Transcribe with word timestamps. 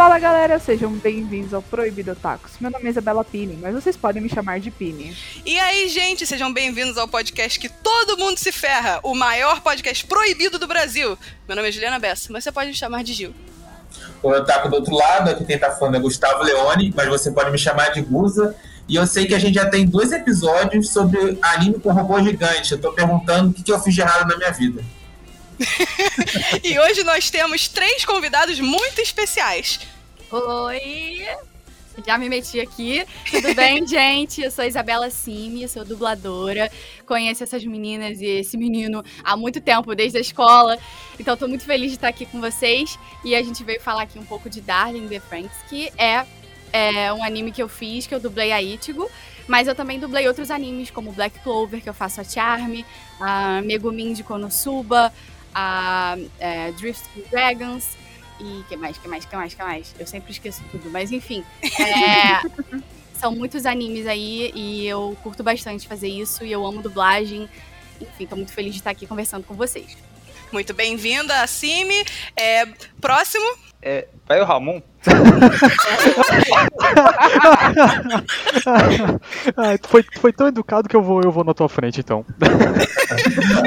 Fala 0.00 0.18
galera, 0.18 0.58
sejam 0.58 0.90
bem-vindos 0.92 1.52
ao 1.52 1.60
Proibido 1.60 2.16
Tacos. 2.16 2.52
Meu 2.58 2.70
nome 2.70 2.86
é 2.86 2.88
Isabela 2.88 3.22
Pini, 3.22 3.58
mas 3.60 3.74
vocês 3.74 3.98
podem 3.98 4.22
me 4.22 4.30
chamar 4.30 4.58
de 4.58 4.70
Pini. 4.70 5.14
E 5.44 5.60
aí, 5.60 5.90
gente, 5.90 6.26
sejam 6.26 6.50
bem-vindos 6.50 6.96
ao 6.96 7.06
podcast 7.06 7.60
que 7.60 7.68
todo 7.68 8.16
mundo 8.16 8.38
se 8.38 8.50
ferra, 8.50 8.98
o 9.02 9.14
maior 9.14 9.60
podcast 9.60 10.06
proibido 10.06 10.58
do 10.58 10.66
Brasil. 10.66 11.18
Meu 11.46 11.54
nome 11.54 11.68
é 11.68 11.72
Juliana 11.72 11.98
Bessa, 11.98 12.32
mas 12.32 12.42
você 12.42 12.50
pode 12.50 12.68
me 12.68 12.74
chamar 12.74 13.04
de 13.04 13.12
Gil. 13.12 13.34
O 14.22 14.30
Otaku 14.30 14.70
do 14.70 14.76
outro 14.76 14.94
lado, 14.94 15.32
aqui 15.32 15.44
quem 15.44 15.58
tá 15.58 15.70
falando 15.70 15.96
é 15.96 16.00
Gustavo 16.00 16.44
Leone, 16.44 16.94
mas 16.96 17.06
você 17.06 17.30
pode 17.30 17.50
me 17.50 17.58
chamar 17.58 17.90
de 17.90 18.00
Guza. 18.00 18.56
E 18.88 18.96
eu 18.96 19.06
sei 19.06 19.26
que 19.26 19.34
a 19.34 19.38
gente 19.38 19.56
já 19.56 19.68
tem 19.68 19.84
dois 19.84 20.12
episódios 20.12 20.88
sobre 20.88 21.38
anime 21.42 21.78
com 21.78 21.92
robô 21.92 22.18
gigante. 22.22 22.72
Eu 22.72 22.80
tô 22.80 22.90
perguntando 22.92 23.50
o 23.50 23.52
que, 23.52 23.62
que 23.62 23.70
eu 23.70 23.78
fiz 23.78 23.94
de 23.94 24.00
errado 24.00 24.26
na 24.26 24.38
minha 24.38 24.50
vida. 24.50 24.82
e 26.64 26.78
hoje 26.78 27.04
nós 27.04 27.30
temos 27.30 27.68
três 27.68 28.04
convidados 28.04 28.58
muito 28.60 29.00
especiais. 29.00 29.80
Oi! 30.30 31.26
Já 32.06 32.16
me 32.16 32.28
meti 32.28 32.60
aqui. 32.60 33.04
Tudo 33.30 33.54
bem, 33.54 33.84
gente? 33.86 34.40
Eu 34.40 34.50
sou 34.50 34.64
Isabela 34.64 35.10
Simi, 35.10 35.68
sou 35.68 35.84
dubladora. 35.84 36.70
Conheço 37.04 37.42
essas 37.42 37.64
meninas 37.64 38.20
e 38.20 38.26
esse 38.26 38.56
menino 38.56 39.02
há 39.22 39.36
muito 39.36 39.60
tempo, 39.60 39.94
desde 39.94 40.16
a 40.16 40.20
escola. 40.20 40.78
Então, 41.18 41.34
estou 41.34 41.48
muito 41.48 41.64
feliz 41.64 41.90
de 41.90 41.96
estar 41.96 42.08
aqui 42.08 42.24
com 42.24 42.40
vocês. 42.40 42.98
E 43.24 43.34
a 43.34 43.42
gente 43.42 43.62
veio 43.64 43.80
falar 43.80 44.02
aqui 44.02 44.18
um 44.18 44.24
pouco 44.24 44.48
de 44.48 44.60
Darling 44.60 45.08
the 45.08 45.20
Franks, 45.20 45.56
que 45.68 45.90
é 45.98 46.24
é 46.72 47.12
um 47.12 47.24
anime 47.24 47.50
que 47.50 47.60
eu 47.60 47.68
fiz, 47.68 48.06
que 48.06 48.14
eu 48.14 48.20
dublei 48.20 48.52
a 48.52 48.62
Ichigo. 48.62 49.10
Mas 49.48 49.66
eu 49.66 49.74
também 49.74 49.98
dublei 49.98 50.28
outros 50.28 50.48
animes, 50.48 50.90
como 50.92 51.10
Black 51.10 51.40
Clover, 51.40 51.82
que 51.82 51.88
eu 51.88 51.94
faço 51.94 52.20
a 52.20 52.24
Charme, 52.24 52.86
a 53.18 53.60
Megumin 53.62 54.12
de 54.12 54.22
Konosuba, 54.22 55.12
a 55.54 56.16
é, 56.38 56.72
Drift 56.72 57.06
Dragons. 57.30 57.96
E 58.40 58.64
que 58.68 58.76
mais, 58.76 58.96
que 58.96 59.06
mais, 59.06 59.24
que 59.24 59.36
mais, 59.36 59.54
que 59.54 59.62
mais? 59.62 59.94
Eu 59.98 60.06
sempre 60.06 60.32
esqueço 60.32 60.62
tudo, 60.70 60.90
mas 60.90 61.12
enfim. 61.12 61.44
É, 61.62 62.80
são 63.12 63.34
muitos 63.34 63.66
animes 63.66 64.06
aí 64.06 64.50
e 64.54 64.86
eu 64.86 65.16
curto 65.22 65.42
bastante 65.42 65.86
fazer 65.86 66.08
isso 66.08 66.42
e 66.44 66.50
eu 66.50 66.64
amo 66.64 66.80
dublagem. 66.80 67.48
Enfim, 68.00 68.26
tô 68.26 68.36
muito 68.36 68.52
feliz 68.52 68.72
de 68.72 68.80
estar 68.80 68.90
aqui 68.90 69.06
conversando 69.06 69.44
com 69.44 69.54
vocês. 69.54 69.96
Muito 70.52 70.74
bem-vinda, 70.74 71.46
Cime. 71.46 72.04
É, 72.36 72.66
próximo. 73.00 73.44
É, 73.82 74.06
vai 74.28 74.40
o 74.40 74.44
Ramon. 74.44 74.82
ah, 79.56 79.78
foi, 79.88 80.04
foi 80.18 80.30
tão 80.32 80.48
educado 80.48 80.88
que 80.88 80.94
eu 80.94 81.02
vou, 81.02 81.22
eu 81.22 81.32
vou 81.32 81.42
na 81.44 81.54
tua 81.54 81.66
frente, 81.68 82.00
então. 82.00 82.26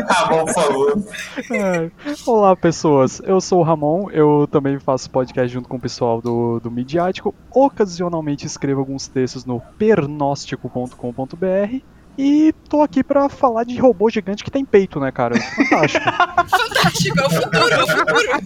Ramon, 0.08 0.45
por 0.45 0.54
favor. 0.54 1.04
É. 1.52 1.89
Olá, 2.28 2.56
pessoas. 2.56 3.20
Eu 3.26 3.42
sou 3.42 3.61
o 3.61 3.64
Ramon. 3.64 4.11
Eu 4.11 4.48
também 4.52 4.80
faço 4.80 5.09
podcast 5.09 5.52
junto 5.52 5.67
com 5.67 5.78
o 5.78 5.81
pessoal 5.81 6.22
do, 6.22 6.59
do 6.59 6.70
Midiático. 6.70 7.34
Ocasionalmente 7.50 8.45
escrevo 8.45 8.81
alguns 8.81 9.08
textos 9.08 9.45
no 9.45 9.59
pernóstico.com.br. 9.80 11.92
E 12.17 12.53
tô 12.69 12.81
aqui 12.81 13.03
pra 13.03 13.28
falar 13.28 13.64
de 13.64 13.78
robô 13.80 14.09
gigante 14.09 14.44
que 14.44 14.52
tem 14.52 14.64
peito, 14.64 15.00
né, 15.00 15.11
cara? 15.11 15.36
Fantástico. 15.39 16.06
Fantástico, 16.47 17.20
é 17.20 17.25
o 17.25 17.30
futuro, 17.30 17.73
é 17.73 17.83
o 17.83 17.88
futuro. 17.88 18.39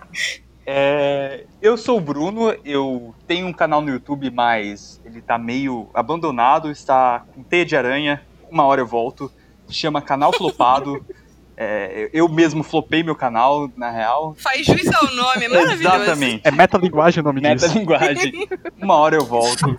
É, 0.69 1.45
eu 1.63 1.77
sou 1.77 1.97
o 1.97 2.01
Bruno, 2.01 2.53
eu 2.65 3.15
tenho 3.25 3.47
um 3.47 3.53
canal 3.53 3.81
no 3.81 3.89
YouTube, 3.89 4.29
mas 4.33 5.01
ele 5.05 5.23
tá 5.23 5.39
meio 5.39 5.89
abandonado, 5.95 6.73
está 6.73 7.25
com 7.33 7.43
teia 7.45 7.65
de 7.65 7.77
aranha, 7.77 8.21
uma 8.51 8.65
hora 8.65 8.81
eu 8.81 8.87
volto, 8.87 9.31
chama 9.69 10.03
Canal 10.03 10.33
Flopado. 10.33 11.05
É, 11.59 12.11
eu 12.13 12.29
mesmo 12.29 12.63
flopei 12.63 13.03
meu 13.03 13.15
canal, 13.17 13.71
na 13.79 13.91
real. 13.91 14.35
Faz 14.37 14.67
juiz 14.67 14.93
ao 14.93 15.11
nome, 15.15 15.47
é 15.47 15.49
maravilhoso. 15.49 15.97
Exatamente. 16.03 16.43
É 16.45 16.51
metalinguagem 16.51 17.23
o 17.23 17.25
nome 17.25 17.41
disso. 17.41 17.67
Metalinguagem. 17.69 18.49
Uma 18.79 18.97
hora 18.97 19.17
eu 19.17 19.25
volto. 19.25 19.75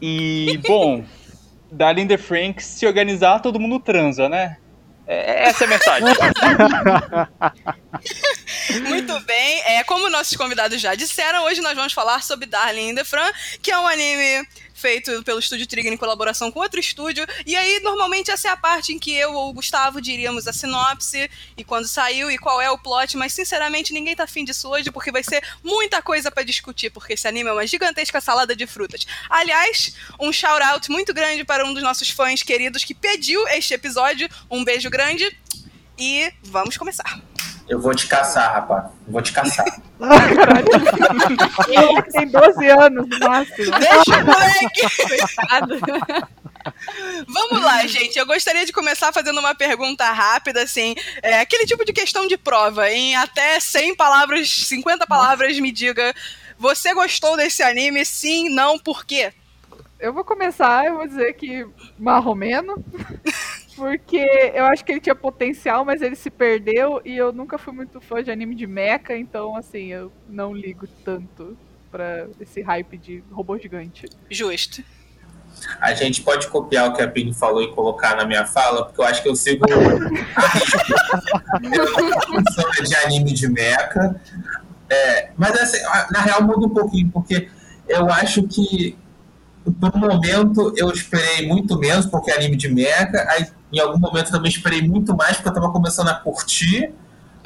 E, 0.00 0.58
bom, 0.66 1.04
Darling 1.72 2.06
the 2.06 2.18
Franks, 2.18 2.66
se 2.66 2.86
organizar, 2.86 3.40
todo 3.40 3.58
mundo 3.58 3.80
transa, 3.80 4.28
né? 4.28 4.58
É, 5.06 5.48
essa 5.48 5.64
é 5.64 5.66
a 5.66 5.70
mensagem. 5.70 6.08
Muito 8.88 9.18
bem. 9.20 9.62
É, 9.64 9.84
como 9.84 10.08
nossos 10.08 10.36
convidados 10.36 10.80
já 10.80 10.94
disseram, 10.94 11.44
hoje 11.44 11.60
nós 11.60 11.74
vamos 11.74 11.92
falar 11.92 12.22
sobre 12.22 12.46
Darling 12.46 12.90
in 12.90 12.94
the 12.94 13.04
Fran, 13.04 13.30
que 13.60 13.70
é 13.70 13.78
um 13.78 13.86
anime 13.86 14.46
feito 14.74 15.22
pelo 15.22 15.38
estúdio 15.38 15.66
Trigger 15.66 15.92
em 15.92 15.96
colaboração 15.96 16.50
com 16.50 16.58
outro 16.58 16.80
estúdio. 16.80 17.24
E 17.46 17.54
aí, 17.54 17.80
normalmente, 17.80 18.30
essa 18.30 18.48
é 18.48 18.50
a 18.50 18.56
parte 18.56 18.92
em 18.92 18.98
que 18.98 19.12
eu 19.12 19.32
ou 19.32 19.50
o 19.50 19.52
Gustavo 19.52 20.00
diríamos 20.00 20.48
a 20.48 20.52
sinopse 20.52 21.30
e 21.56 21.62
quando 21.62 21.86
saiu 21.86 22.30
e 22.30 22.36
qual 22.36 22.60
é 22.60 22.68
o 22.68 22.78
plot, 22.78 23.16
mas 23.16 23.32
sinceramente 23.32 23.92
ninguém 23.92 24.16
tá 24.16 24.24
afim 24.24 24.44
disso 24.44 24.68
hoje 24.68 24.90
porque 24.90 25.12
vai 25.12 25.22
ser 25.22 25.42
muita 25.62 26.02
coisa 26.02 26.30
para 26.30 26.42
discutir, 26.42 26.90
porque 26.90 27.12
esse 27.12 27.28
anime 27.28 27.48
é 27.48 27.52
uma 27.52 27.66
gigantesca 27.66 28.20
salada 28.20 28.56
de 28.56 28.66
frutas. 28.66 29.06
Aliás, 29.30 29.94
um 30.18 30.32
shout-out 30.32 30.90
muito 30.90 31.14
grande 31.14 31.44
para 31.44 31.64
um 31.64 31.72
dos 31.72 31.82
nossos 31.82 32.10
fãs 32.10 32.42
queridos 32.42 32.82
que 32.82 32.94
pediu 32.94 33.46
este 33.48 33.74
episódio. 33.74 34.28
Um 34.50 34.64
beijo 34.64 34.90
grande 34.90 35.36
e 35.96 36.32
vamos 36.42 36.76
começar. 36.76 37.20
Eu 37.68 37.80
vou 37.80 37.94
te 37.94 38.06
caçar, 38.06 38.52
rapaz. 38.52 38.90
Vou 39.06 39.22
te 39.22 39.32
caçar. 39.32 39.64
Caralho. 39.98 40.66
Ele 41.68 42.02
tem 42.02 42.28
12 42.28 42.68
anos 42.68 43.08
no 43.08 43.18
máximo. 43.20 43.70
Deixa 43.78 44.20
o 44.20 44.26
moleque! 44.26 45.06
Coitado. 45.08 45.80
Vamos 47.28 47.62
lá, 47.62 47.86
gente. 47.86 48.18
Eu 48.18 48.26
gostaria 48.26 48.64
de 48.64 48.72
começar 48.72 49.12
fazendo 49.12 49.38
uma 49.40 49.54
pergunta 49.54 50.04
rápida, 50.10 50.62
assim. 50.62 50.94
É, 51.22 51.40
aquele 51.40 51.66
tipo 51.66 51.84
de 51.84 51.92
questão 51.92 52.26
de 52.26 52.36
prova. 52.36 52.90
Em 52.90 53.16
até 53.16 53.58
100 53.58 53.96
palavras, 53.96 54.66
50 54.66 55.06
palavras, 55.06 55.58
me 55.58 55.72
diga. 55.72 56.14
Você 56.58 56.94
gostou 56.94 57.36
desse 57.36 57.62
anime? 57.62 58.04
Sim, 58.04 58.48
não, 58.48 58.78
por 58.78 59.04
quê? 59.04 59.32
Eu 59.98 60.12
vou 60.12 60.24
começar, 60.24 60.86
eu 60.86 60.96
vou 60.96 61.06
dizer 61.06 61.32
que 61.34 61.66
marromeno. 61.98 62.84
Porque 63.76 64.52
eu 64.54 64.64
acho 64.66 64.84
que 64.84 64.92
ele 64.92 65.00
tinha 65.00 65.14
potencial, 65.14 65.84
mas 65.84 66.02
ele 66.02 66.16
se 66.16 66.30
perdeu 66.30 67.00
e 67.04 67.16
eu 67.16 67.32
nunca 67.32 67.58
fui 67.58 67.72
muito 67.72 68.00
fã 68.00 68.22
de 68.22 68.30
anime 68.30 68.54
de 68.54 68.66
mecha, 68.66 69.16
então 69.16 69.56
assim, 69.56 69.86
eu 69.86 70.12
não 70.28 70.54
ligo 70.54 70.86
tanto 71.04 71.56
pra 71.90 72.26
esse 72.40 72.62
hype 72.62 72.96
de 72.96 73.24
robô 73.30 73.58
gigante. 73.58 74.06
Justo. 74.30 74.82
A 75.80 75.94
gente 75.94 76.22
pode 76.22 76.48
copiar 76.48 76.88
o 76.88 76.94
que 76.94 77.02
a 77.02 77.08
Pini 77.08 77.34
falou 77.34 77.62
e 77.62 77.72
colocar 77.72 78.16
na 78.16 78.24
minha 78.24 78.44
fala, 78.46 78.86
porque 78.86 79.00
eu 79.00 79.04
acho 79.04 79.22
que 79.22 79.28
eu 79.28 79.36
sigo 79.36 79.64
a 79.64 79.68
de 82.82 82.96
anime 82.96 83.32
de 83.32 83.48
mecha. 83.48 84.20
É, 84.88 85.30
mas 85.36 85.54
assim, 85.58 85.78
na 86.10 86.20
real 86.20 86.42
muda 86.42 86.66
um 86.66 86.70
pouquinho, 86.70 87.10
porque 87.10 87.48
eu 87.88 88.10
acho 88.10 88.48
que 88.48 88.98
por 89.64 89.94
um 89.94 89.98
momento 89.98 90.72
eu 90.76 90.90
esperei 90.90 91.46
muito 91.46 91.78
menos, 91.78 92.06
porque 92.06 92.30
é 92.30 92.36
anime 92.36 92.56
de 92.56 92.68
mecha, 92.68 93.26
aí 93.28 93.46
em 93.72 93.78
algum 93.78 93.98
momento 93.98 94.30
também 94.30 94.50
esperei 94.50 94.82
muito 94.82 95.16
mais, 95.16 95.36
porque 95.36 95.48
eu 95.48 95.54
tava 95.54 95.70
começando 95.70 96.08
a 96.08 96.14
curtir, 96.14 96.92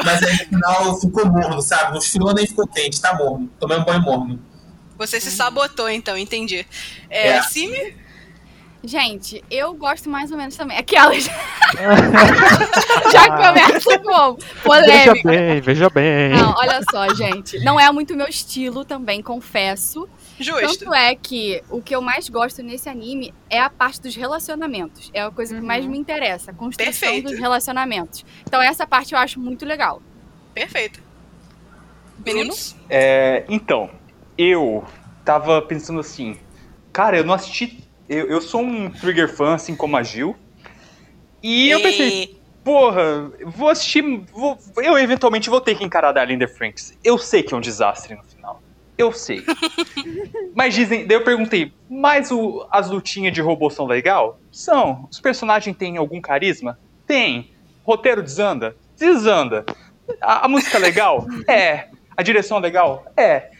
mas 0.04 0.22
aí 0.22 0.32
no 0.32 0.38
final 0.46 1.00
ficou 1.00 1.26
morno, 1.26 1.60
sabe? 1.62 1.92
No 1.92 1.98
esfriou 1.98 2.34
nem 2.34 2.46
ficou 2.46 2.66
quente, 2.66 3.00
tá 3.00 3.14
morno. 3.14 3.48
Tomei 3.58 3.78
um 3.78 3.84
banho 3.84 4.02
morno. 4.02 4.40
Você 4.98 5.20
se 5.20 5.30
sabotou, 5.30 5.88
então, 5.88 6.16
entendi. 6.16 6.66
É, 7.10 7.28
É. 7.28 7.42
Simi? 7.42 7.94
Gente, 8.86 9.42
eu 9.50 9.74
gosto 9.74 10.08
mais 10.08 10.30
ou 10.30 10.38
menos 10.38 10.54
também. 10.54 10.78
Aquelas. 10.78 11.24
Já 13.12 13.36
começa 13.36 13.98
com 13.98 14.36
Veja 14.36 14.62
polêmica. 14.62 15.28
bem, 15.28 15.60
veja 15.60 15.90
bem. 15.90 16.30
Não, 16.30 16.54
olha 16.56 16.80
só, 16.88 17.12
gente. 17.12 17.58
Não 17.64 17.80
é 17.80 17.90
muito 17.90 18.16
meu 18.16 18.28
estilo 18.28 18.84
também, 18.84 19.20
confesso. 19.22 20.08
Justo. 20.38 20.80
Tanto 20.84 20.94
é 20.94 21.14
que 21.14 21.62
o 21.70 21.80
que 21.80 21.94
eu 21.96 22.02
mais 22.02 22.28
gosto 22.28 22.62
nesse 22.62 22.88
anime 22.88 23.32
é 23.48 23.58
a 23.60 23.70
parte 23.70 24.00
dos 24.02 24.14
relacionamentos. 24.14 25.10
É 25.14 25.22
a 25.22 25.30
coisa 25.30 25.54
que 25.54 25.60
mais 25.60 25.84
Uhum. 25.84 25.92
me 25.92 25.98
interessa, 25.98 26.50
a 26.50 26.54
construção 26.54 26.92
Perfeito. 26.92 27.30
dos 27.30 27.38
relacionamentos. 27.38 28.24
Então 28.46 28.60
essa 28.60 28.86
parte 28.86 29.12
eu 29.14 29.18
acho 29.18 29.40
muito 29.40 29.64
legal. 29.64 30.02
Perfeito. 30.54 31.00
Meninos? 32.24 32.76
É, 32.88 33.44
então, 33.48 33.90
eu 34.36 34.84
tava 35.24 35.60
pensando 35.62 36.00
assim, 36.00 36.38
cara, 36.92 37.18
eu 37.18 37.24
não 37.24 37.34
assisti. 37.34 37.82
Eu, 38.08 38.26
eu 38.28 38.40
sou 38.40 38.60
um 38.62 38.90
Trigger 38.90 39.28
fã, 39.34 39.54
assim 39.54 39.74
como 39.76 39.96
a 39.96 40.02
Gil. 40.02 40.36
E 41.42 41.68
eu 41.68 41.80
pensei, 41.82 42.40
porra, 42.64 43.30
vou 43.44 43.68
assistir. 43.68 44.02
vou- 44.32 44.58
eu 44.78 44.98
eventualmente 44.98 45.48
vou 45.50 45.60
ter 45.60 45.76
que 45.76 45.84
encarar 45.84 46.12
Darling 46.12 46.38
the 46.38 46.46
Franks. 46.46 46.96
Eu 47.04 47.18
sei 47.18 47.42
que 47.42 47.52
é 47.54 47.56
um 47.56 47.60
desastre 47.60 48.14
no 48.14 48.22
final. 48.24 48.62
Eu 48.98 49.12
sei. 49.12 49.44
mas 50.54 50.74
dizem. 50.74 51.06
Daí 51.06 51.16
eu 51.16 51.24
perguntei, 51.24 51.72
mas 51.88 52.30
o- 52.30 52.66
as 52.70 52.88
lutinhas 52.90 53.32
de 53.32 53.40
robô 53.40 53.68
são 53.70 53.86
legal? 53.86 54.38
São. 54.50 55.06
Os 55.10 55.20
personagens 55.20 55.76
têm 55.76 55.96
algum 55.96 56.20
carisma? 56.20 56.78
Tem. 57.06 57.50
Roteiro 57.84 58.22
desanda? 58.22 58.76
Desanda. 58.98 59.64
A, 60.20 60.46
a 60.46 60.48
música 60.48 60.76
é 60.78 60.80
legal? 60.80 61.26
É. 61.48 61.88
A 62.16 62.22
direção 62.22 62.56
é 62.58 62.60
legal? 62.60 63.04
É. 63.16 63.50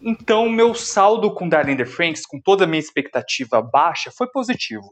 Então, 0.00 0.48
meu 0.48 0.74
saldo 0.74 1.32
com 1.34 1.48
Darling 1.48 1.76
the 1.76 1.84
Franks, 1.84 2.24
com 2.24 2.40
toda 2.40 2.64
a 2.64 2.66
minha 2.66 2.78
expectativa 2.80 3.60
baixa, 3.60 4.10
foi 4.16 4.26
positivo. 4.30 4.88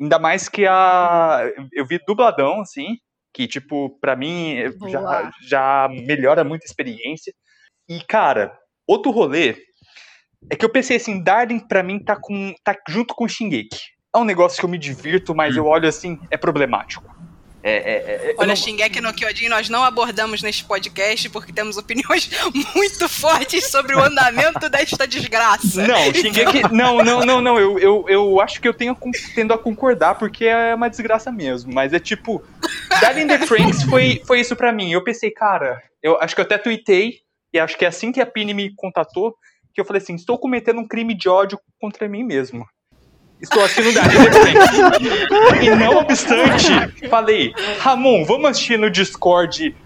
Ainda 0.00 0.18
mais 0.18 0.48
que 0.48 0.64
a. 0.66 1.42
Eu 1.72 1.86
vi 1.86 2.00
dubladão, 2.06 2.60
assim, 2.62 2.96
que, 3.34 3.46
tipo, 3.46 3.98
pra 4.00 4.16
mim 4.16 4.56
já, 4.88 5.30
já 5.46 5.88
melhora 5.90 6.42
muito 6.44 6.62
a 6.62 6.66
experiência. 6.66 7.32
E, 7.88 8.00
cara, 8.00 8.56
outro 8.86 9.10
rolê 9.10 9.56
é 10.50 10.56
que 10.56 10.64
eu 10.64 10.68
pensei 10.68 10.96
assim, 10.96 11.22
Darling 11.22 11.60
pra 11.66 11.82
mim 11.82 11.98
tá, 11.98 12.16
com, 12.16 12.54
tá 12.62 12.76
junto 12.88 13.14
com 13.14 13.26
Shingeki. 13.26 13.78
É 14.14 14.18
um 14.18 14.24
negócio 14.24 14.58
que 14.58 14.64
eu 14.64 14.68
me 14.68 14.78
divirto, 14.78 15.34
mas 15.34 15.56
eu 15.56 15.66
olho 15.66 15.88
assim, 15.88 16.18
é 16.30 16.36
problemático. 16.36 17.14
É, 17.66 17.76
é, 17.76 18.30
é, 18.30 18.34
Olha, 18.36 18.48
não... 18.48 18.56
Shingeki 18.56 19.00
no 19.00 19.10
Kyojin 19.14 19.48
nós 19.48 19.70
não 19.70 19.82
abordamos 19.82 20.42
neste 20.42 20.62
podcast 20.66 21.30
porque 21.30 21.50
temos 21.50 21.78
opiniões 21.78 22.28
muito 22.76 23.08
fortes 23.08 23.70
sobre 23.70 23.96
o 23.96 24.00
andamento 24.00 24.68
desta 24.68 25.08
desgraça. 25.08 25.86
Não, 25.86 26.12
Shingeki. 26.12 26.62
Não, 26.70 26.98
não, 26.98 27.24
não, 27.24 27.40
não. 27.40 27.58
Eu, 27.58 27.78
eu, 27.78 28.04
eu 28.06 28.40
acho 28.40 28.60
que 28.60 28.68
eu 28.68 28.74
tenho, 28.74 28.94
tendo 29.34 29.54
a 29.54 29.58
concordar 29.58 30.16
porque 30.16 30.44
é 30.44 30.74
uma 30.74 30.90
desgraça 30.90 31.32
mesmo. 31.32 31.72
Mas 31.72 31.94
é 31.94 31.98
tipo. 31.98 32.42
Darling 33.00 33.28
the 33.28 33.38
Franks 33.46 33.84
foi, 33.84 34.20
foi 34.26 34.40
isso 34.40 34.54
pra 34.54 34.72
mim. 34.72 34.92
Eu 34.92 35.02
pensei, 35.02 35.30
cara, 35.30 35.82
eu 36.02 36.20
acho 36.20 36.34
que 36.34 36.40
eu 36.42 36.44
até 36.44 36.58
tuitei, 36.58 37.20
e 37.54 37.58
acho 37.60 37.78
que 37.78 37.84
é 37.84 37.88
assim 37.88 38.10
que 38.10 38.20
a 38.20 38.26
Pini 38.26 38.52
me 38.52 38.74
contatou, 38.74 39.34
que 39.72 39.80
eu 39.80 39.84
falei 39.84 40.02
assim: 40.02 40.16
estou 40.16 40.36
cometendo 40.36 40.80
um 40.80 40.86
crime 40.88 41.14
de 41.14 41.28
ódio 41.28 41.58
contra 41.80 42.08
mim 42.08 42.24
mesmo. 42.24 42.66
Estou 43.40 43.62
assistindo 43.62 43.92
Franks. 43.92 45.62
e 45.62 45.70
não 45.74 45.98
obstante, 45.98 47.08
falei, 47.08 47.52
Ramon, 47.80 48.24
vamos 48.24 48.50
assistir 48.50 48.78
no 48.78 48.90
Discord 48.90 49.76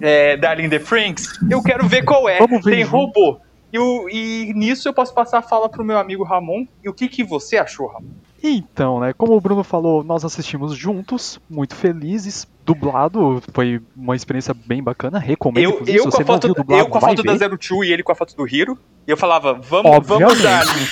é, 0.00 0.36
Darling 0.36 0.68
the 0.68 0.78
Franks? 0.78 1.38
Eu 1.50 1.62
quero 1.62 1.86
ver 1.86 2.04
qual 2.04 2.28
é. 2.28 2.38
Ver 2.38 2.60
Tem 2.62 2.82
robô. 2.82 3.40
E, 3.72 3.78
o- 3.78 4.08
e 4.08 4.52
nisso 4.54 4.88
eu 4.88 4.94
posso 4.94 5.12
passar 5.12 5.38
a 5.38 5.42
fala 5.42 5.68
pro 5.68 5.84
meu 5.84 5.98
amigo 5.98 6.22
Ramon. 6.24 6.66
E 6.82 6.88
o 6.88 6.94
que, 6.94 7.08
que 7.08 7.24
você 7.24 7.58
achou, 7.58 7.88
Ramon? 7.88 8.10
Então, 8.42 9.00
né, 9.00 9.12
como 9.12 9.34
o 9.36 9.40
Bruno 9.40 9.64
falou, 9.64 10.04
nós 10.04 10.24
assistimos 10.24 10.74
juntos, 10.76 11.40
muito 11.50 11.74
felizes, 11.74 12.46
dublado, 12.64 13.42
foi 13.52 13.80
uma 13.96 14.14
experiência 14.14 14.54
bem 14.54 14.82
bacana, 14.82 15.18
recomendo. 15.18 15.64
Eu, 15.64 15.82
eu, 15.86 16.04
com 16.04 16.10
você 16.10 16.22
a 16.22 16.26
foto, 16.26 16.46
viu 16.46 16.54
dublado, 16.54 16.82
eu 16.82 16.88
com 16.88 16.98
a 16.98 17.00
foto 17.00 17.22
da. 17.22 17.36
Zero 17.36 17.58
Two 17.58 17.82
e 17.84 17.92
ele 17.92 18.02
com 18.02 18.12
a 18.12 18.14
foto 18.14 18.36
do 18.36 18.46
Hiro. 18.46 18.78
E 19.06 19.10
eu 19.10 19.16
falava, 19.16 19.54
vamos, 19.54 19.90
vamos 20.06 20.28
Obviamente. 20.28 20.42
Darling. 20.42 20.86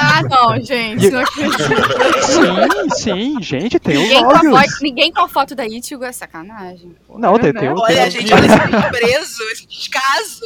Ah, 0.00 0.22
não, 0.22 0.60
gente, 0.60 1.10
não 1.10 1.20
acredito. 1.20 1.62
Sim, 2.22 2.90
sim, 2.94 3.42
gente, 3.42 3.78
tem 3.78 3.96
os 3.96 4.02
Ninguém 4.02 4.22
com, 4.24 4.30
a 4.30 4.34
áudios. 4.34 4.52
foto, 4.60 4.82
ninguém 4.82 5.12
com 5.12 5.20
a 5.20 5.28
foto 5.28 5.54
da 5.54 5.66
Ichigo 5.66 6.04
é 6.04 6.12
sacanagem. 6.12 6.94
Não, 7.08 7.38
tem, 7.38 7.52
tem, 7.52 7.68
Olha, 7.70 8.02
tem- 8.02 8.10
gente, 8.10 8.32
olha 8.34 8.46
esse 8.46 8.68
desprezo, 8.70 9.42
esse 9.52 9.66
descaso. 9.66 10.40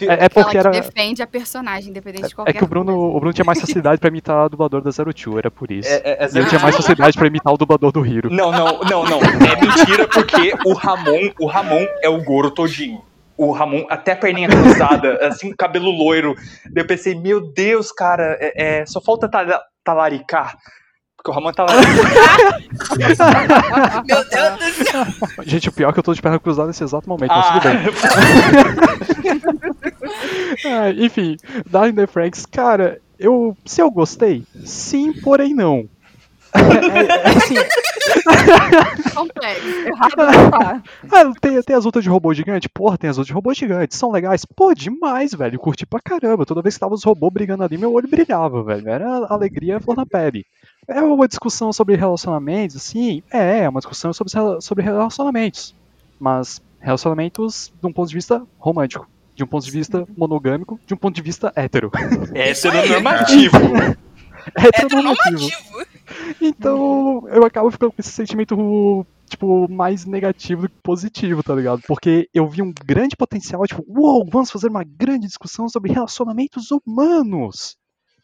É, 0.00 0.24
é 0.24 0.28
porque 0.28 0.56
Ela 0.56 0.70
era. 0.70 0.80
que 0.82 0.88
defende 0.88 1.22
a 1.22 1.26
personagem, 1.26 1.90
independente 1.90 2.28
de 2.28 2.34
qualquer 2.34 2.50
É 2.50 2.54
que 2.58 2.64
o 2.64 2.66
Bruno, 2.66 2.92
o 2.94 3.18
Bruno 3.20 3.32
tinha 3.32 3.44
mais 3.44 3.60
facilidade 3.60 4.00
pra 4.00 4.08
imitar 4.08 4.46
o 4.46 4.48
dublador 4.48 4.80
da 4.82 4.90
Zero 4.90 5.12
Two, 5.14 5.38
era 5.38 5.50
por 5.50 5.70
isso. 5.70 5.88
É, 5.88 6.02
é, 6.04 6.12
é 6.12 6.22
E 6.22 6.24
eu 6.24 6.28
Zero 6.30 6.48
tinha 6.48 6.60
mais 6.60 6.76
facilidade 6.76 7.16
pra 7.16 7.26
imitar 7.26 7.52
o 7.52 7.56
dublador 7.56 7.92
do 7.92 8.04
Hiro. 8.04 8.30
Não, 8.30 8.50
não, 8.50 8.80
não, 8.80 9.04
não. 9.04 9.20
É 9.20 9.60
mentira 9.60 10.08
porque 10.08 10.54
o 10.64 10.72
Ramon, 10.72 11.30
o 11.40 11.46
Ramon 11.46 11.86
é 12.02 12.08
o 12.08 12.22
Goro 12.24 12.50
todinho. 12.50 13.02
O 13.36 13.50
Ramon, 13.52 13.84
até 13.90 14.12
a 14.12 14.16
perninha 14.16 14.48
cruzada, 14.48 15.18
assim, 15.26 15.52
cabelo 15.56 15.90
loiro. 15.90 16.34
Daí 16.70 16.84
eu 16.84 16.86
pensei, 16.86 17.14
meu 17.14 17.40
Deus, 17.52 17.90
cara, 17.90 18.36
é, 18.40 18.80
é, 18.80 18.86
só 18.86 19.00
falta 19.00 19.28
tala- 19.28 19.60
talaricar. 19.82 20.56
Porque 21.16 21.30
o 21.30 21.34
Ramon 21.34 21.52
tá 21.52 21.64
talarica. 21.64 21.92
Meu 24.06 24.24
Deus 24.24 24.58
do 24.76 24.84
céu. 24.84 25.06
Gente, 25.46 25.68
o 25.70 25.72
pior 25.72 25.88
é 25.88 25.92
que 25.94 25.98
eu 25.98 26.02
tô 26.02 26.12
de 26.12 26.20
perna 26.20 26.38
cruzada 26.38 26.68
nesse 26.68 26.84
exato 26.84 27.08
momento, 27.08 27.30
Ah, 27.32 27.36
mas 27.36 27.46
tudo 27.62 27.72
bem. 27.72 27.82
Ah, 30.64 30.90
enfim, 30.90 31.36
Darling 31.68 31.94
the 31.94 32.06
Franks, 32.06 32.46
cara, 32.46 33.00
eu. 33.18 33.56
Se 33.64 33.80
eu 33.80 33.90
gostei, 33.90 34.44
sim, 34.64 35.12
porém 35.12 35.54
não. 35.54 35.88
É, 36.54 37.00
é, 37.02 37.36
assim, 37.36 37.54
complexo. 39.12 39.66
Errado 39.66 40.16
não 40.16 40.50
tá. 40.50 40.82
ah, 41.10 41.32
tem, 41.40 41.62
tem 41.62 41.76
as 41.76 41.84
lutas 41.84 42.02
de 42.02 42.08
robô 42.08 42.32
gigante? 42.32 42.68
Porra, 42.68 42.96
tem 42.96 43.10
as 43.10 43.16
lutas 43.16 43.26
de 43.26 43.32
robô 43.32 43.52
gigante. 43.52 43.96
São 43.96 44.12
legais? 44.12 44.44
Pô, 44.44 44.72
demais, 44.72 45.32
velho. 45.32 45.58
Curti 45.58 45.84
pra 45.84 46.00
caramba. 46.00 46.46
Toda 46.46 46.62
vez 46.62 46.74
que 46.74 46.80
tava 46.80 46.94
os 46.94 47.02
robôs 47.02 47.32
brigando 47.32 47.64
ali, 47.64 47.76
meu 47.76 47.92
olho 47.92 48.08
brilhava, 48.08 48.62
velho. 48.62 48.88
Era 48.88 49.26
alegria 49.26 49.80
flor 49.80 49.96
na 49.96 50.06
pele. 50.06 50.46
É 50.86 51.00
uma 51.00 51.26
discussão 51.26 51.72
sobre 51.72 51.96
relacionamentos, 51.96 52.76
assim? 52.76 53.22
É, 53.32 53.60
é 53.60 53.68
uma 53.68 53.80
discussão 53.80 54.12
sobre, 54.12 54.32
sobre 54.60 54.84
relacionamentos. 54.84 55.74
Mas 56.20 56.62
relacionamentos 56.78 57.72
de 57.80 57.86
um 57.86 57.92
ponto 57.92 58.08
de 58.08 58.14
vista 58.14 58.42
romântico. 58.58 59.08
De 59.34 59.42
um 59.42 59.46
ponto 59.46 59.64
de 59.64 59.70
vista 59.70 60.06
monogâmico, 60.16 60.78
de 60.86 60.94
um 60.94 60.96
ponto 60.96 61.14
de 61.14 61.22
vista 61.22 61.52
hétero. 61.56 61.90
É 62.34 62.50
heteronormativo. 62.50 63.56
Heteronormativo. 64.56 65.86
Então, 66.40 67.26
eu 67.28 67.44
acabo 67.44 67.70
ficando 67.70 67.92
com 67.92 68.00
esse 68.00 68.10
sentimento, 68.10 69.06
tipo, 69.28 69.68
mais 69.70 70.04
negativo 70.04 70.62
do 70.62 70.68
que 70.68 70.76
positivo, 70.82 71.42
tá 71.42 71.54
ligado? 71.54 71.82
Porque 71.86 72.28
eu 72.32 72.48
vi 72.48 72.62
um 72.62 72.72
grande 72.84 73.16
potencial, 73.16 73.64
tipo, 73.66 73.84
uou, 73.88 74.26
vamos 74.30 74.50
fazer 74.50 74.68
uma 74.68 74.84
grande 74.84 75.26
discussão 75.26 75.68
sobre 75.68 75.92
relacionamentos 75.92 76.68
humanos. 76.70 77.76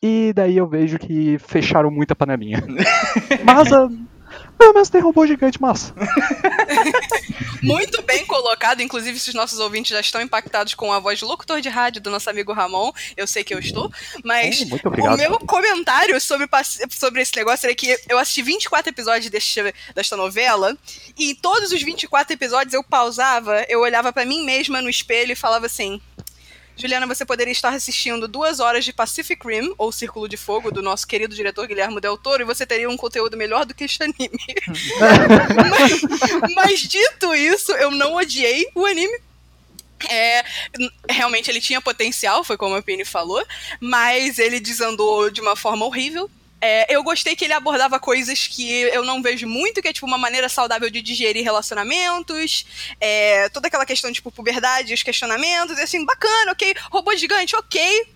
E 0.03 0.33
daí 0.35 0.57
eu 0.57 0.67
vejo 0.67 0.99
que 0.99 1.39
fecharam 1.39 1.91
muita 1.91 2.15
panelinha. 2.15 2.63
Mas, 3.45 3.73
ah, 3.73 3.89
pelo 4.59 4.73
menos 4.73 4.89
tem 4.89 5.01
robô 5.01 5.27
gigante 5.27 5.61
massa. 5.61 5.95
Muito 7.63 8.03
bem 8.03 8.25
colocado, 8.27 8.81
inclusive 8.81 9.19
se 9.19 9.29
os 9.29 9.35
nossos 9.35 9.59
ouvintes 9.59 9.91
já 9.91 10.01
estão 10.01 10.21
impactados 10.21 10.75
com 10.75 10.93
a 10.93 10.99
voz 10.99 11.21
do 11.21 11.27
locutor 11.27 11.61
de 11.61 11.69
rádio 11.69 12.01
do 12.01 12.11
nosso 12.11 12.29
amigo 12.31 12.53
Ramon, 12.53 12.93
eu 13.17 13.27
sei 13.27 13.45
que 13.45 13.53
eu 13.53 13.59
estou, 13.59 13.91
mas 14.25 14.61
Oh, 14.85 15.15
o 15.15 15.17
meu 15.17 15.39
comentário 15.41 16.21
sobre, 16.21 16.49
sobre 16.91 17.23
esse 17.23 17.35
negócio 17.37 17.69
é 17.69 17.75
que 17.75 17.99
eu 18.09 18.19
assisti 18.19 18.43
24 18.43 18.91
episódios 18.91 19.31
deste, 19.31 19.75
desta 19.95 20.17
novela, 20.17 20.77
e 21.19 21.31
em 21.31 21.35
todos 21.35 21.73
os 21.73 21.83
24 21.83 22.33
episódios 22.33 22.75
eu 22.75 22.83
pausava, 22.83 23.65
eu 23.69 23.81
olhava 23.81 24.13
pra 24.13 24.25
mim 24.25 24.45
mesma 24.45 24.81
no 24.81 24.89
espelho 24.91 25.33
e 25.33 25.37
falava 25.37 25.67
assim. 25.67 26.01
Juliana, 26.81 27.07
você 27.07 27.25
poderia 27.25 27.53
estar 27.53 27.75
assistindo 27.75 28.27
duas 28.27 28.59
horas 28.59 28.85
de 28.85 28.93
Pacific 28.93 29.47
Rim, 29.47 29.75
ou 29.77 29.93
Círculo 29.93 30.29
de 30.29 30.37
Fogo, 30.37 30.71
do 30.71 30.83
nosso 30.83 31.07
querido 31.07 31.35
diretor 31.35 31.67
Guilherme 31.67 32.01
Del 32.01 32.17
Toro, 32.17 32.43
e 32.43 32.47
você 32.47 32.65
teria 32.65 32.89
um 32.89 32.97
conteúdo 32.97 33.37
melhor 33.37 33.67
do 33.67 33.75
que 33.75 33.85
este 33.85 34.03
anime. 34.03 34.17
mas, 35.71 36.55
mas 36.55 36.81
dito 36.81 37.35
isso, 37.35 37.73
eu 37.73 37.91
não 37.91 38.15
odiei 38.15 38.67
o 38.75 38.87
anime. 38.87 39.21
É, 40.09 40.43
realmente 41.09 41.51
ele 41.51 41.61
tinha 41.61 41.81
potencial, 41.81 42.43
foi 42.43 42.57
como 42.57 42.75
a 42.75 42.83
Penny 42.83 43.05
falou, 43.05 43.45
mas 43.79 44.39
ele 44.39 44.59
desandou 44.59 45.29
de 45.29 45.43
uma 45.43 45.55
forma 45.55 45.85
horrível. 45.85 46.31
É, 46.61 46.95
eu 46.95 47.03
gostei 47.03 47.35
que 47.35 47.45
ele 47.45 47.55
abordava 47.55 47.99
coisas 47.99 48.47
que 48.47 48.71
eu 48.71 49.03
não 49.03 49.23
vejo 49.23 49.47
muito, 49.47 49.81
que 49.81 49.89
é 49.89 49.93
tipo 49.93 50.07
uma 50.07 50.19
maneira 50.19 50.49
saudável 50.49 50.91
de 50.91 51.01
digerir 51.01 51.43
relacionamentos, 51.43 52.67
é, 53.01 53.49
toda 53.49 53.69
aquela 53.69 53.87
questão 53.87 54.11
de 54.11 54.17
tipo, 54.17 54.31
puberdade, 54.31 54.93
os 54.93 55.03
questionamentos, 55.03 55.79
e 55.79 55.83
assim, 55.83 56.05
bacana, 56.05 56.53
ok. 56.53 56.75
Robô 56.91 57.17
gigante, 57.17 57.57
ok. 57.57 58.07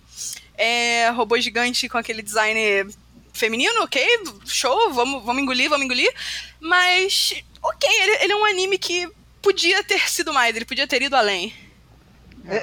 É, 0.57 1.09
robô 1.11 1.39
gigante 1.41 1.89
com 1.89 1.99
aquele 1.99 2.23
design 2.23 2.87
feminino, 3.33 3.83
ok, 3.83 4.07
show, 4.47 4.93
vamos, 4.93 5.25
vamos 5.25 5.43
engolir, 5.43 5.69
vamos 5.69 5.85
engolir. 5.85 6.13
Mas, 6.61 7.35
ok, 7.63 7.89
ele, 7.89 8.25
ele 8.25 8.33
é 8.33 8.37
um 8.37 8.45
anime 8.45 8.79
que 8.79 9.09
podia 9.43 9.83
ter 9.83 10.09
sido 10.09 10.33
mais, 10.33 10.55
ele 10.55 10.65
podia 10.65 10.87
ter 10.87 11.03
ido 11.03 11.17
além. 11.17 11.53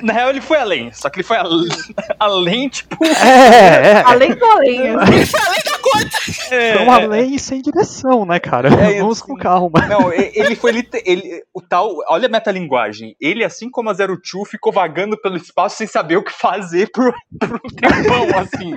Na 0.03 0.13
real, 0.13 0.29
ele 0.29 0.41
foi 0.41 0.57
além. 0.57 0.91
Só 0.93 1.09
que 1.09 1.19
ele 1.19 1.27
foi 1.27 1.37
al- 1.37 1.49
além, 2.19 2.69
tipo. 2.69 3.03
É, 3.05 3.91
é. 3.99 4.01
Além 4.05 4.35
do 4.35 4.45
além. 4.45 4.89
assim. 4.95 5.13
Ele 5.15 5.25
foi 5.25 5.39
além 5.39 5.61
da 5.65 5.77
conta! 5.79 6.55
é, 6.55 6.73
Foi 6.75 6.83
uma 6.83 6.97
lei 6.99 7.39
sem 7.39 7.61
direção, 7.61 8.25
né, 8.25 8.39
cara? 8.39 8.69
É, 8.69 8.99
Vamos 9.01 9.17
assim, 9.17 9.27
com 9.27 9.35
calma. 9.37 9.87
Não, 9.87 10.13
e- 10.13 10.31
ele 10.35 10.55
foi 10.55 10.71
lite- 10.71 11.01
ele, 11.05 11.43
o 11.53 11.61
tal, 11.61 11.95
olha 12.09 12.27
a 12.27 12.29
metalinguagem. 12.31 13.15
Ele, 13.19 13.43
assim 13.43 13.69
como 13.71 13.89
a 13.89 13.93
Zero 13.93 14.17
Two, 14.21 14.45
ficou 14.45 14.71
vagando 14.71 15.19
pelo 15.19 15.35
espaço 15.37 15.77
sem 15.77 15.87
saber 15.87 16.17
o 16.17 16.23
que 16.23 16.31
fazer 16.31 16.91
por, 16.91 17.11
por 17.39 17.55
um 17.55 17.69
tempão, 17.69 18.27
assim. 18.39 18.73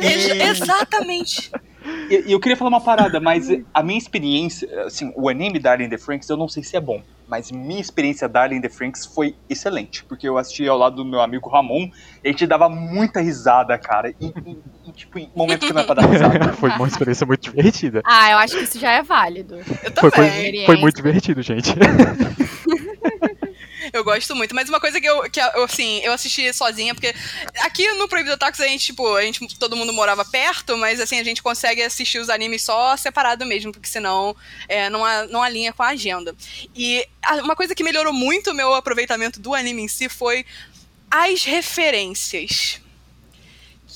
E, 0.00 0.42
exatamente. 0.42 1.50
e- 2.08 2.24
e 2.28 2.32
eu 2.32 2.38
queria 2.40 2.56
falar 2.56 2.70
uma 2.70 2.80
parada, 2.80 3.18
mas 3.20 3.48
a 3.74 3.82
minha 3.82 3.98
experiência, 3.98 4.68
assim, 4.86 5.12
o 5.16 5.28
anime 5.28 5.58
Darling 5.58 5.86
in 5.86 5.90
the 5.90 5.98
Franks, 5.98 6.28
eu 6.28 6.36
não 6.36 6.48
sei 6.48 6.62
se 6.62 6.76
é 6.76 6.80
bom, 6.80 7.02
mas 7.32 7.50
minha 7.50 7.80
experiência 7.80 8.28
Darling 8.28 8.56
in 8.56 8.60
the 8.60 8.68
Franks 8.68 9.06
foi 9.06 9.34
excelente, 9.48 10.04
porque 10.04 10.28
eu 10.28 10.36
assisti 10.36 10.68
ao 10.68 10.76
lado 10.76 10.96
do 10.96 11.04
meu 11.06 11.18
amigo 11.22 11.48
Ramon, 11.48 11.88
e 12.22 12.28
a 12.28 12.30
gente 12.30 12.46
dava 12.46 12.68
muita 12.68 13.22
risada, 13.22 13.78
cara, 13.78 14.10
e, 14.20 14.26
e- 14.26 14.58
e, 14.86 14.92
tipo, 14.92 15.18
em 15.18 15.30
momentos 15.34 15.66
que 15.66 15.72
não 15.72 15.80
é 15.80 15.84
pra 15.84 15.94
dar 15.94 16.02
risada. 16.12 16.52
Foi 16.52 16.68
uma 16.68 16.86
experiência 16.86 17.26
muito 17.26 17.40
divertida. 17.50 18.02
Ah, 18.04 18.32
eu 18.32 18.36
acho 18.36 18.58
que 18.58 18.64
isso 18.64 18.78
já 18.78 18.90
é 18.92 19.02
válido. 19.02 19.54
Eu 19.56 19.64
Foi, 19.98 20.10
também. 20.10 20.52
foi, 20.56 20.66
foi 20.66 20.76
muito 20.76 20.96
divertido, 20.96 21.40
gente. 21.40 21.72
Eu 23.92 24.02
gosto 24.02 24.34
muito. 24.34 24.54
Mas 24.54 24.68
uma 24.68 24.80
coisa 24.80 25.00
que 25.00 25.06
eu, 25.06 25.22
que 25.30 25.38
assim, 25.40 26.00
eu 26.02 26.12
assisti 26.12 26.52
sozinha, 26.52 26.94
porque 26.94 27.14
aqui 27.60 27.90
no 27.92 28.08
Proibido 28.08 28.34
Otakus 28.34 28.60
a 28.60 28.66
gente, 28.66 28.86
tipo, 28.86 29.14
a 29.14 29.22
gente, 29.22 29.58
todo 29.58 29.76
mundo 29.76 29.92
morava 29.92 30.24
perto, 30.24 30.76
mas 30.78 30.98
assim, 31.00 31.18
a 31.18 31.24
gente 31.24 31.42
consegue 31.42 31.82
assistir 31.82 32.18
os 32.18 32.30
animes 32.30 32.62
só 32.62 32.96
separado 32.96 33.44
mesmo, 33.44 33.70
porque 33.72 33.88
senão 33.88 34.34
é, 34.68 34.88
não, 34.88 35.04
a- 35.04 35.26
não 35.26 35.42
alinha 35.42 35.72
com 35.72 35.82
a 35.82 35.88
agenda. 35.88 36.34
E 36.74 37.06
uma 37.42 37.54
coisa 37.54 37.74
que 37.74 37.84
melhorou 37.84 38.12
muito 38.12 38.50
o 38.50 38.54
meu 38.54 38.72
aproveitamento 38.74 39.38
do 39.38 39.54
anime 39.54 39.82
em 39.82 39.88
si 39.88 40.08
foi 40.08 40.46
as 41.10 41.44
referências. 41.44 42.80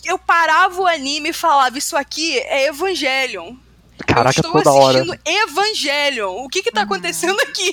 Eu 0.04 0.18
parava 0.18 0.80
o 0.80 0.86
anime 0.86 1.30
e 1.30 1.32
falava, 1.32 1.78
isso 1.78 1.96
aqui 1.96 2.38
é 2.38 2.66
Evangelion. 2.66 3.56
Caraca, 4.04 4.38
eu 4.38 4.42
estou 4.42 4.62
toda 4.62 4.72
hora. 4.72 4.98
assistindo 5.00 5.20
Evangelion. 5.24 6.44
O 6.44 6.48
que 6.48 6.62
que 6.62 6.70
tá 6.70 6.82
acontecendo 6.82 7.38
aqui? 7.40 7.72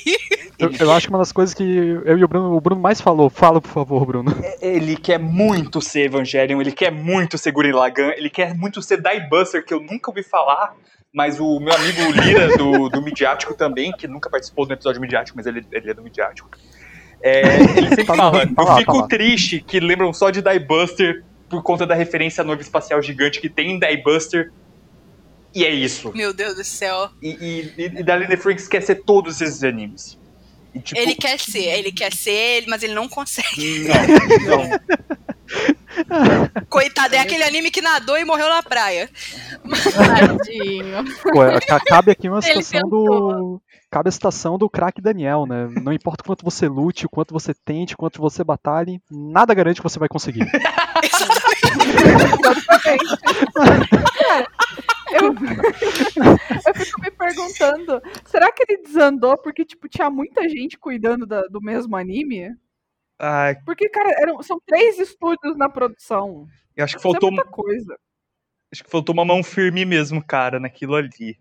Eu, 0.57 0.71
eu 0.79 0.91
acho 0.91 1.07
que 1.07 1.13
uma 1.13 1.19
das 1.19 1.31
coisas 1.31 1.53
que 1.53 1.63
eu 1.63 2.17
e 2.17 2.23
o 2.23 2.27
Bruno, 2.27 2.55
o 2.55 2.61
Bruno 2.61 2.79
mais 2.81 3.01
falou. 3.01 3.29
Fala, 3.29 3.59
por 3.59 3.69
favor, 3.71 4.05
Bruno. 4.05 4.33
Ele 4.61 4.95
quer 4.95 5.19
muito 5.19 5.81
ser 5.81 6.05
Evangelion, 6.05 6.61
ele 6.61 6.71
quer 6.71 6.91
muito 6.91 7.37
ser 7.37 7.51
Gurren 7.51 7.73
Lagann, 7.73 8.11
ele 8.15 8.29
quer 8.29 8.55
muito 8.55 8.81
ser 8.81 9.01
Diebuster, 9.01 9.65
que 9.65 9.73
eu 9.73 9.79
nunca 9.81 10.09
ouvi 10.11 10.23
falar, 10.23 10.73
mas 11.13 11.39
o 11.39 11.59
meu 11.59 11.73
amigo 11.73 12.11
Lira, 12.21 12.55
do, 12.57 12.87
do 12.89 13.01
Midiático 13.01 13.53
também, 13.53 13.91
que 13.91 14.07
nunca 14.07 14.29
participou 14.29 14.65
do 14.65 14.73
episódio 14.73 15.01
Midiático, 15.01 15.35
mas 15.37 15.45
ele, 15.45 15.65
ele 15.71 15.91
é 15.91 15.93
do 15.93 16.01
Midiático. 16.03 16.49
É, 17.21 17.41
ele 17.77 17.89
sempre 17.89 18.05
Tá 18.05 18.15
fala, 18.15 18.45
tá 18.47 18.53
eu 18.57 18.65
lá, 18.65 18.77
fico 18.77 18.93
tá 18.93 18.99
lá." 18.99 19.07
triste 19.07 19.59
que 19.65 19.79
lembram 19.79 20.11
só 20.13 20.29
de 20.29 20.41
Diebuster 20.41 21.23
por 21.49 21.61
conta 21.63 21.85
da 21.85 21.95
referência 21.95 22.41
à 22.41 22.45
noiva 22.45 22.61
espacial 22.61 23.01
gigante 23.01 23.39
que 23.39 23.49
tem 23.49 23.71
em 23.71 23.79
Diebuster. 23.79 24.51
E 25.53 25.63
é 25.65 25.69
isso. 25.69 26.12
Meu 26.15 26.33
Deus 26.33 26.55
do 26.55 26.63
céu. 26.63 27.10
E, 27.22 27.29
e, 27.77 28.00
e 28.00 28.03
Darlene 28.03 28.36
Franks 28.38 28.67
quer 28.67 28.81
ser 28.81 29.03
todos 29.03 29.39
esses 29.41 29.63
animes. 29.63 30.17
E, 30.74 30.79
tipo, 30.79 31.00
Ele 31.00 31.13
quer 31.15 31.39
ser, 31.39 31.65
ele 31.67 31.91
quer 31.91 32.12
ser, 32.13 32.65
mas 32.67 32.81
ele 32.81 32.95
não 32.95 33.07
consegue. 33.07 33.88
Não, 34.48 34.63
não. 34.67 34.69
Coitado, 36.69 37.13
é 37.15 37.19
aquele 37.19 37.43
anime 37.43 37.69
que 37.69 37.81
nadou 37.81 38.17
e 38.17 38.25
morreu 38.25 38.50
na 38.50 38.63
praia. 38.63 39.07
Tadinho. 39.93 40.98
É, 40.98 41.60
ca- 41.60 41.79
cabe 41.79 42.12
aqui 42.12 42.27
uma 42.27 42.41
situação 42.41 42.81
do. 42.89 43.62
Cabe 43.91 44.10
a 44.10 44.12
situação 44.12 44.57
do 44.57 44.67
craque 44.67 45.00
Daniel, 45.00 45.45
né? 45.45 45.67
Não 45.83 45.93
importa 45.93 46.24
o 46.24 46.25
quanto 46.25 46.43
você 46.43 46.67
lute, 46.67 47.05
o 47.05 47.10
quanto 47.10 47.31
você 47.31 47.53
tente, 47.53 47.93
o 47.93 47.98
quanto 47.98 48.19
você 48.19 48.43
batalhe, 48.43 49.00
nada 49.12 49.53
garante 49.53 49.79
que 49.79 49.83
você 49.88 50.00
vai 50.00 50.10
conseguir. 50.10 50.48
Eu, 55.11 55.27
eu 56.67 56.73
fico 56.75 57.01
me 57.01 57.11
perguntando, 57.11 58.01
será 58.25 58.51
que 58.51 58.63
ele 58.67 58.81
desandou 58.81 59.37
porque, 59.37 59.63
tipo, 59.63 59.87
tinha 59.87 60.09
muita 60.09 60.47
gente 60.49 60.77
cuidando 60.77 61.25
da- 61.25 61.43
do 61.43 61.61
mesmo 61.61 61.95
anime? 61.95 62.55
Ai, 63.19 63.55
Porque, 63.63 63.87
cara, 63.89 64.09
eram, 64.19 64.41
são 64.41 64.59
três 64.65 64.97
estúdios 64.99 65.55
na 65.55 65.69
produção. 65.69 66.47
eu 66.75 66.83
acho 66.83 66.95
que 66.95 66.99
Isso 66.99 67.07
é 67.07 67.11
faltou, 67.11 67.31
muita 67.31 67.45
coisa. 67.49 67.95
acho 68.73 68.83
que 68.83 68.89
faltou 68.89 69.13
uma 69.13 69.23
mão 69.23 69.43
firme 69.43 69.85
mesmo, 69.85 70.23
cara, 70.25 70.59
naquilo 70.59 70.95
ali. 70.95 71.37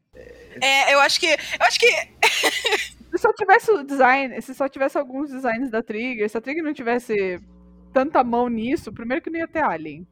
É, 0.60 0.92
eu 0.92 1.00
acho 1.00 1.18
que. 1.18 1.26
Eu 1.26 1.66
acho 1.66 1.78
que. 1.80 1.86
Se 3.12 3.18
só 3.18 3.30
tivesse 3.34 3.70
o 3.70 3.82
design, 3.84 4.40
se 4.40 4.54
só 4.54 4.66
tivesse 4.70 4.96
alguns 4.96 5.28
designs 5.30 5.70
da 5.70 5.82
Trigger, 5.82 6.26
se 6.30 6.38
a 6.38 6.40
Trigger 6.40 6.64
não 6.64 6.72
tivesse 6.72 7.38
tanta 7.92 8.24
mão 8.24 8.48
nisso, 8.48 8.90
primeiro 8.90 9.22
que 9.22 9.28
não 9.28 9.38
ia 9.38 9.46
ter 9.46 9.62
Alien. 9.62 10.06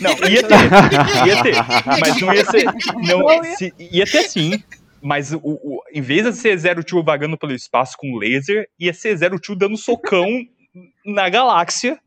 Não, 0.00 0.10
ia 0.28 0.42
ter, 0.42 0.56
ia 1.26 1.42
ter, 1.42 1.56
mas 2.00 2.20
não 2.20 2.32
ia 2.34 2.44
ser, 2.44 2.64
não, 3.06 3.44
se- 3.56 3.74
ia 3.78 4.06
ter 4.06 4.24
sim, 4.28 4.62
mas 5.02 5.32
o, 5.32 5.38
o- 5.42 5.82
em 5.92 6.00
vez 6.00 6.24
de 6.24 6.32
ser 6.34 6.56
Zero 6.58 6.82
Tio 6.82 7.02
vagando 7.02 7.36
pelo 7.36 7.52
espaço 7.52 7.96
com 7.98 8.16
laser, 8.16 8.68
ia 8.78 8.94
ser 8.94 9.16
Zero 9.16 9.38
Tio 9.38 9.56
dando 9.56 9.76
socão 9.76 10.26
na 11.04 11.28
galáxia 11.28 11.98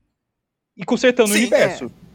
e 0.77 0.83
consertando 0.85 1.29
o 1.29 1.33
Sim, 1.33 1.41
universo. 1.41 1.91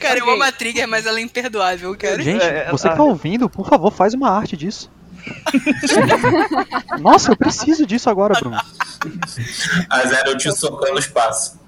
Cara, 0.00 0.18
eu 0.18 0.22
Ok. 0.24 0.34
amo 0.34 0.42
a 0.44 0.52
Trigger, 0.52 0.86
mas 0.86 1.06
ela 1.06 1.18
é 1.18 1.22
imperdoável, 1.22 1.96
cara. 1.96 2.22
Gente, 2.22 2.42
É, 2.42 2.70
você 2.70 2.88
que 2.88 2.94
ah. 2.94 2.96
tá 2.96 3.02
ouvindo, 3.02 3.48
por 3.50 3.68
favor, 3.68 3.90
faz 3.90 4.14
uma 4.14 4.30
arte 4.30 4.56
disso. 4.56 4.90
Nossa, 7.00 7.32
eu 7.32 7.36
preciso 7.36 7.84
disso 7.86 8.08
agora, 8.08 8.34
Bruno. 8.38 8.56
A 9.90 10.06
Zero 10.06 10.36
te 10.36 10.50
socando 10.52 10.92
no 10.94 10.98
espaço. 10.98 11.60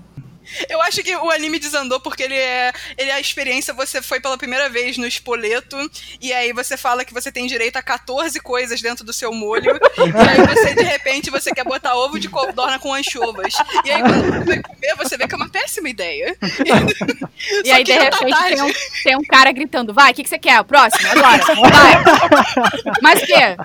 Eu 0.68 0.80
acho 0.82 1.02
que 1.02 1.14
o 1.16 1.30
anime 1.30 1.58
desandou 1.58 2.00
porque 2.00 2.22
ele 2.22 2.36
é, 2.36 2.72
ele 2.96 3.10
é 3.10 3.14
a 3.14 3.20
experiência, 3.20 3.74
você 3.74 4.02
foi 4.02 4.20
pela 4.20 4.38
primeira 4.38 4.68
vez 4.68 4.98
no 4.98 5.06
espoleto, 5.06 5.76
e 6.20 6.32
aí 6.32 6.52
você 6.52 6.76
fala 6.76 7.04
que 7.04 7.14
você 7.14 7.30
tem 7.30 7.46
direito 7.46 7.76
a 7.76 7.82
14 7.82 8.38
coisas 8.40 8.80
dentro 8.80 9.04
do 9.04 9.12
seu 9.12 9.32
molho, 9.32 9.78
e 9.98 10.28
aí 10.28 10.46
você, 10.46 10.74
de 10.74 10.82
repente, 10.82 11.30
você 11.30 11.52
quer 11.52 11.64
botar 11.64 11.94
ovo 11.94 12.18
de 12.18 12.28
codorna 12.28 12.78
com 12.78 12.92
anchovas. 12.92 13.54
E 13.84 13.90
aí, 13.90 14.02
quando 14.02 14.24
você 14.24 14.44
vai 14.44 14.62
comer, 14.62 14.96
você 14.96 15.16
vê 15.16 15.28
que 15.28 15.34
é 15.34 15.36
uma 15.36 15.48
péssima 15.48 15.88
ideia. 15.88 16.36
E 17.64 17.70
aí, 17.72 17.84
de 17.84 17.94
tá 17.94 18.02
repente, 18.02 18.44
tem 18.48 18.62
um, 18.62 18.72
tem 19.02 19.16
um 19.16 19.24
cara 19.24 19.52
gritando: 19.52 19.92
vai, 19.94 20.12
o 20.12 20.14
que, 20.14 20.22
que 20.22 20.28
você 20.28 20.38
quer? 20.38 20.60
O 20.60 20.64
próximo, 20.64 21.08
agora. 21.10 21.42
Vai. 21.44 23.02
Mais 23.02 23.22
o 23.22 23.26
quê? 23.26 23.56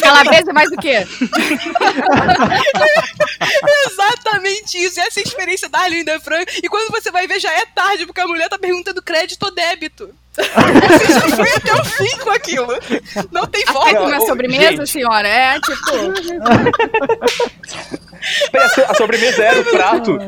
Calabresa, 0.00 0.52
mais 0.52 0.70
o 0.70 0.76
quê? 0.76 1.06
Exatamente 3.86 4.78
isso. 4.84 5.00
Essa 5.00 5.20
é 5.20 5.22
a 5.22 5.26
experiência 5.26 5.68
da 5.68 5.80
Arlinda 5.92 6.18
Fran. 6.20 6.44
E 6.62 6.68
quando 6.68 6.90
você 6.90 7.10
vai 7.10 7.26
ver, 7.26 7.38
já 7.40 7.52
é 7.52 7.66
tarde, 7.66 8.06
porque 8.06 8.20
a 8.20 8.26
mulher 8.26 8.48
tá 8.48 8.58
perguntando 8.58 9.02
crédito 9.02 9.42
ou 9.44 9.54
débito. 9.54 10.14
Você 10.32 10.42
já 11.12 11.36
foi 11.36 11.50
até 11.50 11.74
o 11.74 11.84
fim 11.84 12.16
com 12.18 12.30
aquilo. 12.30 12.68
Não 13.30 13.46
tem 13.46 13.64
Quer 13.64 13.72
volta. 13.72 13.96
comer 13.96 14.18
ô, 14.18 14.26
sobremesa, 14.26 14.70
gente. 14.70 14.90
senhora? 14.90 15.28
É, 15.28 15.60
tipo. 15.60 15.92
A 18.88 18.94
sobremesa 18.94 19.42
era 19.42 19.60
o 19.60 19.64
prato. 19.64 20.18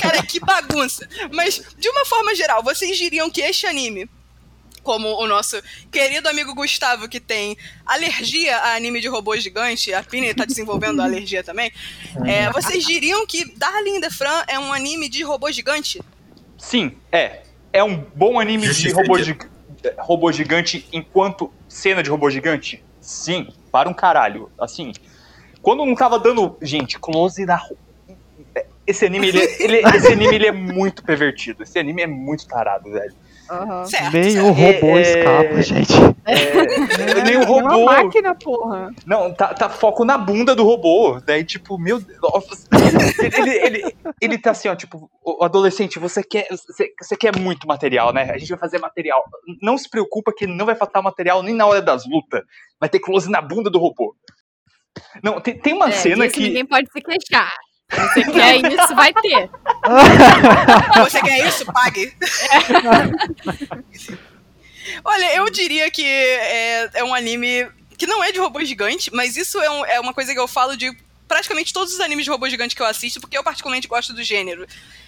Cara, 0.00 0.22
que 0.22 0.40
bagunça. 0.40 1.06
Mas, 1.32 1.60
de 1.76 1.88
uma 1.88 2.04
forma 2.04 2.34
geral, 2.34 2.62
vocês 2.62 2.96
diriam 2.96 3.30
que 3.30 3.40
este 3.42 3.66
anime, 3.66 4.08
como 4.82 5.08
o 5.22 5.26
nosso 5.26 5.60
querido 5.90 6.28
amigo 6.28 6.54
Gustavo, 6.54 7.08
que 7.08 7.20
tem 7.20 7.56
alergia 7.86 8.56
a 8.56 8.74
anime 8.74 9.00
de 9.00 9.08
robô 9.08 9.36
gigante, 9.36 9.92
a 9.92 10.02
Pini 10.02 10.32
tá 10.34 10.44
desenvolvendo 10.44 11.00
a 11.00 11.04
alergia 11.04 11.42
também, 11.44 11.72
é, 12.26 12.50
vocês 12.52 12.84
diriam 12.84 13.26
que 13.26 13.44
Darling 13.56 13.96
in 13.96 14.00
the 14.00 14.10
Fran 14.10 14.44
é 14.48 14.58
um 14.58 14.72
anime 14.72 15.08
de 15.08 15.22
robô 15.22 15.50
gigante? 15.50 16.00
Sim, 16.56 16.92
é. 17.12 17.42
É 17.72 17.84
um 17.84 17.96
bom 18.14 18.40
anime 18.40 18.66
de 18.72 18.90
robô, 18.90 19.18
gi- 19.18 19.36
robô 19.98 20.32
gigante 20.32 20.86
enquanto 20.92 21.52
cena 21.68 22.02
de 22.02 22.08
robô 22.10 22.30
gigante? 22.30 22.82
Sim, 23.00 23.48
para 23.70 23.88
um 23.88 23.94
caralho. 23.94 24.50
Assim, 24.58 24.92
quando 25.60 25.84
não 25.84 25.94
tava 25.94 26.18
dando. 26.18 26.56
Gente, 26.62 26.98
close 26.98 27.44
na. 27.44 27.56
ro- 27.56 27.76
Esse 28.86 29.04
anime, 29.04 29.28
ele, 29.28 29.38
é- 29.40 29.62
ele- 29.62 29.96
esse 29.96 30.12
anime 30.12 30.34
ele 30.34 30.46
é 30.46 30.52
muito 30.52 31.04
pervertido. 31.04 31.62
Esse 31.62 31.78
anime 31.78 32.02
é 32.02 32.06
muito 32.06 32.46
tarado, 32.48 32.90
velho. 32.90 33.14
Certo. 33.86 34.12
Nem 34.12 34.30
certo. 34.30 34.46
o 34.46 34.50
robô 34.52 34.98
É- 34.98 35.00
escapa, 35.02 35.62
gente. 35.62 35.92
É, 36.24 37.22
nem 37.24 37.36
o 37.38 37.42
É 37.42 37.46
uma 37.46 37.70
robô. 37.70 37.84
máquina, 37.86 38.34
porra. 38.34 38.90
Não, 39.06 39.32
tá, 39.32 39.54
tá 39.54 39.68
foco 39.68 40.04
na 40.04 40.18
bunda 40.18 40.54
do 40.54 40.62
robô. 40.64 41.20
Daí, 41.24 41.42
tipo, 41.44 41.78
meu 41.78 41.98
Deus. 42.00 42.66
Ele, 43.18 43.50
ele, 43.50 43.50
ele, 43.78 43.96
ele 44.20 44.38
tá 44.38 44.50
assim, 44.50 44.68
ó, 44.68 44.74
tipo, 44.74 45.10
o 45.24 45.42
adolescente, 45.44 45.98
você 45.98 46.22
quer, 46.22 46.46
você, 46.50 46.90
você 47.00 47.16
quer 47.16 47.36
muito 47.38 47.66
material, 47.66 48.12
né? 48.12 48.30
A 48.30 48.38
gente 48.38 48.50
vai 48.50 48.58
fazer 48.58 48.78
material. 48.78 49.22
Não 49.62 49.78
se 49.78 49.88
preocupa 49.88 50.32
que 50.36 50.46
não 50.46 50.66
vai 50.66 50.74
faltar 50.74 51.02
material 51.02 51.42
nem 51.42 51.54
na 51.54 51.66
hora 51.66 51.80
das 51.82 52.04
lutas. 52.06 52.42
Vai 52.78 52.88
ter 52.88 53.00
close 53.00 53.30
na 53.30 53.40
bunda 53.40 53.70
do 53.70 53.78
robô. 53.78 54.14
Não, 55.22 55.40
tem, 55.40 55.56
tem 55.58 55.72
uma 55.74 55.88
É, 55.88 55.92
cena 55.92 56.28
que. 56.28 56.40
ninguém 56.40 56.66
pode 56.66 56.90
se 56.92 57.00
queixar. 57.00 57.52
Você 57.90 58.24
quer 58.30 58.56
isso, 58.56 58.94
vai 58.94 59.12
ter. 59.14 59.50
Você 61.04 61.20
quer 61.22 61.46
isso? 61.48 61.64
Pague. 61.72 62.12
Olha, 65.04 65.36
eu 65.36 65.50
diria 65.50 65.90
que 65.90 66.04
é, 66.04 66.90
é 66.94 67.04
um 67.04 67.14
anime 67.14 67.66
que 67.96 68.06
não 68.06 68.22
é 68.22 68.30
de 68.30 68.38
robô 68.38 68.62
gigante, 68.64 69.10
mas 69.12 69.36
isso 69.36 69.60
é, 69.60 69.70
um- 69.70 69.84
é 69.86 70.00
uma 70.00 70.12
coisa 70.14 70.32
que 70.32 70.38
eu 70.38 70.46
falo 70.48 70.76
de 70.76 70.94
praticamente 71.26 71.72
todos 71.72 71.92
os 71.94 72.00
animes 72.00 72.24
de 72.24 72.30
robô 72.30 72.48
gigante 72.48 72.76
que 72.76 72.82
eu 72.82 72.86
assisto, 72.86 73.20
porque 73.20 73.36
eu 73.36 73.42
particularmente 73.44 73.88
gosto 73.88 74.12
do 74.12 74.22
gênero. 74.22 74.66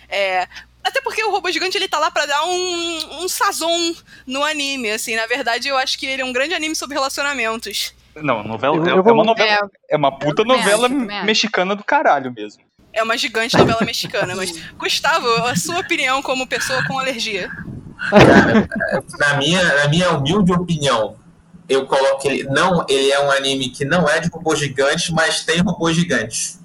É, 0.08 0.48
até 0.82 1.00
porque 1.02 1.22
o 1.22 1.30
robô 1.30 1.50
gigante 1.50 1.76
ele 1.76 1.88
tá 1.88 1.98
lá 1.98 2.10
pra 2.10 2.26
dar 2.26 2.44
um, 2.44 3.22
um 3.24 3.28
sazon 3.28 3.94
no 4.26 4.42
anime, 4.42 4.90
assim. 4.90 5.16
Na 5.16 5.26
verdade, 5.26 5.68
eu 5.68 5.76
acho 5.76 5.98
que 5.98 6.06
ele 6.06 6.22
é 6.22 6.24
um 6.24 6.32
grande 6.32 6.54
anime 6.54 6.74
sobre 6.74 6.94
relacionamentos. 6.96 7.94
Não, 8.16 8.42
novela. 8.42 8.76
Eu- 8.76 8.84
é, 8.86 8.90
eu 8.90 8.98
é 8.98 9.02
vou- 9.02 9.12
uma 9.14 9.24
novela. 9.24 9.70
É, 9.88 9.94
É 9.94 9.96
uma 9.96 10.18
puta 10.18 10.42
novela 10.44 10.88
mexicana 11.24 11.76
do 11.76 11.84
caralho 11.84 12.32
mesmo. 12.32 12.62
É 12.92 13.02
uma 13.02 13.16
gigante 13.16 13.56
novela 13.56 13.80
mexicana, 13.82 14.34
mas 14.34 14.52
Gustavo, 14.76 15.28
a 15.46 15.54
sua 15.56 15.78
opinião 15.78 16.22
como 16.22 16.46
pessoa 16.46 16.84
com 16.86 16.98
alergia? 16.98 17.50
Na 19.18 19.34
minha, 19.34 19.62
na 19.62 19.88
minha 19.88 20.10
humilde 20.12 20.52
opinião, 20.52 21.16
eu 21.68 21.86
coloco 21.86 22.26
ele. 22.26 22.44
Não, 22.44 22.84
ele 22.88 23.12
é 23.12 23.20
um 23.20 23.30
anime 23.30 23.68
que 23.68 23.84
não 23.84 24.08
é 24.08 24.18
de 24.18 24.28
robô 24.28 24.56
gigante, 24.56 25.12
mas 25.12 25.44
tem 25.44 25.60
robô 25.60 25.92
gigantes. 25.92 26.58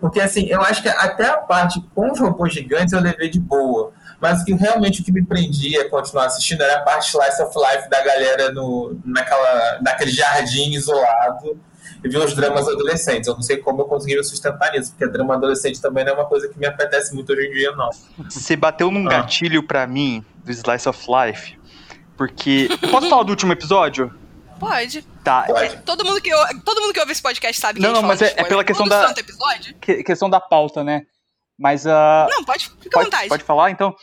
Porque 0.00 0.20
assim, 0.20 0.46
eu 0.46 0.60
acho 0.62 0.82
que 0.82 0.88
até 0.88 1.28
a 1.28 1.36
parte 1.36 1.80
com 1.94 2.10
os 2.10 2.18
robôs 2.18 2.54
gigantes 2.54 2.92
eu 2.92 3.00
levei 3.00 3.28
de 3.28 3.38
boa. 3.38 3.92
Mas 4.20 4.40
o 4.40 4.44
que 4.44 4.52
realmente 4.54 5.00
o 5.00 5.04
que 5.04 5.12
me 5.12 5.24
prendia 5.24 5.82
a 5.82 5.90
continuar 5.90 6.26
assistindo 6.26 6.62
era 6.62 6.78
a 6.78 6.82
parte 6.82 7.08
slice 7.08 7.40
of 7.40 7.54
life 7.56 7.88
da 7.88 8.02
galera 8.02 8.50
no, 8.50 8.98
naquela, 9.04 9.78
naquele 9.80 10.10
jardim 10.10 10.72
isolado 10.72 11.60
e 12.04 12.08
ver 12.08 12.18
os 12.18 12.34
dramas 12.34 12.68
adolescentes. 12.68 13.26
Eu 13.28 13.34
não 13.34 13.42
sei 13.42 13.56
como 13.58 13.82
eu 13.82 13.86
consegui 13.86 14.16
me 14.16 14.24
sustentar 14.24 14.72
nisso, 14.72 14.92
porque 14.92 15.10
drama 15.12 15.34
adolescente 15.34 15.80
também 15.80 16.04
não 16.04 16.12
é 16.12 16.14
uma 16.14 16.26
coisa 16.26 16.48
que 16.48 16.58
me 16.58 16.66
apetece 16.66 17.14
muito 17.14 17.32
hoje 17.32 17.46
em 17.46 17.52
dia, 17.52 17.72
não. 17.72 17.90
Você 18.30 18.54
bateu 18.56 18.90
num 18.90 19.06
Ah. 19.06 19.10
gatilho 19.10 19.62
pra 19.62 19.86
mim 19.86 20.24
do 20.44 20.50
Slice 20.50 20.88
of 20.88 21.06
Life. 21.10 21.58
Porque. 22.16 22.68
Eu 22.82 22.88
posso 22.90 23.08
falar 23.08 23.22
do 23.22 23.30
último 23.30 23.52
episódio? 23.52 24.12
Pode. 24.58 25.02
Tá. 25.22 25.42
Pode. 25.42 25.76
Todo 25.82 26.04
mundo 26.04 26.20
que, 26.20 26.30
todo 26.64 26.80
mundo 26.80 26.92
que 26.92 26.98
ouve 27.00 27.12
esse 27.12 27.22
podcast 27.22 27.60
sabe 27.60 27.78
que 27.78 27.82
Não, 27.82 27.90
a 27.90 27.94
gente 27.94 28.02
não, 28.02 28.08
mas 28.08 28.22
é- 28.22 28.34
é 28.36 28.44
pela 28.44 28.64
questão 28.64 28.86
todo 28.88 28.98
da- 29.00 29.14
que- 29.80 30.02
questão 30.02 30.28
da 30.28 30.40
pauta, 30.40 30.82
né? 30.82 31.02
Mas 31.56 31.86
ah, 31.86 32.26
Não, 32.30 32.44
pode, 32.44 32.68
fica 32.68 32.88
à 32.88 32.90
pode, 32.92 33.04
vontade. 33.06 33.28
pode 33.28 33.44
falar, 33.44 33.70
então. 33.70 33.94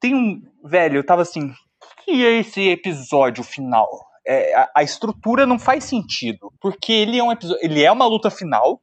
tem 0.00 0.14
um. 0.14 0.42
Velho, 0.64 0.96
eu 0.98 1.06
tava 1.06 1.22
assim. 1.22 1.46
O 1.50 2.04
que 2.04 2.24
é 2.26 2.40
esse 2.40 2.68
episódio 2.68 3.42
final? 3.44 3.88
É, 4.26 4.54
a, 4.54 4.70
a 4.76 4.82
estrutura 4.82 5.46
não 5.46 5.58
faz 5.58 5.84
sentido. 5.84 6.52
Porque 6.60 6.92
ele 6.92 7.18
é 7.18 7.22
um 7.22 7.32
episódio. 7.32 7.62
Ele 7.62 7.82
é 7.82 7.90
uma 7.90 8.06
luta 8.06 8.30
final, 8.30 8.80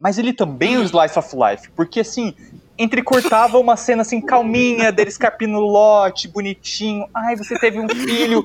mas 0.00 0.18
ele 0.18 0.32
também 0.32 0.74
é 0.74 0.78
um 0.78 0.82
slice 0.82 1.18
of 1.18 1.34
life. 1.36 1.70
Porque 1.72 2.00
assim, 2.00 2.34
entrecortava 2.78 3.58
uma 3.58 3.76
cena 3.76 4.02
assim, 4.02 4.20
calminha, 4.20 4.92
dele 4.92 5.10
escarpindo 5.10 5.58
o 5.58 5.60
lote, 5.60 6.28
bonitinho. 6.28 7.06
Ai, 7.14 7.36
você 7.36 7.58
teve 7.58 7.80
um 7.80 7.88
filho. 7.88 8.44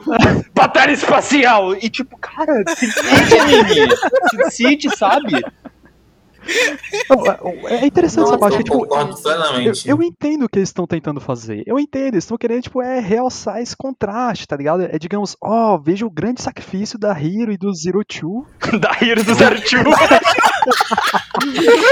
Batalha 0.54 0.92
espacial! 0.92 1.76
E 1.76 1.90
tipo, 1.90 2.18
cara, 2.18 2.64
City, 2.76 3.40
anime. 3.40 4.52
City, 4.52 4.98
sabe? 4.98 5.32
Não, 5.32 5.40
é- 5.40 5.73
É 7.70 7.86
interessante 7.86 8.24
essa 8.24 8.38
Nossa, 8.38 8.38
parte, 8.38 8.58
Eu 8.58 8.64
que, 8.64 8.64
tipo, 8.64 9.90
eu, 9.90 9.98
eu 9.98 10.04
entendo 10.04 10.44
o 10.44 10.50
que 10.50 10.60
eles 10.60 10.70
estão 10.70 10.86
tentando 10.86 11.20
fazer. 11.22 11.64
Eu 11.66 11.80
entendo, 11.80 12.14
eles 12.16 12.24
estão 12.24 12.38
querendo, 12.38 12.64
tipo, 12.64 12.82
é 12.82 13.00
realçar 13.00 13.62
esse 13.62 13.76
contraste, 13.76 14.48
tá 14.48 14.56
ligado? 14.56 14.84
É, 14.84 14.98
digamos, 15.00 15.36
ó, 15.42 15.78
veja 15.78 16.06
o 16.06 16.12
grande 16.12 16.42
sacrifício 16.42 17.00
da 17.00 17.18
Hiro 17.20 17.52
e 17.52 17.58
do 17.58 17.74
Zero 17.74 18.04
Two. 18.04 18.46
Da 18.80 18.92
Hero 19.00 19.24
do 19.24 19.34
Zero 19.34 19.56
Two. 19.62 19.84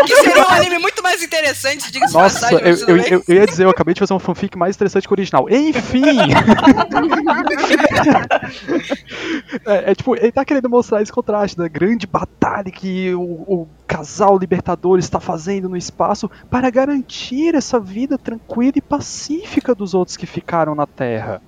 Que 0.06 0.16
seria 0.16 0.44
um 0.46 0.50
anime 0.50 0.80
muito 0.80 1.02
mais 1.04 1.22
interessante, 1.24 1.92
diga-se 1.92 2.14
de 2.14 2.18
Nossa, 2.20 2.40
passagem, 2.42 2.60
eu, 2.60 2.76
eu, 2.88 2.98
bem. 2.98 3.12
eu- 3.14 3.24
eu 3.28 3.36
ia 3.36 3.46
dizer, 3.46 3.66
eu 3.66 3.70
acabei 3.70 3.94
de 3.94 4.00
fazer 4.00 4.14
um 4.14 4.20
fanfic 4.20 4.58
mais 4.58 4.76
interessante 4.76 5.08
que 5.08 5.14
o 5.14 5.16
original. 5.16 5.48
Enfim! 5.50 6.04
é, 9.66 9.92
é, 9.92 9.96
tipo, 9.96 10.16
ele 10.16 10.32
tá 10.32 10.44
querendo 10.46 10.70
mostrar 10.70 11.02
esse 11.02 11.12
contraste 11.12 11.58
da 11.58 11.68
grande 11.68 12.08
batalha 12.08 12.72
que 12.72 13.14
o, 13.14 13.22
o 13.22 13.68
casal 13.88 14.38
libertador 14.38 15.00
está 15.00 15.20
fazendo 15.20 15.68
no 15.70 15.78
espaço 15.78 16.30
para 16.50 16.70
garantir 16.70 17.56
essa 17.56 17.80
vida 17.80 18.18
tranquila 18.18 18.74
e 18.76 18.82
pacífica 18.82 19.74
dos 19.76 19.94
outros 19.94 20.18
que 20.18 20.26
ficaram 20.26 20.76
na 20.76 20.86
Terra. 20.88 21.42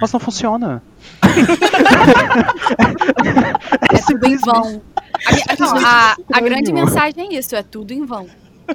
Mas 0.00 0.12
não 0.12 0.20
funciona. 0.20 0.82
É 3.92 3.98
tudo 4.06 4.26
em 4.26 4.36
vão. 4.38 4.82
A, 5.48 5.56
não, 5.62 5.76
a- 5.86 6.16
a 6.32 6.40
grande 6.40 6.72
mensagem 6.72 7.28
é 7.34 7.38
isso, 7.38 7.54
é 7.56 7.62
tudo 7.62 7.92
em 7.92 8.04
vão. 8.04 8.26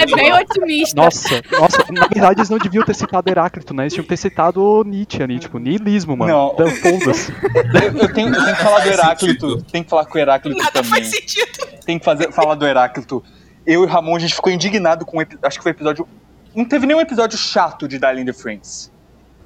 É 0.00 0.06
bem 0.16 0.32
otimista. 0.32 1.00
Nossa, 1.00 1.42
nossa, 1.52 1.84
na 1.92 2.06
verdade 2.08 2.40
eles 2.40 2.50
não 2.50 2.58
deviam 2.58 2.84
ter 2.84 2.94
citado 2.94 3.30
Heráclito, 3.30 3.72
né? 3.72 3.84
Eles 3.84 3.92
tinham 3.94 4.02
que 4.02 4.08
ter 4.08 4.16
citado 4.16 4.82
Nietzsche 4.84 5.22
ali, 5.22 5.38
tipo, 5.38 5.58
niilismo, 5.58 6.16
mano. 6.16 6.32
Não. 6.32 6.52
Então. 6.52 6.66
Eu, 6.66 7.98
eu 8.02 8.12
tenho, 8.12 8.34
eu 8.34 8.44
tenho 8.44 8.56
que 8.56 8.62
falar 8.62 8.80
do 8.80 8.88
Heráclito. 8.88 9.62
Tem 9.62 9.82
que 9.84 9.90
falar 9.90 10.04
com 10.06 10.18
o 10.18 10.20
Heráclito 10.20 10.58
Nada 10.58 10.72
também. 10.72 10.90
faz 10.90 11.06
sentido. 11.10 11.66
Tem 11.86 11.98
que 11.98 12.04
fazer, 12.04 12.32
falar 12.32 12.54
do 12.56 12.66
Heráclito. 12.66 13.22
Eu 13.66 13.82
e 13.82 13.84
o 13.84 13.86
Ramon, 13.86 14.16
a 14.16 14.18
gente 14.18 14.34
ficou 14.34 14.52
indignado 14.52 15.06
com 15.06 15.20
Acho 15.20 15.56
que 15.58 15.62
foi 15.62 15.72
o 15.72 15.74
episódio. 15.74 16.08
Não 16.54 16.64
teve 16.64 16.86
nenhum 16.86 17.00
episódio 17.00 17.38
chato 17.38 17.86
de 17.86 17.98
Darling 17.98 18.22
in 18.22 18.26
the 18.26 18.32
Friends. 18.32 18.90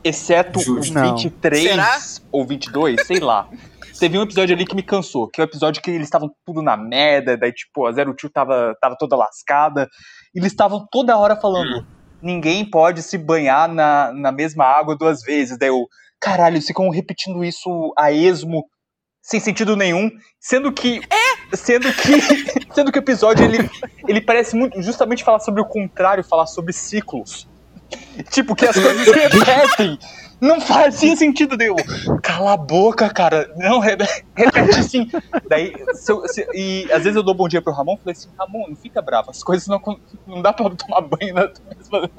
Exceto 0.03 0.59
Justo. 0.61 0.91
o 0.91 0.95
Não. 0.95 1.17
23 1.17 1.63
Será? 1.71 1.99
ou 2.33 2.45
22, 2.47 3.07
sei 3.07 3.21
lá. 3.21 3.47
Teve 4.03 4.19
um 4.19 4.23
episódio 4.23 4.57
ali 4.57 4.67
que 4.67 4.75
me 4.75 4.83
cansou, 4.83 5.29
que 5.29 5.41
é 5.41 5.45
o 5.45 5.47
episódio 5.47 5.81
que 5.81 5.89
eles 5.89 6.09
estavam 6.09 6.29
tudo 6.45 6.61
na 6.61 6.77
merda, 6.77 7.37
daí 7.37 7.53
tipo, 7.53 7.87
a 7.87 7.93
Zero 7.93 8.13
Two 8.17 8.29
tava, 8.29 8.77
tava 8.81 8.97
toda 8.99 9.15
lascada. 9.15 9.89
E 10.35 10.41
eles 10.41 10.51
estavam 10.51 10.85
toda 10.91 11.17
hora 11.17 11.37
falando: 11.37 11.87
ninguém 12.21 12.69
pode 12.69 13.01
se 13.01 13.17
banhar 13.17 13.73
na, 13.73 14.13
na 14.13 14.33
mesma 14.33 14.65
água 14.65 14.97
duas 14.97 15.23
vezes. 15.23 15.57
Daí 15.57 15.69
eu, 15.69 15.87
caralho, 16.21 16.55
eles 16.55 16.67
ficam 16.67 16.91
repetindo 16.91 17.45
isso 17.45 17.95
a 17.97 18.11
esmo, 18.11 18.65
sem 19.23 19.39
sentido 19.39 19.77
nenhum, 19.77 20.11
sendo 20.41 20.73
que. 20.73 20.99
É! 20.99 21.57
Sendo 21.57 21.87
que. 21.93 22.21
sendo 22.75 22.91
que 22.91 22.99
o 22.99 23.05
episódio 23.05 23.45
ele, 23.45 23.71
ele 24.09 24.21
parece 24.21 24.57
muito 24.57 24.83
justamente 24.83 25.23
falar 25.23 25.39
sobre 25.39 25.61
o 25.61 25.65
contrário, 25.65 26.25
falar 26.25 26.47
sobre 26.47 26.73
ciclos. 26.73 27.47
Tipo, 28.33 28.57
que 28.57 28.67
as 28.67 28.75
coisas 28.75 29.05
se 29.07 29.13
repetem. 29.13 29.99
Não 30.43 30.61
fazia 30.61 31.15
sentido 31.15 31.57
deu. 31.57 31.77
Cala 32.21 32.55
a 32.55 32.57
boca, 32.57 33.09
cara. 33.09 33.49
Não, 33.57 33.79
re- 33.79 33.97
repete 34.35 34.81
assim. 34.81 35.09
Daí, 35.49 35.73
se 35.95 36.11
eu- 36.11 36.27
se- 36.27 36.47
e 36.53 36.89
às 36.91 37.05
vezes 37.05 37.15
eu 37.15 37.23
dou 37.23 37.33
bom 37.33 37.47
dia 37.47 37.63
pro 37.63 37.73
Ramon 37.73 37.95
e 37.95 37.99
falei 37.99 38.13
assim, 38.13 38.29
Ramon, 38.37 38.67
não 38.69 38.75
fica 38.77 39.01
bravo, 39.01 39.31
as 39.31 39.41
coisas 39.45 39.69
não, 39.69 39.81
não 40.27 40.43
dá 40.43 40.53
pra 40.53 40.69
tomar 40.71 41.01
banho 41.03 41.33
na 41.33 41.49
mesma. 41.77 42.11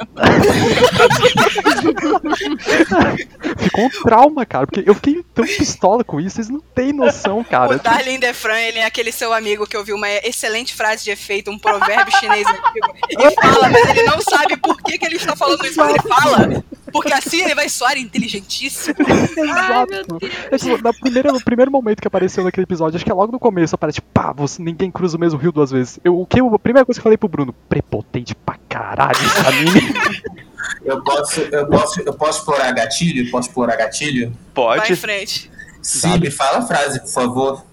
Ficou 3.57 3.86
um 3.86 3.89
trauma, 4.03 4.45
cara, 4.45 4.65
porque 4.67 4.83
eu 4.89 4.95
fiquei 4.95 5.23
tão 5.33 5.45
pistola 5.45 6.03
com 6.03 6.19
isso, 6.19 6.36
vocês 6.38 6.49
não 6.49 6.59
têm 6.59 6.93
noção, 6.93 7.43
cara. 7.43 7.75
O 7.75 7.79
Darling 7.79 8.19
Defran, 8.19 8.57
ele 8.59 8.79
é 8.79 8.86
aquele 8.86 9.12
seu 9.12 9.33
amigo 9.33 9.67
que 9.67 9.77
ouviu 9.77 9.95
uma 9.95 10.09
excelente 10.09 10.73
frase 10.73 11.03
de 11.03 11.12
efeito, 11.12 11.51
um 11.51 11.59
provérbio 11.59 12.15
chinês 12.17 12.47
antigo, 12.47 12.93
e 13.09 13.31
fala, 13.36 13.69
mas 13.69 13.89
ele 13.89 14.03
não 14.03 14.21
sabe 14.21 14.57
por 14.57 14.81
que, 14.81 14.97
que 14.97 15.05
ele 15.05 15.15
está 15.17 15.36
falando 15.36 15.65
isso, 15.65 15.77
mas 15.77 15.89
ele 15.89 16.01
fala, 16.07 16.63
porque 16.93 17.12
assim 17.13 17.41
ele 17.43 17.56
vai 17.56 17.67
soar 17.67 17.97
inteligentíssimo. 17.97 18.95
Exato. 19.36 20.17
É, 20.51 20.58
tipo, 20.58 20.82
na 20.82 20.93
primeira, 20.93 21.32
no 21.34 21.43
primeiro 21.43 21.71
momento 21.71 22.01
que 22.01 22.08
apareceu 22.08 22.43
naquele 22.43 22.63
episódio, 22.63 22.95
acho 22.95 23.03
que 23.03 23.12
é 23.12 23.13
logo 23.13 23.32
no 23.32 23.39
começo, 23.39 23.75
aparece, 23.75 23.99
pá, 24.01 24.32
você, 24.32 24.62
ninguém 24.62 24.89
cruza 24.91 25.17
o 25.17 25.19
mesmo 25.19 25.39
rio 25.39 25.51
duas 25.51 25.71
vezes. 25.71 25.99
Eu, 26.03 26.19
o 26.19 26.25
que 26.25 26.39
eu- 26.39 26.53
a 26.53 26.60
primeira 26.60 26.86
coisa 26.86 26.97
que 26.97 27.01
eu 27.01 27.03
falei 27.03 27.17
pro 27.17 27.27
Bruno, 27.27 27.53
prepotente 27.67 28.34
pra 28.36 28.56
caralho 28.69 29.17
esse 29.17 29.47
anime. 29.47 29.93
Eu 30.86 31.01
posso, 31.01 31.39
eu 31.41 31.67
posso, 31.67 32.01
eu 32.01 32.13
posso 32.13 32.39
explorar 32.39 32.71
gatilho? 32.73 33.29
Posso 33.32 33.47
explorar 33.49 33.75
gatilho? 33.77 34.34
Vai 34.53 34.77
em 34.77 34.82
Pode. 34.82 34.95
frente. 34.97 35.51
Sim, 35.82 36.17
me 36.19 36.29
fala 36.32 36.58
a 36.60 36.62
frase, 36.62 36.99
por 37.01 37.10
favor. 37.10 37.65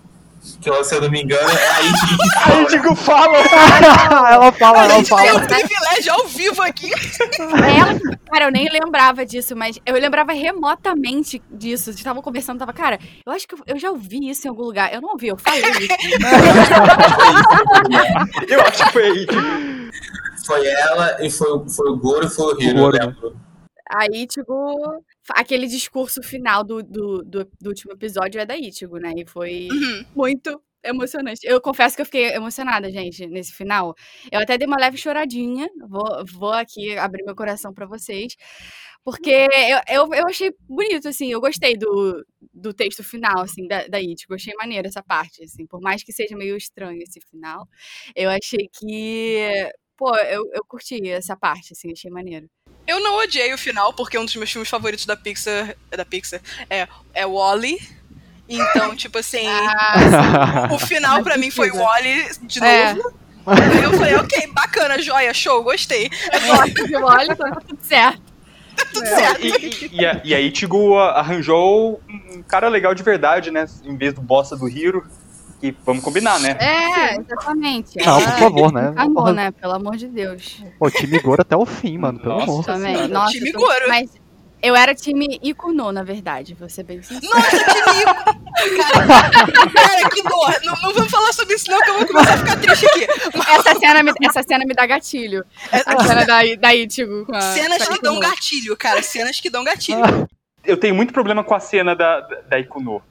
Que 0.60 0.68
eu, 0.68 0.84
se 0.84 0.94
eu 0.94 1.00
não 1.00 1.08
me 1.10 1.22
engano, 1.22 1.48
é 1.48 1.70
a 1.70 1.74
que 1.76 1.86
Aí 1.86 1.92
fala. 2.44 2.60
eu 2.60 2.66
digo, 2.68 2.94
fala! 2.94 3.38
ela 4.30 4.52
fala, 4.52 4.80
A 4.80 4.84
ela 4.84 4.94
gente 4.96 5.08
tem 5.08 5.16
fala. 5.28 5.38
um 5.38 5.46
privilégio 5.46 6.12
ao 6.12 6.26
vivo 6.26 6.60
aqui. 6.62 6.90
Ela, 7.38 7.98
cara, 8.30 8.44
eu 8.44 8.50
nem 8.52 8.68
lembrava 8.70 9.24
disso, 9.24 9.56
mas 9.56 9.78
eu 9.86 9.94
lembrava 9.94 10.32
remotamente 10.32 11.40
disso. 11.50 11.88
Estavam 11.90 12.20
conversando, 12.22 12.58
tava, 12.58 12.72
cara, 12.74 12.98
eu 13.26 13.32
acho 13.32 13.48
que 13.48 13.54
eu, 13.54 13.58
eu 13.68 13.78
já 13.78 13.90
ouvi 13.90 14.28
isso 14.28 14.46
em 14.46 14.50
algum 14.50 14.64
lugar. 14.64 14.92
Eu 14.92 15.00
não 15.00 15.12
ouvi, 15.12 15.28
eu 15.28 15.38
falei 15.38 15.62
isso. 15.62 15.88
Eu 18.48 18.60
acho 18.62 18.84
que 18.86 18.92
foi 18.92 19.02
aí. 19.04 19.26
Foi 20.46 20.66
ela, 20.66 21.16
e 21.24 21.30
foi, 21.30 21.50
o- 21.52 21.68
foi 21.68 21.90
o 21.90 21.96
Goro 21.96 22.26
e 22.26 22.30
foi 22.30 22.54
o 22.54 22.60
Hiro, 22.62 22.78
Goro, 22.80 22.96
Aí, 23.92 24.26
tipo, 24.26 25.04
aquele 25.30 25.66
discurso 25.66 26.22
final 26.22 26.62
do, 26.64 26.82
do, 26.82 27.24
do, 27.24 27.44
do 27.60 27.68
último 27.70 27.92
episódio 27.92 28.40
é 28.40 28.46
da 28.46 28.56
Ichigo, 28.56 28.98
né? 28.98 29.12
E 29.16 29.26
foi 29.26 29.68
Uhum. 29.70 30.04
muito 30.14 30.62
emocionante. 30.84 31.40
Eu 31.44 31.60
confesso 31.60 31.96
que 31.96 32.02
eu 32.02 32.06
fiquei 32.06 32.28
emocionada, 32.28 32.90
gente, 32.90 33.26
nesse 33.26 33.52
final. 33.52 33.94
Eu 34.32 34.40
até 34.40 34.56
dei 34.56 34.66
uma 34.66 34.78
leve 34.78 34.96
choradinha. 34.96 35.68
Vou, 35.88 36.24
vou 36.32 36.52
aqui 36.52 36.96
abrir 36.96 37.24
meu 37.24 37.34
coração 37.34 37.72
pra 37.74 37.86
vocês. 37.86 38.36
Porque 39.04 39.30
eu, 39.30 39.80
eu, 40.06 40.14
eu 40.14 40.26
achei 40.28 40.52
bonito, 40.68 41.08
assim, 41.08 41.32
eu 41.32 41.40
gostei 41.40 41.74
do, 41.76 42.24
do 42.52 42.72
texto 42.74 43.02
final, 43.02 43.40
assim, 43.40 43.66
da, 43.66 43.86
da 43.88 44.00
Ichigo. 44.00 44.34
Achei 44.34 44.52
maneiro 44.58 44.88
essa 44.88 45.02
parte, 45.02 45.42
assim. 45.42 45.66
Por 45.66 45.80
mais 45.80 46.02
que 46.04 46.12
seja 46.12 46.36
meio 46.36 46.56
estranho 46.56 47.02
esse 47.02 47.20
final, 47.30 47.66
eu 48.14 48.30
achei 48.30 48.68
que... 48.72 49.70
Pô, 49.96 50.14
eu, 50.16 50.44
eu 50.54 50.64
curti 50.66 51.08
essa 51.10 51.36
parte, 51.36 51.72
assim, 51.74 51.92
achei 51.92 52.10
maneiro. 52.10 52.48
Eu 52.90 53.00
não 53.00 53.18
odiei 53.18 53.52
o 53.54 53.58
final, 53.58 53.92
porque 53.92 54.18
um 54.18 54.24
dos 54.24 54.34
meus 54.36 54.50
filmes 54.50 54.68
favoritos 54.68 55.06
da 55.06 55.16
Pixar, 55.16 55.74
da 55.90 56.04
Pixar 56.04 56.40
é, 56.68 56.88
é 57.14 57.26
Wall-E. 57.26 57.78
Então, 58.48 58.94
tipo 58.96 59.18
assim, 59.18 59.46
Ah, 59.46 60.68
o 60.72 60.78
final 60.78 61.22
pra 61.22 61.36
mim 61.36 61.50
foi. 61.50 61.70
Wall-E 61.70 62.30
de 62.42 62.62
É. 62.64 62.94
novo. 62.94 63.12
Aí 63.46 63.82
eu 63.82 63.92
falei, 63.94 64.14
ok, 64.16 64.46
bacana, 64.52 65.00
joia, 65.00 65.32
show, 65.32 65.62
gostei. 65.62 66.10
eu 66.32 66.56
gosto 66.56 66.86
de 66.86 66.96
óleo, 66.96 67.32
então 67.32 67.50
tá 67.50 67.60
tudo 67.66 67.78
certo. 67.82 68.22
Tudo 68.92 69.06
certo. 69.06 69.44
E, 69.44 69.48
e, 69.48 69.90
e 70.00 70.06
a, 70.06 70.20
e 70.24 70.34
a 70.34 70.40
Ichigo 70.40 70.98
arranjou 70.98 72.00
um 72.08 72.42
cara 72.42 72.68
legal 72.68 72.94
de 72.94 73.02
verdade, 73.02 73.50
né? 73.50 73.66
Em 73.84 73.96
vez 73.96 74.12
do 74.14 74.20
bosta 74.20 74.56
do 74.56 74.68
Hiro. 74.68 75.06
E 75.62 75.70
vamos 75.84 76.02
combinar, 76.02 76.40
né? 76.40 76.56
É, 76.58 77.16
exatamente. 77.20 77.98
Não, 77.98 78.14
por 78.18 78.22
Ela 78.28 78.38
favor, 78.38 78.72
né? 78.72 78.88
Encarnou, 78.92 79.32
né? 79.32 79.50
Pelo 79.50 79.74
amor 79.74 79.96
de 79.96 80.06
Deus. 80.06 80.62
Pô, 80.78 80.90
time 80.90 81.18
Goro 81.18 81.42
até 81.42 81.56
o 81.56 81.66
fim, 81.66 81.98
mano, 81.98 82.18
pelo 82.18 82.34
Nossa. 82.38 82.44
amor. 82.50 82.64
Também. 82.64 82.94
Senhora. 82.94 83.08
Nossa, 83.08 83.32
Time 83.32 83.48
eu 83.48 83.52
tô- 83.52 83.58
Goro. 83.60 83.88
Mas 83.88 84.10
eu 84.62 84.74
era 84.74 84.94
time 84.94 85.38
Ikuno, 85.42 85.92
na 85.92 86.02
verdade, 86.02 86.54
vou 86.58 86.68
ser 86.68 86.84
bem 86.84 87.02
sincera. 87.02 87.34
Nossa, 87.34 87.58
que 87.58 87.94
mico! 87.94 88.40
Cara, 89.74 90.10
que 90.10 90.22
dor! 90.22 90.54
Não, 90.64 90.74
não 90.82 90.92
vamos 90.94 91.10
falar 91.10 91.32
sobre 91.32 91.54
isso, 91.54 91.70
não, 91.70 91.78
que 91.80 91.90
eu 91.90 91.98
vou 91.98 92.06
começar 92.06 92.34
a 92.34 92.38
ficar 92.38 92.56
triste 92.56 92.86
aqui. 92.86 93.06
Essa 93.50 93.78
cena 93.78 94.02
me, 94.02 94.12
essa 94.22 94.42
cena 94.42 94.64
me 94.66 94.74
dá 94.74 94.86
gatilho. 94.86 95.44
A 95.70 96.02
cena 96.06 96.24
da, 96.26 96.40
da 96.58 96.74
Ichigo 96.74 97.26
com 97.26 97.36
a. 97.36 97.40
Cenas 97.40 97.86
com 97.86 97.92
a 97.94 97.96
que 97.96 98.02
dão 98.02 98.18
gatilho, 98.18 98.76
cara. 98.76 99.02
Cenas 99.02 99.40
que 99.40 99.50
dão 99.50 99.64
gatilho. 99.64 100.26
Eu 100.64 100.76
tenho 100.76 100.94
muito 100.94 101.12
problema 101.12 101.42
com 101.44 101.54
a 101.54 101.60
cena 101.60 101.94
da, 101.96 102.20
da, 102.20 102.36
da 102.48 102.58
Ikuno. 102.58 103.02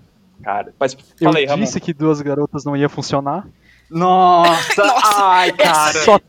Cara, 0.43 0.73
mas 0.79 0.93
Eu 1.19 1.29
falei, 1.31 1.45
Ramon. 1.45 1.63
disse 1.63 1.79
que 1.79 1.93
duas 1.93 2.21
garotas 2.21 2.63
não 2.63 2.75
ia 2.75 2.87
funcionar. 2.89 3.45
Nossa, 3.89 4.75
Nossa, 4.83 5.23
ai, 5.25 5.51
cara. 5.51 5.93
Só, 6.03 6.19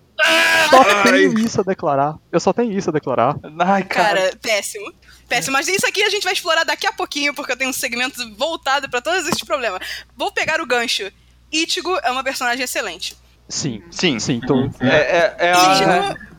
só 0.70 0.82
Ai. 0.82 1.02
tenho 1.04 1.38
isso 1.38 1.60
a 1.60 1.64
declarar. 1.64 2.14
Eu 2.32 2.40
só 2.40 2.52
tenho 2.52 2.72
isso 2.76 2.90
a 2.90 2.92
declarar. 2.92 3.36
Ai, 3.60 3.84
cara. 3.84 4.20
Cara, 4.20 4.36
péssimo. 4.40 4.92
Péssimo. 5.28 5.52
Mas 5.56 5.68
isso 5.68 5.86
aqui 5.86 6.02
a 6.02 6.10
gente 6.10 6.24
vai 6.24 6.32
explorar 6.32 6.64
daqui 6.64 6.86
a 6.86 6.92
pouquinho, 6.92 7.34
porque 7.34 7.52
eu 7.52 7.56
tenho 7.56 7.70
um 7.70 7.74
segmento 7.74 8.16
voltado 8.36 8.88
pra 8.90 9.00
todos 9.00 9.26
esses 9.28 9.44
problemas. 9.44 9.80
Vou 10.16 10.32
pegar 10.32 10.60
o 10.60 10.66
gancho. 10.66 11.10
Ichigo 11.52 11.96
é 12.02 12.10
uma 12.10 12.24
personagem 12.24 12.64
excelente. 12.64 13.16
Sim, 13.48 13.82
Sim. 13.90 14.18
sim, 14.20 14.40
tô. 14.40 14.70
É, 14.80 14.86
é, 14.88 15.36
é 15.38 15.52
a. 15.52 15.72
Ichigo 15.74 15.90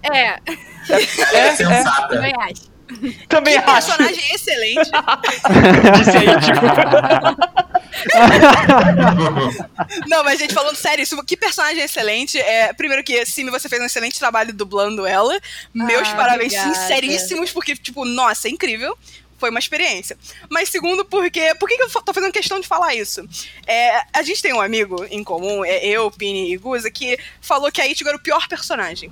É, 0.03 0.19
É, 0.23 0.39
é, 1.37 1.51
Sensata. 1.55 2.07
também 2.07 2.33
acho. 2.39 2.70
Também 3.27 3.53
Que 3.61 3.69
acho. 3.69 3.87
personagem 3.87 4.35
excelente. 4.35 4.91
Disse 5.97 6.17
aí, 6.17 6.27
tipo. 6.41 6.61
Não, 10.07 10.23
mas, 10.23 10.39
gente, 10.39 10.53
falando 10.53 10.75
sério, 10.75 11.03
isso, 11.03 11.21
que 11.25 11.37
personagem 11.37 11.83
excelente. 11.83 12.39
É, 12.39 12.73
primeiro 12.73 13.03
que, 13.03 13.25
Simi, 13.25 13.49
você 13.51 13.67
fez 13.69 13.81
um 13.81 13.85
excelente 13.85 14.17
trabalho 14.19 14.53
dublando 14.53 15.05
ela. 15.05 15.39
Meus 15.73 16.07
Ah, 16.09 16.15
parabéns 16.15 16.53
obrigada. 16.53 16.75
sinceríssimos, 16.75 17.51
porque, 17.51 17.75
tipo, 17.75 18.05
nossa, 18.05 18.47
é 18.47 18.51
incrível. 18.51 18.97
Foi 19.37 19.49
uma 19.49 19.59
experiência. 19.59 20.15
Mas 20.49 20.69
segundo, 20.69 21.03
porque. 21.03 21.55
Por 21.55 21.67
que, 21.67 21.75
que 21.75 21.81
eu 21.83 21.89
tô 21.89 22.13
fazendo 22.13 22.31
questão 22.31 22.59
de 22.59 22.67
falar 22.67 22.93
isso? 22.93 23.27
É, 23.65 24.01
a 24.13 24.21
gente 24.21 24.39
tem 24.41 24.53
um 24.53 24.61
amigo 24.61 25.03
em 25.09 25.23
comum, 25.23 25.65
é 25.65 25.83
eu, 25.83 26.11
Pini 26.11 26.53
e 26.53 26.57
Guza, 26.57 26.91
que 26.91 27.17
falou 27.41 27.71
que 27.71 27.81
a 27.81 27.87
Ichigo 27.87 28.07
era 28.07 28.17
o 28.17 28.21
pior 28.21 28.47
personagem. 28.47 29.11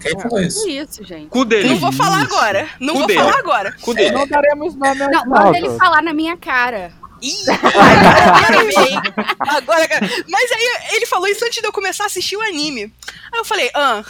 Quem 0.00 0.18
falou 0.20 0.40
isso? 0.40 0.64
Que 0.64 0.70
isso, 0.78 1.04
gente. 1.04 1.28
Cu 1.28 1.44
dele. 1.44 1.68
Não 1.68 1.78
vou 1.78 1.92
falar 1.92 2.22
agora. 2.22 2.68
Não 2.80 2.94
Cu 2.94 2.98
vou 3.00 3.06
dele. 3.08 3.20
falar 3.20 3.38
agora. 3.38 3.76
Cu 3.80 3.94
dele. 3.94 4.10
Não 4.12 4.26
daremos 4.26 4.74
nome 4.74 5.02
ao 5.02 5.10
Não, 5.10 5.26
manda 5.26 5.58
ele 5.58 5.70
falar 5.78 6.02
na 6.02 6.12
minha 6.14 6.36
cara. 6.36 6.92
Ih, 7.22 7.36
agora 7.52 8.26
eu 8.26 8.46
quero 8.46 8.66
ver, 8.66 8.92
hein? 8.92 9.00
Agora, 9.40 9.88
Mas 10.28 10.52
aí 10.52 10.94
ele 10.96 11.04
falou 11.06 11.28
isso 11.28 11.44
antes 11.44 11.60
de 11.60 11.66
eu 11.66 11.72
começar 11.72 12.04
a 12.04 12.06
assistir 12.06 12.36
o 12.36 12.40
anime. 12.40 12.84
Aí 13.32 13.38
eu 13.38 13.44
falei, 13.44 13.70
ah. 13.74 14.02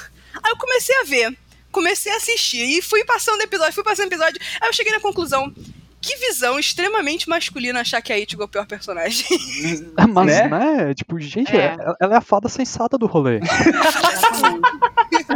Aí 0.43 0.53
eu 0.53 0.57
comecei 0.57 0.97
a 1.01 1.05
ver. 1.05 1.37
Comecei 1.73 2.13
a 2.13 2.17
assistir. 2.17 2.63
E 2.79 2.81
fui 2.81 3.05
passando 3.05 3.41
episódio, 3.43 3.73
fui 3.75 3.83
passando 3.85 4.07
episódio. 4.07 4.41
Aí 4.61 4.69
eu 4.69 4.73
cheguei 4.73 4.93
na 4.93 5.01
conclusão. 5.01 5.53
Que 6.03 6.17
visão 6.17 6.59
extremamente 6.59 7.29
masculina 7.29 7.81
achar 7.83 8.01
que 8.01 8.11
a 8.11 8.19
Ichigo 8.19 8.41
é 8.41 8.45
o 8.47 8.49
pior 8.49 8.65
personagem. 8.67 9.27
Mas, 10.15 10.27
Né? 10.27 10.49
né? 10.49 10.95
Tipo, 10.95 11.21
gente, 11.21 11.55
É. 11.55 11.77
ela- 11.79 11.97
ela 12.01 12.15
é 12.15 12.17
a 12.17 12.23
fada 12.23 12.49
sensata 12.49 12.97
do 12.97 13.07
rolê. 13.07 13.39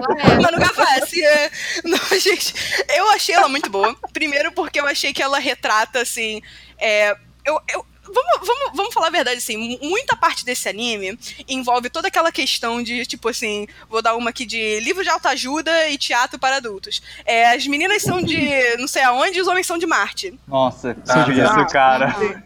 Ela 0.08 0.34
é. 0.34 0.40
Mano 0.40 0.58
Gavassi, 0.58 1.24
é... 1.24 1.50
Não, 1.84 1.98
gente, 2.20 2.54
eu 2.96 3.10
achei 3.10 3.34
ela 3.34 3.48
muito 3.48 3.70
boa. 3.70 3.96
Primeiro 4.12 4.52
porque 4.52 4.80
eu 4.80 4.86
achei 4.86 5.12
que 5.12 5.22
ela 5.22 5.38
retrata, 5.38 6.00
assim, 6.00 6.40
é... 6.78 7.16
Eu, 7.44 7.60
eu... 7.72 7.86
Vamos, 8.06 8.46
vamos, 8.46 8.76
vamos 8.76 8.94
falar 8.94 9.06
a 9.06 9.10
verdade, 9.10 9.38
assim, 9.38 9.56
mu- 9.56 9.78
muita 9.88 10.14
parte 10.14 10.44
desse 10.44 10.68
anime 10.68 11.18
envolve 11.48 11.88
toda 11.88 12.08
aquela 12.08 12.30
questão 12.30 12.82
de, 12.82 13.04
tipo 13.06 13.30
assim, 13.30 13.66
vou 13.88 14.02
dar 14.02 14.14
uma 14.14 14.28
aqui 14.28 14.44
de 14.44 14.78
livro 14.80 15.02
de 15.02 15.08
autoajuda 15.08 15.88
e 15.88 15.96
teatro 15.96 16.38
para 16.38 16.56
adultos. 16.58 17.00
É, 17.24 17.54
as 17.54 17.66
meninas 17.66 18.02
são 18.02 18.22
de 18.22 18.76
não 18.76 18.86
sei 18.86 19.02
aonde 19.04 19.38
e 19.38 19.40
os 19.40 19.48
homens 19.48 19.66
são 19.66 19.78
de 19.78 19.86
Marte. 19.86 20.38
Nossa, 20.46 20.94
Ah, 21.08 21.26
isso, 21.30 21.66
cara. 21.72 22.44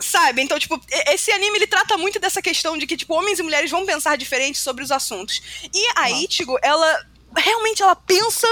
Sabe? 0.00 0.40
Então, 0.42 0.58
tipo, 0.58 0.80
esse 1.08 1.30
anime 1.30 1.58
ele 1.58 1.66
trata 1.66 1.98
muito 1.98 2.18
dessa 2.18 2.40
questão 2.40 2.78
de 2.78 2.86
que, 2.86 2.96
tipo, 2.96 3.14
homens 3.14 3.38
e 3.38 3.42
mulheres 3.42 3.70
vão 3.70 3.84
pensar 3.84 4.16
diferente 4.16 4.58
sobre 4.58 4.82
os 4.82 4.90
assuntos. 4.90 5.42
E 5.74 5.88
a 5.94 6.10
Ichigo, 6.10 6.58
ela 6.62 7.06
realmente 7.36 7.82
ela 7.82 7.94
pensa 7.94 8.48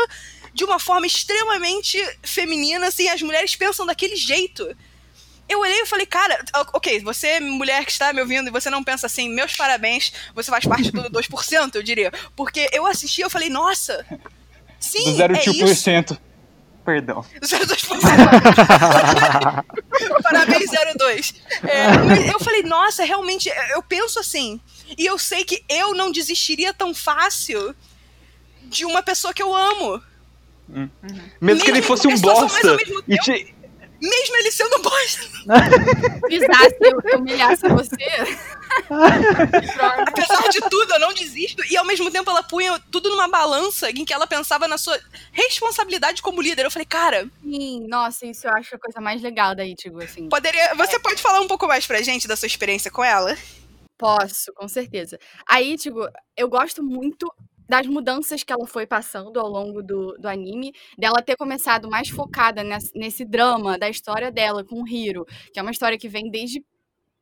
de 0.53 0.65
uma 0.65 0.79
forma 0.79 1.07
extremamente 1.07 1.99
feminina, 2.23 2.89
assim, 2.89 3.09
as 3.09 3.23
mulheres 3.23 3.55
pensam 3.57 3.87
daquele 3.87 4.17
jeito. 4.17 4.77
Eu 5.49 5.61
olhei 5.61 5.81
e 5.81 5.87
falei, 5.87 6.05
cara, 6.05 6.45
ok, 6.75 7.01
você, 7.01 7.41
mulher 7.41 7.85
que 7.85 7.93
está 7.93 8.13
me 8.13 8.21
ouvindo, 8.21 8.49
e 8.49 8.51
você 8.51 8.69
não 8.69 8.85
pensa 8.85 9.07
assim, 9.07 9.31
meus 9.31 9.57
parabéns, 9.57 10.13
você 10.35 10.51
faz 10.51 10.67
parte 10.67 10.91
do 10.91 11.11
2%, 11.11 11.75
eu 11.75 11.83
diria. 11.83 12.13
Porque 12.37 12.69
eu 12.73 12.85
assisti 12.85 13.21
e 13.21 13.25
eu 13.25 13.31
falei, 13.31 13.49
nossa, 13.49 14.05
sim, 14.79 15.17
Do 15.17 15.23
é 15.37 15.43
isso. 15.57 16.19
0,2%. 16.89 16.89
Perdão. 16.89 17.23
02%. 17.43 19.65
Parabéns, 20.23 20.71
02. 20.97 21.35
É, 21.65 22.31
eu 22.33 22.41
falei, 22.41 22.63
nossa, 22.63 23.05
realmente, 23.05 23.53
eu 23.75 23.83
penso 23.83 24.19
assim. 24.19 24.59
E 24.97 25.05
eu 25.05 25.19
sei 25.19 25.45
que 25.45 25.63
eu 25.69 25.93
não 25.95 26.11
desistiria 26.11 26.73
tão 26.73 26.95
fácil 26.95 27.75
de 28.63 28.87
uma 28.87 29.03
pessoa 29.03 29.35
que 29.35 29.43
eu 29.43 29.55
amo. 29.55 30.03
Mesmo 31.41 31.63
que 31.63 31.71
ele 31.71 31.81
Mesmo 31.81 31.83
fosse 31.83 32.07
um 32.07 32.11
pessoas 32.13 32.53
bosta. 32.53 32.77
mesmo 32.77 33.03
E 33.07 33.19
te... 33.19 33.55
Mesmo 34.01 34.37
ele 34.37 34.51
sendo 34.53 34.81
bosta. 34.81 35.23
Pisasse, 36.29 36.77
eu 36.81 37.01
eu 37.05 37.19
humilhasse 37.19 37.69
você. 37.69 37.97
Apesar 40.09 40.49
de 40.49 40.61
tudo, 40.71 40.93
eu 40.95 41.01
não 41.01 41.13
desisto. 41.13 41.65
E 41.71 41.77
ao 41.77 41.85
mesmo 41.85 42.11
tempo 42.11 42.31
ela 42.31 42.43
punha 42.43 42.79
tudo 42.91 43.11
numa 43.11 43.29
balança 43.29 43.91
em 43.91 44.05
que 44.05 44.13
ela 44.13 44.27
pensava 44.27 44.69
na 44.69 44.79
sua 44.79 44.99
responsabilidade 45.33 46.23
como 46.23 46.41
líder. 46.41 46.65
Eu 46.65 46.71
falei, 46.71 46.87
cara, 46.87 47.29
Sim, 47.43 47.87
nossa, 47.89 48.27
isso 48.27 48.47
eu 48.47 48.53
acho 48.53 48.77
a 48.77 48.79
coisa 48.79 49.01
mais 49.01 49.21
legal 49.23 49.55
da 49.55 49.65
Ichigo, 49.65 50.03
assim. 50.03 50.29
poderia. 50.29 50.75
Você 50.75 50.99
pode 51.01 51.21
falar 51.21 51.41
um 51.41 51.49
pouco 51.49 51.67
mais 51.67 51.87
pra 51.87 52.03
gente 52.03 52.29
da 52.29 52.37
sua 52.37 52.47
experiência 52.47 52.91
com 52.91 53.03
ela? 53.05 53.37
Posso, 53.97 54.53
com 54.55 54.69
certeza. 54.69 55.19
A 55.49 55.61
Ichigo, 55.61 56.09
eu 56.37 56.49
gosto 56.49 56.83
muito 56.85 57.33
das 57.69 57.87
mudanças 57.87 58.43
que 58.43 58.53
ela 58.53 58.67
foi 58.67 58.87
passando 58.87 59.39
ao 59.39 59.49
longo 59.49 59.83
do, 59.83 60.15
do 60.19 60.29
anime, 60.29 60.73
dela 60.97 61.23
ter 61.23 61.37
começado 61.37 61.89
mais 61.89 62.09
focada 62.09 62.63
nesse, 62.65 62.91
nesse 62.97 63.25
drama 63.25 63.79
da 63.79 63.89
história 63.89 64.31
dela 64.33 64.65
com 64.65 64.83
o 64.83 64.89
Hiro, 64.89 65.25
que 65.53 65.59
é 65.59 65.63
uma 65.63 65.71
história 65.71 65.99
que 65.99 66.09
vem 66.09 66.31
desde 66.31 66.65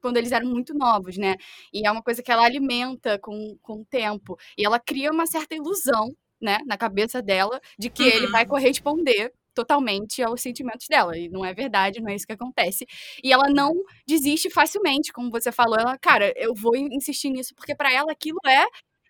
quando 0.00 0.18
eles 0.18 0.32
eram 0.32 0.48
muito 0.48 0.74
novos, 0.74 1.16
né? 1.16 1.34
E 1.72 1.86
é 1.86 1.90
uma 1.90 2.02
coisa 2.02 2.22
que 2.22 2.30
ela 2.30 2.44
alimenta 2.44 3.18
com, 3.18 3.56
com 3.62 3.80
o 3.80 3.84
tempo. 3.84 4.36
E 4.56 4.64
ela 4.64 4.78
cria 4.78 5.10
uma 5.10 5.26
certa 5.26 5.54
ilusão, 5.54 6.14
né, 6.40 6.58
na 6.66 6.76
cabeça 6.76 7.22
dela, 7.22 7.60
de 7.78 7.90
que 7.90 8.04
ele 8.04 8.26
Uhum. 8.26 8.32
vai 8.32 8.46
corresponder 8.46 9.32
totalmente 9.54 10.22
aos 10.22 10.42
sentimentos 10.42 10.86
dela. 10.88 11.16
E 11.16 11.28
não 11.30 11.44
é 11.44 11.54
verdade, 11.54 12.00
não 12.00 12.10
é 12.10 12.14
isso 12.14 12.26
que 12.26 12.32
acontece. 12.34 12.86
E 13.24 13.32
ela 13.32 13.48
não 13.48 13.72
desiste 14.06 14.50
facilmente, 14.50 15.12
como 15.12 15.30
você 15.30 15.50
falou. 15.50 15.78
Ela, 15.78 15.96
cara, 15.98 16.32
eu 16.36 16.54
vou 16.54 16.76
insistir 16.76 17.30
nisso, 17.30 17.54
porque 17.54 17.74
pra 17.74 17.90
ela 17.92 18.12
aquilo 18.12 18.38
é 18.46 18.66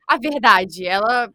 a 0.09 0.17
verdade. 0.19 0.87
Ela. 0.87 1.33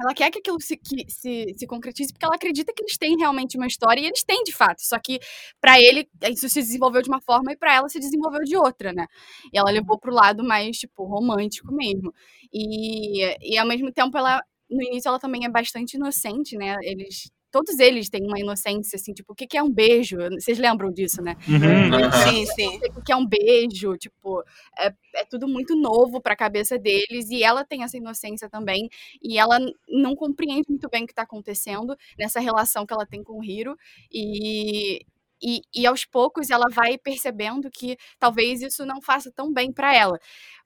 Ela 0.00 0.14
quer 0.14 0.30
que 0.30 0.40
aquilo 0.40 0.60
se, 0.60 0.76
que, 0.76 1.10
se, 1.10 1.54
se 1.56 1.66
concretize 1.66 2.12
porque 2.12 2.26
ela 2.26 2.34
acredita 2.36 2.72
que 2.74 2.82
eles 2.82 2.98
têm 2.98 3.16
realmente 3.18 3.56
uma 3.56 3.66
história 3.66 4.00
e 4.00 4.06
eles 4.06 4.24
têm 4.24 4.42
de 4.44 4.52
fato. 4.52 4.80
Só 4.82 4.98
que 4.98 5.20
pra 5.60 5.80
ele 5.80 6.08
isso 6.30 6.48
se 6.50 6.60
desenvolveu 6.60 7.02
de 7.02 7.08
uma 7.08 7.20
forma 7.22 7.52
e 7.52 7.56
pra 7.56 7.74
ela 7.74 7.88
se 7.88 7.98
desenvolveu 8.00 8.42
de 8.44 8.56
outra, 8.56 8.92
né? 8.92 9.06
E 9.52 9.58
ela 9.58 9.70
levou 9.70 9.98
pro 9.98 10.12
lado 10.12 10.44
mais, 10.44 10.78
tipo, 10.78 11.04
romântico 11.04 11.72
mesmo. 11.74 12.12
E, 12.52 13.54
e 13.54 13.58
ao 13.58 13.66
mesmo 13.66 13.92
tempo 13.92 14.18
ela 14.18 14.42
no 14.70 14.82
início 14.82 15.08
ela 15.08 15.18
também 15.18 15.44
é 15.46 15.48
bastante 15.50 15.94
inocente, 15.96 16.56
né? 16.58 16.76
Eles 16.82 17.30
todos 17.56 17.78
eles 17.78 18.10
têm 18.10 18.22
uma 18.26 18.38
inocência 18.38 18.96
assim, 18.96 19.14
tipo, 19.14 19.32
o 19.32 19.34
que 19.34 19.46
que 19.46 19.56
é 19.56 19.62
um 19.62 19.72
beijo? 19.72 20.18
Vocês 20.38 20.58
lembram 20.58 20.92
disso, 20.92 21.22
né? 21.22 21.34
Uhum. 21.48 21.94
Aham. 21.94 22.12
Sim, 22.28 22.46
sim. 22.54 22.80
o 22.94 23.02
que 23.02 23.10
é 23.10 23.16
um 23.16 23.26
beijo, 23.26 23.96
tipo, 23.96 24.42
é, 24.78 24.92
é 25.14 25.24
tudo 25.24 25.48
muito 25.48 25.74
novo 25.74 26.20
pra 26.20 26.36
cabeça 26.36 26.78
deles 26.78 27.30
e 27.30 27.42
ela 27.42 27.64
tem 27.64 27.82
essa 27.82 27.96
inocência 27.96 28.50
também 28.50 28.90
e 29.22 29.38
ela 29.38 29.58
não 29.88 30.14
compreende 30.14 30.64
muito 30.68 30.86
bem 30.90 31.04
o 31.04 31.06
que 31.06 31.14
tá 31.14 31.22
acontecendo 31.22 31.96
nessa 32.18 32.40
relação 32.40 32.84
que 32.84 32.92
ela 32.92 33.06
tem 33.06 33.22
com 33.22 33.40
o 33.40 33.44
Hiro 33.44 33.74
e 34.12 35.00
e, 35.42 35.60
e 35.74 35.86
aos 35.86 36.02
poucos 36.06 36.48
ela 36.48 36.64
vai 36.70 36.96
percebendo 36.96 37.70
que 37.70 37.98
talvez 38.18 38.62
isso 38.62 38.86
não 38.86 39.02
faça 39.02 39.30
tão 39.30 39.52
bem 39.52 39.70
pra 39.70 39.94
ela. 39.94 40.18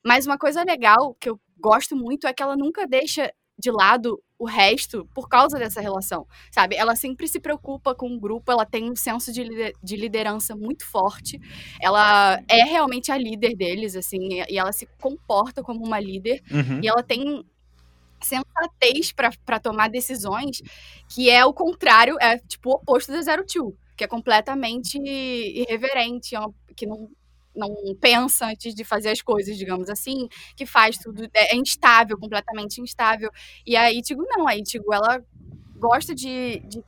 Mas 0.05 0.26
uma 0.26 0.38
coisa 0.38 0.62
legal 0.62 1.16
que 1.20 1.29
eu 1.29 1.40
gosto 1.59 1.96
muito 1.96 2.24
é 2.29 2.33
que 2.33 2.40
ela 2.40 2.57
nunca 2.57 2.87
deixa 2.87 3.33
de 3.59 3.70
lado 3.72 4.22
o 4.40 4.46
resto 4.46 5.07
por 5.14 5.29
causa 5.29 5.59
dessa 5.59 5.83
relação, 5.83 6.26
sabe? 6.50 6.74
Ela 6.74 6.96
sempre 6.96 7.29
se 7.29 7.38
preocupa 7.38 7.94
com 7.94 8.09
o 8.11 8.18
grupo, 8.18 8.50
ela 8.50 8.64
tem 8.64 8.90
um 8.90 8.96
senso 8.96 9.31
de, 9.33 9.44
lider- 9.44 9.74
de 9.83 9.96
liderança 9.96 10.57
muito 10.57 10.87
forte, 10.87 11.38
ela 11.79 12.40
é 12.48 12.64
realmente 12.64 13.12
a 13.12 13.18
líder 13.18 13.55
deles, 13.55 13.94
assim, 13.94 14.40
e- 14.48 14.57
ela 14.59 14.72
se 14.72 14.87
comporta 14.98 15.62
como 15.62 15.85
uma 15.85 16.00
líder, 16.00 16.42
Uhum. 16.50 16.81
e 16.83 16.88
ela 16.88 17.03
tem 17.03 17.44
sensatez 18.22 19.12
pra 19.44 19.59
tomar 19.61 19.88
decisões 19.90 20.62
que 21.09 21.29
é 21.31 21.44
o 21.44 21.53
contrário, 21.53 22.16
é 22.20 22.38
tipo 22.38 22.70
o 22.70 22.74
oposto 22.74 23.12
da 23.12 23.20
Zero 23.22 23.44
Two, 23.46 23.76
que 23.96 24.05
é 24.05 24.07
completamente 24.09 24.98
irreverente, 24.98 26.35
é 26.35 26.40
que 26.74 26.87
não 26.87 27.11
não 27.55 27.75
pensa 28.01 28.47
antes 28.47 28.75
de 28.75 28.85
fazer 28.85 29.11
as 29.11 29.21
coisas, 29.23 29.57
digamos 29.57 29.89
assim, 29.91 30.29
que 30.57 30.67
faz 30.67 30.97
tudo, 30.99 31.25
é 31.35 31.55
é 31.55 31.57
instável, 31.57 32.19
completamente 32.19 32.81
instável. 32.81 33.31
E 33.67 33.77
a 33.77 33.91
Ichigo 33.93 34.25
não, 34.29 34.47
a 34.49 34.57
Ichigo 34.57 34.93
ela 34.93 35.23
gosta 35.77 36.15
de, 36.15 36.61
de 36.61 36.83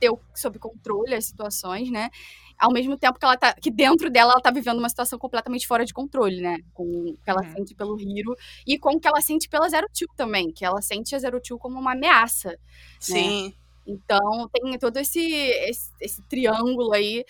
ter 0.00 0.10
sob 0.34 0.58
controle 0.58 1.14
as 1.14 1.26
situações, 1.26 1.90
né? 1.90 2.10
Ao 2.58 2.72
mesmo 2.72 2.96
tempo 2.98 3.18
que 3.18 3.24
ela 3.24 3.36
tá, 3.36 3.54
que 3.54 3.70
dentro 3.70 4.10
dela 4.10 4.32
ela 4.32 4.40
tá 4.42 4.50
vivendo 4.50 4.78
uma 4.78 4.88
situação 4.88 5.18
completamente 5.18 5.66
fora 5.66 5.84
de 5.84 5.92
controle, 5.94 6.40
né? 6.40 6.58
Com 6.74 6.84
o 6.84 7.14
que 7.24 7.30
ela 7.30 7.42
Uhum. 7.42 7.52
sente 7.52 7.74
pelo 7.74 8.00
Hiro 8.00 8.34
e 8.66 8.78
com 8.78 8.90
o 8.96 9.00
que 9.00 9.06
ela 9.08 9.20
sente 9.20 9.48
pela 9.48 9.68
Zero 9.68 9.86
Two 9.96 10.08
também, 10.16 10.52
que 10.52 10.64
ela 10.64 10.82
sente 10.82 11.14
a 11.14 11.18
Zero 11.18 11.40
Two 11.40 11.58
como 11.58 11.78
uma 11.78 11.92
ameaça. 11.92 12.58
Sim. 12.98 13.54
Então 13.86 14.48
tem 14.52 14.78
todo 14.78 14.98
esse, 14.98 15.20
esse, 15.20 15.90
esse 16.00 16.22
triângulo 16.28 16.92
aí 16.92 17.24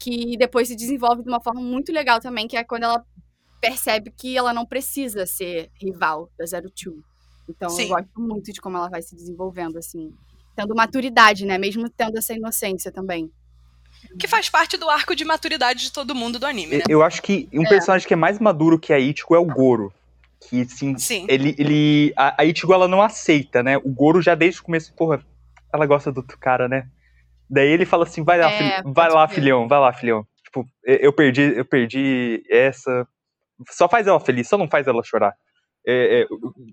que 0.00 0.36
depois 0.38 0.66
se 0.68 0.74
desenvolve 0.74 1.22
de 1.22 1.28
uma 1.28 1.40
forma 1.40 1.60
muito 1.60 1.92
legal 1.92 2.18
também, 2.20 2.48
que 2.48 2.56
é 2.56 2.64
quando 2.64 2.84
ela 2.84 3.04
percebe 3.60 4.10
que 4.10 4.36
ela 4.36 4.54
não 4.54 4.64
precisa 4.64 5.26
ser 5.26 5.70
rival 5.80 6.30
da 6.38 6.46
Zero 6.46 6.70
Two. 6.70 7.04
Então 7.48 7.68
Sim. 7.68 7.82
eu 7.82 7.88
gosto 7.88 8.08
muito 8.20 8.52
de 8.52 8.60
como 8.60 8.76
ela 8.78 8.88
vai 8.88 9.02
se 9.02 9.14
desenvolvendo, 9.14 9.76
assim. 9.78 10.12
Tendo 10.56 10.74
maturidade, 10.74 11.44
né? 11.44 11.58
Mesmo 11.58 11.88
tendo 11.90 12.16
essa 12.16 12.32
inocência 12.32 12.90
também. 12.90 13.30
Que 14.18 14.26
faz 14.26 14.48
parte 14.48 14.78
do 14.78 14.88
arco 14.88 15.14
de 15.14 15.24
maturidade 15.24 15.82
de 15.82 15.92
todo 15.92 16.14
mundo 16.14 16.38
do 16.38 16.46
anime, 16.46 16.78
né? 16.78 16.84
Eu 16.88 17.02
acho 17.02 17.20
que 17.20 17.48
um 17.52 17.64
É. 17.64 17.68
personagem 17.68 18.08
que 18.08 18.14
é 18.14 18.16
mais 18.16 18.38
maduro 18.38 18.78
que 18.78 18.92
a 18.92 18.98
Ichigo 18.98 19.34
é 19.34 19.38
o 19.38 19.44
Goro. 19.44 19.92
Que, 20.48 20.64
sim, 20.64 20.96
Sim. 20.96 21.26
ele, 21.28 21.54
ele 21.58 22.14
a, 22.16 22.40
a 22.40 22.44
Ichigo 22.46 22.72
ela 22.72 22.88
não 22.88 23.02
aceita, 23.02 23.62
né? 23.62 23.76
O 23.76 23.90
Goro 23.90 24.22
já 24.22 24.34
desde 24.34 24.60
o 24.60 24.64
começo, 24.64 24.92
porra, 24.94 25.22
ela 25.72 25.84
gosta 25.84 26.10
do 26.10 26.18
outro 26.18 26.38
cara, 26.38 26.66
né? 26.66 26.88
Daí 27.50 27.68
ele 27.68 27.84
fala 27.84 28.04
assim, 28.04 28.22
vai 28.22 28.38
lá, 28.38 28.50
É, 28.50 28.56
filho- 28.80 28.92
vai 28.94 29.10
lá, 29.10 29.26
filhão, 29.28 29.66
vai 29.68 29.80
lá, 29.80 29.92
filhão. 29.92 30.24
Tipo, 30.44 30.64
eu 30.84 31.12
perdi, 31.12 31.42
eu 31.56 31.64
perdi 31.64 32.42
essa. 32.48 33.06
Só 33.70 33.88
faz 33.88 34.06
ela 34.06 34.20
feliz, 34.20 34.48
só 34.48 34.56
não 34.56 34.68
faz 34.68 34.86
ela 34.86 35.02
chorar. 35.02 35.34
É, 35.86 36.22
é, 36.22 36.26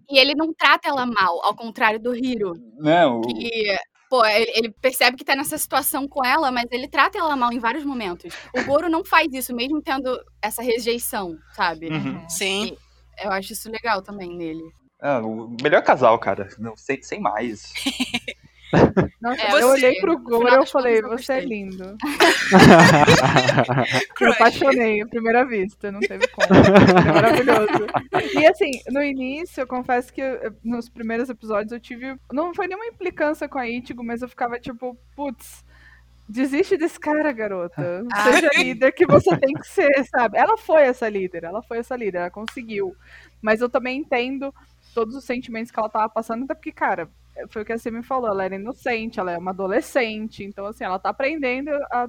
E 0.10 0.20
ele 0.20 0.36
não 0.36 0.54
trata 0.54 0.88
ela 0.90 1.06
mal, 1.06 1.44
ao 1.44 1.56
contrário 1.56 2.00
do 2.00 2.16
Hiro. 2.16 2.54
não, 2.78 3.22
Que, 3.22 3.76
pô, 4.10 4.24
ele, 4.26 4.70
percebe 4.82 5.16
que 5.18 5.24
tá 5.26 5.36
nessa 5.36 5.58
situação 5.58 6.08
com 6.08 6.24
ela, 6.26 6.52
mas 6.52 6.66
ele 6.72 6.88
trata 6.88 7.18
ela 7.18 7.36
mal 7.36 7.52
em 7.54 7.60
vários 7.60 7.84
momentos. 7.86 8.34
O 8.56 8.64
Goro 8.66 8.90
não 8.90 9.04
faz 9.06 9.28
isso, 9.34 9.56
mesmo 9.56 9.82
tendo 9.82 10.20
essa 10.42 10.62
rejeição, 10.62 11.38
sabe? 11.54 11.88
Uhum. 11.90 12.30
Sim. 12.30 12.78
Eu 13.24 13.32
acho 13.32 13.54
isso 13.54 13.72
legal 13.72 14.02
também 14.02 14.36
nele. 14.38 14.64
Ah, 15.00 15.20
o 15.20 15.56
melhor 15.62 15.82
casal, 15.84 16.18
cara. 16.20 16.50
Não, 16.60 16.76
sem, 16.76 17.02
sem 17.02 17.20
mais. 17.20 17.72
Nossa, 19.22 19.42
É, 19.42 19.48
eu 19.48 19.52
você- 19.52 19.64
olhei 19.66 19.96
pro 20.02 20.18
Goro 20.20 20.50
e 20.50 20.54
eu 20.56 20.66
falei, 20.66 21.02
você 21.02 21.34
é 21.34 21.36
gostei." 21.36 21.46
lindo. 21.46 21.96
Eu 24.20 24.32
apaixonei 24.32 25.02
à 25.02 25.08
primeira 25.08 25.46
vista, 25.46 25.92
não 25.92 26.00
teve 26.00 26.28
como. 26.28 26.48
Maravilhoso. 27.14 27.88
E 28.40 28.46
assim, 28.48 28.72
no 28.90 29.02
início, 29.04 29.62
eu 29.62 29.68
confesso 29.68 30.12
que 30.14 30.22
eu- 30.22 30.56
nos 30.64 30.90
primeiros 30.90 31.30
episódios 31.30 31.72
eu 31.72 31.80
tive. 31.80 32.16
Não 32.32 32.54
foi 32.54 32.68
nenhuma 32.68 32.86
implicância 32.88 33.48
com 33.48 33.58
a 33.58 33.68
Ichigo, 33.68 34.04
mas 34.04 34.22
eu 34.22 34.30
ficava 34.30 34.60
tipo, 34.60 34.98
putz. 35.16 35.66
Desiste 36.30 36.76
desse 36.76 37.00
cara, 37.00 37.32
garota. 37.32 38.04
Ah. 38.12 38.24
Seja 38.34 38.50
líder 38.58 38.92
que 38.92 39.06
você 39.06 39.38
tem 39.38 39.54
que 39.54 39.66
ser, 39.66 40.04
sabe? 40.14 40.38
Ela 40.38 40.58
foi 40.58 40.82
essa 40.82 41.08
líder, 41.08 41.46
ela 41.46 41.64
foi 41.64 41.78
essa 41.78 41.96
líder, 41.96 42.18
ela 42.18 42.30
conseguiu. 42.30 42.94
Mas 43.42 43.62
eu 43.62 43.70
também 43.70 44.00
entendo 44.00 44.54
todos 44.94 45.16
os 45.16 45.24
sentimentos 45.24 45.72
que 45.72 45.80
ela 45.80 45.88
tava 45.88 46.10
passando, 46.10 46.44
até 46.44 46.54
porque, 46.54 46.74
cara, 46.74 47.08
foi 47.50 47.62
o 47.62 47.66
que 47.66 47.74
a 47.74 47.78
Cia 47.78 47.92
me 47.92 48.04
falou, 48.04 48.30
ela 48.30 48.44
era 48.46 48.56
inocente, 48.56 49.20
ela 49.20 49.32
é 49.32 49.38
uma 49.38 49.52
adolescente, 49.52 50.44
então 50.44 50.66
assim, 50.66 50.84
ela 50.84 51.00
tá 51.00 51.10
aprendendo 51.10 51.70
a, 51.92 52.08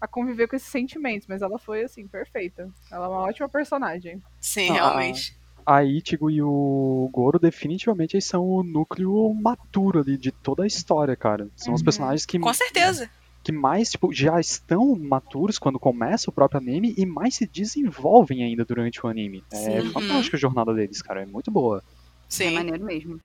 a 0.00 0.06
conviver 0.08 0.46
com 0.48 0.56
esses 0.56 0.68
sentimentos, 0.68 1.26
mas 1.28 1.42
ela 1.42 1.58
foi 1.58 1.82
assim, 1.84 2.06
perfeita. 2.08 2.68
Ela 2.90 3.06
é 3.06 3.08
uma 3.08 3.22
ótima 3.22 3.48
personagem. 3.48 4.20
Sim, 4.40 4.70
Ah, 4.70 4.74
realmente. 4.74 5.38
A 5.66 5.84
Ichigo 5.84 6.30
e 6.30 6.42
o 6.42 7.08
Goro 7.12 7.38
definitivamente 7.38 8.14
eles 8.14 8.24
são 8.24 8.42
o 8.44 8.62
núcleo 8.62 9.32
maturo 9.34 10.00
ali 10.00 10.16
de 10.16 10.32
toda 10.32 10.64
a 10.64 10.66
história, 10.66 11.14
cara. 11.14 11.48
São 11.54 11.74
os 11.74 11.80
Uhum. 11.80 11.84
personagens 11.84 12.24
que, 12.26 12.38
Com 12.38 12.52
certeza. 12.54 13.08
que 13.44 13.52
mais 13.52 13.90
tipo, 13.90 14.12
já 14.12 14.40
estão 14.40 14.96
maturos 14.96 15.58
quando 15.58 15.78
começa 15.78 16.28
o 16.30 16.32
próprio 16.32 16.58
anime 16.60 16.94
e 16.96 17.04
mais 17.06 17.34
se 17.36 17.46
desenvolvem 17.46 18.42
ainda 18.42 18.64
durante 18.64 19.04
o 19.04 19.08
anime. 19.08 19.44
É 19.52 19.82
Sim. 19.82 19.90
fantástica 19.92 20.36
a 20.36 20.40
jornada 20.40 20.72
deles, 20.74 21.02
cara. 21.02 21.22
É 21.22 21.26
muito 21.26 21.50
boa. 21.50 21.78
É 21.78 21.82
Sim. 22.28 22.54
maneiro 22.54 22.84
mesmo. 22.84 23.20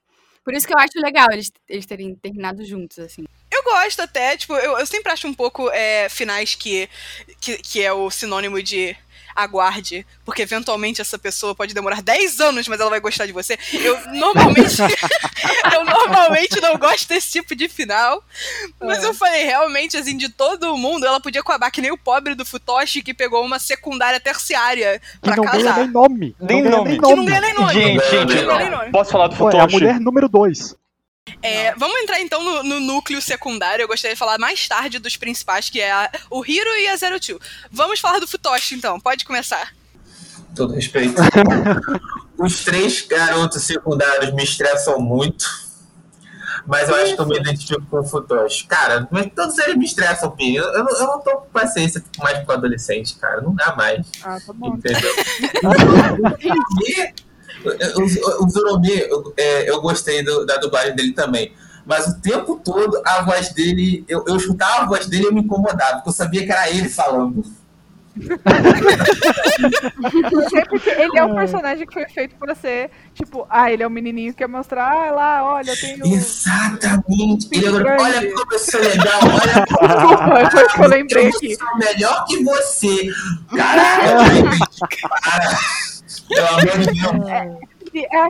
Por 0.45 0.53
isso 0.53 0.67
que 0.67 0.73
eu 0.73 0.77
acho 0.77 0.91
legal 0.97 1.27
eles, 1.31 1.51
eles 1.67 1.87
terem 1.87 2.13
terminado 2.15 2.63
juntos, 2.63 2.99
assim. 2.99 3.25
Eu 3.51 3.63
gosto 3.63 3.99
até, 4.01 4.37
tipo, 4.37 4.53
eu, 4.53 4.77
eu 4.77 4.85
sempre 4.85 5.11
acho 5.11 5.27
um 5.27 5.33
pouco 5.33 5.71
é, 5.71 6.07
finais 6.07 6.53
que, 6.53 6.87
que, 7.41 7.57
que 7.57 7.81
é 7.81 7.91
o 7.91 8.11
sinônimo 8.11 8.61
de 8.61 8.95
aguarde, 9.35 10.05
porque 10.23 10.41
eventualmente 10.41 11.01
essa 11.01 11.17
pessoa 11.19 11.53
pode 11.53 11.73
demorar 11.73 12.01
10 12.01 12.39
anos, 12.39 12.67
mas 12.67 12.79
ela 12.79 12.89
vai 12.89 12.99
gostar 12.99 13.25
de 13.25 13.31
você. 13.33 13.57
Eu 13.73 13.99
normalmente 14.13 14.77
eu 15.73 15.83
normalmente 15.85 16.61
não 16.61 16.77
gosto 16.77 17.07
desse 17.09 17.31
tipo 17.33 17.55
de 17.55 17.67
final, 17.67 18.23
mas 18.81 19.03
É. 19.03 19.07
eu 19.07 19.13
falei, 19.13 19.43
realmente, 19.43 19.97
assim, 19.97 20.15
de 20.17 20.29
todo 20.29 20.75
mundo, 20.77 21.05
ela 21.05 21.19
podia 21.19 21.41
acabar 21.41 21.69
que 21.71 21.81
nem 21.81 21.91
o 21.91 21.97
pobre 21.97 22.35
do 22.35 22.45
Futoshi 22.45 23.01
que 23.01 23.13
pegou 23.13 23.43
uma 23.45 23.59
secundária 23.59 24.19
terciária 24.19 25.01
Que 25.21 25.29
pra 25.29 25.35
não 25.35 25.43
ganha 25.45 25.63
casar. 25.65 25.77
nem 25.79 25.87
nome. 25.87 26.35
Nem 26.39 26.61
não 26.61 26.69
ganha 26.69 26.77
nome. 26.77 26.89
nem 26.91 27.01
Que 27.01 27.15
não 27.15 27.25
ganha 27.25 27.41
nem 27.41 27.53
nome. 27.53 27.73
Gente, 27.73 28.09
gente, 28.09 28.35
não, 28.43 28.57
ganha 28.57 28.69
nem 28.69 28.69
nome. 28.79 28.91
posso 28.91 29.11
falar 29.11 29.27
do 29.27 29.33
é 29.33 29.35
a 29.35 29.37
Futoshi? 29.37 29.73
mulher 29.73 29.99
número 29.99 30.29
2. 30.29 30.75
É, 31.41 31.73
vamos 31.75 31.99
entrar 32.01 32.21
então 32.21 32.43
no, 32.43 32.63
no 32.63 32.79
núcleo 32.79 33.21
secundário. 33.21 33.83
Eu 33.83 33.87
gostaria 33.87 34.13
de 34.15 34.19
falar 34.19 34.37
mais 34.37 34.67
tarde 34.67 34.99
dos 34.99 35.17
principais, 35.17 35.69
que 35.69 35.81
é 35.81 35.91
a- 35.91 36.09
o 36.29 36.45
Hiro 36.45 36.69
e 36.77 36.87
a 36.87 36.95
Zero 36.95 37.19
Two. 37.19 37.39
Vamos 37.71 37.99
falar 37.99 38.19
do 38.19 38.27
Futoshi, 38.27 38.75
então. 38.75 38.99
Pode 38.99 39.25
começar. 39.25 39.73
todo 40.55 40.73
respeito. 40.73 41.15
Os 42.37 42.63
três 42.63 43.01
garotos 43.01 43.63
secundários 43.63 44.33
me 44.33 44.43
estressam 44.43 44.99
muito. 44.99 45.45
Mas 46.67 46.89
eu 46.89 46.95
acho 46.95 47.15
que 47.15 47.21
eu 47.21 47.27
me 47.27 47.37
identifico 47.39 47.85
com 47.89 47.99
o 47.99 48.03
Futoshi. 48.03 48.65
Cara, 48.65 49.07
mas 49.11 49.27
todos 49.35 49.57
eles 49.59 49.75
me 49.75 49.85
estressam, 49.85 50.31
Pi. 50.31 50.55
Eu, 50.55 50.63
eu, 50.63 50.83
não- 50.83 50.97
eu 50.99 51.07
não 51.07 51.21
tô 51.21 51.37
com 51.37 51.49
paciência 51.49 52.03
mais 52.19 52.43
com 52.45 52.51
adolescente, 52.51 53.15
cara. 53.15 53.41
Não 53.41 53.53
dá 53.53 53.75
mais. 53.75 54.05
Ah, 54.23 54.37
tá 54.45 54.51
bom. 54.53 54.75
Entendeu? 54.75 55.11
e 56.87 57.13
o, 57.67 58.81
eu, 58.87 59.33
é, 59.37 59.69
eu 59.69 59.81
gostei 59.81 60.23
do- 60.23 60.45
da 60.45 60.57
dublagem 60.57 60.95
dele 60.95 61.13
também. 61.13 61.51
Mas 61.85 62.07
o 62.07 62.19
tempo 62.19 62.59
todo, 62.63 62.99
a 63.05 63.21
voz 63.21 63.49
dele, 63.53 64.03
eu, 64.09 64.23
eu 64.27 64.35
escutava 64.37 64.83
a 64.83 64.85
voz 64.85 65.05
dele 65.07 65.23
e 65.23 65.27
eu 65.27 65.33
me 65.33 65.41
incomodava, 65.41 65.95
porque 65.97 66.09
eu 66.09 66.13
sabia 66.13 66.43
que 66.45 66.51
era 66.51 66.69
ele 66.69 66.89
falando. 66.89 67.43
Porque, 70.31 70.65
porque 70.69 70.89
ele 70.89 71.17
é 71.17 71.23
um 71.25 71.35
personagem 71.35 71.85
que 71.85 71.93
foi 71.93 72.05
feito 72.09 72.35
pra 72.37 72.55
ser, 72.55 72.89
tipo, 73.13 73.45
ah, 73.49 73.71
ele 73.71 73.83
é 73.83 73.87
um 73.87 73.91
menininho 73.91 74.31
que 74.31 74.37
quer 74.39 74.47
mostrar, 74.47 74.89
ah, 74.89 75.11
lá, 75.11 75.43
olha, 75.43 75.71
eu 75.71 75.79
tenho. 75.79 76.05
Exatamente. 76.07 77.47
Ele 77.51 77.67
agora, 77.67 77.97
olha 78.01 78.33
como 78.33 78.53
eu 78.53 78.59
sou 78.59 78.79
legal, 78.79 79.19
olha 79.21 79.65
Desculpa, 79.95 80.51
foi 80.51 80.63
o 80.63 80.67
que 80.69 80.81
eu 80.81 80.87
lembrei 80.87 81.25
eu 81.25 81.29
aqui. 81.29 81.55
sou 81.55 81.77
melhor 81.77 82.25
que 82.25 82.43
você. 82.43 83.09
Caralho, 83.55 84.49
para. 85.01 85.57
Pelo 86.27 86.47
amor 86.47 86.79
de 86.79 86.85
Deus. 87.01 87.27
É, 87.29 88.15
é 88.15 88.25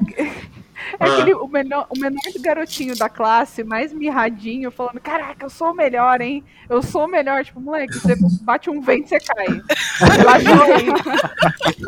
Ah. 0.99 1.05
aquele, 1.05 1.33
o, 1.33 1.47
menor, 1.47 1.87
o 1.89 1.97
menor 1.97 2.21
garotinho 2.41 2.95
da 2.97 3.07
classe, 3.09 3.63
mais 3.63 3.91
mirradinho, 3.93 4.69
falando: 4.69 4.99
Caraca, 4.99 5.45
eu 5.45 5.49
sou 5.49 5.71
o 5.71 5.73
melhor, 5.73 6.19
hein? 6.21 6.43
Eu 6.69 6.83
sou 6.83 7.05
o 7.05 7.07
melhor. 7.07 7.43
Tipo, 7.45 7.59
moleque, 7.61 7.97
você 7.97 8.15
bate 8.41 8.69
um 8.69 8.81
vento 8.81 9.05
e 9.05 9.09
você 9.09 9.19
cai. 9.19 9.61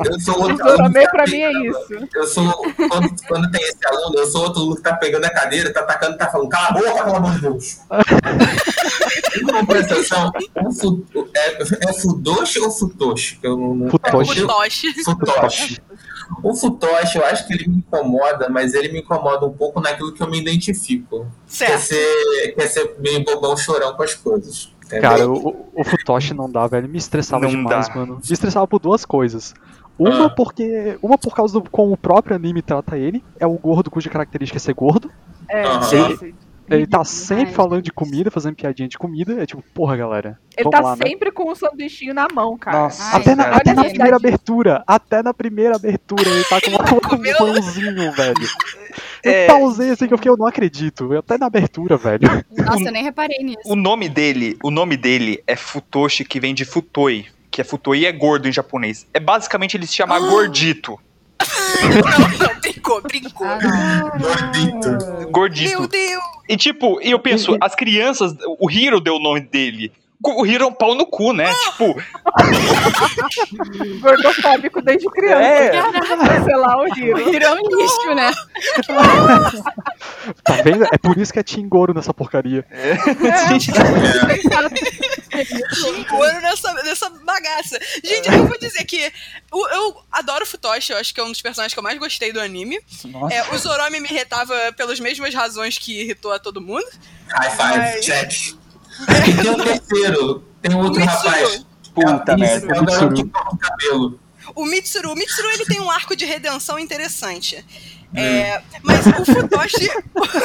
Eu 0.05 0.19
sou 0.19 0.41
outro 0.41 0.67
aluno. 0.67 0.93
Tá 0.93 1.09
pra 1.11 1.25
mim 1.27 1.41
é 1.41 1.51
isso. 1.67 2.07
Eu 2.15 2.27
sou. 2.27 2.51
Quando, 2.89 3.09
quando 3.27 3.51
tem 3.51 3.61
esse 3.61 3.85
aluno, 3.85 4.17
eu 4.19 4.25
sou 4.27 4.43
outro 4.43 4.61
aluno 4.61 4.75
que 4.77 4.81
tá 4.83 4.95
pegando 4.95 5.25
a 5.25 5.29
cadeira, 5.29 5.71
tá 5.73 5.81
atacando, 5.81 6.17
tá 6.17 6.27
falando, 6.29 6.49
cala 6.49 6.67
a 6.69 6.71
boca, 6.71 7.03
pelo 7.03 7.15
amor 7.17 7.31
de 7.33 7.41
Deus. 7.41 7.79
Em 9.35 9.45
compensação, 9.45 10.31
o 10.65 10.71
fu, 10.71 11.03
é, 11.35 11.61
é 11.61 11.93
Fudoshi 12.01 12.59
ou 12.59 12.71
Futoshi? 12.71 13.37
Que 13.37 13.47
eu 13.47 13.57
não, 13.57 13.75
não 13.75 13.89
Futoshi. 13.89 14.39
Eu- 14.39 14.47
Futoshi. 14.47 15.03
Futoshi. 15.03 15.81
O 16.43 16.53
Futoshi, 16.55 17.17
eu 17.17 17.25
acho 17.25 17.47
que 17.47 17.53
ele 17.53 17.67
me 17.67 17.77
incomoda, 17.77 18.47
mas 18.49 18.73
ele 18.73 18.89
me 18.89 18.99
incomoda 18.99 19.45
um 19.45 19.53
pouco 19.53 19.79
naquilo 19.81 20.13
que 20.13 20.21
eu 20.21 20.29
me 20.29 20.39
identifico. 20.39 21.27
Quer 21.57 21.79
ser, 21.79 22.53
quer 22.55 22.67
ser 22.67 22.95
meio 22.99 23.23
bobão 23.23 23.55
chorão 23.57 23.93
com 23.95 24.03
as 24.03 24.13
coisas. 24.13 24.71
entendeu? 24.85 25.01
Cara, 25.09 25.29
o, 25.29 25.67
o 25.73 25.83
Futoshi 25.83 26.33
não 26.33 26.49
dá, 26.49 26.67
velho. 26.67 26.87
Me 26.87 26.97
estressava 26.97 27.43
Não 27.43 27.49
demais, 27.49 27.87
dá. 27.89 27.95
mano. 27.95 28.15
Me 28.25 28.33
estressava 28.33 28.67
por 28.67 28.79
duas 28.79 29.03
coisas. 29.05 29.53
Uma 29.97 30.27
Ah. 30.27 30.29
porque. 30.29 30.97
Uma 31.01 31.17
por 31.17 31.35
causa 31.35 31.53
do 31.59 31.69
como 31.69 31.93
o 31.93 31.97
próprio 31.97 32.35
anime 32.35 32.61
trata 32.61 32.97
ele. 32.97 33.23
É 33.39 33.47
o 33.47 33.53
gordo 33.57 33.89
cuja 33.89 34.09
característica 34.09 34.57
é 34.57 34.59
ser 34.59 34.73
gordo. 34.75 35.09
É, 35.49 35.63
esse. 36.11 36.35
Ele 36.69 36.85
tá 36.85 37.03
sempre 37.05 37.53
falando 37.53 37.81
de 37.81 37.91
comida, 37.91 38.29
fazendo 38.29 38.55
piadinha 38.55 38.87
de 38.89 38.97
comida. 38.97 39.41
É 39.41 39.45
tipo, 39.45 39.63
porra, 39.73 39.95
galera. 39.95 40.37
Ele 40.57 40.69
tá 40.69 40.79
lá, 40.81 40.95
né? 40.95 41.07
sempre 41.07 41.31
com 41.31 41.49
o 41.51 41.55
sanduichinho 41.55 42.13
na 42.13 42.27
mão, 42.33 42.57
cara. 42.57 42.77
Nossa, 42.79 43.03
Ai, 43.15 43.21
Até 43.21 43.35
na, 43.35 43.43
até 43.55 43.73
na 43.73 43.85
primeira 43.85 44.15
abertura, 44.17 44.83
até 44.85 45.23
na 45.23 45.33
primeira 45.33 45.75
abertura, 45.75 46.27
ele 46.29 46.43
tá 46.43 46.59
com 46.59 46.69
uma- 46.71 46.79
um 47.15 47.37
pãozinho, 47.37 48.11
velho. 48.11 48.47
Eu 49.23 49.31
É. 49.31 49.47
pausei 49.47 49.91
assim 49.91 50.07
que 50.07 50.13
eu 50.13 50.17
fiquei, 50.17 50.31
eu 50.31 50.37
não 50.37 50.47
acredito. 50.47 51.13
Eu 51.13 51.19
Até 51.19 51.37
na 51.37 51.45
abertura, 51.45 51.95
velho. 51.97 52.27
Nossa, 52.57 52.83
eu 52.83 52.91
nem 52.91 53.03
reparei 53.03 53.39
nisso. 53.39 53.59
O 53.65 53.75
nome 53.75 54.09
dele, 54.09 54.57
o 54.63 54.69
nome 54.71 54.97
dele 54.97 55.41
é 55.47 55.55
Futoshi, 55.55 56.25
que 56.25 56.39
vem 56.39 56.53
de 56.53 56.65
Futoi, 56.65 57.25
que 57.49 57.61
é 57.61 57.63
Futoi 57.63 58.05
é 58.05 58.11
gordo 58.11 58.47
em 58.47 58.51
japonês. 58.51 59.07
É 59.13 59.19
basicamente 59.19 59.77
ele 59.77 59.87
se 59.87 59.93
chama 59.93 60.19
gordito. 60.19 60.99
Não, 61.39 62.47
não, 62.47 62.59
brincou, 62.61 63.01
brincou. 63.01 63.47
Ah. 63.47 64.11
Gordito. 64.17 65.29
Gordito. 65.31 65.79
Meu 65.79 65.87
Deus. 65.87 66.23
E 66.49 66.57
tipo, 66.57 66.99
eu 67.01 67.19
penso, 67.19 67.57
as 67.61 67.75
crianças, 67.75 68.35
o 68.59 68.69
Hiro 68.69 68.99
deu 68.99 69.15
o 69.15 69.19
nome 69.19 69.41
dele. 69.41 69.91
O 70.23 70.45
Hiro 70.45 70.63
é 70.63 70.67
um 70.67 70.73
pau 70.73 70.95
no 70.95 71.05
cu, 71.05 71.31
né? 71.31 71.53
Tipo, 71.53 71.93
Gordofóbico 74.01 74.81
desde 74.81 75.07
criança. 75.11 75.43
É. 75.43 76.43
Sei 76.43 76.55
lá, 76.55 76.81
o 76.81 76.87
Hiro. 76.87 77.31
Virou 77.31 77.55
um 77.55 77.77
lixo, 77.77 78.15
né? 78.15 78.31
Tá 80.43 80.61
vendo? 80.63 80.85
É 80.85 80.97
por 80.97 81.17
isso 81.17 81.31
que 81.31 81.39
é 81.39 81.43
Tingoro 81.43 81.93
nessa 81.93 82.13
porcaria. 82.13 82.65
Ouro 86.11 86.41
nessa, 86.41 86.73
nessa 86.73 87.09
bagaça. 87.09 87.79
Gente, 88.03 88.27
eu 88.29 88.47
vou 88.47 88.57
dizer 88.57 88.83
que 88.85 89.11
eu, 89.51 89.67
eu 89.69 89.97
adoro 90.11 90.43
o 90.43 90.47
Futoshi, 90.47 90.93
eu 90.93 90.97
acho 90.97 91.13
que 91.13 91.19
é 91.19 91.23
um 91.23 91.31
dos 91.31 91.41
personagens 91.41 91.73
que 91.73 91.79
eu 91.79 91.83
mais 91.83 91.99
gostei 91.99 92.31
do 92.31 92.39
anime. 92.39 92.79
nossa. 93.05 93.35
É, 93.35 93.53
o 93.53 93.57
Zoromi 93.57 93.99
me 93.99 94.09
irritava 94.09 94.55
pelas 94.75 94.99
mesmas 94.99 95.33
razões 95.33 95.77
que 95.77 96.01
irritou 96.01 96.31
a 96.31 96.39
todo 96.39 96.59
mundo. 96.59 96.85
High 97.29 97.51
five, 97.51 98.01
check. 98.01 98.56
E 99.03 99.41
tem 99.43 99.51
o 99.51 99.63
terceiro, 99.63 100.43
tem 100.61 100.75
um 100.75 100.79
outro 100.79 100.99
Mitsuru. 101.01 101.27
rapaz. 101.29 101.65
Puta 101.93 102.31
Isso, 102.33 102.37
merda. 102.39 102.75
É 102.75 102.81
o 102.81 102.85
garoto 102.85 103.13
que 103.15 103.29
corta 103.29 103.55
o 103.55 103.57
cabelo. 103.57 104.19
O 104.55 104.65
Mitsuru. 104.65 105.11
O 105.11 105.15
Mitsuru 105.15 105.49
ele 105.51 105.65
tem 105.65 105.79
um 105.81 105.89
arco 105.91 106.15
de 106.15 106.25
redenção 106.25 106.77
interessante. 106.79 107.63
É, 108.15 108.61
mas 108.83 109.05
o 109.05 109.25
Futoshi. 109.25 109.89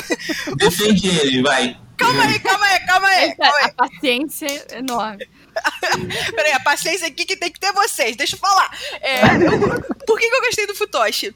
Defende 0.57 1.09
ele, 1.09 1.43
vai. 1.43 1.79
Calma 1.97 2.23
calma 2.23 2.33
aí, 2.33 2.39
calma 2.41 2.67
aí, 2.67 2.81
calma 2.87 3.09
aí. 3.09 3.35
Calma 3.37 3.57
aí. 3.59 3.65
A 3.65 3.73
paciência 3.75 4.47
é 4.71 4.79
enorme. 4.79 5.27
Peraí, 6.35 6.53
a 6.53 6.61
paciência 6.61 7.07
aqui 7.07 7.25
que 7.25 7.37
tem 7.37 7.51
que 7.53 7.61
ter 7.61 7.73
vocês, 7.73 8.17
deixa 8.17 8.35
eu 8.35 8.41
falar. 8.41 8.71
É, 9.01 9.23
eu- 9.37 9.81
por 10.07 10.19
que, 10.19 10.29
que 10.29 10.35
eu 10.35 10.41
gostei 10.41 10.67
do 10.67 10.75
Futoshi? 10.75 11.35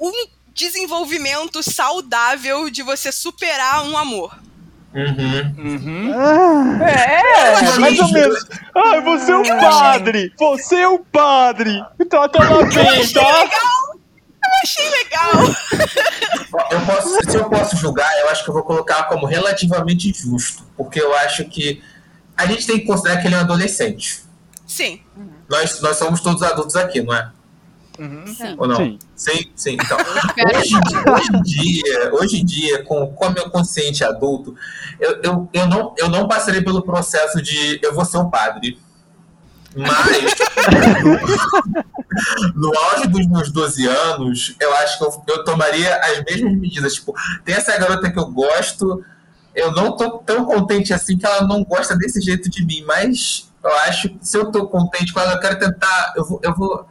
Um 0.00 0.12
desenvolvimento 0.52 1.62
saudável 1.62 2.68
de 2.68 2.82
você 2.82 3.10
superar 3.12 3.82
um 3.84 3.96
amor. 3.96 4.36
Uhum. 4.94 5.54
Uhum. 5.58 6.82
É, 6.82 7.78
mais 7.78 7.98
ou 7.98 8.10
menos. 8.10 8.46
Ai, 8.74 9.00
você 9.02 9.32
é 9.32 9.36
o 9.36 9.60
padre! 9.60 10.32
Você 10.38 10.76
é 10.76 10.88
o 10.88 10.98
padre! 10.98 11.84
Trata 12.08 12.38
ela 12.42 12.64
bem, 12.64 13.12
tá? 13.12 13.48
Eu 14.44 14.50
achei 14.62 14.90
legal. 14.90 16.70
Eu 16.70 16.80
posso, 16.86 17.30
se 17.30 17.36
eu 17.36 17.50
posso 17.50 17.76
julgar, 17.76 18.10
eu 18.20 18.30
acho 18.30 18.42
que 18.42 18.50
eu 18.50 18.54
vou 18.54 18.62
colocar 18.62 19.04
como 19.04 19.26
relativamente 19.26 20.12
justo. 20.12 20.64
Porque 20.76 21.00
eu 21.00 21.14
acho 21.16 21.44
que 21.44 21.82
a 22.36 22.46
gente 22.46 22.66
tem 22.66 22.78
que 22.78 22.86
considerar 22.86 23.20
que 23.20 23.26
ele 23.28 23.34
é 23.34 23.38
um 23.38 23.42
adolescente. 23.42 24.22
Sim. 24.66 25.02
Nós, 25.48 25.80
nós 25.80 25.96
somos 25.96 26.20
todos 26.20 26.42
adultos 26.42 26.76
aqui, 26.76 27.02
não 27.02 27.14
é? 27.14 27.30
Sim. 28.26 28.54
Ou 28.58 28.68
não? 28.68 28.76
Sim. 28.76 28.98
Sim, 29.16 29.50
sim. 29.56 29.72
Então, 29.74 29.98
hoje, 30.56 30.74
em 30.74 30.80
dia- 30.80 31.12
hoje 31.12 31.28
em 31.36 31.42
dia, 31.42 32.14
hoje 32.14 32.36
em 32.40 32.44
dia, 32.44 32.84
com, 32.84 33.12
com 33.12 33.26
o 33.26 33.32
meu 33.32 33.50
consciente 33.50 34.04
adulto, 34.04 34.54
eu, 35.00 35.20
eu, 35.22 35.48
eu, 35.52 35.66
não, 35.66 35.94
eu 35.98 36.08
não 36.08 36.28
passarei 36.28 36.62
pelo 36.62 36.82
processo 36.82 37.42
de 37.42 37.80
eu 37.82 37.92
vou 37.94 38.04
ser 38.04 38.18
um 38.18 38.30
padre. 38.30 38.78
Mas, 39.74 40.34
no 42.54 42.72
auge 42.78 43.08
dos 43.08 43.26
meus 43.26 43.50
12 43.52 43.86
anos, 43.86 44.54
eu 44.60 44.72
acho 44.76 44.98
que 44.98 45.04
eu, 45.04 45.22
eu 45.28 45.44
tomaria 45.44 45.94
as 45.96 46.24
mesmas 46.24 46.54
medidas. 46.56 46.94
Tipo, 46.94 47.14
tem 47.44 47.54
essa 47.54 47.76
garota 47.78 48.10
que 48.10 48.18
eu 48.18 48.26
gosto, 48.30 49.04
eu 49.54 49.72
não 49.72 49.96
tô 49.96 50.18
tão 50.18 50.44
contente 50.44 50.92
assim 50.94 51.18
que 51.18 51.26
ela 51.26 51.46
não 51.46 51.64
gosta 51.64 51.96
desse 51.96 52.20
jeito 52.20 52.48
de 52.48 52.64
mim, 52.64 52.82
mas 52.86 53.50
eu 53.62 53.72
acho 53.80 54.08
que 54.08 54.18
se 54.22 54.38
eu 54.38 54.50
tô 54.50 54.66
contente 54.68 55.12
com 55.12 55.20
ela, 55.20 55.34
eu 55.34 55.40
quero 55.40 55.58
tentar. 55.58 56.14
Eu 56.16 56.24
vou. 56.24 56.40
Eu 56.42 56.54
vou 56.54 56.88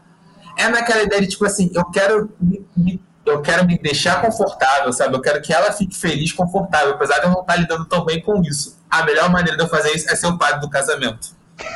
é 0.58 0.68
naquela 0.70 1.04
ideia 1.04 1.22
de, 1.22 1.28
tipo 1.28 1.46
assim, 1.46 1.72
eu 1.74 1.86
quero 1.86 2.30
me, 2.40 3.00
eu 3.26 3.42
quero 3.42 3.66
me 3.66 3.78
deixar 3.78 4.22
confortável, 4.22 4.92
sabe? 4.94 5.16
Eu 5.16 5.22
quero 5.22 5.42
que 5.42 5.54
ela 5.54 5.72
fique 5.72 5.96
feliz, 5.96 6.32
confortável, 6.32 6.94
apesar 6.94 7.20
de 7.20 7.26
eu 7.26 7.32
não 7.32 7.42
estar 7.42 7.56
lidando 7.56 7.86
tão 7.86 8.06
bem 8.06 8.22
com 8.22 8.42
isso. 8.42 8.78
A 8.90 9.04
melhor 9.04 9.30
maneira 9.30 9.58
de 9.58 9.64
eu 9.64 9.70
fazer 9.70 9.92
isso 9.92 10.10
é 10.10 10.16
ser 10.16 10.28
o 10.28 10.38
padre 10.38 10.62
do 10.62 10.70
casamento. 10.70 11.36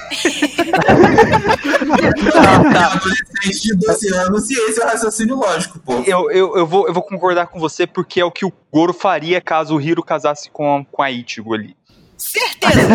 Tá, 2.72 2.94
adolescente 2.94 3.62
de 3.62 3.76
12 3.76 4.13
anos, 4.13 4.50
e 4.50 4.54
esse 4.54 4.80
é 4.80 4.86
o 4.86 4.88
raciocínio 4.88 5.36
lógico, 5.36 5.80
pô. 5.80 5.94
Eu, 6.06 6.30
eu, 6.32 6.56
eu, 6.56 6.67
vou, 6.67 6.88
eu 6.88 6.94
vou 6.94 7.04
concordar 7.04 7.48
com 7.48 7.60
você 7.60 7.88
porque 7.88 8.22
é 8.22 8.26
o 8.26 8.32
que 8.32 8.46
o 8.46 8.54
Goro 8.72 8.94
faria 8.94 9.41
caso 9.41 9.76
o 9.76 9.82
Hiro 9.82 10.04
casasse 10.04 10.50
com, 10.50 10.86
com 10.91 11.02
a 11.02 11.10
Ichigo 11.10 11.54
ali. 11.54 11.76
Certeza. 12.22 12.88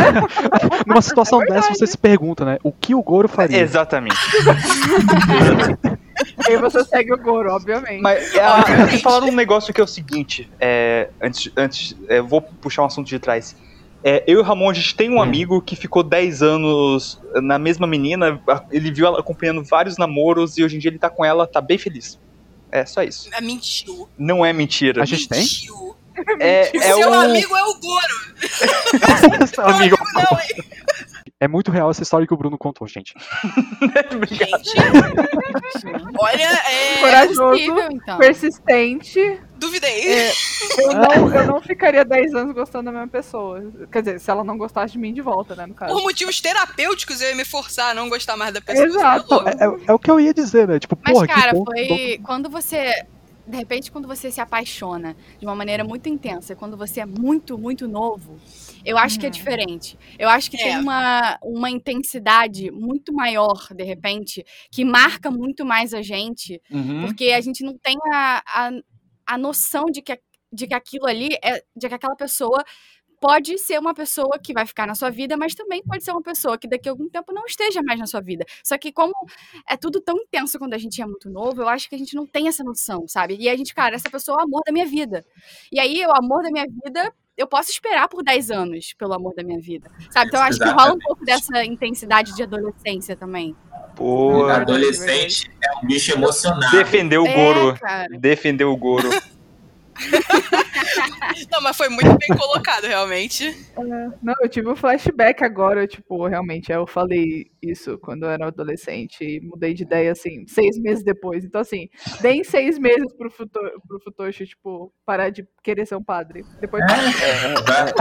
Numa 0.87 1.03
situação 1.03 1.41
dessa, 1.41 1.75
você 1.75 1.87
se 1.87 1.99
pergunta, 1.99 2.45
né? 2.45 2.59
O 2.63 2.71
que 2.71 2.95
o 2.95 3.03
Goro 3.03 3.29
faria? 3.29 3.59
Exatamente. 3.59 4.15
aí 6.47 6.57
você 6.57 6.85
segue 6.85 7.13
o 7.13 7.19
Goro, 7.19 7.51
obviamente. 7.51 8.01
Mas 8.01 8.33
é, 8.35 8.99
falaram 8.99 9.29
um 9.29 9.35
negócio 9.35 9.75
que 9.75 9.81
é 9.81 9.85
o 9.85 9.87
seguinte, 9.87 10.49
é, 10.61 11.11
antes, 11.21 11.51
antes 11.57 11.97
é, 12.09 12.23
vou 12.23 12.41
puxar 12.41 12.83
um 12.83 12.87
assunto 12.87 13.09
de 13.09 13.19
trás. 13.19 13.57
É, 14.05 14.23
eu 14.29 14.39
e 14.39 14.43
o 14.43 14.45
Ramon, 14.45 14.71
a 14.71 14.75
gente 14.75 14.95
tem 14.95 15.11
um 15.11 15.21
amigo 15.21 15.61
que 15.61 15.75
ficou 15.75 16.05
10 16.05 16.43
anos 16.43 17.21
na 17.43 17.59
mesma 17.59 17.89
menina, 17.89 18.41
ele 18.71 18.93
viu 18.93 19.07
ela 19.07 19.19
acompanhando 19.19 19.65
vários 19.65 19.99
namoros 19.99 20.57
e 20.57 20.63
hoje 20.63 20.77
em 20.77 20.79
dia 20.79 20.91
ele 20.91 20.99
tá 20.99 21.11
com 21.11 21.25
ela, 21.25 21.49
tá 21.49 21.61
bem 21.61 21.79
feliz. 21.79 22.17
É 22.71 22.87
só 22.87 23.03
isso. 23.03 23.29
Ah, 23.33 23.41
Mentiu. 23.41 24.09
Não 24.17 24.47
é 24.47 24.53
mentira. 24.53 25.03
A 25.03 25.05
gente 25.05 25.29
tem? 25.29 25.45
É, 26.41 26.71
O 26.75 26.79
é 26.79 26.95
seu 26.95 27.11
o... 27.11 27.15
amigo 27.15 27.57
é 27.57 27.65
o 27.65 27.75
Goro. 27.81 28.17
Amigo, 29.75 29.97
Não, 30.15 30.39
hein? 30.41 30.65
é 31.41 31.49
muito 31.49 31.71
real 31.71 31.91
essa 31.91 32.03
história 32.03 32.27
que 32.27 32.33
o 32.33 32.37
Bruno 32.37 32.57
contou, 32.57 32.87
gente. 32.87 33.15
Obrigado. 34.15 34.65
Gente. 34.65 34.77
Olha, 36.19 36.43
é. 36.43 37.01
Corajoso, 37.01 37.43
Possível, 37.43 37.89
então. 37.93 38.19
persistente. 38.19 39.41
Duvidei. 39.59 40.13
É, 40.13 40.33
eu, 40.79 40.93
não, 40.93 41.35
eu 41.35 41.47
não 41.47 41.61
ficaria 41.63 42.05
10 42.05 42.35
anos 42.35 42.55
gostando 42.55 42.87
da 42.87 42.93
mesma 42.93 43.09
pessoa. 43.09 43.63
Quer 43.91 44.03
dizer, 44.03 44.21
se 44.21 44.31
ela 44.31 44.45
não 44.45 44.59
gostasse 44.59 44.93
de 44.93 44.99
mim 44.99 45.15
de 45.15 45.23
volta, 45.23 45.55
né, 45.55 45.67
no 45.67 45.75
caso. 45.75 45.95
Por 45.95 46.03
motivos 46.03 46.41
terapêuticos, 46.41 47.21
eu 47.23 47.31
ia 47.31 47.35
me 47.35 47.45
forçar 47.45 47.91
a 47.93 47.95
não 47.95 48.09
gostar 48.09 48.37
mais 48.37 48.53
da 48.53 48.61
pessoa. 48.61 48.87
Exato. 48.87 49.27
Você 49.29 49.35
é 49.35 49.67
louco. 49.67 49.85
É, 49.85 49.91
é- 49.91 49.93
o 49.95 49.99
que 49.99 50.11
eu 50.11 50.21
ia 50.21 50.35
dizer, 50.35 50.69
né? 50.69 50.79
Tipo, 50.79 50.99
Mas, 51.03 51.13
porra, 51.13 51.27
cara, 51.27 51.53
foi 51.55 52.21
quando 52.23 52.51
você. 52.51 53.07
De 53.47 53.57
repente, 53.57 53.93
quando 53.93 54.09
você 54.09 54.31
se 54.31 54.41
apaixona 54.41 55.17
de 55.39 55.47
uma 55.47 55.55
maneira 55.55 55.85
muito 55.85 56.09
intensa, 56.09 56.57
quando 56.57 56.77
você 56.77 57.01
é 57.01 57.07
muito, 57.07 57.57
muito 57.57 57.87
novo, 57.87 58.39
eu 58.85 58.99
acho 58.99 59.19
que 59.21 59.27
é 59.27 59.29
Uhum. 59.29 59.33
diferente. 59.33 59.97
Eu 60.19 60.29
acho 60.29 60.51
que 60.51 60.57
É. 60.57 60.65
tem 60.65 60.79
uma, 60.81 61.39
uma 61.43 61.71
intensidade 61.71 62.71
muito 62.73 63.13
maior, 63.13 63.69
de 63.73 63.85
repente, 63.85 64.45
que 64.71 64.85
marca 64.85 65.31
muito 65.31 65.65
mais 65.65 65.95
a 65.95 66.03
gente, 66.03 66.61
Uhum. 66.71 67.03
porque 67.07 67.27
a 67.31 67.41
gente 67.41 67.63
não 67.65 67.79
tem 67.79 67.97
a, 68.13 68.43
a, 68.47 68.71
a 69.27 69.39
noção 69.39 69.85
de 69.87 70.03
que, 70.03 70.19
de 70.53 70.67
que 70.67 70.75
aquilo 70.75 71.07
ali, 71.07 71.29
é, 71.43 71.63
de 71.77 71.89
que 71.89 71.95
aquela 71.95 72.17
pessoa 72.17 72.65
pode 73.27 73.59
ser 73.59 73.81
uma 73.81 73.93
pessoa 73.93 74.39
que 74.39 74.53
vai 74.53 74.65
ficar 74.65 74.87
na 74.87 74.95
sua 74.95 75.11
vida, 75.11 75.37
mas 75.37 75.53
também 75.53 75.83
pode 75.83 76.05
ser 76.05 76.13
uma 76.13 76.23
pessoa 76.23 76.57
que 76.57 76.69
daqui 76.69 76.89
a 76.89 76.93
algum 76.93 77.09
tempo 77.09 77.33
não 77.33 77.45
esteja 77.45 77.83
mais 77.83 77.99
na 77.99 78.07
sua 78.07 78.21
vida. 78.21 78.47
Só 78.63 78.79
que 78.79 78.93
como 78.93 79.13
é 79.69 79.77
tudo 79.77 80.01
tão 80.01 80.17
intenso 80.17 80.61
quando 80.61 80.75
a 80.75 80.79
gente 80.79 81.03
é 81.03 81.05
muito 81.05 81.29
novo, 81.29 81.61
eu 81.61 81.69
acho 81.69 81.89
que 81.89 81.97
a 81.97 81.99
gente 81.99 82.15
não 82.15 82.25
tem 82.25 82.47
essa 82.47 82.63
noção, 82.63 83.09
sabe? 83.09 83.37
E 83.37 83.49
a 83.49 83.57
gente, 83.57 83.75
cara, 83.75 83.97
essa 83.97 84.09
pessoa 84.09 84.37
é 84.37 84.41
o 84.43 84.45
amor 84.45 84.63
da 84.65 84.73
minha 84.73 84.87
vida. 84.87 85.25
E 85.73 85.81
aí, 85.81 86.07
o 86.07 86.17
amor 86.17 86.45
da 86.45 86.53
minha 86.53 86.67
vida, 86.85 87.13
eu 87.37 87.49
posso 87.49 87.73
esperar 87.73 88.07
por 88.07 88.23
10 88.23 88.53
anos 88.53 88.95
pelo 88.97 89.13
amor 89.13 89.35
da 89.35 89.43
minha 89.43 89.61
vida, 89.61 89.91
sabe? 90.09 90.29
Então 90.29 90.39
eu 90.39 90.47
acho 90.47 90.61
que 90.61 90.69
rola 90.69 90.95
um 90.95 90.99
pouco 91.01 91.25
dessa 91.25 91.65
intensidade 91.65 92.33
de 92.33 92.45
adolescência 92.45 93.17
também. 93.17 93.57
Pô, 93.97 94.47
Verdade, 94.47 94.61
Adolescente 94.61 95.51
é 95.65 95.79
um 95.83 95.87
bicho 95.89 96.13
emocionado. 96.13 96.71
defendeu 96.71 97.25
o 97.25 97.33
Goro. 97.33 97.77
É. 97.85 98.07
Defendeu 98.21 98.71
o 98.71 98.77
Goro. 98.77 99.11
Não, 101.51 101.61
mas 101.63 101.77
foi 101.77 101.89
muito 101.89 102.17
bem 102.19 102.37
colocado, 102.37 102.85
realmente. 102.85 103.57
Não, 104.23 104.35
eu 104.43 104.49
tive 104.49 104.69
um 104.69 104.77
flashback 104.77 105.45
agora, 105.45 105.87
tipo, 105.87 106.27
realmente, 106.27 106.71
eu 106.73 106.87
falei 106.87 107.51
isso 107.63 107.99
quando 107.99 108.25
eu 108.25 108.31
era 108.31 108.47
adolescente 108.47 109.23
e 109.23 109.41
mudei 109.41 109.75
de 109.75 109.83
ideia, 109.83 110.13
assim, 110.13 110.47
seis 110.47 110.79
meses 110.79 111.05
depois. 111.05 111.45
Então, 111.45 111.61
assim, 111.61 111.89
deem 112.21 112.45
seis 112.45 112.79
meses 112.79 113.13
pro, 113.17 113.31
futo, 113.31 113.61
pro 113.87 114.01
Futoshi, 114.01 114.47
tipo, 114.47 114.93
parar 115.05 115.31
de 115.31 115.47
querer 115.63 115.87
ser 115.87 115.97
um 115.97 116.03
padre. 116.03 116.45
Depois 116.61 116.83
Vai- 117.67 117.93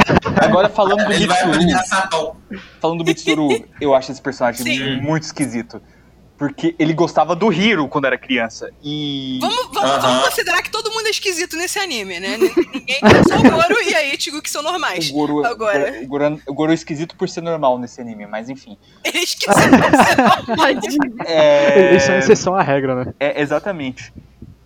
Agora 0.48 0.70
falando 0.70 1.04
do 1.04 1.10
Mitsuru, 1.10 2.38
falando 2.80 3.00
do 3.00 3.06
Mitsuru, 3.06 3.48
eu 3.82 3.94
acho 3.94 4.12
esse 4.12 4.22
personagem 4.22 4.64
Sim. 4.64 5.02
muito 5.02 5.24
esquisito. 5.24 5.82
Porque 6.38 6.76
ele 6.78 6.93
gostava 6.93 7.34
do 7.34 7.52
Hiro 7.52 7.88
quando 7.88 8.06
era 8.06 8.17
criança. 8.17 8.69
E. 8.84 9.38
Vamos, 9.39 9.69
vamos, 9.74 9.89
Aham. 9.89 10.00
vamos 10.02 10.26
considerar 10.26 10.62
que 10.62 10.69
todo 10.69 10.91
mundo 10.91 11.08
é 11.08 11.10
esquisito 11.10 11.56
nesse 11.56 11.80
anime, 11.80 12.19
né? 12.19 12.38
Ninguém 12.38 12.98
é 13.04 13.24
só 13.24 13.38
o 13.38 13.41
Goro 13.41 13.82
e 13.88 13.95
a 13.95 14.13
Ichigo 14.13 14.41
que 14.41 14.50
são 14.50 14.62
normais. 14.62 15.10
O 15.12 15.13
Goro, 15.13 15.45
Agora. 15.45 15.98
o, 16.04 16.08
Goro, 16.08 16.41
o 16.45 16.54
Goro 16.54 16.71
é 16.71 16.76
esquisito 16.76 17.15
por 17.15 17.30
ser 17.30 17.39
normal 17.41 17.80
nesse 17.80 18.02
anime, 18.02 18.28
mas 18.28 18.50
enfim. 18.50 18.78
Ele 19.02 19.17
é 19.19 19.24
esquisito. 19.24 19.56
Tadinho. 20.58 21.15
É, 21.26 21.89
Eles 21.91 22.04
são 22.04 22.17
exceção 22.17 22.56
à 22.56 22.62
regra, 22.62 23.06
né? 23.06 23.13
é, 23.19 23.41
exatamente. 23.41 24.13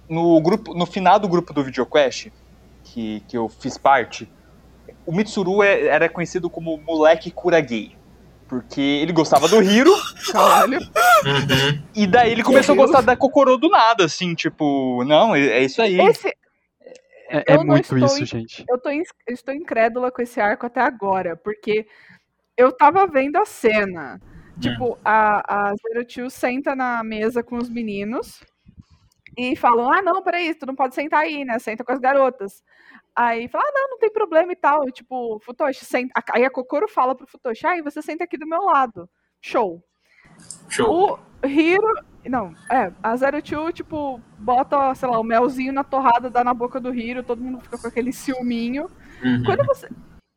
No, 0.09 0.41
grupo, 0.41 0.73
no 0.73 0.85
final 0.87 1.19
do 1.19 1.27
grupo 1.27 1.53
do 1.53 1.63
VideoQuest, 1.63 2.31
que, 2.83 3.21
que 3.27 3.37
eu 3.37 3.47
fiz 3.47 3.77
parte, 3.77 4.27
o 5.05 5.11
Mitsuru 5.15 5.61
é- 5.61 5.85
era 5.85 6.09
conhecido 6.09 6.49
como 6.49 6.77
moleque 6.77 7.29
cura 7.29 7.61
gay. 7.61 7.95
Porque 8.49 8.81
ele 8.81 9.13
gostava 9.13 9.47
do 9.47 9.61
Hiro, 9.61 9.93
caralho. 10.31 10.79
Uhum. 10.79 11.83
e 11.95 12.07
daí 12.07 12.31
ele 12.31 12.43
começou 12.43 12.73
a 12.73 12.75
gostar 12.77 13.01
da 13.01 13.15
Kokoro 13.15 13.57
do 13.57 13.69
nada, 13.69 14.05
assim, 14.05 14.33
tipo, 14.33 15.03
não, 15.05 15.35
é, 15.35 15.39
é 15.41 15.63
isso 15.63 15.79
aí. 15.81 15.99
Esse, 16.01 16.29
É, 17.29 17.53
é 17.53 17.57
muito 17.63 17.83
estou 17.95 17.97
isso, 18.07 18.23
em- 18.23 18.25
gente. 18.25 18.65
eu 18.67 18.77
tô, 18.79 18.89
ins- 18.89 19.13
eu 19.27 19.33
estou 19.35 19.53
incrédula 19.53 20.11
com 20.11 20.21
esse 20.21 20.41
arco 20.41 20.65
até 20.65 20.81
agora, 20.81 21.35
porque 21.37 21.85
eu 22.57 22.71
tava 22.71 23.05
vendo 23.05 23.37
a 23.37 23.45
cena. 23.45 24.19
Tipo, 24.59 24.97
a, 25.05 25.69
a 25.69 25.73
Zero 25.75 26.03
Two 26.05 26.29
senta 26.29 26.75
na 26.75 27.01
mesa 27.03 27.41
com 27.43 27.55
os 27.57 27.69
meninos 27.69 28.41
e 29.37 29.55
falam: 29.55 29.89
Ah, 29.89 30.01
não, 30.01 30.21
peraí, 30.23 30.53
tu 30.55 30.65
não 30.65 30.75
pode 30.75 30.95
sentar 30.95 31.21
aí, 31.21 31.45
né? 31.45 31.57
Senta 31.59 31.81
com 31.83 31.93
as 31.93 31.99
garotas. 31.99 32.61
Aí 33.15 33.47
fala, 33.49 33.65
ah, 33.67 33.71
não, 33.73 33.89
não 33.91 33.99
tem 33.99 34.11
problema 34.11 34.51
e 34.51 34.55
tal. 34.55 34.87
E, 34.87 34.91
tipo, 34.91 35.39
Futoshi, 35.39 35.85
senta. 35.85 36.23
Aí 36.31 36.45
a 36.45 36.49
Kokoro 36.49 36.87
fala 36.87 37.15
pro 37.15 37.27
Futoshi, 37.27 37.67
aí 37.67 37.81
você 37.81 38.01
senta 38.01 38.23
aqui 38.23 38.37
do 38.37 38.47
meu 38.47 38.63
lado. 38.63 39.09
Show. 39.41 39.83
Show. 40.69 41.19
O 41.43 41.47
Hiro. 41.47 41.93
Não, 42.25 42.53
é, 42.69 42.91
a 43.01 43.15
Zero 43.15 43.41
Two, 43.41 43.71
tipo, 43.71 44.19
bota, 44.37 44.93
sei 44.93 45.07
lá, 45.09 45.19
o 45.19 45.23
melzinho 45.23 45.71
na 45.71 45.83
torrada, 45.83 46.29
dá 46.29 46.43
na 46.43 46.53
boca 46.53 46.79
do 46.79 46.93
Hiro, 46.93 47.23
todo 47.23 47.41
mundo 47.41 47.61
fica 47.61 47.77
com 47.77 47.87
aquele 47.87 48.11
ciúminho. 48.11 48.89
Uhum. 49.23 49.43
Quando 49.45 49.65
você. 49.65 49.89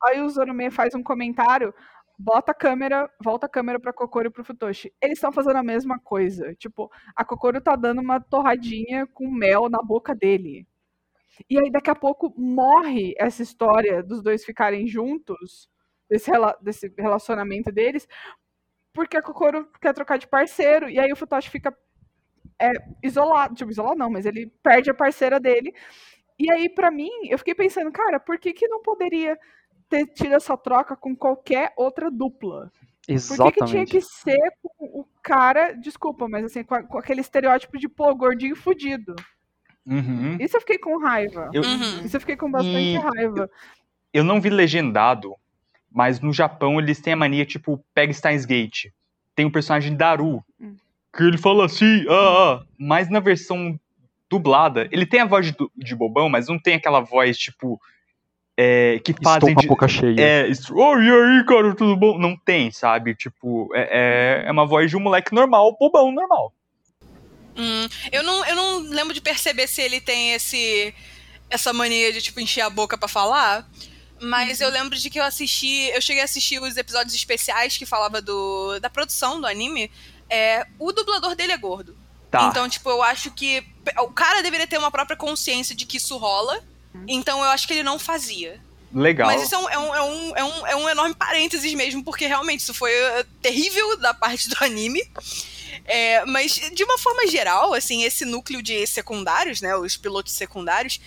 Aí 0.05 0.21
o 0.21 0.29
Zorume 0.29 0.71
faz 0.71 0.95
um 0.95 1.03
comentário, 1.03 1.73
bota 2.17 2.51
a 2.51 2.55
câmera, 2.55 3.09
volta 3.21 3.45
a 3.45 3.49
câmera 3.49 3.79
pra 3.79 3.93
Kokoro 3.93 4.27
e 4.27 4.29
pro 4.29 4.43
Futoshi. 4.43 4.93
Eles 5.01 5.17
estão 5.17 5.31
fazendo 5.31 5.57
a 5.57 5.63
mesma 5.63 5.99
coisa. 5.99 6.53
Tipo, 6.55 6.89
a 7.15 7.23
Kokoro 7.23 7.61
tá 7.61 7.75
dando 7.75 8.01
uma 8.01 8.19
torradinha 8.19 9.07
com 9.13 9.29
mel 9.29 9.69
na 9.69 9.79
boca 9.81 10.15
dele. 10.15 10.67
E 11.49 11.59
aí 11.59 11.71
daqui 11.71 11.89
a 11.89 11.95
pouco 11.95 12.33
morre 12.37 13.13
essa 13.17 13.41
história 13.41 14.03
dos 14.03 14.21
dois 14.21 14.45
ficarem 14.45 14.87
juntos, 14.87 15.69
desse, 16.09 16.29
rela 16.29 16.57
desse 16.61 16.93
relacionamento 16.97 17.71
deles, 17.71 18.07
porque 18.93 19.17
a 19.17 19.21
Kokoro 19.21 19.67
quer 19.81 19.93
trocar 19.93 20.17
de 20.17 20.27
parceiro, 20.27 20.89
e 20.89 20.99
aí 20.99 21.11
o 21.11 21.15
Futoshi 21.15 21.49
fica 21.49 21.75
é, 22.59 22.71
isolado, 23.01 23.55
tipo, 23.55 23.71
isolado 23.71 23.97
não, 23.97 24.09
mas 24.09 24.25
ele 24.25 24.51
perde 24.61 24.89
a 24.89 24.93
parceira 24.93 25.39
dele. 25.39 25.73
E 26.37 26.51
aí, 26.51 26.69
para 26.69 26.91
mim, 26.91 27.09
eu 27.29 27.37
fiquei 27.37 27.55
pensando, 27.55 27.91
cara, 27.91 28.19
por 28.19 28.39
que, 28.39 28.53
que 28.53 28.67
não 28.67 28.81
poderia 28.81 29.37
ter 29.89 30.05
tido 30.07 30.33
essa 30.35 30.57
troca 30.57 30.95
com 30.95 31.15
qualquer 31.15 31.73
outra 31.75 32.09
dupla? 32.09 32.71
Exatamente. 33.07 33.37
Por 33.37 33.53
que, 33.53 33.59
que 33.59 33.71
tinha 33.71 33.85
que 33.85 34.01
ser 34.01 34.53
com 34.61 34.85
o 34.85 35.05
cara, 35.21 35.73
desculpa, 35.73 36.27
mas 36.27 36.45
assim, 36.45 36.63
com, 36.63 36.75
a, 36.75 36.83
com 36.83 36.97
aquele 36.97 37.21
estereótipo 37.21 37.77
de, 37.77 37.89
pô, 37.89 38.13
gordinho 38.15 38.55
fudido. 38.55 39.15
Uhum. 39.85 40.37
Isso 40.39 40.55
eu 40.57 40.61
fiquei 40.61 40.77
com 40.77 40.97
raiva. 40.97 41.49
Eu- 41.53 41.63
Uhum. 41.63 42.01
Isso 42.05 42.15
eu 42.15 42.19
fiquei 42.21 42.35
com 42.37 42.49
bastante 42.49 42.95
E- 42.95 42.97
raiva. 42.97 43.49
Eu 44.13 44.23
não 44.23 44.39
vi 44.39 44.49
legendado, 44.49 45.35
mas 45.91 46.19
no 46.19 46.31
Japão 46.31 46.79
eles 46.79 47.01
têm 47.01 47.13
a 47.13 47.17
mania, 47.17 47.45
tipo, 47.45 47.83
pega 47.93 48.13
Steins 48.13 48.45
Gate. 48.45 48.85
Tem 49.35 49.45
o 49.45 49.51
personagem 49.51 49.95
Daru, 49.95 50.43
Hum. 50.59 50.75
que 51.15 51.23
ele 51.23 51.37
fala 51.37 51.65
assim, 51.65 52.05
ah, 52.07 52.13
ah, 52.61 52.65
mas 52.77 53.09
na 53.09 53.19
versão 53.19 53.77
dublada, 54.29 54.87
ele 54.91 55.05
tem 55.05 55.19
a 55.19 55.25
voz 55.25 55.45
de, 55.51 55.55
de 55.75 55.95
bobão, 55.95 56.29
mas 56.29 56.47
não 56.47 56.57
tem 56.59 56.75
aquela 56.75 56.99
voz, 57.01 57.37
tipo, 57.37 57.79
é, 58.57 58.99
que 59.03 59.11
Estou 59.11 59.31
fazem 59.33 59.53
com 59.55 59.59
a 59.59 59.61
de... 59.63 59.67
boca 59.67 59.87
cheia. 59.87 60.15
É, 60.19 60.47
isso, 60.47 60.75
oh, 60.75 60.95
e 60.99 61.09
aí, 61.09 61.45
cara, 61.45 61.73
tudo 61.75 61.95
bom? 61.97 62.17
Não 62.19 62.37
tem, 62.37 62.69
sabe? 62.71 63.15
Tipo, 63.15 63.69
é, 63.73 64.41
é- 64.43 64.47
é 64.47 64.51
uma 64.51 64.65
voz 64.65 64.89
de 64.91 64.95
um 64.97 64.99
moleque 64.99 65.33
normal, 65.33 65.75
bobão 65.79 66.11
normal. 66.11 66.53
Hum, 67.55 67.87
eu, 68.11 68.23
não, 68.23 68.45
eu 68.45 68.55
não 68.55 68.79
lembro 68.79 69.13
de 69.13 69.21
perceber 69.21 69.67
se 69.67 69.81
ele 69.81 70.01
tem 70.01 70.33
esse 70.33 70.93
essa 71.49 71.71
mania 71.71 72.11
de, 72.11 72.21
tipo, 72.21 72.39
encher 72.39 72.61
a 72.61 72.69
boca 72.69 72.97
pra 72.97 73.07
falar. 73.07 73.69
Mas 74.19 74.61
eu 74.61 74.69
lembro 74.69 74.97
de 74.97 75.09
que 75.09 75.19
eu 75.19 75.23
assisti. 75.23 75.91
Eu 75.93 76.01
cheguei 76.01 76.21
a 76.21 76.25
assistir 76.25 76.59
os 76.61 76.77
episódios 76.77 77.13
especiais 77.13 77.77
que 77.77 77.85
falava 77.85 78.21
do, 78.21 78.79
da 78.79 78.89
produção 78.89 79.39
do 79.39 79.45
anime. 79.45 79.91
É, 80.29 80.65
o 80.79 80.91
dublador 80.91 81.35
dele 81.35 81.51
é 81.51 81.57
gordo. 81.57 81.95
Tá, 82.31 82.47
Então, 82.47 82.67
tipo, 82.67 82.89
eu 82.89 83.03
acho 83.03 83.29
que 83.31 83.63
o 83.99 84.07
cara 84.07 84.41
deveria 84.41 84.65
ter 84.65 84.77
uma 84.79 84.89
própria 84.89 85.15
consciência 85.15 85.75
de 85.75 85.85
que 85.85 85.97
isso 85.97 86.17
rola. 86.17 86.63
Então 87.07 87.39
eu 87.43 87.49
acho 87.49 87.67
que 87.67 87.73
ele 87.73 87.83
não 87.83 87.99
fazia. 87.99 88.59
legal. 88.93 89.27
Mas 89.27 89.43
isso 89.43 89.55
é 89.55 89.57
um, 89.57 89.69
é, 89.69 89.77
um, 89.77 89.95
é, 89.95 90.01
um, 90.03 90.35
é, 90.37 90.43
um, 90.43 90.67
é 90.67 90.75
um 90.75 90.89
enorme 90.89 91.15
parênteses 91.15 91.73
mesmo, 91.73 92.03
porque 92.03 92.25
realmente 92.25 92.61
isso 92.61 92.73
foi 92.73 92.91
uh, 92.91 93.23
terrível 93.41 93.97
da 93.97 94.13
parte 94.13 94.47
do 94.49 94.55
anime. 94.63 95.01
É, 95.85 96.25
mas, 96.25 96.53
de 96.73 96.83
uma 96.83 96.97
forma 96.97 97.27
geral, 97.27 97.73
assim, 97.73 98.03
esse 98.03 98.25
núcleo 98.25 98.61
de 98.61 98.85
secundários, 98.87 99.61
né, 99.61 99.75
os 99.75 99.97
pilotos 99.97 100.33
secundários, 100.33 100.99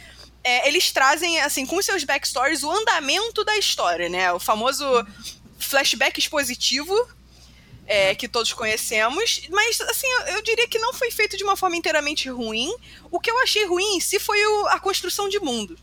é, 0.44 0.68
eles 0.68 0.92
trazem, 0.92 1.40
assim, 1.40 1.66
com 1.66 1.80
seus 1.82 2.04
backstories, 2.04 2.62
o 2.62 2.70
andamento 2.70 3.44
da 3.44 3.56
história, 3.56 4.08
né? 4.08 4.32
O 4.32 4.38
famoso 4.38 4.84
flashback 5.58 6.18
expositivo, 6.20 6.94
é, 7.86 8.14
que 8.14 8.28
todos 8.28 8.52
conhecemos. 8.52 9.42
Mas, 9.50 9.80
assim, 9.80 10.06
eu, 10.06 10.20
eu 10.36 10.42
diria 10.42 10.68
que 10.68 10.78
não 10.78 10.92
foi 10.92 11.10
feito 11.10 11.36
de 11.36 11.44
uma 11.44 11.56
forma 11.56 11.76
inteiramente 11.76 12.28
ruim. 12.28 12.72
O 13.10 13.18
que 13.18 13.30
eu 13.30 13.38
achei 13.40 13.64
ruim 13.66 13.96
em 13.96 14.00
si 14.00 14.18
foi 14.20 14.44
o- 14.46 14.66
a 14.68 14.78
construção 14.78 15.28
de 15.28 15.38
mundo. 15.40 15.76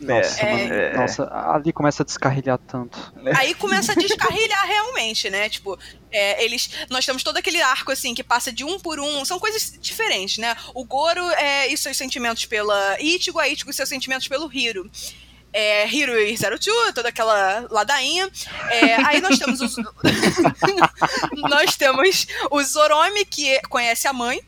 Nossa, 0.00 0.40
É. 0.42 0.52
mano, 0.52 0.74
É. 0.74 0.96
nossa, 0.96 1.22
ali 1.54 1.72
começa 1.72 2.02
a 2.02 2.06
descarrilhar 2.06 2.58
tanto. 2.58 2.98
Aí 3.36 3.54
começa 3.54 3.92
a 3.92 3.94
descarrilhar 3.94 4.66
realmente, 4.66 5.30
né? 5.30 5.48
Tipo, 5.48 5.78
é, 6.10 6.44
eles. 6.44 6.70
Nós 6.90 7.06
temos 7.06 7.22
todo 7.22 7.36
aquele 7.36 7.62
arco, 7.62 7.92
assim, 7.92 8.12
que 8.14 8.24
passa 8.24 8.50
de 8.52 8.64
um 8.64 8.80
por 8.80 8.98
um. 8.98 9.24
São 9.24 9.38
coisas 9.38 9.78
diferentes, 9.80 10.38
né? 10.38 10.56
O 10.74 10.84
Goro 10.84 11.22
é, 11.30 11.68
e 11.68 11.76
seus 11.78 11.96
sentimentos 11.96 12.44
pela 12.46 13.00
Ichigo, 13.00 13.38
a 13.38 13.48
Ichigo 13.48 13.70
e 13.70 13.74
seus 13.74 13.88
sentimentos 13.88 14.26
pelo 14.26 14.52
Hiro. 14.52 14.90
É, 15.52 15.88
Hiro 15.88 16.18
e 16.18 16.36
Zero 16.36 16.58
Two, 16.58 16.92
toda 16.92 17.08
aquela 17.08 17.66
ladainha. 17.70 18.28
É, 18.70 18.94
aí 19.06 19.20
nós 19.20 19.38
temos 19.38 19.60
os. 19.60 19.76
nós 21.48 21.76
temos 21.76 22.26
o 22.50 22.62
Zoromi, 22.62 23.24
que 23.24 23.60
conhece 23.68 24.08
a 24.08 24.12
mãe. 24.12 24.40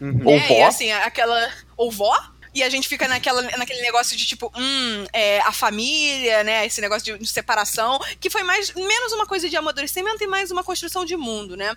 Ou 0.00 0.08
né? 0.36 0.46
vó. 0.48 0.54
E 0.54 0.62
assim, 0.62 0.90
aquela. 0.92 1.50
Ou 1.76 1.90
vó? 1.90 2.31
E 2.54 2.62
a 2.62 2.68
gente 2.68 2.86
fica 2.86 3.08
naquela, 3.08 3.40
naquele 3.42 3.80
negócio 3.80 4.16
de 4.16 4.26
tipo, 4.26 4.52
hum, 4.54 5.06
é, 5.12 5.40
a 5.40 5.52
família, 5.52 6.44
né? 6.44 6.66
Esse 6.66 6.80
negócio 6.80 7.04
de, 7.16 7.18
de 7.24 7.28
separação, 7.30 7.98
que 8.20 8.28
foi 8.28 8.42
mais 8.42 8.72
menos 8.74 9.12
uma 9.12 9.26
coisa 9.26 9.48
de 9.48 9.56
amadurecimento 9.56 10.22
e 10.22 10.26
mais 10.26 10.50
uma 10.50 10.62
construção 10.62 11.04
de 11.04 11.16
mundo, 11.16 11.56
né? 11.56 11.74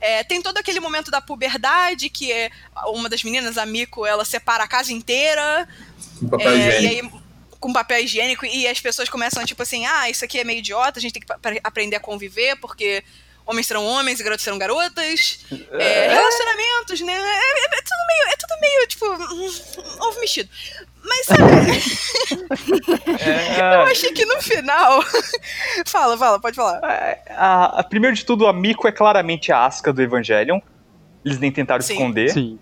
É, 0.00 0.24
tem 0.24 0.42
todo 0.42 0.58
aquele 0.58 0.80
momento 0.80 1.10
da 1.10 1.20
puberdade, 1.20 2.08
que 2.10 2.32
é 2.32 2.50
uma 2.86 3.08
das 3.08 3.22
meninas, 3.22 3.56
a 3.58 3.64
Miko, 3.66 4.04
ela 4.06 4.24
separa 4.24 4.64
a 4.64 4.68
casa 4.68 4.92
inteira. 4.92 5.68
Com 6.18 6.28
papel 6.28 6.50
É, 6.52 6.80
e 6.82 6.86
aí, 6.86 7.10
com 7.60 7.72
papel 7.72 8.00
higiênico, 8.00 8.44
e 8.44 8.66
as 8.66 8.80
pessoas 8.80 9.08
começam, 9.08 9.44
tipo 9.44 9.62
assim, 9.62 9.86
ah, 9.86 10.10
isso 10.10 10.24
aqui 10.24 10.38
é 10.38 10.44
meio 10.44 10.58
idiota, 10.58 10.98
a 10.98 11.02
gente 11.02 11.12
tem 11.12 11.22
que 11.22 11.60
aprender 11.62 11.96
a 11.96 12.00
conviver, 12.00 12.56
porque 12.56 13.02
homens 13.46 13.66
serão 13.66 13.84
homens 13.86 14.20
e 14.20 14.22
garotas 14.22 14.42
serão 14.44 14.58
garotas. 14.58 15.38
É, 15.72 16.08
relacionamentos, 16.12 17.00
né? 17.00 17.12
É, 17.14 17.16
é- 17.16 17.78
é 17.78 17.82
tudo 17.82 18.06
meio, 18.06 18.28
é 18.28 18.36
tudo 18.36 18.60
meio, 18.60 18.83
tipo, 18.94 20.06
ovo 20.06 20.20
mexido. 20.20 20.48
Mas, 21.06 21.26
sabe, 21.26 21.42
eu 23.60 23.82
achei 23.82 24.12
que 24.12 24.24
no 24.24 24.40
final... 24.40 25.02
fala, 25.86 26.16
fala, 26.16 26.40
pode 26.40 26.56
falar. 26.56 26.80
A, 27.30 27.80
a- 27.80 27.84
primeiro 27.84 28.16
de 28.16 28.24
tudo, 28.24 28.46
a 28.46 28.52
Miko 28.52 28.88
é 28.88 28.92
claramente 28.92 29.52
a 29.52 29.66
Asuka 29.66 29.92
do 29.92 30.00
Evangelion. 30.02 30.60
Eles 31.24 31.38
nem 31.38 31.50
tentaram 31.52 31.82
Sim. 31.82 31.94
esconder. 31.94 32.30
Sim. 32.30 32.58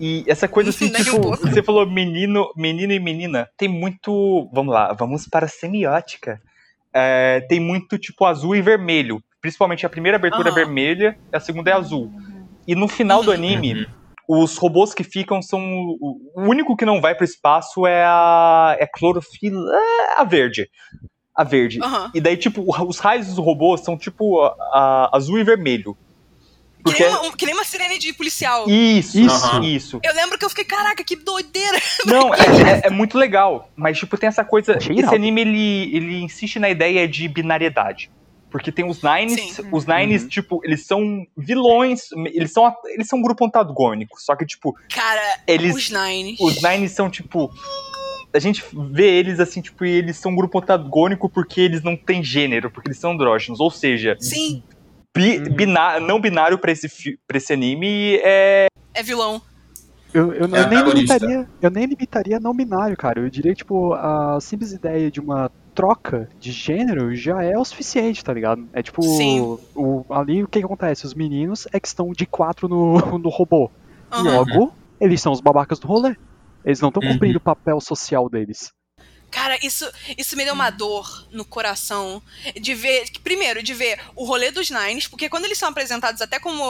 E 0.00 0.24
essa 0.28 0.46
coisa 0.46 0.70
assim, 0.70 0.86
um 0.86 0.92
tipo, 0.92 1.20
pouco. 1.20 1.36
você 1.48 1.62
falou 1.62 1.84
menino, 1.84 2.52
menino 2.56 2.92
e 2.92 3.00
menina, 3.00 3.48
tem 3.56 3.68
muito. 3.68 4.48
Vamos 4.52 4.72
lá, 4.72 4.92
vamos 4.92 5.26
para 5.26 5.46
a 5.46 5.48
semiótica. 5.48 6.40
É, 6.94 7.40
tem 7.48 7.58
muito, 7.58 7.98
tipo, 7.98 8.24
azul 8.24 8.54
e 8.54 8.62
vermelho. 8.62 9.20
Principalmente 9.40 9.84
a 9.84 9.88
primeira 9.88 10.16
abertura 10.16 10.48
é 10.48 10.52
Aham. 10.52 10.54
vermelha, 10.54 11.18
a 11.32 11.40
segunda 11.40 11.70
é 11.70 11.74
azul. 11.74 12.12
E 12.66 12.74
no 12.74 12.86
final 12.86 13.22
do 13.24 13.32
Uhum. 13.32 13.86
Os 14.28 14.56
robôs 14.58 14.92
que 14.92 15.02
ficam 15.02 15.40
são. 15.40 15.60
O 15.60 16.20
o 16.36 16.42
único 16.42 16.76
que 16.76 16.84
não 16.84 17.00
vai 17.00 17.14
pro 17.14 17.24
espaço 17.24 17.86
é 17.86 18.04
a. 18.04 18.76
É 18.78 18.86
clorofila. 18.86 19.72
é 19.74 20.20
a 20.20 20.24
verde. 20.24 20.68
A 21.34 21.42
verde. 21.44 21.80
Aham. 21.82 22.10
E 22.14 22.20
daí, 22.20 22.36
tipo, 22.36 22.64
os 22.86 22.98
raios 22.98 23.26
dos 23.28 23.38
robôs 23.38 23.80
são, 23.80 23.96
tipo, 23.96 24.40
a- 24.42 24.54
a- 24.72 25.10
azul 25.16 25.38
e 25.38 25.44
vermelho. 25.44 25.96
Que, 26.78 26.82
Porque. 26.84 27.02
nem 27.04 27.12
uma, 27.12 27.22
um- 27.26 27.32
que 27.32 27.46
nem 27.46 27.54
uma 27.54 27.64
sirene 27.64 27.98
de 27.98 28.12
policial. 28.12 28.68
Isso, 28.68 29.18
Isso. 29.18 29.46
isso, 29.46 29.62
isso. 29.64 30.00
Eu 30.02 30.14
lembro 30.14 30.38
que 30.38 30.44
eu 30.44 30.48
fiquei, 30.48 30.64
caraca, 30.64 31.02
que 31.02 31.16
doideira. 31.16 31.78
Não, 32.06 32.32
é, 32.34 32.38
é- 32.38 32.86
é 32.86 32.90
muito 32.90 33.16
legal. 33.18 33.70
Mas, 33.76 33.98
tipo, 33.98 34.16
tem 34.16 34.28
essa 34.28 34.44
coisa. 34.44 34.76
Esse 34.78 35.14
anime, 35.14 35.40
ele, 35.40 35.96
ele 35.96 36.20
insiste 36.20 36.58
na 36.58 36.68
ideia 36.68 37.06
de 37.08 37.26
binariedade. 37.28 38.10
Porque 38.50 38.72
tem 38.72 38.88
os 38.88 39.02
Nines, 39.02 39.38
Sim. 39.56 39.68
os 39.70 39.84
Nines, 39.86 40.22
Uhum. 40.22 40.28
tipo, 40.28 40.60
eles 40.64 40.86
são 40.86 41.26
vilões, 41.36 42.08
eles 42.32 42.50
são, 42.52 42.74
eles 42.86 43.06
são 43.06 43.18
um 43.18 43.22
grupo 43.22 43.44
antagônico. 43.44 44.20
Só 44.20 44.34
que, 44.34 44.46
tipo, 44.46 44.74
Cara, 44.92 45.20
eles. 45.46 45.74
os 45.76 45.90
Nine. 45.90 46.36
Os 46.40 46.62
Nines 46.62 46.92
são, 46.92 47.10
tipo. 47.10 47.50
A 48.34 48.38
gente 48.38 48.62
vê 48.92 49.06
eles 49.18 49.40
assim, 49.40 49.60
tipo, 49.62 49.84
e 49.86 49.90
eles 49.90 50.16
são 50.18 50.32
um 50.32 50.36
grupo 50.36 50.58
antagônico 50.58 51.28
porque 51.30 51.60
eles 51.62 51.82
não 51.82 51.96
têm 51.96 52.22
gênero, 52.22 52.70
porque 52.70 52.88
eles 52.88 52.98
são 52.98 53.12
andrógenos. 53.12 53.58
Ou 53.58 53.70
seja, 53.70 54.16
Sim, 54.20 54.62
bi- 55.16 55.38
Uhum. 55.38 55.54
biná- 55.54 55.98
não 56.00 56.20
binário 56.20 56.58
pra 56.58 56.70
esse, 56.70 57.18
pra 57.26 57.38
esse 57.38 57.52
anime 57.54 58.16
é. 58.22 58.66
é 58.94 59.02
vilão. 59.02 59.40
Eu, 60.12 60.32
eu, 60.32 60.44
É 60.54 60.60
eu 60.62 60.68
nem 60.68 60.82
limitaria, 60.84 61.48
eu 61.60 61.70
nem 61.70 61.84
limitaria 61.86 62.40
não 62.40 62.54
binário, 62.54 62.96
cara. 62.96 63.20
Eu 63.20 63.28
diria 63.30 63.54
tipo, 63.54 63.92
a 63.94 64.38
simples 64.40 64.72
ideia 64.72 65.10
de 65.10 65.20
uma 65.20 65.50
troca 65.78 66.28
de 66.40 66.50
gênero 66.50 67.14
já 67.14 67.40
é 67.40 67.56
o 67.56 67.64
suficiente, 67.64 68.24
tá 68.24 68.34
ligado? 68.34 68.68
É 68.72 68.82
tipo, 68.82 69.00
Sim. 69.00 69.56
o, 69.76 70.04
ali 70.12 70.42
o 70.42 70.48
que, 70.48 70.58
que 70.58 70.64
acontece? 70.64 71.06
Os 71.06 71.14
meninos 71.14 71.68
é 71.72 71.78
que 71.78 71.86
estão 71.86 72.10
de 72.10 72.26
quatro 72.26 72.66
no, 72.66 72.94
no 73.16 73.28
robô. 73.28 73.70
Aham. 74.10 74.24
Logo, 74.24 74.72
eles 75.00 75.22
são 75.22 75.30
os 75.30 75.40
babacas 75.40 75.78
do 75.78 75.86
rolê. 75.86 76.16
Eles 76.64 76.80
não 76.80 76.88
estão 76.88 77.00
Uhum. 77.00 77.12
cumprindo 77.12 77.38
o 77.38 77.40
papel 77.40 77.80
social 77.80 78.28
deles. 78.28 78.72
Cara, 79.30 79.56
isso, 79.64 79.88
isso 80.16 80.36
me 80.36 80.44
deu 80.44 80.52
uma 80.52 80.70
dor 80.70 81.06
no 81.30 81.44
coração 81.44 82.20
de 82.60 82.74
ver, 82.74 83.04
primeiro, 83.22 83.62
de 83.62 83.72
ver 83.72 84.00
o 84.16 84.24
rolê 84.24 84.50
dos 84.50 84.70
Nines, 84.70 85.06
porque 85.06 85.28
quando 85.28 85.44
eles 85.44 85.58
são 85.58 85.68
apresentados 85.68 86.20
até 86.20 86.40
como, 86.40 86.64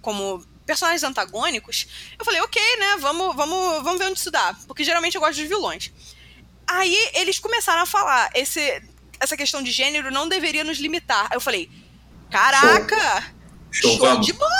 como 0.00 0.46
personagens 0.64 1.02
antagônicos, 1.02 1.88
eu 2.16 2.24
falei, 2.24 2.40
ok, 2.42 2.62
né, 2.78 2.98
vamos, 3.00 3.34
vamos, 3.34 3.82
vamos 3.82 3.98
ver 3.98 4.04
onde 4.04 4.18
isso 4.20 4.30
dá, 4.30 4.54
porque 4.68 4.84
geralmente 4.84 5.16
eu 5.16 5.20
gosto 5.20 5.40
dos 5.40 5.48
vilões. 5.48 5.90
Aí 6.68 7.10
eles 7.14 7.38
começaram 7.38 7.82
a 7.82 7.86
falar, 7.86 8.30
esse, 8.34 8.82
essa 9.18 9.36
questão 9.36 9.62
de 9.62 9.70
gênero 9.70 10.10
não 10.10 10.28
deveria 10.28 10.64
nos 10.64 10.78
limitar. 10.78 11.26
Aí 11.30 11.36
eu 11.36 11.40
falei, 11.40 11.70
caraca, 12.30 13.24
Show, 13.70 13.90
show 13.92 14.00
vamos. 14.00 14.26
de 14.26 14.32
bola, 14.32 14.50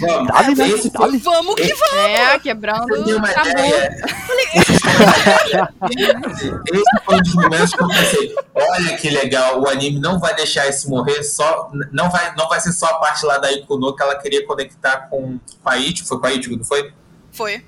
Vamos. 0.00 0.28
Dale, 0.28 0.54
né? 0.54 0.68
Esse 0.70 0.90
Dale. 0.90 1.18
vamos 1.18 1.54
que 1.54 1.74
vamos. 1.74 1.94
É, 1.96 2.38
quebrando 2.38 2.94
eu 2.94 3.04
tenho 3.04 3.18
uma 3.18 3.28
tabu. 3.28 3.48
ideia. 3.50 3.90
Esse 6.72 7.04
foi 7.04 7.16
um 7.16 7.22
dos 7.22 7.34
momentos 7.34 7.74
que 7.74 7.82
eu 7.82 7.88
pensei, 7.88 8.34
olha 8.54 8.96
que 8.96 9.10
legal, 9.10 9.60
o 9.60 9.68
anime 9.68 10.00
não 10.00 10.18
vai 10.18 10.34
deixar 10.34 10.66
esse 10.66 10.88
morrer 10.88 11.22
só, 11.22 11.70
não 11.92 12.10
vai, 12.10 12.34
não 12.34 12.48
vai 12.48 12.60
ser 12.60 12.72
só 12.72 12.86
a 12.86 12.94
parte 12.94 13.24
lá 13.26 13.38
da 13.38 13.52
Ikuno 13.52 13.94
que 13.94 14.02
ela 14.02 14.18
queria 14.18 14.46
conectar 14.46 15.08
com, 15.10 15.38
com 15.62 15.68
a 15.68 15.76
Ichigo, 15.76 16.08
foi 16.08 16.18
com 16.18 16.26
a 16.26 16.32
Ichigo, 16.32 16.56
não 16.56 16.64
foi? 16.64 16.92
Foi. 17.32 17.64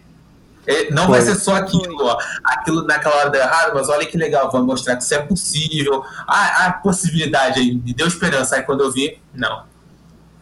É, 0.67 0.91
não 0.91 1.07
Foi. 1.07 1.19
vai 1.19 1.23
ser 1.23 1.39
só 1.39 1.57
aquilo, 1.57 2.05
ó. 2.05 2.19
Aquilo 2.45 2.83
naquela 2.83 3.17
hora 3.17 3.31
deu 3.31 3.41
errado, 3.41 3.73
mas 3.75 3.89
olha 3.89 4.07
que 4.07 4.17
legal, 4.17 4.51
vai 4.51 4.63
mostrar 4.63 4.97
que 4.97 5.03
isso 5.03 5.15
é 5.15 5.23
possível. 5.23 6.05
Ah, 6.27 6.67
a 6.67 6.73
possibilidade 6.73 7.61
aí, 7.61 7.75
me 7.75 7.93
deu 7.93 8.07
esperança. 8.07 8.57
Aí 8.57 8.63
quando 8.63 8.83
eu 8.83 8.93
vi, 8.93 9.19
não. 9.33 9.65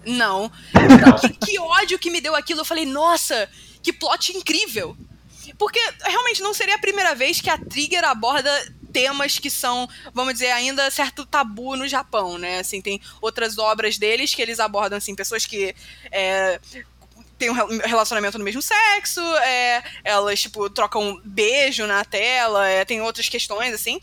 Não. 0.05 0.51
Não. 0.75 1.19
que, 1.19 1.47
que 1.47 1.59
ódio 1.59 1.99
que 1.99 2.11
me 2.11 2.21
deu 2.21 2.35
aquilo. 2.35 2.61
Eu 2.61 2.65
falei, 2.65 2.87
nossa, 2.87 3.49
que 3.83 3.93
plot 3.93 4.37
incrível. 4.37 4.97
Porque 5.59 5.81
realmente 6.05 6.43
não 6.43 6.55
seria 6.55 6.77
a 6.77 6.79
primeira 6.79 7.15
vez 7.15 7.41
que 7.41 7.51
a 7.51 7.59
Trigger 7.59 8.05
aborda 8.05 8.51
temas 8.93 9.39
que 9.39 9.51
são, 9.51 9.89
vamos 10.13 10.35
dizer, 10.35 10.51
ainda 10.51 10.91
certo 10.91 11.25
tabu 11.25 11.77
no 11.77 11.89
Japão, 11.89 12.37
né? 12.39 12.59
Assim, 12.59 12.81
tem 12.81 13.01
outras 13.21 13.59
obras 13.59 13.97
deles 13.97 14.35
que 14.35 14.43
eles 14.43 14.61
abordam, 14.61 14.99
assim, 14.99 15.15
pessoas 15.15 15.47
que 15.47 15.75
é, 16.11 16.61
têm 17.43 17.51
um 17.51 17.55
rel- 17.55 17.69
relacionamento 17.85 18.39
no 18.39 18.45
mesmo 18.45 18.63
sexo, 18.63 19.21
é, 19.39 19.83
elas, 20.05 20.41
tipo, 20.41 20.71
trocam 20.71 21.21
beijo 21.25 21.85
na 21.89 22.05
tela, 22.05 22.69
é, 22.69 22.85
tem 22.85 23.01
outras 23.01 23.29
questões, 23.29 23.75
assim. 23.75 24.01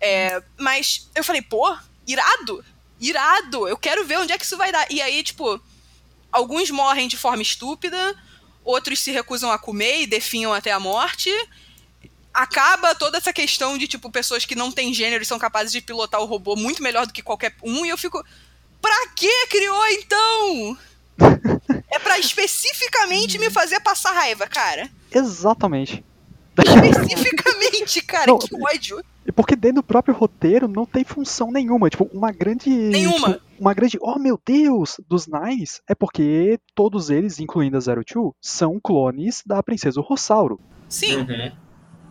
É, 0.00 0.42
mas 0.58 1.08
eu 1.14 1.22
falei, 1.22 1.40
pô, 1.40 1.76
irado, 2.04 2.64
irado, 3.00 3.68
eu 3.68 3.76
quero 3.78 4.04
ver 4.04 4.18
onde 4.18 4.32
é 4.32 4.38
que 4.38 4.44
isso 4.44 4.56
vai 4.56 4.72
dar. 4.72 4.90
E 4.90 5.00
aí, 5.00 5.22
tipo, 5.22 5.60
alguns 6.32 6.68
morrem 6.70 7.06
de 7.06 7.16
forma 7.16 7.42
estúpida, 7.42 8.16
outros 8.64 8.98
se 8.98 9.12
recusam 9.12 9.52
a 9.52 9.58
comer 9.58 10.02
e 10.02 10.06
definham 10.06 10.52
até 10.52 10.72
a 10.72 10.80
morte. 10.80 11.30
Acaba 12.34 12.92
toda 12.94 13.18
essa 13.18 13.32
questão 13.32 13.78
de, 13.78 13.86
tipo, 13.86 14.10
pessoas 14.10 14.44
que 14.44 14.56
não 14.56 14.72
têm 14.72 14.92
gênero 14.92 15.22
e 15.22 15.26
são 15.26 15.38
capazes 15.38 15.70
de 15.70 15.80
pilotar 15.80 16.20
o 16.20 16.26
robô 16.26 16.56
muito 16.56 16.82
melhor 16.82 17.06
do 17.06 17.12
que 17.12 17.22
qualquer 17.22 17.54
um, 17.62 17.86
e 17.86 17.88
eu 17.88 17.98
fico. 17.98 18.24
Pra 18.82 19.08
que 19.14 19.46
criou 19.46 19.86
então? 19.88 20.78
É 22.10 22.16
pra 22.16 22.18
especificamente 22.18 23.38
me 23.38 23.50
fazer 23.50 23.80
passar 23.80 24.12
raiva, 24.12 24.46
cara. 24.46 24.88
Exatamente. 25.12 26.04
Especificamente, 26.58 28.02
cara, 28.06 28.26
Não, 28.26 28.38
que 28.38 28.54
ódio. 28.54 29.02
E 29.26 29.32
porque 29.32 29.54
dentro 29.54 29.76
do 29.76 29.82
próprio 29.82 30.14
roteiro 30.14 30.66
não 30.66 30.84
tem 30.84 31.04
função 31.04 31.50
nenhuma. 31.52 31.88
Tipo, 31.90 32.08
uma 32.12 32.32
grande. 32.32 32.68
Nenhuma. 32.70 33.34
tipo, 33.34 33.44
uma 33.58 33.74
grande. 33.74 33.98
Oh 34.00 34.18
meu 34.18 34.40
Deus! 34.44 34.96
Dos 35.08 35.26
Nines 35.26 35.80
é 35.88 35.94
porque 35.94 36.58
todos 36.74 37.10
eles, 37.10 37.38
incluindo 37.38 37.76
a 37.76 37.80
Zero 37.80 38.02
Two, 38.04 38.34
são 38.40 38.80
clones 38.82 39.42
da 39.46 39.62
Princesa 39.62 40.00
Rossauro. 40.00 40.58
Sim, 40.88 41.18
Uhum. 41.18 41.52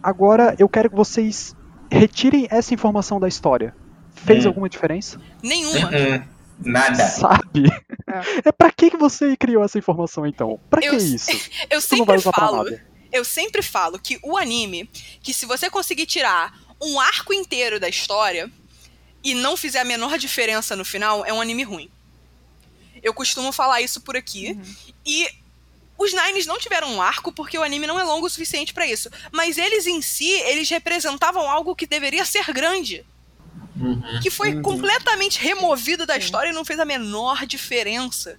Agora 0.01 0.55
eu 0.57 0.69
quero 0.69 0.89
que 0.89 0.95
vocês 0.95 1.53
retirem 1.91 2.47
essa 2.49 2.73
informação 2.73 3.19
da 3.19 3.27
história. 3.27 3.75
Fez 4.13 4.45
Hum. 4.45 4.49
alguma 4.49 4.69
diferença? 4.69 5.19
nenhuma. 5.43 5.89
Uhum. 5.89 6.23
Nada. 6.59 7.07
Sabe? 7.07 7.69
É 8.43 8.51
pra 8.51 8.71
que 8.71 8.89
que 8.89 8.97
você 8.97 9.37
criou 9.37 9.63
essa 9.63 9.77
informação 9.77 10.25
então? 10.25 10.59
Pra 10.69 10.83
Eu 10.83 10.91
que 10.91 10.97
isso? 10.97 11.31
Eu 11.69 11.79
sempre 11.81 12.19
falo. 12.19 12.79
eu 13.11 13.25
sempre 13.25 13.61
falo 13.61 13.99
que 13.99 14.19
o 14.23 14.37
anime, 14.37 14.89
que 15.21 15.33
se 15.33 15.45
você 15.45 15.69
conseguir 15.69 16.05
tirar 16.05 16.53
um 16.81 16.99
arco 16.99 17.33
inteiro 17.33 17.79
da 17.79 17.89
história 17.89 18.51
e 19.23 19.33
não 19.33 19.57
fizer 19.57 19.79
a 19.79 19.85
menor 19.85 20.17
diferença 20.17 20.75
no 20.75 20.85
final, 20.85 21.25
é 21.25 21.33
um 21.33 21.41
anime 21.41 21.63
ruim. 21.63 21.89
Eu 23.01 23.13
costumo 23.13 23.51
falar 23.51 23.81
isso 23.81 24.01
por 24.01 24.15
aqui. 24.17 24.57
E 25.05 25.27
os 25.97 26.13
Nines 26.13 26.45
não 26.45 26.57
tiveram 26.57 26.91
um 26.93 27.01
arco 27.01 27.31
porque 27.31 27.57
o 27.57 27.63
anime 27.63 27.85
não 27.87 27.99
é 27.99 28.03
longo 28.03 28.25
o 28.25 28.29
suficiente 28.29 28.73
pra 28.73 28.87
isso. 28.87 29.09
Mas 29.31 29.57
eles 29.57 29.85
em 29.87 30.01
si, 30.01 30.29
eles 30.29 30.69
representavam 30.69 31.49
algo 31.49 31.75
que 31.75 31.85
deveria 31.87 32.25
ser 32.25 32.45
grande. 32.53 33.05
Uhum. 33.75 34.01
Que 34.21 34.29
foi 34.29 34.61
completamente 34.61 35.39
removido 35.39 36.05
da 36.05 36.17
história 36.17 36.49
e 36.49 36.53
não 36.53 36.65
fez 36.65 36.79
a 36.79 36.85
menor 36.85 37.45
diferença. 37.45 38.37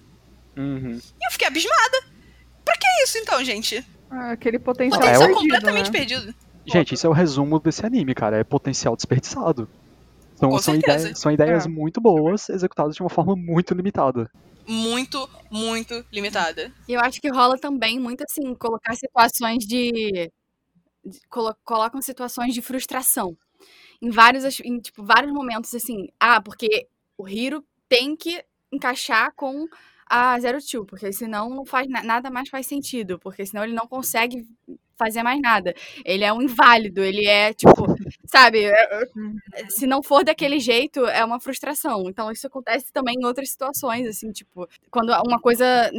Uhum. 0.57 0.99
E 1.19 1.25
eu 1.25 1.31
fiquei 1.31 1.47
abismada. 1.47 2.03
Pra 2.63 2.75
que 2.77 2.85
isso 3.03 3.17
então, 3.17 3.43
gente? 3.43 3.85
Ah, 4.09 4.31
Aquele 4.31 4.59
potencial 4.59 5.01
é 5.01 5.05
Potencial 5.05 5.27
perdido, 5.29 5.41
completamente 5.41 5.91
né? 5.91 5.91
perdido. 5.99 6.35
Gente, 6.65 6.93
isso 6.93 7.07
é 7.07 7.09
o 7.09 7.13
resumo 7.13 7.59
desse 7.59 7.85
anime, 7.85 8.13
cara. 8.13 8.37
É 8.37 8.43
potencial 8.43 8.95
desperdiçado. 8.95 9.67
São, 10.35 10.49
Com 10.49 10.57
são, 10.59 10.75
ideias, 10.75 11.17
são 11.19 11.31
ideias 11.31 11.65
É. 11.65 11.69
muito 11.69 11.99
boas, 12.01 12.49
executadas 12.49 12.95
de 12.95 13.01
uma 13.01 13.09
forma 13.09 13.35
muito 13.35 13.73
limitada. 13.73 14.29
Muito, 14.67 15.27
muito 15.49 16.05
limitada. 16.11 16.71
E 16.87 16.93
eu 16.93 16.99
acho 16.99 17.19
que 17.19 17.29
rola 17.29 17.57
também 17.57 17.99
muito 17.99 18.23
assim, 18.29 18.53
colocar 18.55 18.93
situações 18.95 19.65
de. 19.65 20.29
de- 21.03 21.19
colo- 21.29 21.55
colocam 21.63 22.01
situações 22.01 22.53
de 22.53 22.61
frustração. 22.61 23.35
Em 24.01 24.09
vários, 24.09 24.59
em, 24.61 24.79
tipo, 24.79 25.03
vários 25.03 25.31
momentos, 25.31 25.73
assim. 25.75 26.07
Ah, 26.19 26.41
porque 26.41 26.87
o 27.17 27.27
Hiro 27.27 27.63
tem 27.87 28.15
que 28.15 28.43
encaixar 28.71 29.33
com 29.35 29.67
a 30.09 30.39
Zero 30.39 30.59
Two, 30.65 30.85
porque 30.85 31.11
senão 31.13 31.49
não 31.49 31.65
faz 31.65 31.87
na- 31.87 32.03
nada 32.03 32.29
mais 32.29 32.49
faz 32.49 32.65
sentido, 32.67 33.19
porque 33.19 33.45
senão 33.45 33.63
ele 33.63 33.73
não 33.73 33.87
consegue 33.87 34.45
fazer 34.97 35.23
mais 35.23 35.39
nada. 35.41 35.73
Ele 36.05 36.23
é 36.23 36.31
um 36.33 36.41
inválido, 36.41 37.01
ele 37.03 37.25
é, 37.27 37.53
tipo, 37.53 37.85
sabe? 38.25 38.65
é- 38.65 38.71
é- 39.53 39.69
Se 39.69 39.85
não 39.87 40.03
for 40.03 40.23
daquele 40.23 40.59
jeito, 40.59 41.05
é 41.07 41.23
uma 41.25 41.39
frustração. 41.39 42.03
Então 42.09 42.31
isso 42.31 42.47
acontece 42.47 42.91
também 42.93 43.15
em 43.19 43.25
outras 43.25 43.49
situações, 43.49 44.07
assim, 44.07 44.31
tipo, 44.31 44.67
quando 44.91 45.11
uma 45.27 45.39
coisa 45.39 45.89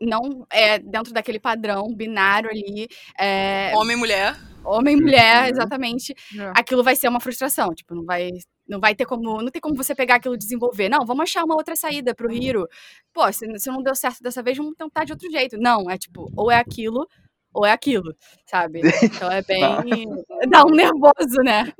não 0.00 0.46
é 0.50 0.78
dentro 0.78 1.12
daquele 1.12 1.38
padrão 1.40 1.94
binário 1.94 2.50
ali, 2.50 2.88
é, 3.18 3.72
Homem 3.74 3.96
e 3.96 3.98
mulher. 3.98 4.36
homem 4.64 4.96
e 4.96 5.00
mulher, 5.00 5.44
Uhum. 5.44 5.50
exatamente, 5.50 6.14
É. 6.38 6.52
aquilo 6.56 6.82
vai 6.82 6.96
ser 6.96 7.08
uma 7.08 7.20
frustração, 7.20 7.74
tipo, 7.74 7.94
não 7.94 8.04
vai 8.04 8.30
não 8.66 8.80
vai 8.80 8.94
ter 8.94 9.04
como, 9.04 9.42
não 9.42 9.50
tem 9.50 9.60
como 9.60 9.76
você 9.76 9.94
pegar 9.94 10.14
aquilo 10.14 10.34
e 10.36 10.38
desenvolver. 10.38 10.88
Não, 10.88 11.04
vamos 11.04 11.24
achar 11.24 11.44
uma 11.44 11.54
outra 11.54 11.76
saída 11.76 12.14
pro 12.14 12.32
Hiro. 12.32 12.66
Pô, 13.12 13.30
se, 13.30 13.46
se 13.58 13.68
não 13.70 13.82
deu 13.82 13.94
certo 13.94 14.22
dessa 14.22 14.42
vez, 14.42 14.56
vamos 14.56 14.72
tentar 14.74 15.04
de 15.04 15.12
outro 15.12 15.30
jeito. 15.30 15.58
Não, 15.58 15.90
é 15.90 15.98
tipo, 15.98 16.32
ou 16.34 16.50
é 16.50 16.56
aquilo, 16.56 17.06
ou 17.54 17.64
é 17.64 17.70
aquilo, 17.72 18.14
sabe? 18.44 18.80
Então 19.02 19.30
é 19.30 19.40
bem. 19.42 19.60
dá 20.50 20.64
um 20.64 20.70
nervoso, 20.70 21.40
né? 21.44 21.72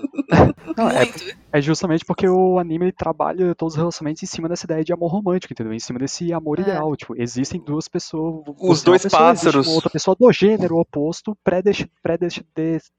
Não, 0.76 0.88
é, 0.88 1.04
Muito. 1.04 1.36
é 1.52 1.60
justamente 1.60 2.04
porque 2.04 2.28
o 2.28 2.58
anime 2.58 2.92
trabalha 2.92 3.54
todos 3.54 3.74
os 3.74 3.78
relacionamentos 3.78 4.22
em 4.22 4.26
cima 4.26 4.48
dessa 4.48 4.64
ideia 4.66 4.84
de 4.84 4.92
amor 4.92 5.10
romântico, 5.10 5.52
entendeu? 5.52 5.72
Em 5.72 5.80
cima 5.80 5.98
desse 5.98 6.32
amor 6.32 6.58
É. 6.58 6.62
ideal. 6.62 6.94
Tipo, 6.96 7.20
existem 7.20 7.60
duas 7.60 7.88
pessoas. 7.88 8.44
Os 8.46 8.78
é 8.78 8.80
uma 8.80 8.84
dois 8.84 9.02
pessoa, 9.02 9.20
pássaros. 9.22 9.66
Uma 9.66 9.74
outra 9.74 9.90
pessoa 9.90 10.16
do 10.18 10.32
gênero 10.32 10.78
oposto, 10.78 11.36
predestinada. 11.42 11.92
Predest... 12.02 12.44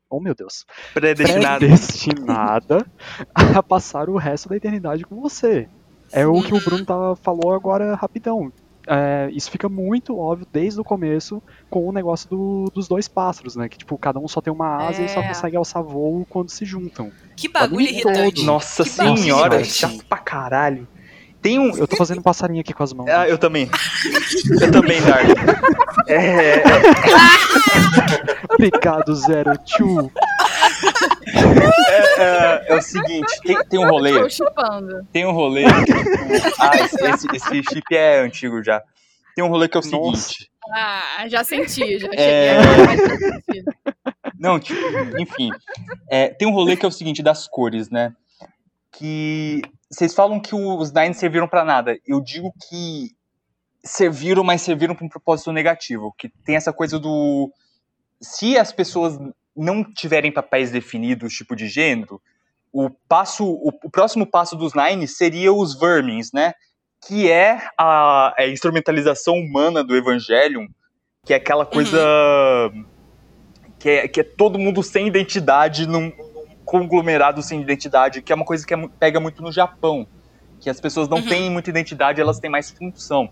Oh 0.09 0.19
meu 0.19 0.35
Deus. 0.35 0.65
Predestinado. 0.93 1.59
Predestinada 1.65 2.85
a 3.33 3.63
passar 3.63 4.09
o 4.09 4.17
resto 4.17 4.49
da 4.49 4.57
eternidade 4.57 5.05
com 5.05 5.21
você. 5.21 5.69
É 6.11 6.25
o 6.27 6.41
que 6.41 6.53
o 6.53 6.63
Bruno 6.63 6.85
tá, 6.85 7.15
falou 7.15 7.53
agora 7.53 7.95
rapidão. 7.95 8.51
É, 8.87 9.29
isso 9.31 9.49
fica 9.49 9.67
muito 9.67 10.17
óbvio 10.17 10.45
desde 10.51 10.79
o 10.79 10.83
começo 10.83 11.41
com 11.69 11.87
o 11.87 11.91
negócio 11.91 12.29
do- 12.29 12.71
dos 12.73 12.87
dois 12.87 13.07
pássaros, 13.07 13.55
né? 13.55 13.67
Que 13.67 13.77
tipo, 13.77 13.97
cada 13.97 14.19
um 14.19 14.27
só 14.27 14.41
tem 14.41 14.53
uma 14.53 14.87
asa 14.87 15.01
e 15.01 15.09
só 15.09 15.21
É. 15.21 15.27
consegue 15.27 15.55
alçar 15.57 15.81
voo 15.83 16.25
quando 16.29 16.49
se 16.49 16.65
juntam. 16.65 17.11
Que 17.35 17.47
bagulho 17.49 17.87
irritante. 17.87 18.43
Nossa 18.43 18.83
Que 18.83 18.89
senhora, 18.89 19.63
chato 19.63 20.05
pra 20.07 20.17
caralho. 20.19 20.87
Tem 21.41 21.59
um. 21.59 21.75
Eu 21.77 21.87
tô 21.87 21.95
fazendo 21.95 22.21
passarinho 22.23 22.59
aqui 22.61 22.73
com 22.73 22.81
as 22.83 22.91
mãos. 22.91 23.07
Ah, 23.07 23.27
eu 23.29 23.37
também. 23.37 23.69
Eu 24.61 24.71
também, 24.71 24.99
Dark. 25.01 25.27
É, 26.07 26.63
Obrigado, 28.53 29.13
Zero 29.15 29.51
Two. 29.77 30.11
É, 31.87 32.21
é, 32.21 32.65
é 32.67 32.75
o 32.75 32.81
seguinte, 32.81 33.41
tem, 33.41 33.57
tem 33.67 33.79
um 33.79 33.87
rolê. 33.89 34.11
Tem 35.11 35.25
um 35.25 35.31
rolê. 35.31 35.63
tipo, 35.65 36.55
ah, 36.59 36.75
esse, 36.77 37.03
esse, 37.05 37.27
esse 37.33 37.63
chip 37.63 37.95
é 37.95 38.19
antigo 38.19 38.63
já. 38.63 38.81
Tem 39.35 39.43
um 39.43 39.47
rolê 39.49 39.67
que 39.67 39.77
é 39.77 39.79
o 39.79 39.83
Nossa. 39.83 40.21
seguinte. 40.21 40.51
Ah, 40.73 41.25
já 41.27 41.43
senti, 41.43 41.99
já 41.99 42.07
cheguei 42.09 42.25
É. 42.25 42.57
agora, 42.57 42.85
mas 42.85 42.99
já 42.99 43.17
senti. 43.17 43.63
Não, 44.39 44.59
tipo, 44.59 44.79
enfim. 45.19 45.49
É, 46.09 46.29
tem 46.29 46.47
um 46.47 46.51
rolê 46.51 46.75
que 46.75 46.85
é 46.85 46.87
o 46.87 46.91
seguinte 46.91 47.21
das 47.21 47.47
cores, 47.47 47.89
né? 47.89 48.13
Que 48.91 49.61
vocês 49.89 50.13
falam 50.13 50.39
que 50.39 50.55
os 50.55 50.91
Nines 50.91 51.17
serviram 51.17 51.47
pra 51.47 51.63
nada. 51.63 51.97
Eu 52.07 52.21
digo 52.21 52.53
que 52.69 53.11
serviram, 53.83 54.43
mas 54.43 54.61
serviram 54.61 54.95
pra 54.95 55.05
um 55.05 55.09
propósito 55.09 55.51
negativo. 55.51 56.13
Que 56.17 56.29
tem 56.45 56.55
essa 56.55 56.73
coisa 56.73 56.97
do. 56.97 57.51
Se 58.21 58.57
as 58.57 58.71
pessoas 58.71 59.19
não 59.55 59.83
tiverem 59.83 60.31
papéis 60.31 60.71
definidos, 60.71 61.33
tipo 61.33 61.55
de 61.55 61.67
gênero, 61.67 62.21
o 62.73 62.89
passo, 63.07 63.45
o, 63.45 63.69
o 63.83 63.89
próximo 63.89 64.25
passo 64.25 64.55
dos 64.55 64.73
Nines 64.73 65.15
seria 65.15 65.53
os 65.53 65.79
Vermins, 65.79 66.31
né? 66.33 66.53
Que 67.07 67.31
é 67.31 67.69
a, 67.77 68.33
a 68.37 68.47
instrumentalização 68.47 69.35
humana 69.35 69.83
do 69.83 69.95
Evangelion, 69.95 70.67
que 71.25 71.33
é 71.33 71.37
aquela 71.37 71.65
coisa 71.65 71.99
que 73.79 73.89
é, 73.89 74.07
que 74.07 74.19
é 74.19 74.23
todo 74.23 74.59
mundo 74.59 74.83
sem 74.83 75.07
identidade 75.07 75.87
num, 75.87 76.01
num 76.01 76.55
conglomerado 76.65 77.41
sem 77.41 77.61
identidade, 77.61 78.21
que 78.21 78.31
é 78.31 78.35
uma 78.35 78.45
coisa 78.45 78.65
que 78.65 78.73
é 78.73 78.77
pega 78.99 79.19
muito 79.19 79.41
no 79.41 79.51
Japão. 79.51 80.07
Que 80.59 80.69
as 80.69 80.81
pessoas 80.81 81.07
não 81.07 81.19
Uhum. 81.19 81.29
têm 81.29 81.49
muita 81.49 81.69
identidade, 81.69 82.19
elas 82.19 82.39
têm 82.39 82.49
mais 82.49 82.71
função. 82.71 83.29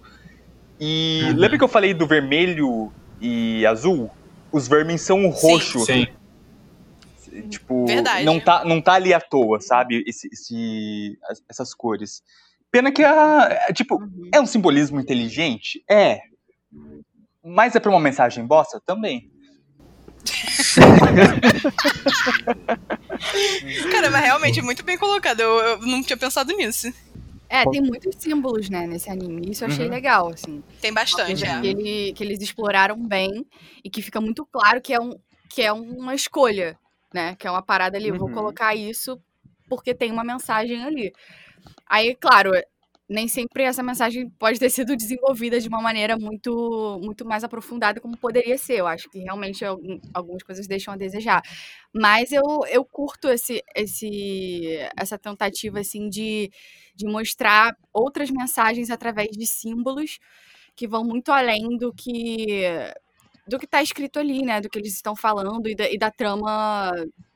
E 0.79 1.21
Uhum. 1.23 1.35
lembra 1.37 1.57
que 1.57 1.63
eu 1.63 1.67
falei 1.69 1.93
do 1.93 2.07
vermelho 2.07 2.93
e 3.19 3.65
azul? 3.65 4.11
Os 4.53 4.67
vermes 4.67 5.01
são 5.01 5.27
roxo. 5.29 5.79
Sim. 5.85 6.05
Tipo, 7.49 7.85
Verdade. 7.87 8.23
não 8.25 8.39
tá, 8.39 8.63
não 8.63 8.79
tá 8.79 8.93
ali 8.93 9.11
à 9.13 9.19
toa, 9.19 9.59
sabe? 9.59 10.03
Esse, 10.05 10.27
esse- 10.31 11.17
as- 11.27 11.41
essas 11.49 11.73
cores. 11.73 12.21
Pena 12.71 12.91
que 12.91 13.03
a, 13.03 13.65
é, 13.67 13.73
tipo, 13.73 13.99
é 14.31 14.39
um 14.39 14.45
simbolismo 14.45 14.99
inteligente? 14.99 15.83
É. 15.89 16.19
Mas 17.43 17.75
é 17.75 17.79
pra 17.79 17.89
uma 17.89 17.99
mensagem 17.99 18.45
bosta? 18.45 18.79
Também. 18.85 19.31
Cara, 23.91 24.09
mas 24.09 24.21
realmente 24.23 24.59
é 24.59 24.63
muito 24.63 24.83
bem 24.83 24.97
colocado. 24.97 25.39
Eu, 25.39 25.59
eu 25.59 25.77
não 25.81 26.03
tinha 26.03 26.17
pensado 26.17 26.55
nisso. 26.55 26.91
É, 27.55 27.69
tem 27.69 27.81
muitos 27.81 28.15
símbolos, 28.17 28.67
né, 28.67 28.87
nesse 28.87 29.11
anime. 29.11 29.51
Isso 29.51 29.63
eu 29.63 29.67
achei 29.67 29.85
Uhum. 29.85 29.91
legal, 29.91 30.27
assim. 30.33 30.63
Tem 30.81 30.91
bastante, 30.91 31.43
que, 31.43 31.47
é. 31.47 31.65
ele- 31.69 32.13
que 32.13 32.23
eles 32.23 32.41
exploraram 32.41 32.97
bem 33.07 33.45
e 33.83 33.89
que 33.91 34.01
fica 34.01 34.19
muito 34.19 34.43
claro 34.47 34.81
que 34.81 34.91
é, 34.91 34.99
um, 34.99 35.11
que 35.47 35.61
é 35.61 35.71
uma 35.71 36.15
escolha, 36.15 36.75
né? 37.13 37.35
Que 37.35 37.45
é 37.45 37.51
uma 37.51 37.61
parada 37.61 37.95
ali. 37.95 38.07
eu 38.09 38.17
Vou 38.17 38.27
Uhum. 38.27 38.33
colocar 38.33 38.73
isso 38.75 39.21
porque 39.69 39.93
tem 39.93 40.11
uma 40.11 40.23
mensagem 40.23 40.83
ali. 40.83 41.13
Aí, 41.87 42.15
claro, 42.15 42.51
nem 43.07 43.27
sempre 43.27 43.63
essa 43.63 43.83
mensagem 43.83 44.27
pode 44.39 44.57
ter 44.57 44.71
sido 44.71 44.95
desenvolvida 44.95 45.59
de 45.59 45.67
uma 45.67 45.79
maneira 45.81 46.17
muito, 46.17 46.99
muito 47.03 47.23
mais 47.23 47.43
aprofundada 47.43 48.01
como 48.01 48.17
poderia 48.17 48.57
ser. 48.57 48.79
Eu 48.79 48.87
acho 48.87 49.07
que 49.11 49.19
realmente 49.19 49.63
algum- 49.63 49.99
algumas 50.11 50.41
coisas 50.41 50.65
deixam 50.67 50.91
a 50.93 50.97
desejar. 50.97 51.43
Mas 51.93 52.31
eu, 52.31 52.43
eu 52.67 52.83
curto 52.83 53.29
esse, 53.29 53.61
esse, 53.75 54.79
essa 54.97 55.19
tentativa, 55.19 55.79
assim, 55.81 56.09
de, 56.09 56.49
de 56.95 57.05
mostrar 57.05 57.75
outras 57.93 58.29
mensagens 58.29 58.89
através 58.89 59.29
de 59.31 59.45
símbolos 59.47 60.19
que 60.75 60.87
vão 60.87 61.03
muito 61.03 61.31
além 61.31 61.77
do 61.77 61.93
que 61.93 62.65
do 63.47 63.59
que 63.59 63.65
está 63.65 63.81
escrito 63.83 64.19
ali, 64.19 64.41
né? 64.41 64.61
Do 64.61 64.69
que 64.69 64.79
eles 64.79 64.93
estão 64.95 65.15
falando 65.15 65.67
e 65.67 65.75
da, 65.75 65.89
e 65.91 65.97
da 65.97 66.09
trama 66.09 66.91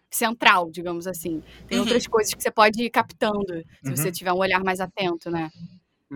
central, 0.10 0.72
digamos 0.72 1.06
assim. 1.06 1.42
Tem 1.68 1.78
Uhum. 1.78 1.84
outras 1.84 2.08
coisas 2.08 2.34
que 2.34 2.42
você 2.42 2.50
pode 2.50 2.82
ir 2.82 2.90
captando 2.90 3.46
se 3.84 3.90
Uhum. 3.90 3.96
você 3.98 4.12
tiver 4.12 4.32
um 4.32 4.38
olhar 4.38 4.64
mais 4.64 4.80
atento, 4.80 5.30
né? 5.30 5.50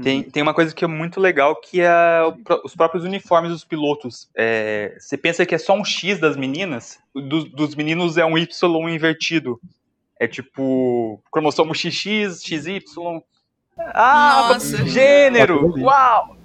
Tem, 0.02 0.24
tem 0.24 0.42
uma 0.42 0.54
coisa 0.54 0.74
que 0.74 0.86
é 0.86 0.88
muito 0.88 1.20
legal, 1.20 1.54
que 1.60 1.82
é 1.82 2.22
os 2.64 2.74
próprios 2.74 3.04
uniformes 3.04 3.52
dos 3.52 3.66
pilotos. 3.66 4.30
É, 4.34 4.96
você 4.98 5.18
pensa 5.18 5.46
que 5.46 5.54
é 5.54 5.58
só 5.58 5.74
um 5.74 5.84
X 5.84 6.18
das 6.18 6.38
meninas, 6.38 6.98
do- 7.14 7.50
dos 7.50 7.76
meninos 7.76 8.18
é 8.18 8.24
um 8.26 8.38
Y 8.38 8.90
invertido. 8.90 9.60
É 10.22 10.28
tipo 10.28 11.20
cromossomo 11.32 11.74
XX, 11.74 12.40
XY. 12.44 12.80
Ah, 13.80 14.52
Nossa. 14.54 14.86
gênero! 14.86 15.74
Uau! 15.80 16.38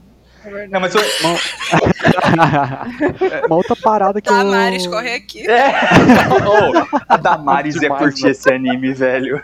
É. 0.46 0.66
Não, 0.68 0.80
mas 0.80 0.94
eu, 0.94 1.02
Uma 3.46 3.56
outra 3.56 3.76
parada 3.76 4.22
que 4.22 4.30
Damares, 4.30 4.86
eu... 4.86 4.90
corre 4.90 5.16
aqui. 5.16 5.46
é. 5.46 5.72
Oh, 6.46 6.72
a 7.06 7.18
Damares 7.18 7.76
ia 7.82 7.90
curtir 7.90 8.28
esse 8.28 8.50
anime, 8.50 8.94
velho. 8.94 9.42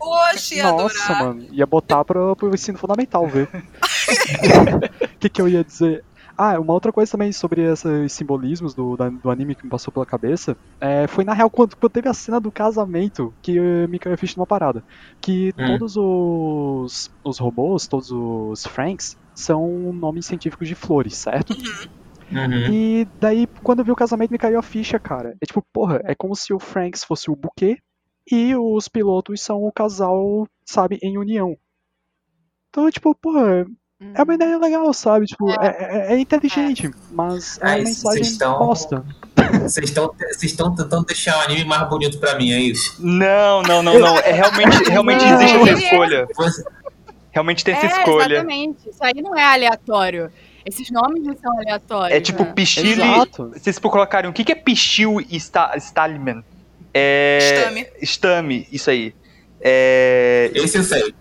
Oxe, 0.00 0.54
ia 0.56 0.70
Nossa, 0.70 1.12
adorar. 1.12 1.24
mano, 1.24 1.48
ia 1.50 1.66
botar 1.66 2.04
pro, 2.04 2.36
pro 2.36 2.54
ensino 2.54 2.78
fundamental 2.78 3.26
ver. 3.26 3.48
O 3.48 5.08
que, 5.18 5.28
que 5.28 5.42
eu 5.42 5.48
ia 5.48 5.64
dizer? 5.64 6.04
Ah, 6.36 6.58
uma 6.58 6.72
outra 6.72 6.92
coisa 6.92 7.12
também 7.12 7.30
sobre 7.32 7.62
esses 7.62 8.12
simbolismos 8.12 8.74
do, 8.74 8.96
do 8.96 9.30
anime 9.30 9.54
que 9.54 9.64
me 9.64 9.70
passou 9.70 9.92
pela 9.92 10.04
cabeça 10.04 10.56
é, 10.80 11.06
foi 11.06 11.24
na 11.24 11.32
real 11.32 11.48
quando, 11.48 11.76
quando 11.76 11.92
teve 11.92 12.08
a 12.08 12.14
cena 12.14 12.40
do 12.40 12.50
casamento 12.50 13.32
que 13.40 13.56
eh, 13.56 13.86
me 13.86 13.98
caiu 14.00 14.14
a 14.14 14.16
ficha 14.16 14.34
numa 14.36 14.46
parada. 14.46 14.82
Que 15.22 15.52
Hum. 15.58 15.78
todos 15.78 15.96
os, 15.96 17.08
os 17.24 17.38
robôs, 17.38 17.86
todos 17.86 18.10
os 18.10 18.66
Franks, 18.66 19.16
são 19.34 19.92
nomes 19.92 20.26
científicos 20.26 20.66
de 20.66 20.74
flores, 20.74 21.16
certo? 21.16 21.56
Uhum. 22.30 22.72
E 22.72 23.06
daí, 23.20 23.46
quando 23.62 23.80
eu 23.80 23.84
vi 23.84 23.92
o 23.92 23.96
casamento, 23.96 24.30
me 24.30 24.38
caiu 24.38 24.58
a 24.58 24.62
ficha, 24.62 24.98
cara. 24.98 25.36
É 25.40 25.46
tipo, 25.46 25.62
porra, 25.72 26.00
é 26.04 26.14
como 26.14 26.34
se 26.34 26.52
o 26.52 26.58
Franks 26.58 27.04
fosse 27.04 27.30
o 27.30 27.36
buquê 27.36 27.78
e 28.30 28.56
os 28.56 28.88
pilotos 28.88 29.40
são 29.40 29.62
o 29.62 29.72
casal, 29.72 30.46
sabe, 30.64 30.98
em 31.02 31.18
união. 31.18 31.56
Então, 32.68 32.90
tipo, 32.90 33.14
porra, 33.14 33.66
é 34.00 34.22
uma 34.22 34.34
ideia 34.34 34.58
legal, 34.58 34.92
sabe? 34.92 35.26
Tipo, 35.26 35.50
é, 35.50 35.56
é- 36.10 36.14
é 36.14 36.18
inteligente, 36.18 36.90
mas 37.12 37.58
é 37.60 37.66
uma 37.66 37.74
mensagem 37.76 37.94
vocês 38.22 38.28
estão- 38.32 38.58
bosta. 38.58 39.04
Vocês 39.62 39.88
estão 39.88 40.14
vocês 40.18 40.42
estão 40.44 40.74
tentando 40.74 41.04
deixar 41.06 41.38
o 41.38 41.40
anime 41.42 41.64
mais 41.64 41.88
bonito 41.88 42.18
pra 42.18 42.34
mim, 42.36 42.52
é 42.52 42.58
isso? 42.60 42.96
Não, 42.98 43.62
não, 43.62 43.82
não, 43.82 43.98
não. 43.98 44.18
É 44.18 44.32
realmente, 44.32 44.84
realmente 44.90 45.24
Não. 45.24 45.34
existe 45.42 45.56
essa 45.70 45.70
é- 45.70 45.84
escolha. 45.90 46.28
Realmente 47.32 47.64
tem 47.64 47.74
essa 47.74 47.86
é, 47.86 47.98
escolha. 47.98 48.34
exatamente. 48.34 48.88
Isso 48.88 49.02
aí 49.04 49.20
não 49.22 49.36
é 49.36 49.44
aleatório. 49.44 50.30
Esses 50.64 50.90
nomes 50.90 51.22
não 51.24 51.36
são 51.36 51.52
aleatórios. 51.58 52.16
É 52.16 52.20
tipo 52.20 52.42
né? 52.44 52.52
Pichile. 52.54 52.92
Exato. 53.02 53.50
Vocês 53.54 53.78
colocarem 53.78 54.30
o 54.30 54.32
que, 54.32 54.44
que 54.44 54.52
é 54.52 54.54
Pichil 54.54 55.20
e 55.20 55.36
Sta 55.38 55.76
Stalman? 55.76 56.42
É. 56.92 57.38
Stame. 57.42 57.86
Stame, 58.02 58.68
isso 58.72 58.88
aí. 58.88 59.14
É. 59.60 60.50
Esse 60.54 60.78
eu 60.78 60.84
sei. 60.84 61.14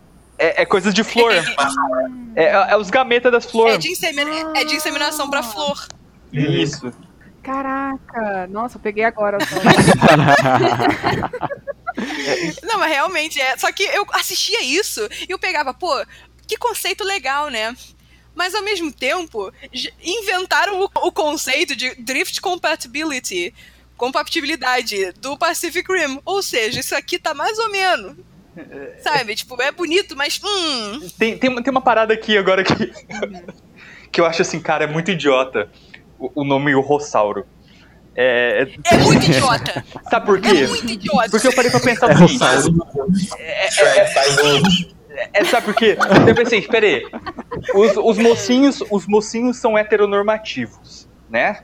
É, 0.44 0.64
é 0.64 0.66
coisas 0.66 0.94
de 0.94 1.04
flor. 1.06 1.32
é, 2.36 2.44
é 2.72 2.76
os 2.78 2.90
gametas 2.90 3.32
das 3.32 3.46
É 3.46 3.50
flores. 3.50 3.80
de, 3.80 3.90
insemi- 3.92 4.22
é 4.56 4.66
de 4.66 4.76
inseminação 4.76 5.30
pra 5.30 5.42
flor. 5.42 5.88
Isso. 6.34 6.92
Caraca, 7.42 8.48
nossa, 8.48 8.78
eu 8.78 8.82
peguei 8.82 9.04
agora. 9.06 9.38
Não, 12.64 12.80
mas 12.80 12.92
realmente 12.92 13.40
é. 13.40 13.58
Só 13.58 13.72
que 13.72 13.84
eu 13.84 14.06
assistia 14.14 14.62
isso 14.64 15.02
e 15.28 15.32
eu 15.32 15.40
pegava, 15.40 15.74
pô, 15.74 15.90
que 16.48 16.58
conceito 16.58 17.04
legal, 17.04 17.50
né? 17.50 17.76
Mas 18.36 18.56
ao 18.56 18.64
mesmo 18.64 18.92
tempo, 18.92 19.52
inventaram 20.02 20.82
o, 20.82 20.90
o 21.08 21.12
conceito 21.12 21.76
de 21.76 21.94
drift 21.96 22.42
compatibility. 22.42 23.54
Compatibilidade 23.96 25.12
do 25.14 25.38
Pacific 25.38 25.88
Rim. 25.92 26.20
Ou 26.26 26.42
seja, 26.42 26.80
isso 26.80 26.96
aqui 26.96 27.20
tá 27.20 27.34
mais 27.34 27.58
ou 27.60 27.70
menos. 27.72 28.16
Sabe? 29.02 29.36
Tipo, 29.36 29.62
é 29.62 29.72
bonito, 29.72 30.16
mas. 30.16 30.40
Hum. 30.44 31.08
Tem, 31.18 31.38
tem, 31.38 31.50
uma- 31.50 31.62
tem 31.64 31.72
uma 31.72 31.82
parada 31.82 32.14
aqui 32.14 32.38
agora 32.38 32.64
que. 32.64 32.92
que 34.12 34.22
eu 34.22 34.26
acho 34.26 34.42
assim, 34.42 34.60
cara, 34.60 34.84
é 34.84 34.88
muito 34.88 35.12
idiota. 35.12 35.70
O, 36.20 36.42
o 36.42 36.44
nome 36.44 36.74
o 36.76 36.82
Rossauro. 36.82 37.46
É, 38.16 38.68
É 38.92 38.98
muito 38.98 39.26
idiota. 39.26 39.84
sabe 40.10 40.26
por 40.26 40.38
É 40.38 40.42
quê? 40.42 40.68
muito 40.68 40.92
idiota. 40.92 41.30
Porque 41.32 41.48
eu 41.48 41.54
parei 41.56 41.72
pra 41.72 41.80
pensar 41.80 42.12
É 42.12 42.14
o 42.14 42.18
seguinte. 42.18 42.38
Faz 42.40 42.68
um. 42.68 42.78
É, 45.34 45.44
sabe 45.46 45.66
por 45.66 45.76
quê? 45.76 45.98
Eu 46.28 46.36
pensei, 46.36 46.60
espera 46.60 46.86
aí. 46.86 47.04
Os, 47.74 47.98
os 47.98 48.18
mocinhos, 48.18 48.84
os 48.90 49.06
mocinhos 49.08 49.58
são 49.58 49.78
heteronormativos, 49.78 51.08
né? 51.30 51.64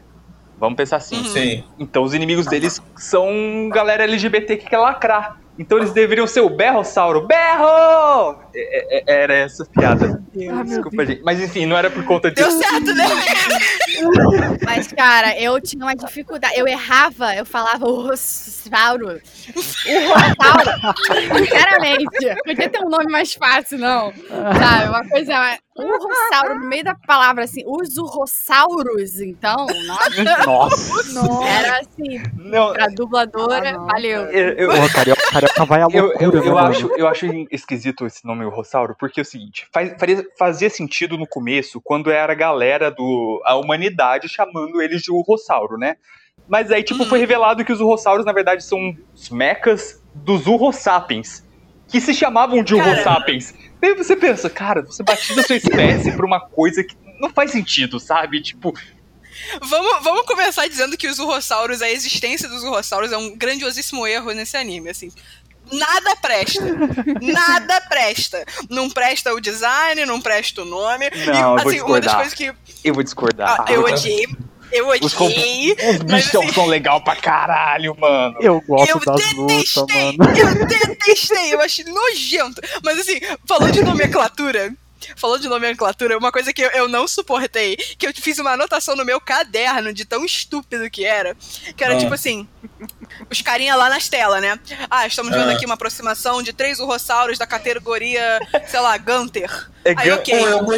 Vamos 0.60 0.76
pensar 0.78 0.98
assim. 0.98 1.24
Sim. 1.26 1.64
Então 1.80 2.04
os 2.04 2.14
inimigos 2.14 2.46
deles 2.48 2.82
são 2.98 3.70
galera 3.72 4.04
LGBT 4.04 4.58
que 4.58 4.70
quer 4.70 4.78
lacrar. 4.78 5.40
Então 5.60 5.78
eles 5.78 5.92
deveriam 5.92 6.26
ser 6.26 6.40
o 6.42 6.50
Berrossauro. 6.50 7.28
Berro! 7.28 8.40
É- 8.56 8.98
é- 9.00 9.04
era 9.24 9.34
essa 9.34 9.64
a 9.64 9.66
piada. 9.66 10.24
meu 10.34 10.64
Desculpa, 10.64 11.06
gente. 11.06 11.22
Mas 11.22 11.40
enfim, 11.42 11.66
não 11.66 11.78
era 11.78 11.92
por 11.92 12.04
conta 12.06 12.32
Deu 12.32 12.48
disso. 12.48 12.60
certo, 12.60 12.96
né? 12.96 13.06
Mas, 14.66 14.88
cara, 14.88 15.38
eu 15.40 15.60
tinha 15.60 15.84
uma 15.84 15.96
dificuldade. 15.96 16.54
Eu 16.58 16.66
errava, 16.68 17.36
eu 17.36 17.46
falava 17.46 17.86
o 17.86 18.08
Rossauro. 18.08 19.20
O 19.20 20.14
Rossauro. 20.14 21.38
Sinceramente. 21.38 22.36
Podia 22.46 22.70
ter 22.70 22.80
um 22.80 22.90
nome 22.90 23.12
mais 23.12 23.34
fácil, 23.34 23.78
não. 23.80 24.14
Sabe? 24.30 24.88
Uma 24.90 25.08
coisa. 25.10 25.58
O 25.76 25.84
Rossauro, 25.98 26.60
no 26.60 26.66
meio 26.68 26.84
da 26.84 26.94
palavra, 27.08 27.44
assim, 27.46 27.64
os 27.66 27.98
urrossauros, 27.98 29.22
então, 29.22 29.66
nossa, 29.86 30.46
Nossa. 31.14 31.48
era 31.48 31.80
assim, 31.80 32.22
Não, 32.36 32.74
pra 32.74 32.88
dubladora, 32.88 33.70
Ah, 33.70 33.74
não. 33.74 33.86
valeu. 33.86 34.22
eu, 34.26 34.50
eu, 34.56 34.72
carioca 35.54 35.66
vai 35.66 35.82
à 35.82 35.88
eu, 35.92 36.06
loucura, 36.08 36.26
eu, 36.26 36.32
né, 36.32 36.48
eu 36.50 36.54
mano? 36.54 36.68
acho, 36.68 36.88
eu 36.96 37.08
acho 37.08 37.26
esquisito 37.52 38.06
esse 38.06 38.26
nome 38.26 38.46
o 38.46 38.50
Rossauro, 38.50 38.96
porque 39.00 39.20
é 39.20 39.24
o 39.24 39.26
seguinte, 39.26 39.68
faz- 39.74 39.94
faria- 40.00 40.26
fazia 40.38 40.70
sentido 40.70 41.18
no 41.18 41.28
começo, 41.28 41.82
quando 41.82 42.10
era 42.12 42.32
a 42.34 42.36
galera 42.36 42.90
do. 42.90 43.42
a 43.46 43.56
humanidade 43.56 44.28
chamando 44.30 44.82
eles 44.82 45.02
de 45.02 45.12
Urrossauro, 45.12 45.78
né? 45.78 45.96
Mas 46.48 46.72
aí, 46.72 46.82
tipo, 46.84 47.06
foi 47.06 47.20
revelado 47.20 47.64
que 47.64 47.72
os 47.72 47.80
Urrossauros, 47.82 48.26
na 48.26 48.32
verdade, 48.34 48.64
são 48.64 48.96
os 49.14 49.30
mechas 49.30 50.02
dos 50.16 50.48
Urrosapiens, 50.48 51.44
que 51.88 52.02
se 52.02 52.14
chamavam 52.14 52.64
de. 52.64 52.74
Urrosapiens. 52.74 53.54
Daí 53.82 53.94
você 53.94 54.16
pensa, 54.16 54.50
cara, 54.50 54.82
você 54.82 55.04
batiza 55.04 55.44
sua 55.44 55.56
espécie 55.58 56.12
por 56.14 56.26
uma 56.26 56.40
coisa 56.40 56.84
que 56.84 56.96
não 57.20 57.30
faz 57.30 57.52
sentido, 57.52 58.00
sabe? 58.00 58.42
Tipo, 58.42 58.74
Vamos, 59.62 60.04
vamos 60.04 60.24
começar 60.26 60.68
dizendo 60.68 60.98
que 60.98 61.08
os 61.08 61.18
urrossauros, 61.20 61.82
a 61.82 61.90
existência 61.90 62.50
dos 62.50 62.64
urrossauros 62.64 63.12
é 63.12 63.18
um 63.18 63.38
grandiosíssimo 63.38 64.06
erro 64.06 64.32
nesse 64.32 64.58
anime, 64.58 64.90
assim. 64.90 65.12
Nada 65.72 66.16
presta. 66.16 66.62
Nada 67.22 67.82
presta. 67.82 68.46
Não 68.70 68.90
presta 68.90 69.34
o 69.34 69.40
design, 69.40 70.06
não 70.06 70.20
presta 70.22 70.62
o 70.62 70.66
nome. 70.66 71.10
Não, 71.26 71.58
eu 71.58 71.64
vou 71.64 71.70
assim, 71.72 71.82
uma 71.82 72.02
das 72.02 72.12
discordar. 72.12 72.16
coisas 72.16 72.34
que 72.34 72.54
eu 72.84 72.94
vou 72.94 73.04
discordar. 73.04 73.62
ah, 73.68 73.72
eu 73.72 73.84
odiei. 73.84 74.28
Eu 74.72 74.88
Os 74.90 75.20
odiei. 75.20 75.72
Os 75.74 75.78
mas, 76.08 76.26
bichos 76.26 76.36
assim, 76.36 76.54
são 76.54 76.66
legal 76.68 77.02
pra 77.04 77.16
caralho, 77.16 77.96
mano. 78.00 78.36
Eu 78.40 78.62
gosto 78.62 78.90
Eu 78.92 79.00
das 79.00 79.34
lutas, 79.34 79.58
detestei, 79.58 80.18
mano. 80.18 80.40
eu 80.40 80.68
detestei, 80.68 81.54
eu 81.56 81.62
achei 81.62 81.86
nojento. 81.86 82.62
Mas 82.84 83.00
assim, 83.00 83.20
falando 83.48 83.72
de 83.72 83.82
nomenclatura, 83.84 84.72
falando 85.16 85.42
de 85.42 85.48
nomenclatura, 85.50 86.18
uma 86.18 86.32
coisa 86.32 86.52
que 86.54 86.62
eu, 86.62 86.70
eu 86.72 86.88
não 86.88 87.08
suportei, 87.08 87.76
que 87.76 88.08
eu 88.08 88.14
fiz 88.14 88.38
uma 88.40 88.52
anotação 88.52 88.96
no 88.96 89.06
meu 89.06 89.20
caderno 89.20 89.94
de 89.94 90.06
tão 90.06 90.24
estúpido 90.26 90.90
que 90.90 91.06
era, 91.06 91.36
que 91.76 91.84
era 91.84 91.96
Ah. 91.96 91.98
tipo 91.98 92.14
assim, 92.14 92.48
os 93.30 93.42
carinha 93.42 93.76
lá 93.76 93.90
nas 93.90 94.08
telas, 94.10 94.42
né? 94.42 94.60
Ah, 94.90 95.06
estamos 95.08 95.32
vendo 95.32 95.50
Ah. 95.50 95.54
aqui 95.54 95.66
uma 95.66 95.76
aproximação 95.76 96.42
de 96.42 96.54
três 96.54 96.80
urrossauros 96.80 97.38
da 97.38 97.48
categoria, 97.48 98.40
sei 98.68 98.80
lá, 98.80 98.98
Gunter. 98.98 99.70
É 99.86 99.94
Aí 99.98 100.12
ok. 100.12 100.34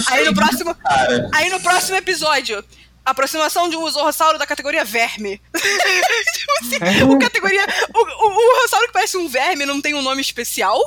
Aí 0.09 0.25
no 0.25 0.33
próximo, 0.35 0.75
Cara. 0.75 1.29
Aí 1.33 1.49
no 1.49 1.59
próximo 1.59 1.95
episódio, 1.97 2.63
Aproximação 3.03 3.67
de 3.67 3.75
um 3.75 3.81
usorrossauro 3.81 4.37
da 4.37 4.45
categoria 4.45 4.85
verme. 4.85 5.41
tipo 5.51 6.51
assim, 6.61 7.03
o 7.09 7.17
categoria. 7.17 7.65
O, 7.95 7.99
o, 7.99 8.65
o 8.65 8.85
que 8.85 8.93
parece 8.93 9.17
um 9.17 9.27
verme 9.27 9.65
não 9.65 9.81
tem 9.81 9.95
um 9.95 10.03
nome 10.03 10.21
especial. 10.21 10.79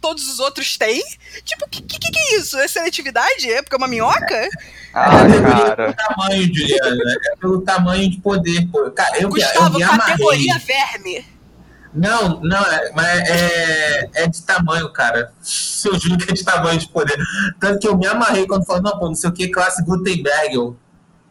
Todos 0.00 0.28
os 0.28 0.38
outros 0.38 0.76
têm. 0.76 1.02
Tipo, 1.44 1.64
o 1.64 1.68
que, 1.68 1.82
que, 1.82 1.98
que 1.98 2.18
é 2.18 2.38
isso? 2.38 2.56
É 2.58 2.68
seletividade? 2.68 3.50
É 3.50 3.62
porque 3.62 3.74
é 3.74 3.78
uma 3.78 3.88
minhoca? 3.88 4.48
Ah, 4.94 5.10
categoria 5.10 5.64
cara. 5.76 5.76
pelo 5.76 5.94
tamanho, 5.94 6.54
Juliana. 6.54 7.02
É 7.32 7.36
pelo 7.36 7.60
tamanho 7.62 8.10
de 8.10 8.20
poder, 8.20 8.68
pô. 8.70 8.90
Cara, 8.90 9.16
eu, 9.16 9.22
eu 9.22 9.28
Gustavo, 9.30 9.76
me 9.78 9.82
amarrei. 9.82 10.12
categoria 10.12 10.58
verme. 10.58 11.24
Não, 11.94 12.40
não, 12.42 12.60
é, 12.62 12.92
mas 12.94 13.06
é, 13.30 14.10
é 14.14 14.26
de 14.26 14.42
tamanho, 14.42 14.90
cara. 14.92 15.32
Eu 15.84 15.98
juro 15.98 16.18
que 16.18 16.30
é 16.30 16.34
de 16.34 16.44
tamanho 16.44 16.78
de 16.78 16.88
poder. 16.88 17.16
Tanto 17.58 17.78
que 17.78 17.88
eu 17.88 17.96
me 17.96 18.06
amarrei 18.06 18.46
quando 18.46 18.66
falou, 18.66 18.82
não, 18.82 18.98
pô, 18.98 19.06
não 19.06 19.14
sei 19.14 19.30
o 19.30 19.32
que, 19.32 19.48
classe 19.48 19.82
Gutenberg. 19.82 20.54
Eu, 20.54 20.76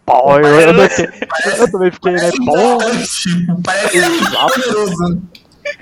Pô, 0.06 0.38
eu, 0.40 0.46
eu, 0.60 0.74
parece, 0.76 1.02
eu- 1.04 1.52
eu 1.58 1.72
também 1.72 1.92
fiquei, 1.92 2.12
né? 2.12 2.20
parece 2.20 2.38
Pô, 2.46 2.58
importante, 2.74 3.48
parece 3.64 3.98
Exato. 3.98 4.54
poderoso. 4.54 5.22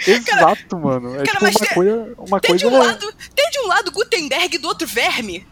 Exato, 0.08 0.78
mano. 0.80 1.20
É 1.22 1.24
cara, 1.26 1.40
tipo 1.40 1.46
uma 1.46 1.52
tem- 1.68 1.74
coisa. 1.74 2.14
Uma 2.18 2.40
Tem 2.40 2.56
de, 2.56 2.64
coisa. 2.64 2.78
um 2.78 2.80
lado, 2.88 3.14
tem 3.36 3.50
de 3.50 3.60
um 3.60 3.68
lado 3.68 3.92
Gutenberg 3.92 4.56
e 4.56 4.60
do 4.60 4.68
outro 4.68 4.88
verme. 4.88 5.46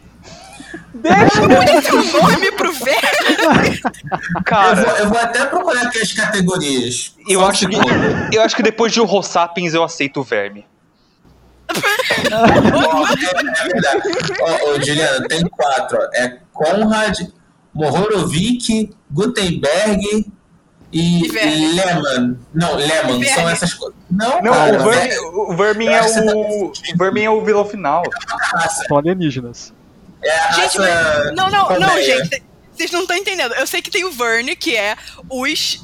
Deixa! 0.94 1.82
Ter 1.82 1.94
um 1.94 2.12
nome 2.22 2.52
pro 2.52 2.72
verme. 2.72 3.80
Eu 4.36 4.42
Cara, 4.44 4.74
vou, 4.84 4.96
eu 4.96 5.08
vou 5.08 5.18
até 5.18 5.44
procurar 5.46 5.82
aqui 5.86 5.98
as 6.00 6.12
categorias. 6.12 7.14
eu 7.28 7.40
Só 7.40 7.46
acho 7.48 7.68
que, 7.68 7.76
eu 8.36 8.42
acho 8.42 8.56
que 8.56 8.62
depois 8.62 8.92
de 8.92 9.00
o 9.00 9.04
Rossapiens 9.04 9.72
eu 9.74 9.82
aceito 9.82 10.20
o 10.20 10.22
verme. 10.22 10.66
É, 14.42 14.60
é 14.62 14.64
ô, 14.70 14.80
Juliana, 14.82 15.26
tem 15.28 15.42
quatro. 15.48 15.98
Ó. 15.98 16.08
É 16.14 16.38
Conrad, 16.52 17.18
Mohorovic, 17.74 18.90
Gutenberg 19.10 20.26
e, 20.92 21.28
Lehmann. 21.74 22.38
Não, 22.54 22.74
Lehmann, 22.76 23.20
E 23.20 23.26
são 23.26 23.36
Verme. 23.36 23.52
essas 23.52 23.74
coisas. 23.74 23.96
Não, 24.10 24.42
Não, 24.42 24.52
cara, 24.52 24.80
o 24.82 24.90
verme, 24.90 25.08
Verme 25.08 25.26
o 25.32 25.56
verme 25.56 25.86
Eu 25.86 25.92
é 25.92 25.98
tá 26.00 26.36
o. 26.36 26.66
O 26.70 26.98
verme 26.98 27.22
é 27.22 27.30
o 27.30 27.44
vilão 27.44 27.64
final. 27.64 28.02
é. 28.62 28.68
São 28.68 28.98
alienígenas. 28.98 29.72
É 30.22 30.38
a 30.38 30.52
Gente, 30.52 30.78
raça. 30.78 31.32
Não, 31.34 31.50
não, 31.50 31.80
não, 31.80 32.02
gente. 32.02 32.42
Vocês 32.72 32.90
não 32.90 33.00
estão 33.02 33.16
entendendo. 33.16 33.54
Eu 33.54 33.66
sei 33.66 33.82
que 33.82 33.90
tem 33.90 34.04
o 34.04 34.10
Verne, 34.12 34.54
que 34.54 34.76
é 34.76 34.96
os 35.28 35.82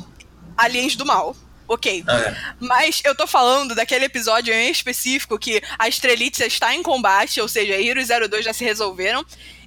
aliens 0.57 0.95
do 0.97 1.05
mal. 1.07 1.35
Ok. 1.67 2.03
É. 2.09 2.35
Mas 2.61 3.03
eu 3.05 3.15
tô 3.15 3.27
falando 3.27 3.75
daquele 3.75 4.07
episódio 4.07 4.55
em 4.55 4.71
específico 4.71 5.39
que 5.39 5.63
a 5.79 5.87
Estrelitza 5.87 6.47
está 6.47 6.75
em 6.75 6.83
combate, 6.83 7.41
ou 7.43 7.49
seja, 7.49 7.77
Hiro 7.77 8.01
e 8.01 8.05
02 8.29 8.45
já 8.45 8.53
se 8.55 8.65
resolveram. 8.65 9.25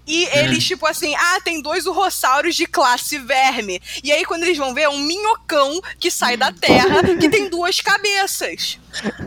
E 0.08 0.26
eles, 0.38 0.64
tipo 0.64 0.86
assim, 0.86 1.16
ah, 1.16 1.40
tem 1.44 1.62
dois 1.62 1.86
urrossauros 1.86 2.56
de 2.56 2.66
classe 2.66 3.18
verme. 3.20 3.82
E 4.04 4.12
aí, 4.12 4.26
quando 4.26 4.44
eles 4.44 4.58
vão 4.58 4.74
ver, 4.74 4.82
é 4.84 4.90
um 4.90 4.98
minhocão 5.00 5.80
que 6.00 6.10
sai 6.10 6.36
da 6.36 6.52
terra 6.52 7.02
que 7.20 7.30
tem 7.30 7.50
duas 7.50 7.80
cabeças. 7.82 8.80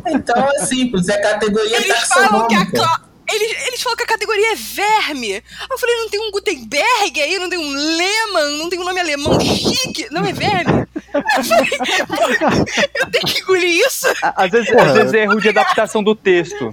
Então 0.07 0.37
é 0.37 0.66
simples, 0.66 1.09
é 1.09 1.18
categoria 1.20 1.77
Eles 1.77 2.09
falam 2.09 2.47
que 2.49 2.55
a 2.55 3.01
eles, 3.27 3.66
eles 3.66 3.83
falam 3.83 3.97
que 3.97 4.03
a 4.03 4.07
categoria 4.07 4.53
é 4.53 4.55
verme. 4.55 5.43
Eu 5.70 5.79
falei, 5.79 5.97
não 5.97 6.11
tem 6.11 6.20
um 6.20 6.31
Gutenberg 6.31 7.20
aí, 7.22 7.39
não 7.39 7.49
tem 7.49 7.59
um 7.59 7.72
Lehmann, 7.72 8.59
não 8.59 8.68
tem 8.68 8.79
um 8.79 8.85
nome 8.85 9.01
alemão 9.01 9.41
chique, 9.41 10.09
não 10.11 10.25
é 10.27 10.33
verme. 10.33 10.87
Eu 11.14 11.45
falei, 11.45 11.79
pô, 12.07 12.59
eu 13.01 13.11
tenho 13.11 13.27
que 13.27 13.41
engolir 13.41 13.87
isso? 13.87 14.07
Às 14.22 14.51
vezes, 14.51 14.70
Porra. 14.70 14.87
às 14.87 14.93
vezes 14.93 15.14
é 15.14 15.22
erro 15.22 15.41
de 15.41 15.49
adaptação 15.49 16.03
do 16.03 16.14
texto. 16.14 16.70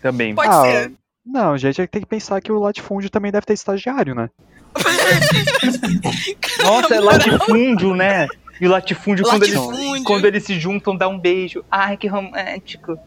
Também. 0.00 0.34
Pode 0.34 0.50
Ah, 0.50 0.62
ser. 0.62 0.92
Não, 1.24 1.56
gente, 1.56 1.80
é 1.80 1.86
que 1.86 1.92
tem 1.92 2.02
que 2.02 2.08
pensar 2.08 2.40
que 2.40 2.50
o 2.50 2.58
latifúndio 2.58 3.08
também 3.08 3.30
deve 3.30 3.46
ter 3.46 3.52
estagiário, 3.54 4.14
né? 4.14 4.28
Nossa, 6.64 6.94
é 6.94 7.00
latifúndio, 7.00 7.94
né? 7.94 8.26
E 8.60 8.66
o 8.66 8.70
latifúndio, 8.70 9.24
quando 9.24 9.44
eles, 9.44 9.58
quando 10.04 10.24
eles 10.24 10.44
se 10.44 10.58
juntam, 10.58 10.96
dá 10.96 11.08
um 11.08 11.18
beijo. 11.18 11.64
Ai, 11.70 11.96
que 11.96 12.06
romântico. 12.06 12.98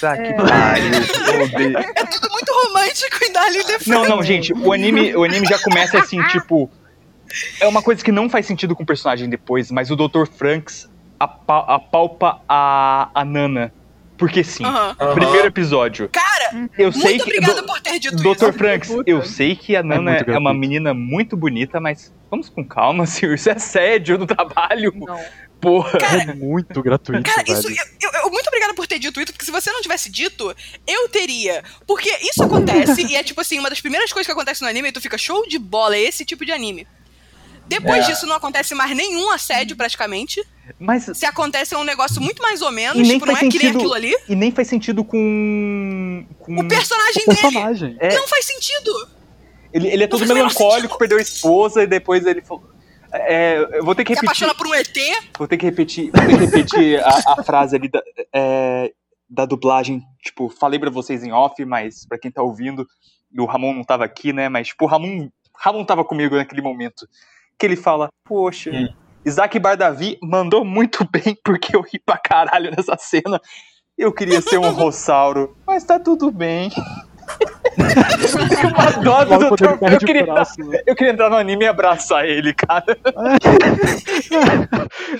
Tá, 0.00 0.16
que 0.16 0.22
É. 0.22 0.32
pariu. 0.32 1.78
É 1.78 2.04
tudo 2.06 2.30
muito 2.30 2.52
romântico 2.52 3.24
em 3.24 3.32
Darling 3.32 3.64
the 3.64 3.78
Não, 3.86 4.04
não, 4.04 4.22
gente, 4.22 4.52
o 4.52 4.72
anime, 4.72 5.14
o 5.14 5.24
anime 5.24 5.46
já 5.46 5.58
começa 5.58 5.98
assim, 5.98 6.22
tipo. 6.28 6.70
É 7.60 7.66
uma 7.66 7.82
coisa 7.82 8.04
que 8.04 8.12
não 8.12 8.28
faz 8.30 8.46
sentido 8.46 8.76
com 8.76 8.82
o 8.82 8.86
personagem 8.86 9.28
depois, 9.28 9.70
mas 9.70 9.90
o 9.90 9.96
Dr. 9.96 10.26
Franks 10.26 10.88
apa- 11.18 11.64
apalpa 11.66 12.40
a, 12.48 13.08
a 13.14 13.24
Nana. 13.24 13.72
Porque 14.16 14.44
sim. 14.44 14.64
Aham. 14.64 14.94
Aham. 15.00 15.14
Primeiro 15.14 15.48
episódio. 15.48 16.08
Cara, 16.12 16.33
Eu 16.78 16.92
sei 16.92 17.02
muito 17.02 17.24
que. 17.24 17.30
obrigada 17.30 17.60
do- 17.62 17.66
por 17.66 17.80
ter 17.80 17.98
dito 17.98 18.16
Dr. 18.16 18.30
isso. 18.30 18.52
Franks, 18.52 18.88
Puta. 18.88 19.10
eu 19.10 19.24
sei 19.24 19.54
que 19.56 19.74
a 19.76 19.82
Nana 19.82 20.12
muito 20.12 20.30
é, 20.30 20.38
uma 20.38 20.54
menina 20.54 20.92
muito 20.94 21.36
bonita, 21.36 21.80
mas 21.80 22.12
vamos 22.30 22.48
com 22.48 22.64
calma, 22.64 23.04
senhor. 23.06 23.34
Isso 23.34 23.48
é 23.48 23.52
assédio 23.52 24.18
no 24.18 24.26
trabalho. 24.26 24.92
Não. 24.94 25.20
Porra. 25.60 25.98
É 25.98 26.34
muito 26.34 26.82
gratuito, 26.82 27.22
Cara, 27.22 27.42
velho. 27.42 27.58
isso, 27.58 27.68
eu, 27.68 27.74
eu- 28.02 28.20
eu- 28.24 28.30
muito 28.30 28.46
obrigada 28.48 28.74
por 28.74 28.86
ter 28.86 28.98
dito 28.98 29.18
isso, 29.18 29.32
porque 29.32 29.46
se 29.46 29.50
você 29.50 29.72
não 29.72 29.80
tivesse 29.80 30.10
dito, 30.10 30.54
eu 30.86 31.08
teria. 31.08 31.62
Porque 31.86 32.10
isso 32.22 32.42
acontece, 32.42 33.00
e 33.10 33.16
é 33.16 33.22
tipo 33.22 33.40
assim, 33.40 33.58
uma 33.58 33.70
das 33.70 33.80
primeiras 33.80 34.12
coisas 34.12 34.26
que 34.26 34.32
acontece 34.32 34.60
no 34.60 34.68
anime, 34.68 34.88
e 34.88 34.92
tu 34.92 35.00
fica 35.00 35.16
show 35.16 35.46
de 35.48 35.58
bola, 35.58 35.96
é 35.96 36.00
esse 36.02 36.22
tipo 36.24 36.44
de 36.44 36.52
anime. 36.52 36.86
Depois 37.66 38.04
É. 38.04 38.12
disso 38.12 38.26
não 38.26 38.36
acontece 38.36 38.74
mais 38.74 38.94
nenhum 38.96 39.30
assédio, 39.30 39.76
praticamente. 39.76 40.42
Mas. 40.78 41.10
Se 41.14 41.26
acontece 41.26 41.74
é 41.74 41.78
um 41.78 41.84
negócio 41.84 42.20
muito 42.20 42.42
mais 42.42 42.60
ou 42.62 42.70
menos, 42.70 42.98
E 42.98 43.02
nem 43.02 43.12
tipo, 43.12 43.26
não 43.26 43.32
é 43.34 43.40
faz 43.40 43.52
que 43.52 43.58
nem 43.58 43.66
sentido- 43.68 43.78
aquilo 43.78 43.94
ali. 43.94 44.14
E 44.28 44.34
nem 44.36 44.50
faz 44.50 44.68
sentido 44.68 45.04
com. 45.04 46.26
com... 46.38 46.56
O 46.60 46.68
personagem 46.68 47.22
O 47.26 47.30
dele 47.30 47.40
personagem. 47.40 47.96
É. 48.00 48.14
não 48.14 48.26
faz 48.28 48.44
sentido. 48.44 49.08
Ele, 49.72 49.88
ele 49.88 50.04
é 50.04 50.06
todo 50.06 50.24
Não 50.24 50.34
melancólico, 50.34 50.96
perdeu 50.98 51.18
a 51.18 51.22
esposa 51.22 51.82
e 51.82 51.86
depois 51.86 52.24
ele 52.26 52.42
falou. 52.42 52.70
É, 53.12 53.58
eu 53.74 53.84
vou 53.84 53.94
ter 53.94 54.04
que 54.04 54.12
Se 54.14 54.20
repetir. 54.20 54.44
apaixona 54.44 54.54
por 54.54 54.66
um 54.66 54.74
ET. 54.74 54.96
Vou 55.38 55.46
ter 55.48 55.56
que 55.56 55.64
repetir, 55.66 56.10
vou 56.12 56.20
ter 56.26 56.36
que 56.36 56.44
repetir 56.44 57.00
a, 57.04 57.22
a 57.38 57.44
frase 57.44 57.76
ali 57.76 57.88
da, 57.88 58.02
é, 58.32 58.92
da 59.28 59.44
dublagem. 59.46 60.02
Tipo, 60.22 60.48
falei 60.48 60.78
pra 60.80 60.90
vocês 60.90 61.22
em 61.22 61.32
off, 61.32 61.64
mas 61.64 62.04
pra 62.06 62.18
quem 62.18 62.30
tá 62.30 62.42
ouvindo, 62.42 62.86
o 63.38 63.44
Ramon 63.46 63.72
não 63.72 63.84
tava 63.84 64.04
aqui, 64.04 64.32
né? 64.32 64.48
Mas, 64.48 64.68
tipo, 64.68 64.84
o 64.84 64.88
Ramon, 64.88 65.28
Ramon 65.56 65.84
tava 65.84 66.04
comigo 66.04 66.34
naquele 66.36 66.60
momento. 66.62 67.06
Que 67.58 67.66
ele 67.66 67.76
fala, 67.76 68.08
poxa, 68.24 68.70
Hum. 68.72 68.88
Isaac 69.24 69.58
Bardavi 69.58 70.18
mandou 70.22 70.64
muito 70.64 71.06
bem 71.10 71.36
porque 71.44 71.74
eu 71.74 71.80
ri 71.80 71.98
pra 72.04 72.18
caralho 72.18 72.70
nessa 72.76 72.96
cena. 72.98 73.40
Eu 73.96 74.12
queria 74.12 74.42
ser 74.42 74.58
um 74.58 74.70
rossauro, 74.70 75.56
mas 75.66 75.84
tá 75.84 75.98
tudo 76.00 76.30
bem. 76.30 76.70
Uma 78.74 78.90
dó 79.02 79.24
do 79.24 79.56
Dr. 79.56 79.64
Eu 79.92 79.98
queria, 79.98 80.26
braço. 80.26 80.60
né? 80.62 80.78
eu 80.86 80.94
queria 80.94 81.12
entrar 81.12 81.30
no 81.30 81.36
anime 81.36 81.64
e 81.64 81.68
abraçar 81.68 82.26
ele, 82.26 82.52
cara. 82.52 82.84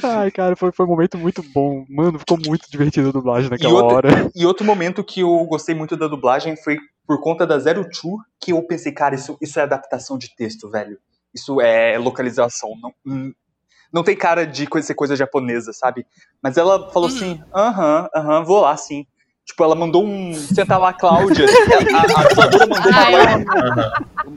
Ai, 0.03 0.30
cara, 0.30 0.57
foi, 0.57 0.72
foi 0.72 0.87
um 0.87 0.89
momento 0.89 1.18
muito 1.18 1.43
bom. 1.55 1.85
Mano, 1.89 2.18
ficou 2.18 2.39
muito 2.45 2.70
divertido 2.70 3.09
a 3.09 3.12
dublagem 3.12 3.51
naquela 3.51 3.72
outra- 3.74 3.95
hora. 4.09 4.30
E 4.35 4.45
outro 4.47 4.64
momento 4.66 5.05
que 5.05 5.20
eu 5.20 5.45
gostei 5.47 5.74
muito 5.74 5.97
da 5.97 6.07
dublagem 6.07 6.57
foi 6.57 6.78
por 7.07 7.20
conta 7.20 7.47
da 7.47 7.59
Zero 7.59 7.85
Two, 7.89 8.18
que 8.41 8.53
eu 8.53 8.62
pensei, 8.66 8.93
cara, 8.93 9.14
isso, 9.14 9.37
isso 9.41 9.59
é 9.59 9.62
adaptação 9.62 10.16
de 10.18 10.35
texto, 10.35 10.70
velho. 10.70 10.99
Isso 11.35 11.61
é 11.61 11.99
localização. 11.99 12.70
Não, 12.80 12.93
hum, 13.07 13.32
não 13.93 14.03
tem 14.03 14.16
cara 14.16 14.47
de 14.47 14.66
coisa, 14.66 14.87
ser 14.87 14.95
coisa 14.95 15.16
japonesa, 15.16 15.72
sabe? 15.72 16.07
Mas 16.43 16.57
ela 16.57 16.91
falou 16.91 17.09
Uhum. 17.09 17.14
assim, 17.16 17.41
aham, 17.55 18.09
aham, 18.14 18.45
vou 18.45 18.61
lá 18.61 18.76
sim. 18.76 19.07
Tipo, 19.45 19.62
ela 19.62 19.74
mandou 19.74 20.05
um 20.05 20.32
Senta 20.32 20.78
lá, 20.78 20.93
Cláudia. 20.93 21.47
A, 21.95 22.20
a 22.20 22.24
dubladora 22.24 22.66
mandou 22.66 22.91
uma 22.91 23.03
Ai, 23.03 23.12
voz, 23.12 23.47
Aham. 23.55 23.93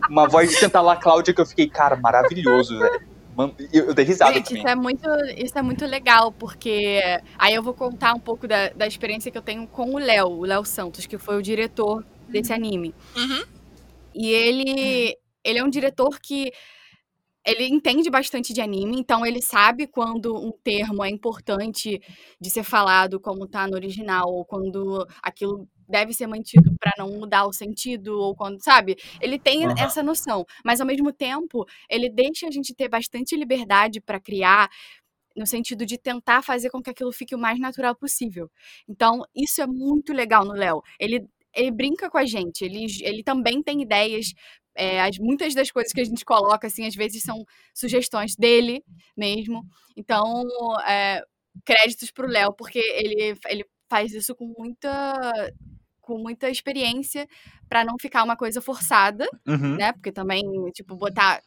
uma 0.10 0.28
voz 0.28 0.50
de 0.50 0.56
Senta 0.58 0.82
lá, 0.82 0.98
Cláudia, 0.98 1.34
que 1.34 1.40
eu 1.40 1.46
fiquei, 1.46 1.70
cara, 1.70 1.96
maravilhoso, 1.96 2.78
velho. 2.78 3.08
Eu, 3.72 3.86
eu 3.86 3.94
dei 3.94 4.04
risada 4.04 4.34
Gente, 4.34 4.48
também. 4.48 4.64
isso 4.64 4.68
é, 4.68 4.76
muito, 4.76 5.10
isso 5.38 5.58
é 5.58 5.62
muito 5.62 5.86
legal, 5.86 6.32
porque 6.32 7.00
aí 7.38 7.54
eu 7.54 7.62
vou 7.62 7.74
contar 7.74 8.14
um 8.16 8.20
pouco 8.20 8.48
da, 8.48 8.70
da 8.70 8.88
experiência 8.88 9.32
que 9.32 9.38
eu 9.38 9.44
tenho 9.44 9.68
com 9.68 9.94
o 9.94 10.00
Léo, 10.00 10.28
o 10.28 10.44
Léo 10.46 10.66
Santos, 10.66 11.06
que 11.06 11.18
foi 11.20 11.38
o 11.38 11.42
diretor 11.42 12.04
desse 12.28 12.52
anime. 12.52 12.96
Uhum. 13.16 13.44
E 14.16 14.32
ele, 14.32 15.16
ele 15.44 15.60
é 15.60 15.64
um 15.64 15.70
diretor 15.70 16.20
que 16.20 16.52
ele 17.48 17.66
entende 17.66 18.10
bastante 18.10 18.54
de 18.54 18.60
anime, 18.60 19.00
então 19.00 19.26
ele 19.26 19.42
sabe 19.42 19.88
quando 19.88 20.36
um 20.36 20.52
termo 20.52 21.02
é 21.04 21.10
importante 21.10 22.02
de 22.42 22.50
ser 22.50 22.64
falado 22.64 23.22
como 23.22 23.48
tá 23.48 23.66
no 23.66 23.76
original, 23.76 24.26
ou 24.28 24.44
quando 24.44 25.08
aquilo 25.24 25.66
deve 25.88 26.14
ser 26.14 26.28
mantido 26.28 26.76
para 26.78 26.92
não 26.98 27.10
mudar 27.10 27.46
o 27.46 27.54
sentido, 27.54 28.20
ou 28.20 28.36
quando, 28.36 28.62
sabe? 28.62 28.98
Ele 29.22 29.40
tem 29.40 29.64
Aham. 29.66 29.76
essa 29.78 30.04
noção, 30.04 30.46
mas 30.66 30.82
ao 30.82 30.88
mesmo 30.88 31.14
tempo, 31.14 31.66
ele 31.90 32.10
deixa 32.10 32.48
a 32.48 32.52
gente 32.52 32.76
ter 32.76 32.90
bastante 32.90 33.34
liberdade 33.38 34.02
para 34.02 34.20
criar 34.20 34.70
no 35.36 35.46
sentido 35.48 35.86
de 35.86 35.98
tentar 35.98 36.42
fazer 36.42 36.70
com 36.70 36.82
que 36.82 36.90
aquilo 36.90 37.14
fique 37.14 37.34
o 37.36 37.40
mais 37.40 37.60
natural 37.60 37.96
possível. 37.96 38.50
Então, 38.90 39.24
isso 39.36 39.62
é 39.62 39.68
muito 39.68 40.12
legal 40.12 40.44
no 40.44 40.54
Léo. 40.54 40.82
Ele 41.00 41.26
ele 41.56 41.72
brinca 41.72 42.08
com 42.10 42.20
a 42.20 42.26
gente, 42.26 42.64
ele, 42.64 42.86
ele 43.02 43.24
também 43.24 43.64
tem 43.64 43.82
ideias. 43.82 44.28
É, 44.78 45.02
as, 45.02 45.18
muitas 45.20 45.54
das 45.54 45.72
coisas 45.72 45.92
que 45.92 46.02
a 46.02 46.06
gente 46.06 46.24
coloca, 46.24 46.68
assim, 46.68 46.86
às 46.86 46.96
vezes 46.96 47.24
são 47.24 47.44
sugestões 47.74 48.36
dele 48.36 48.84
mesmo. 49.18 49.64
Então, 49.96 50.24
é, 50.88 51.22
créditos 51.66 52.12
pro 52.12 52.28
Léo, 52.28 52.54
porque 52.54 52.80
ele, 52.80 53.36
ele 53.50 53.66
faz 53.90 54.14
isso 54.14 54.36
com 54.36 54.54
muita 54.58 55.52
com 56.02 56.18
muita 56.18 56.50
experiência 56.50 57.28
para 57.68 57.84
não 57.84 57.96
ficar 58.00 58.24
uma 58.24 58.38
coisa 58.38 58.62
forçada, 58.62 59.28
Uhum. 59.46 59.76
né? 59.76 59.92
Porque 59.92 60.10
também, 60.12 60.42
tipo, 60.74 60.96
botar 60.96 61.42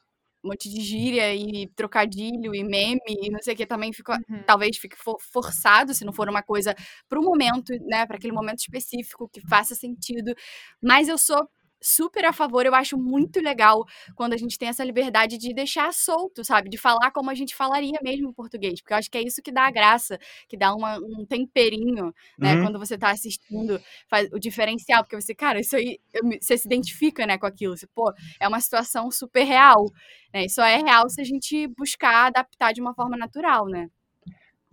um 0.45 0.49
monte 0.49 0.69
de 0.69 0.81
gíria 0.83 1.35
e 1.35 1.67
trocadilho 1.75 2.55
e 2.55 2.63
meme 2.65 3.01
e 3.09 3.31
não 3.31 3.41
sei 3.43 3.55
o 3.55 3.57
que 3.57 3.67
também 3.67 3.91
fica, 3.93 4.19
Uhum. 4.29 4.43
talvez 4.47 4.77
fique 4.77 4.97
for- 4.97 5.19
forçado 5.33 5.95
se 5.95 6.05
não 6.05 6.13
for 6.13 6.29
uma 6.29 6.43
coisa 6.43 6.75
para 7.09 7.19
o 7.19 7.23
momento, 7.23 7.73
né, 7.87 8.05
para 8.07 8.17
aquele 8.17 8.33
momento 8.35 8.59
específico 8.59 9.29
que 9.33 9.41
faça 9.49 9.75
sentido. 9.75 10.35
Mas 10.83 11.09
eu 11.09 11.17
sou 11.17 11.49
super 11.83 12.25
a 12.25 12.33
favor, 12.33 12.67
eu 12.67 12.75
acho 12.75 12.97
muito 12.99 13.41
legal 13.41 13.85
quando 14.15 14.33
a 14.35 14.37
gente 14.37 14.59
tem 14.59 14.69
essa 14.69 14.85
liberdade 14.85 15.39
de 15.39 15.53
deixar 15.55 15.93
solto, 15.93 16.45
sabe? 16.45 16.69
De 16.71 16.77
falar 16.79 17.11
como 17.11 17.31
a 17.31 17.35
gente 17.35 17.55
falaria 17.55 17.99
mesmo 18.03 18.29
em 18.29 18.33
português, 18.33 18.81
porque 18.81 18.93
eu 18.93 18.99
acho 18.99 19.11
que 19.11 19.19
é 19.19 19.23
isso 19.23 19.43
que 19.43 19.53
dá 19.53 19.67
a 19.67 19.71
graça, 19.71 20.19
que 20.49 20.57
dá 20.57 20.75
uma- 20.75 20.99
um 20.99 21.25
temperinho, 21.27 22.15
né, 22.39 22.55
Uhum. 22.55 22.63
quando 22.65 22.79
você 22.79 22.99
tá 22.99 23.11
assistindo, 23.11 23.81
faz 24.09 24.29
o 24.33 24.39
diferencial, 24.39 25.03
porque 25.05 25.21
você, 25.21 25.35
cara, 25.35 25.61
isso 25.61 25.77
aí, 25.77 25.99
eu 26.13 26.23
você 26.41 26.57
se 26.59 26.67
identifica, 26.67 27.27
né, 27.27 27.39
com 27.39 27.47
aquilo, 27.47 27.77
você, 27.77 27.87
pô, 27.89 28.13
é 28.39 28.47
uma 28.49 28.61
situação 28.61 29.11
super 29.11 29.45
real, 29.45 29.87
né? 30.33 30.45
E 30.45 30.51
só 30.51 30.65
é 30.65 30.77
real 30.77 31.09
se 31.09 31.21
a 31.21 31.25
gente 31.25 31.67
buscar 31.69 32.27
adaptar 32.27 32.73
de 32.73 32.81
uma 32.81 32.95
forma 32.95 33.17
natural, 33.17 33.67
né? 33.67 33.89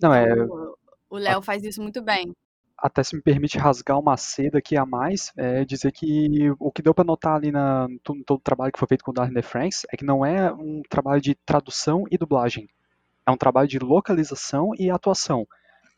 Não, 0.02 0.14
é, 0.14 0.26
o 1.10 1.18
Léo 1.18 1.42
faz 1.42 1.64
isso 1.64 1.82
muito 1.82 2.02
bem. 2.02 2.34
Até 2.78 3.04
se 3.04 3.16
me 3.16 3.22
permite 3.22 3.58
rasgar 3.58 4.00
uma 4.00 4.18
seda 4.18 4.60
aqui 4.60 4.78
a 4.78 4.86
mais, 4.86 5.32
é 5.38 5.66
dizer 5.66 5.92
que 5.92 6.50
o 6.60 6.72
que 6.72 6.82
deu 6.82 6.94
para 6.94 7.04
notar 7.06 7.36
ali 7.36 7.52
na, 7.52 7.88
em 7.90 7.98
todo 8.24 8.38
o 8.38 8.40
trabalho 8.40 8.72
que 8.72 8.80
foi 8.80 8.88
feito 8.88 9.04
com 9.04 9.12
o 9.12 9.14
Darren 9.14 9.34
The 9.34 9.42
Franks 9.42 9.86
é 9.92 9.98
que 9.98 10.06
não 10.06 10.26
é 10.26 10.52
um 10.54 10.82
trabalho 10.90 11.22
de 11.22 11.36
tradução 11.36 12.06
e 12.12 12.18
dublagem. 12.18 12.68
É 13.28 13.32
um 13.32 13.38
trabalho 13.38 13.68
de 13.68 13.80
localização 13.80 14.72
e 14.78 14.90
atuação. 14.90 15.48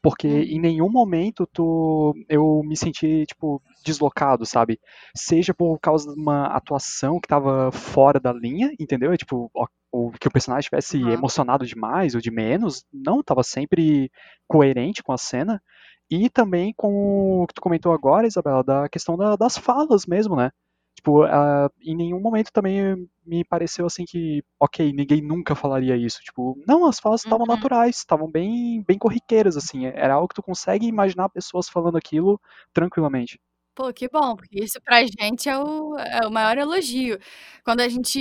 Porque 0.01 0.27
Uhum. 0.27 0.43
em 0.43 0.59
nenhum 0.59 0.89
momento 0.89 1.47
tu, 1.47 2.15
eu 2.29 2.61
me 2.63 2.77
senti, 2.77 3.25
tipo, 3.25 3.61
deslocado, 3.83 4.45
sabe? 4.45 4.79
Seja 5.15 5.53
por 5.53 5.77
causa 5.79 6.13
de 6.13 6.19
uma 6.19 6.47
atuação 6.47 7.19
que 7.19 7.27
tava 7.27 7.71
fora 7.71 8.19
da 8.19 8.31
linha, 8.33 8.73
entendeu? 8.79 9.11
É, 9.13 9.17
tipo, 9.17 9.51
o, 9.91 10.11
que 10.11 10.27
o 10.27 10.31
personagem 10.31 10.61
estivesse 10.61 10.97
Uhum. 10.97 11.11
emocionado 11.11 11.65
demais 11.65 12.15
ou 12.15 12.21
de 12.21 12.31
menos. 12.31 12.85
Não, 12.93 13.21
tava 13.23 13.43
sempre 13.43 14.09
coerente 14.47 15.03
com 15.03 15.11
a 15.11 15.17
cena. 15.17 15.61
E 16.09 16.29
também 16.29 16.73
com 16.75 17.43
o 17.43 17.47
que 17.47 17.53
tu 17.53 17.61
comentou 17.61 17.93
agora, 17.93 18.27
Isabela, 18.27 18.63
da 18.63 18.89
questão 18.89 19.15
da- 19.17 19.35
das 19.35 19.57
falas 19.57 20.05
mesmo, 20.05 20.35
né? 20.35 20.51
Tipo, 20.95 21.23
ah, 21.23 21.69
em 21.81 21.95
nenhum 21.95 22.19
momento 22.19 22.51
também 22.51 23.07
me 23.25 23.43
pareceu 23.45 23.85
assim 23.85 24.03
que, 24.05 24.43
ok, 24.59 24.91
ninguém 24.91 25.21
nunca 25.21 25.55
falaria 25.55 25.95
isso. 25.95 26.19
Tipo, 26.21 26.61
não, 26.67 26.85
as 26.85 26.99
falas 26.99 27.21
estavam 27.21 27.45
Uhum. 27.45 27.51
naturais, 27.53 27.97
estavam 27.97 28.29
bem, 28.29 28.83
bem 28.87 28.97
corriqueiras, 28.97 29.55
assim. 29.55 29.85
Era 29.85 30.15
algo 30.15 30.27
que 30.27 30.35
tu 30.35 30.43
consegue 30.43 30.85
imaginar 30.87 31.29
pessoas 31.29 31.69
falando 31.69 31.97
aquilo 31.97 32.39
tranquilamente. 32.73 33.39
Pô, 33.75 33.93
que 33.93 34.09
bom, 34.09 34.35
porque 34.35 34.61
isso 34.63 34.79
pra 34.81 35.01
gente 35.05 35.47
é 35.47 35.57
o, 35.57 35.95
é 35.97 36.27
o 36.27 36.31
maior 36.31 36.57
elogio. 36.57 37.17
Quando 37.63 37.79
a 37.81 37.87
gente 37.87 38.19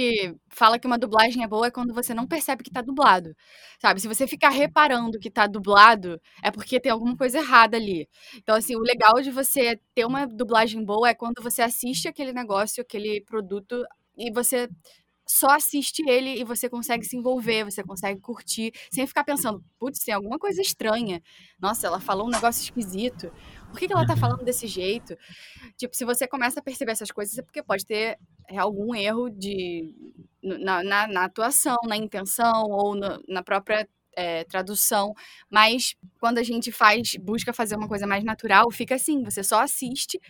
fala 0.51 0.79
que 0.79 0.87
uma 0.87 0.99
dublagem 0.99 1.43
é 1.43 1.49
boa, 1.49 1.67
é 1.67 1.71
quando 1.71 1.93
você 1.93 2.15
não 2.15 2.27
percebe 2.29 2.63
que 2.63 2.71
tá 2.71 2.81
dublado. 2.81 3.35
Sabe? 3.81 4.01
Se 4.01 4.07
você 4.07 4.27
ficar 4.27 4.51
reparando 4.51 5.19
que 5.19 5.31
tá 5.31 5.47
dublado, 5.49 6.21
é 6.45 6.51
porque 6.51 6.79
tem 6.81 6.93
alguma 6.93 7.17
coisa 7.17 7.39
errada 7.39 7.77
ali. 7.77 8.09
Então, 8.37 8.55
assim, 8.55 8.77
o 8.77 8.81
legal 8.81 9.21
de 9.21 9.31
você 9.33 9.81
ter 9.95 10.05
uma 10.07 10.27
dublagem 10.27 10.85
boa 10.85 11.09
é 11.09 11.15
quando 11.15 11.43
você 11.43 11.63
assiste 11.63 12.07
aquele 12.09 12.33
negócio, 12.33 12.81
aquele 12.83 13.21
produto, 13.23 13.85
e 14.17 14.31
você 14.33 14.69
só 15.31 15.49
assiste 15.51 16.03
ele 16.09 16.41
e 16.41 16.45
você 16.45 16.71
consegue 16.71 17.05
se 17.05 17.15
envolver, 17.17 17.63
você 17.65 17.83
consegue 17.85 18.19
curtir, 18.21 18.73
sem 18.91 19.07
ficar 19.07 19.25
pensando, 19.25 19.63
putz, 19.79 20.03
tem 20.03 20.15
alguma 20.15 20.39
coisa 20.39 20.63
estranha. 20.63 21.23
Nossa, 21.61 21.87
ela 21.87 22.01
falou 22.01 22.27
um 22.27 22.31
negócio 22.31 22.63
esquisito. 22.63 23.31
Por 23.71 23.79
que, 23.79 23.87
que 23.87 23.93
ela 23.93 24.05
tá 24.05 24.17
falando 24.17 24.45
desse 24.45 24.67
jeito? 24.67 25.17
Tipo, 25.77 25.97
se 25.97 26.05
você 26.05 26.27
começa 26.29 26.61
a 26.61 26.63
perceber 26.63 26.93
essas 26.93 27.11
coisas, 27.11 27.39
é 27.39 27.43
porque 27.43 27.63
pode 27.63 27.87
ter 27.87 28.19
é, 28.49 28.59
algum 28.59 28.95
erro 28.95 29.31
de, 29.31 29.95
na, 30.43 30.83
na, 30.83 31.07
na 31.09 31.25
atuação, 31.25 31.77
na 31.87 31.97
intenção 31.97 32.65
ou 32.71 32.95
no- 32.95 33.23
na 33.29 33.43
própria 33.43 33.89
é, 34.17 34.45
tradução. 34.45 35.15
Mas 35.51 35.97
quando 36.21 36.39
a 36.39 36.43
gente 36.43 36.73
faz, 36.73 37.17
busca 37.17 37.53
fazer 37.53 37.77
uma 37.77 37.89
coisa 37.89 38.07
mais 38.07 38.25
natural, 38.25 38.71
fica 38.71 38.95
assim: 38.97 39.23
você 39.23 39.43
só 39.45 39.61
assiste 39.63 40.21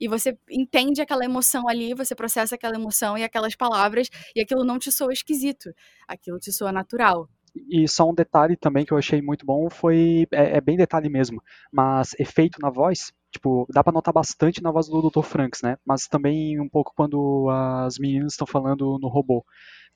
e 0.00 0.08
você 0.08 0.36
entende 0.50 1.00
aquela 1.00 1.24
emoção 1.24 1.68
ali, 1.68 1.94
você 1.94 2.14
processa 2.14 2.54
aquela 2.54 2.76
emoção 2.76 3.16
e 3.18 3.24
aquelas 3.24 3.54
palavras, 3.56 4.08
e 4.34 4.40
aquilo 4.40 4.64
não 4.64 4.78
te 4.78 4.92
soa 4.92 5.12
esquisito, 5.12 5.72
aquilo 6.06 6.38
te 6.38 6.52
soa 6.52 6.72
natural. 6.72 7.28
E 7.68 7.88
só 7.88 8.08
um 8.08 8.14
detalhe 8.14 8.56
também 8.56 8.84
que 8.84 8.92
eu 8.92 8.98
achei 8.98 9.20
muito 9.22 9.46
bom 9.46 9.68
foi. 9.70 10.26
É, 10.32 10.58
é 10.58 10.60
bem 10.60 10.76
detalhe 10.76 11.08
mesmo, 11.08 11.42
mas 11.72 12.14
efeito 12.18 12.58
na 12.60 12.70
voz. 12.70 13.12
Tipo, 13.30 13.66
dá 13.70 13.82
pra 13.84 13.92
notar 13.92 14.14
bastante 14.14 14.62
na 14.62 14.70
voz 14.70 14.88
do 14.88 15.02
Dr. 15.02 15.22
Franks, 15.22 15.62
né? 15.62 15.76
Mas 15.84 16.06
também 16.06 16.60
um 16.60 16.68
pouco 16.68 16.92
quando 16.96 17.48
as 17.50 17.98
meninas 17.98 18.32
estão 18.32 18.46
falando 18.46 18.98
no 19.00 19.08
robô. 19.08 19.44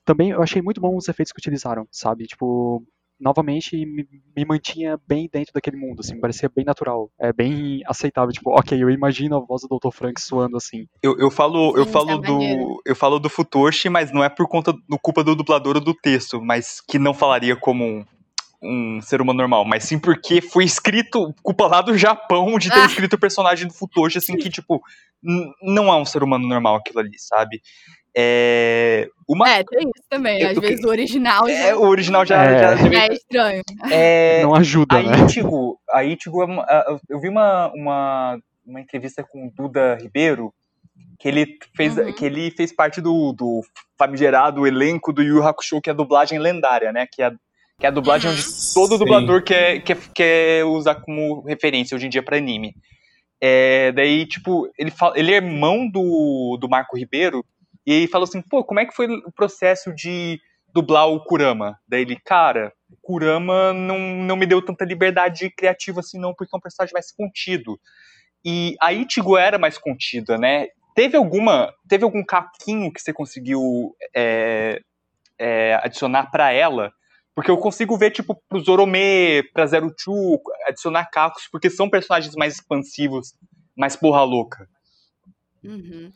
Também 0.05 0.31
eu 0.31 0.41
achei 0.41 0.61
muito 0.61 0.81
bom 0.81 0.95
os 0.97 1.07
efeitos 1.07 1.31
que 1.33 1.39
utilizaram, 1.39 1.87
sabe? 1.91 2.25
Tipo, 2.25 2.83
novamente 3.21 3.77
me, 3.85 4.05
me 4.35 4.45
mantinha 4.45 4.99
bem 5.07 5.29
dentro 5.31 5.53
daquele 5.53 5.77
mundo, 5.77 5.99
assim, 6.01 6.19
parecia 6.19 6.49
bem 6.53 6.65
natural, 6.65 7.09
é 7.19 7.31
bem 7.31 7.81
aceitável, 7.85 8.31
tipo, 8.31 8.49
ok, 8.51 8.81
eu 8.81 8.89
imagino 8.89 9.37
a 9.37 9.39
voz 9.39 9.61
do 9.61 9.77
Dr. 9.77 9.91
Franks 9.93 10.25
soando 10.25 10.57
assim. 10.57 10.87
Eu, 11.03 11.17
eu 11.19 11.29
falo, 11.31 11.77
eu 11.77 11.85
Sim, 11.85 11.91
falo 11.91 12.11
isso 12.11 12.25
é 12.25 12.29
maneiro. 12.31 12.59
do. 12.65 12.81
Eu 12.85 12.95
falo 12.95 13.19
do 13.19 13.29
Futoshi, 13.29 13.87
mas 13.89 14.11
não 14.11 14.23
é 14.23 14.29
por 14.29 14.47
conta 14.47 14.73
do 14.73 14.99
culpa 14.99 15.23
do 15.23 15.35
dublador 15.35 15.75
ou 15.75 15.81
do 15.83 15.93
texto, 15.93 16.41
mas 16.41 16.81
que 16.81 16.97
não 16.97 17.13
falaria 17.13 17.55
como 17.55 17.85
um, 17.85 18.05
um 18.63 19.01
ser 19.01 19.21
humano 19.21 19.37
normal, 19.37 19.65
mas 19.65 19.83
sim 19.83 19.97
porque 19.99 20.41
foi 20.41 20.63
escrito, 20.65 21.33
culpa 21.41 21.67
lá 21.67 21.81
do 21.81 21.97
Japão 21.97 22.57
de 22.57 22.69
ter 22.69 22.79
Ah. 22.79 22.85
escrito 22.85 23.13
o 23.15 23.19
personagem 23.19 23.67
do 23.67 23.73
Futoshi, 23.73 24.17
assim, 24.17 24.35
que, 24.37 24.49
tipo, 24.49 24.81
não 25.61 25.87
é 25.93 25.95
um 25.95 26.05
ser 26.05 26.23
humano 26.23 26.47
normal 26.47 26.75
aquilo 26.77 26.99
ali, 26.99 27.17
sabe? 27.17 27.61
É. 28.15 29.07
Uma. 29.27 29.49
É, 29.49 29.63
tem 29.63 29.79
isso 29.95 30.05
também. 30.09 30.41
Eu- 30.41 30.49
Às 30.49 30.55
eu- 30.55 30.61
vezes 30.61 30.83
o 30.83 30.89
original 30.89 31.47
já 31.47 31.53
É, 31.55 31.75
o 31.75 31.81
original 31.81 32.25
já, 32.25 32.43
É. 32.43 32.77
já 32.77 33.05
é 33.05 33.13
estranho. 33.13 33.61
É, 33.89 34.43
não 34.43 34.53
ajuda, 34.55 34.97
a 34.97 35.03
né? 35.03 35.19
Itigo, 35.23 35.79
a 35.89 36.03
Itigo 36.03 36.43
é 36.43 36.85
eu 37.09 37.19
vi 37.19 37.29
uma, 37.29 37.71
uma, 37.73 38.39
uma 38.65 38.81
entrevista 38.81 39.23
com 39.23 39.47
o 39.47 39.51
Duda 39.55 39.95
Ribeiro, 40.01 40.53
que 41.19 41.27
ele 41.29 41.57
fez, 41.75 41.97
Uhum. 41.97 42.11
que 42.13 42.25
ele 42.25 42.51
fez 42.51 42.73
parte 42.75 42.99
do, 42.99 43.31
do 43.31 43.61
famigerado 43.97 44.67
elenco 44.67 45.13
do 45.13 45.23
Yu 45.23 45.41
Hakusho, 45.43 45.79
que 45.81 45.89
é 45.89 45.93
a 45.93 45.95
dublagem 45.95 46.37
lendária, 46.39 46.91
né? 46.91 47.07
Que 47.09 47.23
é, 47.23 47.31
que 47.79 47.85
é 47.85 47.87
a 47.87 47.91
dublagem 47.91 48.29
onde 48.29 48.43
todo 48.73 48.93
Sim. 48.93 48.99
dublador 48.99 49.41
quer, 49.43 49.81
quer, 49.83 49.97
quer 50.13 50.65
usar 50.65 50.95
como 50.95 51.41
referência 51.47 51.95
hoje 51.95 52.07
em 52.07 52.09
dia 52.09 52.21
pra 52.21 52.37
anime. 52.37 52.75
É, 53.39 53.91
daí, 53.93 54.25
tipo, 54.27 54.69
ele, 54.77 54.91
fala, 54.91 55.17
ele 55.17 55.31
é 55.31 55.37
irmão 55.37 55.89
do, 55.89 56.57
do 56.59 56.69
Marco 56.69 56.95
Ribeiro, 56.97 57.43
e 57.85 58.07
falou 58.07 58.25
assim, 58.25 58.41
pô, 58.41 58.63
como 58.63 58.79
é 58.79 58.85
que 58.85 58.95
foi 58.95 59.07
o 59.07 59.31
processo 59.31 59.93
de 59.93 60.39
dublar 60.73 61.07
o 61.07 61.23
Kurama? 61.23 61.77
Daí 61.87 62.01
ele, 62.01 62.15
cara, 62.15 62.73
o 62.89 62.95
Kurama 63.01 63.73
não, 63.73 63.99
não 63.99 64.35
me 64.35 64.45
deu 64.45 64.61
tanta 64.63 64.85
liberdade 64.85 65.49
criativa 65.49 65.99
assim 65.99 66.19
não, 66.19 66.33
porque 66.33 66.55
é 66.55 66.57
um 66.57 66.61
personagem 66.61 66.93
mais 66.93 67.11
contido. 67.11 67.79
E 68.43 68.75
a 68.81 68.91
Ichigo 68.91 69.37
era 69.37 69.57
mais 69.57 69.77
contida, 69.77 70.37
né? 70.37 70.67
Teve 70.95 71.15
alguma, 71.15 71.73
teve 71.87 72.03
algum 72.03 72.23
caquinho 72.23 72.91
que 72.91 73.01
você 73.01 73.13
conseguiu 73.13 73.95
é, 74.15 74.81
é, 75.39 75.79
adicionar 75.83 76.29
pra 76.29 76.51
ela? 76.51 76.91
Porque 77.33 77.49
eu 77.49 77.57
consigo 77.57 77.97
ver, 77.97 78.11
tipo, 78.11 78.35
pro 78.49 78.59
Zorome, 78.59 79.43
pra 79.53 79.65
Zero 79.65 79.93
Two, 79.95 80.41
adicionar 80.67 81.05
cacos, 81.05 81.47
porque 81.49 81.69
são 81.69 81.89
personagens 81.89 82.35
mais 82.35 82.55
expansivos, 82.55 83.33
mais 83.75 83.95
porra 83.95 84.23
louca. 84.23 84.67
Uhum. 85.63 86.11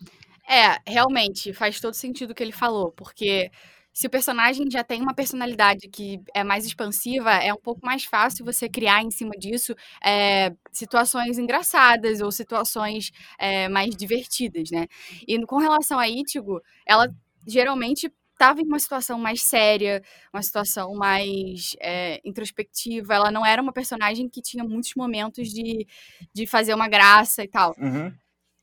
É, 0.48 0.78
realmente, 0.92 1.54
faz 1.54 1.80
todo 1.80 1.94
sentido 1.94 2.32
o 2.32 2.36
que 2.36 2.44
ele 2.44 2.52
falou, 2.52 2.92
porque 2.92 3.52
se 3.92 4.08
o 4.08 4.10
personagem 4.10 4.70
já 4.70 4.84
tem 4.84 5.02
uma 5.02 5.14
personalidade 5.14 5.88
que 5.88 6.20
é 6.34 6.44
mais 6.44 6.66
expansiva, 6.66 7.32
é 7.32 7.54
um 7.54 7.58
pouco 7.58 7.86
mais 7.86 8.04
fácil 8.06 8.44
você 8.46 8.68
criar 8.70 9.02
em 9.02 9.10
cima 9.10 9.32
disso 9.38 9.74
é, 10.06 10.54
situações 10.72 11.38
engraçadas 11.40 12.20
ou 12.22 12.30
situações 12.32 13.12
é, 13.40 13.70
mais 13.70 13.96
divertidas, 13.96 14.70
né? 14.70 14.86
E 15.28 15.44
com 15.46 15.58
relação 15.58 15.98
a 15.98 16.10
Ichigo, 16.10 16.62
ela 16.86 17.08
geralmente 17.48 18.12
estava 18.34 18.60
em 18.62 18.66
uma 18.66 18.80
situação 18.80 19.18
mais 19.18 19.42
séria, 19.42 20.04
uma 20.34 20.42
situação 20.44 20.94
mais 20.96 21.76
é, 21.80 22.20
introspectiva. 22.26 23.14
Ela 23.16 23.32
não 23.32 23.46
era 23.46 23.62
uma 23.62 23.72
personagem 23.72 24.28
que 24.28 24.42
tinha 24.42 24.64
muitos 24.64 24.94
momentos 24.96 25.50
de, 25.50 25.88
de 26.34 26.46
fazer 26.46 26.74
uma 26.74 26.90
graça 26.90 27.44
e 27.44 27.48
tal. 27.48 27.74
Uhum. 27.80 28.14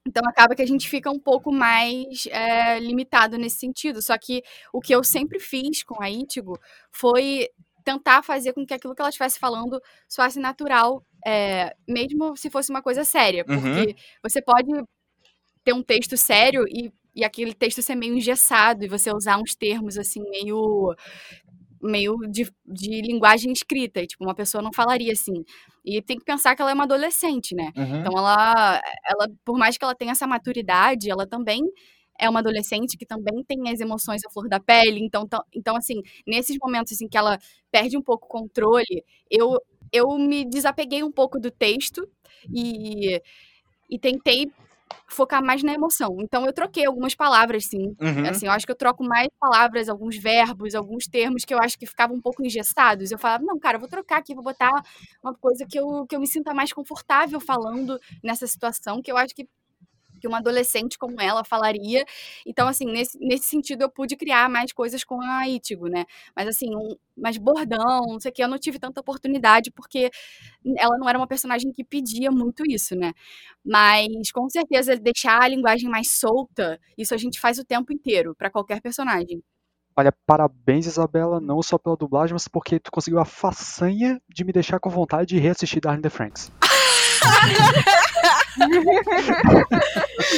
Então 0.06 0.22
acaba 0.28 0.54
que 0.54 0.62
a 0.62 0.66
gente 0.66 0.88
fica 0.88 1.10
um 1.10 1.18
pouco 1.18 1.52
mais 1.52 2.26
é, 2.26 2.78
limitado 2.78 3.38
nesse 3.38 3.58
sentido. 3.58 4.02
Só 4.02 4.16
que 4.18 4.42
o 4.72 4.80
que 4.80 4.94
eu 4.94 5.04
sempre 5.04 5.38
fiz 5.38 5.82
com 5.82 6.02
a 6.02 6.10
Ichigo 6.10 6.58
foi 6.90 7.48
tentar 7.84 8.22
fazer 8.22 8.52
com 8.52 8.64
que 8.64 8.74
aquilo 8.74 8.94
que 8.94 9.02
ela 9.02 9.08
estivesse 9.08 9.38
falando 9.38 9.80
soasse 10.08 10.38
natural, 10.38 11.04
é, 11.26 11.74
mesmo 11.88 12.36
se 12.36 12.50
fosse 12.50 12.70
uma 12.70 12.82
coisa 12.82 13.04
séria. 13.04 13.44
Uhum. 13.48 13.60
Porque 13.60 13.96
você 14.22 14.42
pode 14.42 14.70
ter 15.64 15.72
um 15.72 15.82
texto 15.82 16.16
sério 16.16 16.64
e, 16.68 16.92
e 17.14 17.24
aquele 17.24 17.54
texto 17.54 17.82
ser 17.82 17.94
meio 17.94 18.16
engessado 18.16 18.84
e 18.84 18.88
você 18.88 19.12
usar 19.12 19.38
uns 19.38 19.54
termos 19.54 19.96
assim 19.98 20.22
meio 20.30 20.94
meio 21.82 22.16
de, 22.30 22.50
de 22.66 23.02
linguagem 23.02 23.52
escrita, 23.52 24.00
e 24.00 24.06
tipo, 24.06 24.24
uma 24.24 24.34
pessoa 24.34 24.62
não 24.62 24.72
falaria 24.72 25.12
assim. 25.12 25.44
E 25.84 26.00
tem 26.00 26.18
que 26.18 26.24
pensar 26.24 26.54
que 26.54 26.62
ela 26.62 26.70
é 26.70 26.74
uma 26.74 26.84
adolescente, 26.84 27.54
né? 27.54 27.72
Uhum. 27.76 28.00
Então 28.00 28.12
ela, 28.16 28.80
ela, 29.08 29.28
por 29.44 29.58
mais 29.58 29.76
que 29.76 29.84
ela 29.84 29.94
tenha 29.94 30.12
essa 30.12 30.26
maturidade, 30.26 31.10
ela 31.10 31.26
também 31.26 31.62
é 32.18 32.28
uma 32.28 32.40
adolescente 32.40 32.96
que 32.96 33.06
também 33.06 33.42
tem 33.44 33.68
as 33.70 33.80
emoções 33.80 34.22
à 34.24 34.30
flor 34.30 34.48
da 34.48 34.60
pele, 34.60 35.00
então, 35.02 35.26
então 35.54 35.76
assim, 35.76 36.00
nesses 36.26 36.56
momentos 36.62 37.00
em 37.00 37.08
que 37.08 37.18
ela 37.18 37.38
perde 37.70 37.96
um 37.96 38.02
pouco 38.02 38.26
o 38.26 38.28
controle, 38.28 39.04
eu, 39.30 39.58
eu 39.92 40.06
me 40.18 40.44
desapeguei 40.44 41.02
um 41.02 41.10
pouco 41.10 41.40
do 41.40 41.50
texto 41.50 42.06
e, 42.54 43.20
e 43.90 43.98
tentei 43.98 44.50
focar 45.08 45.42
mais 45.44 45.62
na 45.62 45.72
emoção. 45.72 46.16
Então 46.20 46.46
eu 46.46 46.52
troquei 46.52 46.86
algumas 46.86 47.14
palavras, 47.14 47.66
sim. 47.66 47.94
Uhum. 48.00 48.28
Assim, 48.28 48.46
eu 48.46 48.52
acho 48.52 48.66
que 48.66 48.72
eu 48.72 48.76
troco 48.76 49.04
mais 49.04 49.28
palavras, 49.38 49.88
alguns 49.88 50.16
verbos, 50.16 50.74
alguns 50.74 51.06
termos 51.06 51.44
que 51.44 51.54
eu 51.54 51.58
acho 51.58 51.78
que 51.78 51.86
ficavam 51.86 52.16
um 52.16 52.20
pouco 52.20 52.44
engessados. 52.44 53.10
Eu 53.10 53.18
falava, 53.18 53.44
não, 53.44 53.58
cara, 53.58 53.76
eu 53.76 53.80
vou 53.80 53.88
trocar 53.88 54.18
aqui, 54.18 54.34
vou 54.34 54.44
botar 54.44 54.72
uma 55.22 55.34
coisa 55.34 55.66
que 55.68 55.78
eu, 55.78 56.06
que 56.06 56.16
eu 56.16 56.20
me 56.20 56.26
sinta 56.26 56.54
mais 56.54 56.72
confortável 56.72 57.40
falando 57.40 57.98
nessa 58.22 58.46
situação, 58.46 59.02
que 59.02 59.10
eu 59.10 59.16
acho 59.16 59.34
que 59.34 59.46
que 60.22 60.28
uma 60.28 60.38
adolescente 60.38 60.96
como 60.96 61.20
ela 61.20 61.42
falaria. 61.44 62.04
Então, 62.46 62.68
assim, 62.68 62.86
nesse, 62.86 63.18
nesse 63.18 63.46
sentido, 63.46 63.82
eu 63.82 63.90
pude 63.90 64.16
criar 64.16 64.48
mais 64.48 64.72
coisas 64.72 65.02
com 65.02 65.20
a 65.20 65.48
Itigo, 65.48 65.88
né? 65.88 66.04
Mas, 66.34 66.46
assim, 66.46 66.74
um, 66.76 66.96
mais 67.16 67.36
bordão, 67.36 68.06
não 68.06 68.20
sei 68.20 68.30
o 68.30 68.34
que, 68.34 68.42
eu 68.42 68.48
não 68.48 68.58
tive 68.58 68.78
tanta 68.78 69.00
oportunidade, 69.00 69.72
porque 69.72 70.10
ela 70.78 70.96
não 70.96 71.08
era 71.08 71.18
uma 71.18 71.26
personagem 71.26 71.72
que 71.72 71.82
pedia 71.82 72.30
muito 72.30 72.62
isso, 72.64 72.94
né? 72.94 73.12
Mas, 73.64 74.30
com 74.30 74.48
certeza, 74.48 74.96
deixar 74.96 75.42
a 75.42 75.48
linguagem 75.48 75.90
mais 75.90 76.12
solta, 76.12 76.80
isso 76.96 77.14
a 77.14 77.18
gente 77.18 77.40
faz 77.40 77.58
o 77.58 77.64
tempo 77.64 77.92
inteiro, 77.92 78.34
para 78.36 78.48
qualquer 78.48 78.80
personagem. 78.80 79.42
Olha, 79.96 80.14
parabéns, 80.24 80.86
Isabela, 80.86 81.40
não 81.40 81.60
só 81.62 81.76
pela 81.76 81.96
dublagem, 81.96 82.32
mas 82.32 82.48
porque 82.48 82.78
tu 82.78 82.90
conseguiu 82.90 83.18
a 83.18 83.24
façanha 83.24 84.22
de 84.28 84.44
me 84.44 84.52
deixar 84.52 84.78
com 84.78 84.88
vontade 84.88 85.34
de 85.34 85.38
reassistir 85.38 85.82
Darling 85.82 86.00
the 86.00 86.08
Franks. 86.08 86.50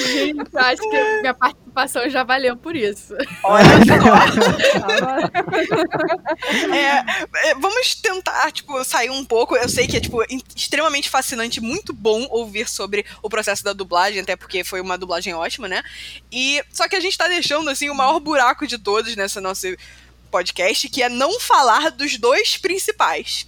Gente, 0.07 0.49
eu 0.53 0.61
acho 0.61 0.89
que 0.89 1.21
minha 1.21 1.35
participação 1.35 2.09
já 2.09 2.23
valeu 2.23 2.57
por 2.57 2.77
isso. 2.77 3.15
Olha 3.43 3.65
é, 6.75 7.51
é, 7.51 7.55
vamos 7.55 7.95
tentar, 7.97 8.53
tipo, 8.53 8.83
sair 8.85 9.11
um 9.11 9.25
pouco. 9.25 9.57
Eu 9.57 9.69
sei 9.69 9.87
que 9.87 9.97
é, 9.97 10.01
tipo, 10.01 10.23
extremamente 10.55 11.11
fascinante, 11.11 11.61
muito 11.61 11.93
bom 11.93 12.27
ouvir 12.31 12.69
sobre 12.69 13.05
o 13.23 13.29
processo 13.29 13.65
da 13.65 13.73
dublagem, 13.73 14.21
até 14.21 14.37
porque 14.37 14.63
foi 14.65 14.81
uma 14.81 14.99
dublagem 14.99 15.35
ótima, 15.35 15.69
né? 15.69 15.83
E 16.31 16.63
só 16.73 16.89
que 16.89 16.97
a 16.97 17.01
gente 17.01 17.19
tá 17.19 17.29
deixando, 17.29 17.71
assim, 17.71 17.91
o 17.91 17.95
maior 17.95 18.19
buraco 18.21 18.67
de 18.67 18.79
todos 18.79 19.17
nessa 19.17 19.41
nossa 19.41 19.75
podcast, 20.31 20.89
que 20.89 21.03
é 21.03 21.09
não 21.09 21.39
falar 21.39 21.93
dos 21.93 22.19
dois 22.19 22.57
principais. 22.57 23.47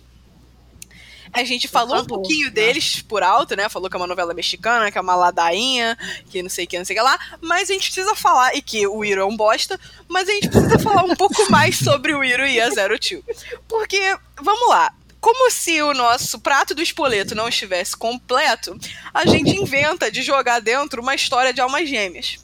A 1.37 1.45
gente 1.45 1.69
falou 1.69 2.01
um 2.01 2.07
pouquinho 2.07 2.51
deles 2.51 3.03
por 3.03 3.23
alto, 3.23 3.55
né? 3.55 3.69
Falou 3.69 3.91
que 3.91 3.97
é 3.97 4.01
uma 4.01 4.07
novela 4.07 4.33
mexicana, 4.33 4.91
que 4.91 4.97
é 4.97 5.01
uma 5.01 5.15
ladainha, 5.15 5.97
que 6.31 6.43
não 6.43 6.49
sei 6.49 6.65
o 6.65 6.69
que, 6.69 6.79
não 6.79 6.85
sei 6.85 6.97
o 6.97 6.99
que 6.99 7.05
lá. 7.05 7.19
Mas 7.43 7.69
a 7.69 7.75
gente 7.75 7.93
precisa 7.93 8.15
falar, 8.15 8.57
e 8.57 8.63
que 8.63 8.87
o 8.87 9.05
Iro 9.05 9.21
é 9.21 9.25
um 9.27 9.37
bosta, 9.37 9.79
mas 10.09 10.31
a 10.31 10.33
gente 10.33 10.49
precisa 10.49 10.79
falar 10.79 11.05
um 11.05 11.15
pouco 11.15 11.35
mais 11.53 11.77
sobre 11.77 12.15
o 12.15 12.25
Iro 12.25 12.47
e 12.47 12.59
a 12.59 12.71
Zero 12.71 12.99
Two. 12.99 13.23
Porque, 13.69 14.17
vamos 14.41 14.67
lá, 14.71 14.91
como 15.21 15.51
se 15.51 15.83
o 15.83 15.93
nosso 15.93 16.39
prato 16.39 16.75
do 16.75 16.81
espoleto 16.81 17.35
não 17.35 17.49
estivesse 17.49 17.95
completo, 17.95 18.75
a 19.13 19.27
gente 19.27 19.51
inventa 19.51 20.11
de 20.11 20.23
jogar 20.23 20.61
dentro 20.61 21.03
uma 21.03 21.15
história 21.15 21.53
de 21.53 21.61
almas 21.61 21.87
gêmeas. 21.87 22.39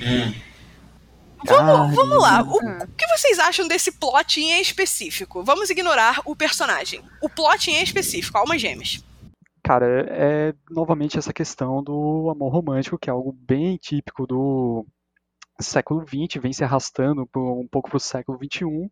Hum. 0.00 0.34
Vamos, 1.44 1.94
vamos 1.94 2.22
lá. 2.22 2.42
O, 2.42 2.56
o, 2.56 2.88
que 2.96 3.06
vocês 3.08 3.38
acham 3.38 3.68
desse 3.68 3.92
plot 3.92 4.40
em 4.40 4.60
específico? 4.60 5.44
Vamos 5.44 5.68
ignorar 5.68 6.22
o 6.24 6.34
personagem. 6.34 7.02
O 7.22 7.28
plot 7.28 7.70
em 7.70 7.82
específico, 7.82 8.38
Almas 8.38 8.60
Gêmeas. 8.60 9.04
Cara, 9.62 10.06
é 10.08 10.54
novamente 10.70 11.18
essa 11.18 11.32
questão 11.32 11.82
do 11.82 12.30
amor 12.30 12.52
romântico, 12.52 12.98
que 12.98 13.08
é 13.08 13.12
algo 13.12 13.32
bem 13.32 13.76
típico 13.76 14.26
do 14.26 14.86
século 15.60 16.04
XX, 16.06 16.42
vem 16.42 16.52
se 16.52 16.64
arrastando 16.64 17.22
um 17.22 17.68
pouco 17.68 17.90
pro 17.90 18.00
século 18.00 18.38
XXI. 18.38 18.90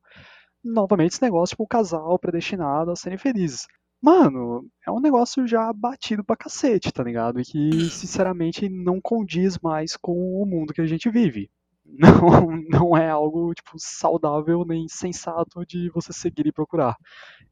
Novamente 0.64 1.12
esse 1.12 1.22
negócio, 1.22 1.54
tipo, 1.54 1.64
o 1.64 1.68
casal 1.68 2.18
predestinado 2.18 2.90
a 2.90 2.96
serem 2.96 3.18
felizes. 3.18 3.66
Mano, 4.00 4.66
é 4.86 4.90
um 4.90 5.00
negócio 5.00 5.46
já 5.46 5.72
batido 5.72 6.24
pra 6.24 6.36
cacete, 6.36 6.92
tá 6.92 7.02
ligado? 7.02 7.40
E 7.40 7.44
que, 7.44 7.90
sinceramente, 7.90 8.68
não 8.68 9.00
condiz 9.00 9.58
mais 9.58 9.96
com 9.96 10.12
o 10.12 10.46
mundo 10.46 10.72
que 10.72 10.80
a 10.80 10.86
gente 10.86 11.08
vive 11.10 11.50
não, 11.98 12.46
não 12.68 12.96
é 12.96 13.10
algo 13.10 13.52
tipo 13.54 13.72
saudável 13.76 14.64
nem 14.66 14.88
sensato 14.88 15.64
de 15.66 15.90
você 15.90 16.12
seguir 16.12 16.46
e 16.46 16.52
procurar. 16.52 16.96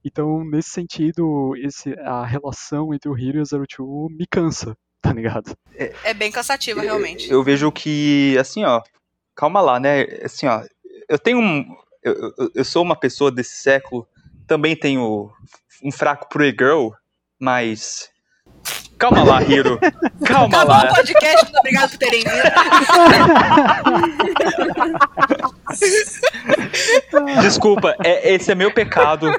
Então, 0.05 0.43
nesse 0.45 0.71
sentido, 0.71 1.55
esse, 1.57 1.93
a 2.01 2.25
relação 2.25 2.95
entre 2.95 3.11
o 3.11 3.19
Hiro 3.19 3.39
e 3.39 3.41
o 3.43 3.45
Zero 3.45 3.67
Two 3.67 4.09
me 4.11 4.27
cansa, 4.27 4.75
tá 5.03 5.13
ligado? 5.13 5.55
É, 5.75 5.93
é 6.05 6.15
bem 6.15 6.33
cansativa, 6.33 6.81
realmente. 6.81 7.31
Eu, 7.31 7.39
eu, 7.39 7.45
vejo 7.45 7.71
que, 7.71 8.37
assim, 8.39 8.65
ó, 8.65 8.83
calma 9.35 9.61
lá, 9.61 9.79
né? 9.79 10.03
Assim, 10.25 10.47
ó, 10.47 10.63
eu 11.09 11.19
tenho 11.19 11.39
um. 11.39 11.77
Eu, 12.03 12.15
eu, 12.39 12.51
eu 12.55 12.65
sou 12.65 12.83
uma 12.83 12.99
pessoa 12.99 13.31
desse 13.31 13.57
século, 13.57 14.09
também 14.47 14.75
tenho 14.75 15.31
um 15.85 15.93
fraco 15.93 16.29
pro 16.31 16.45
e-girl, 16.45 16.89
mas 17.39 18.09
Calma 19.01 19.25
lá, 19.25 19.43
Hiro. 19.43 19.81
Calma 20.27 20.59
Acabou 20.59 20.75
lá. 20.75 20.85
o 20.85 20.95
podcast, 20.95 21.45
muito 21.45 21.59
obrigado 21.59 21.91
por 21.91 21.99
terem 21.99 22.21
vindo. 22.21 22.31
Desculpa, 27.41 27.97
é, 28.05 28.35
esse 28.35 28.53
é 28.53 28.55
meu 28.55 28.71
pecado. 28.71 29.35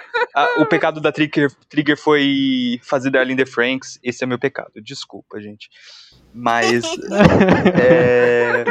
o 0.58 0.66
pecado 0.66 1.00
da 1.00 1.12
Trigger, 1.12 1.52
Trigger 1.70 1.96
foi 1.96 2.80
fazer 2.82 3.12
Darlene 3.12 3.44
the 3.44 3.46
Franks. 3.46 4.00
Esse 4.04 4.24
é 4.24 4.28
meu 4.28 4.40
pecado. 4.40 4.72
Desculpa, 4.82 5.40
gente. 5.40 5.70
Mas. 6.34 6.84
é... 7.80 8.64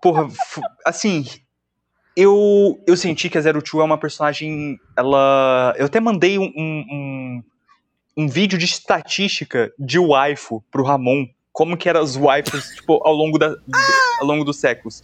Porra, 0.00 0.28
assim. 0.86 1.26
Eu, 2.16 2.82
eu 2.86 2.96
senti 2.96 3.28
que 3.28 3.36
a 3.38 3.40
Zero 3.40 3.60
Two 3.62 3.82
é 3.82 3.84
uma 3.84 3.98
personagem. 3.98 4.78
Ela. 4.96 5.74
Eu 5.76 5.86
até 5.86 6.00
mandei 6.00 6.38
um, 6.38 6.50
um 6.56 6.84
um 6.90 7.42
vídeo 8.26 8.58
de 8.58 8.64
estatística 8.64 9.72
de 9.78 9.98
waifu 9.98 10.64
pro 10.70 10.82
Ramon. 10.82 11.26
Como 11.52 11.76
que 11.76 11.88
eram 11.88 12.00
as 12.00 12.16
waifus, 12.16 12.70
tipo, 12.74 13.00
ao 13.04 13.14
longo, 13.14 13.38
da, 13.38 13.54
ao 14.20 14.26
longo 14.26 14.44
dos 14.44 14.58
séculos. 14.58 15.02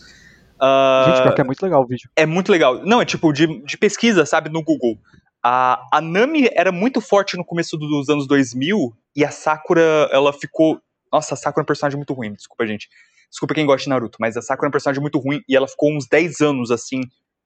Uh, 0.56 1.10
Gente, 1.10 1.22
porque 1.22 1.40
é 1.40 1.44
muito 1.44 1.62
legal 1.62 1.82
o 1.82 1.86
vídeo. 1.86 2.08
É 2.16 2.26
muito 2.26 2.50
legal. 2.50 2.84
Não, 2.84 3.00
é 3.00 3.04
tipo 3.04 3.32
de, 3.32 3.62
de 3.62 3.76
pesquisa, 3.76 4.24
sabe, 4.24 4.48
no 4.48 4.62
Google. 4.62 4.98
A, 5.42 5.80
a 5.92 6.00
Nami 6.00 6.48
era 6.54 6.72
muito 6.72 7.00
forte 7.00 7.36
no 7.36 7.44
começo 7.44 7.76
dos 7.76 8.08
anos 8.08 8.26
2000 8.26 8.96
e 9.14 9.24
a 9.24 9.30
Sakura, 9.30 10.08
ela 10.10 10.32
ficou... 10.32 10.80
Nossa, 11.12 11.34
a 11.34 11.36
Sakura 11.36 11.62
é 11.62 11.64
um 11.64 11.66
personagem 11.66 11.96
muito 11.96 12.14
ruim, 12.14 12.32
desculpa, 12.32 12.66
gente. 12.66 12.88
Desculpa 13.30 13.54
quem 13.54 13.66
gosta 13.66 13.84
de 13.84 13.90
Naruto, 13.90 14.16
mas 14.20 14.36
a 14.36 14.42
Sakura 14.42 14.68
é 14.68 14.70
um 14.70 14.72
personagem 14.72 15.02
muito 15.02 15.18
ruim 15.18 15.42
e 15.48 15.54
ela 15.54 15.68
ficou 15.68 15.92
uns 15.92 16.06
10 16.08 16.40
anos, 16.40 16.70
assim, 16.70 17.02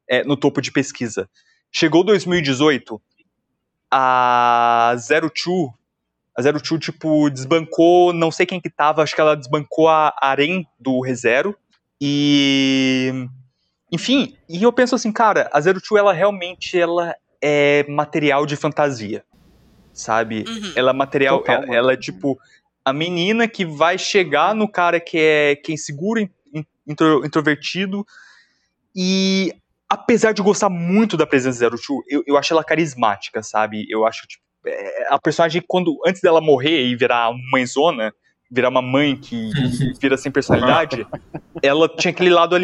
é, 0.09 0.23
no 0.23 0.37
topo 0.37 0.61
de 0.61 0.71
pesquisa. 0.71 1.29
Chegou 1.73 2.05
2018, 2.05 3.01
a 3.91 4.95
Zero 4.99 5.31
Two, 5.31 5.73
a 6.37 6.43
Zero 6.43 6.61
Two, 6.61 6.79
tipo, 6.79 7.31
desbancou, 7.31 8.13
não 8.13 8.31
sei 8.31 8.47
quem 8.47 8.61
que 8.61 8.71
tava, 8.71 9.03
acho 9.03 9.15
que 9.15 9.21
ela 9.21 9.37
desbancou 9.37 9.89
a 9.89 10.15
Arém 10.21 10.67
do 10.79 11.01
ReZero. 11.01 11.57
E. 12.01 13.13
Enfim, 13.91 14.37
e 14.49 14.63
eu 14.63 14.73
penso 14.73 14.95
assim, 14.95 15.11
cara, 15.11 15.49
a 15.53 15.61
Zero 15.61 15.81
Two, 15.81 15.97
ela 15.99 16.13
realmente 16.13 16.79
ela 16.79 17.15
é 17.43 17.85
material 17.89 18.47
de 18.47 18.57
fantasia. 18.57 19.25
Sabe? 19.93 20.45
Uhum. 20.47 20.73
Ela 20.77 20.91
é 20.91 20.95
material. 20.95 21.39
Total, 21.39 21.65
ela, 21.65 21.75
ela, 21.75 21.93
é 21.93 21.97
tipo 21.97 22.39
a 22.85 22.93
menina 22.93 23.49
que 23.49 23.65
vai 23.65 23.99
chegar 23.99 24.55
no 24.55 24.69
cara 24.71 25.01
que 25.01 25.19
é, 25.19 25.57
que 25.57 25.73
é 25.73 25.75
inseguro, 25.75 26.29
intro, 26.87 27.25
introvertido. 27.25 28.07
E 28.95 29.55
apesar 29.89 30.33
de 30.33 30.43
gostar 30.43 30.69
muito 30.69 31.17
da 31.17 31.27
presença 31.27 31.55
de 31.55 31.59
Zero 31.59 31.77
Two, 31.81 32.03
eu, 32.09 32.23
eu 32.27 32.37
acho 32.37 32.53
ela 32.53 32.63
carismática, 32.63 33.43
sabe? 33.43 33.87
Eu 33.89 34.07
acho, 34.07 34.27
tipo, 34.27 34.43
é, 34.67 35.07
a 35.09 35.19
personagem, 35.19 35.63
quando 35.67 35.99
antes 36.07 36.21
dela 36.21 36.41
morrer 36.41 36.87
e 36.87 36.97
virar 36.97 37.33
mãezona, 37.51 38.13
virar 38.51 38.69
uma 38.69 38.83
mãe 38.83 39.17
que 39.17 39.51
vira 40.01 40.17
sem 40.17 40.31
personalidade, 40.31 41.07
ela 41.63 41.89
tinha 41.89 42.11
aquele 42.11 42.31
lado 42.31 42.57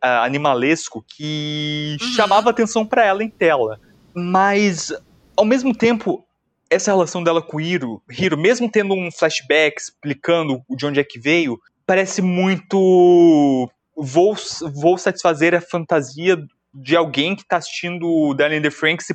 animalesco 0.00 1.04
que 1.06 1.96
uhum. 2.00 2.08
chamava 2.08 2.50
atenção 2.50 2.86
para 2.86 3.04
ela 3.04 3.22
em 3.22 3.30
tela. 3.30 3.78
Mas, 4.14 4.92
ao 5.36 5.44
mesmo 5.44 5.74
tempo, 5.74 6.24
essa 6.68 6.90
relação 6.90 7.22
dela 7.22 7.42
com 7.42 7.56
o 7.56 7.60
Hiro, 7.60 8.02
Hiro, 8.10 8.38
mesmo 8.38 8.70
tendo 8.70 8.94
um 8.94 9.10
flashback 9.10 9.80
explicando 9.80 10.62
de 10.70 10.86
onde 10.86 11.00
é 11.00 11.04
que 11.04 11.18
veio, 11.18 11.58
parece 11.86 12.22
muito. 12.22 13.68
Vou, 13.96 14.34
vou 14.72 14.96
satisfazer 14.96 15.54
a 15.54 15.60
fantasia 15.60 16.38
de 16.72 16.96
alguém 16.96 17.34
que 17.34 17.46
tá 17.46 17.56
assistindo 17.56 18.34
Darling 18.34 18.62
the 18.62 18.70
Frank 18.70 19.02
se, 19.02 19.14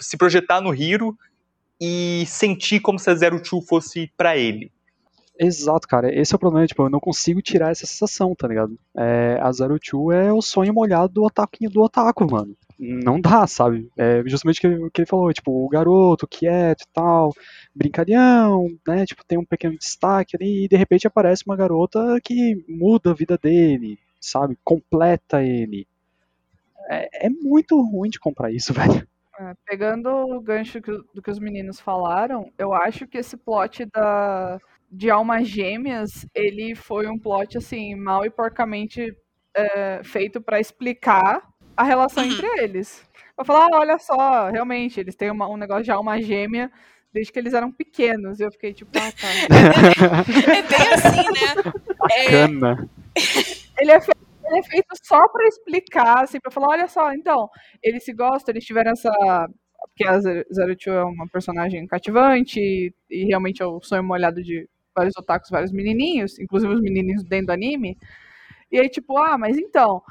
se 0.00 0.16
projetar 0.16 0.60
no 0.60 0.74
Hiro 0.74 1.16
e 1.80 2.24
sentir 2.26 2.80
como 2.80 2.98
se 2.98 3.10
a 3.10 3.14
Zero 3.14 3.42
Two 3.42 3.60
fosse 3.62 4.10
para 4.16 4.36
ele. 4.36 4.72
Exato, 5.38 5.88
cara. 5.88 6.14
Esse 6.14 6.32
é 6.32 6.36
o 6.36 6.38
problema, 6.38 6.66
tipo, 6.66 6.82
eu 6.82 6.90
não 6.90 7.00
consigo 7.00 7.42
tirar 7.42 7.72
essa 7.72 7.86
sensação, 7.86 8.34
tá 8.34 8.46
ligado? 8.46 8.78
É, 8.96 9.38
a 9.40 9.50
Zero 9.50 9.78
Two 9.78 10.12
é 10.12 10.32
o 10.32 10.40
sonho 10.40 10.72
molhado 10.72 11.12
do 11.12 11.24
otaku, 11.24 11.68
do 11.70 11.82
otaku, 11.82 12.30
mano. 12.30 12.56
Não 12.78 13.20
dá, 13.20 13.46
sabe? 13.46 13.88
É 13.96 14.22
justamente 14.26 14.58
o 14.58 14.60
que, 14.60 14.90
que 14.90 15.00
ele 15.02 15.08
falou, 15.08 15.32
tipo, 15.32 15.64
o 15.64 15.68
garoto 15.68 16.26
quieto 16.26 16.82
e 16.82 16.88
tal, 16.92 17.32
brincalhão, 17.74 18.68
né? 18.86 19.04
Tipo, 19.06 19.24
tem 19.26 19.38
um 19.38 19.44
pequeno 19.44 19.76
destaque 19.76 20.36
ali 20.36 20.64
e 20.64 20.68
de 20.68 20.76
repente 20.76 21.06
aparece 21.06 21.44
uma 21.46 21.56
garota 21.56 22.18
que 22.22 22.64
muda 22.68 23.10
a 23.10 23.14
vida 23.14 23.38
dele, 23.40 23.98
sabe? 24.20 24.56
Completa 24.64 25.42
ele. 25.42 25.86
É, 26.90 27.26
é 27.26 27.30
muito 27.30 27.80
ruim 27.80 28.10
de 28.10 28.18
comprar 28.20 28.50
isso, 28.52 28.72
velho. 28.74 29.06
É, 29.40 29.52
pegando 29.66 30.08
o 30.10 30.40
gancho 30.40 30.80
que- 30.80 31.00
do 31.12 31.20
que 31.22 31.30
os 31.30 31.38
meninos 31.40 31.80
falaram, 31.80 32.50
eu 32.56 32.72
acho 32.72 33.06
que 33.06 33.18
esse 33.18 33.36
plot 33.36 33.84
da, 33.86 34.58
de 34.90 35.10
almas 35.10 35.48
gêmeas, 35.48 36.24
ele 36.34 36.74
foi 36.76 37.08
um 37.08 37.18
plot, 37.18 37.58
assim, 37.58 37.94
mal 37.96 38.24
e 38.24 38.30
porcamente 38.30 39.12
é, 39.56 40.00
feito 40.04 40.40
pra 40.40 40.60
explicar 40.60 41.42
a 41.76 41.82
relação 41.84 42.22
Uhum. 42.24 42.30
entre 42.32 42.46
eles. 42.62 43.04
Pra 43.36 43.44
falar, 43.44 43.66
ah, 43.72 43.78
olha 43.80 43.98
só, 43.98 44.48
realmente, 44.50 45.00
eles 45.00 45.14
têm 45.16 45.30
uma- 45.30 45.48
um 45.48 45.56
negócio 45.56 45.82
de 45.84 45.90
alma 45.90 46.20
gêmea 46.22 46.70
desde 47.12 47.32
que 47.32 47.38
eles 47.38 47.54
eram 47.54 47.70
pequenos. 47.72 48.38
E 48.40 48.44
eu 48.44 48.50
fiquei 48.52 48.72
tipo, 48.72 48.90
ah, 48.96 49.10
tá. 49.12 49.28
É 50.56 50.62
bem 50.62 50.92
assim, 50.92 51.30
né? 51.30 51.72
É, 52.12 52.24
Bacana. 52.46 52.88
ele 53.78 53.90
é, 53.92 54.00
feito, 54.00 54.13
é 54.46 54.62
feito 54.62 54.88
só 55.02 55.28
pra 55.28 55.46
explicar, 55.46 56.22
assim, 56.24 56.40
pra 56.40 56.50
falar, 56.50 56.68
olha 56.68 56.88
só, 56.88 57.12
então, 57.12 57.48
eles 57.82 58.04
se 58.04 58.12
gostam, 58.12 58.52
eles 58.52 58.64
tiveram 58.64 58.92
essa. 58.92 59.10
Porque 59.88 60.06
a 60.08 60.18
Zero 60.20 60.76
Two 60.76 60.92
é 60.92 61.04
uma 61.04 61.28
personagem 61.28 61.86
cativante 61.86 62.58
e, 62.60 62.92
e 63.10 63.24
realmente 63.26 63.62
é 63.62 63.66
o 63.66 63.80
sonho 63.82 64.02
molhado 64.02 64.42
de 64.42 64.68
vários 64.94 65.14
otakus, 65.16 65.50
vários 65.50 65.72
menininhos, 65.72 66.38
inclusive 66.38 66.72
os 66.72 66.80
menininhos 66.80 67.22
dentro 67.24 67.48
do 67.48 67.52
anime. 67.52 67.98
E 68.72 68.80
aí, 68.80 68.88
tipo, 68.88 69.18
ah, 69.18 69.38
mas 69.38 69.58
então, 69.58 70.02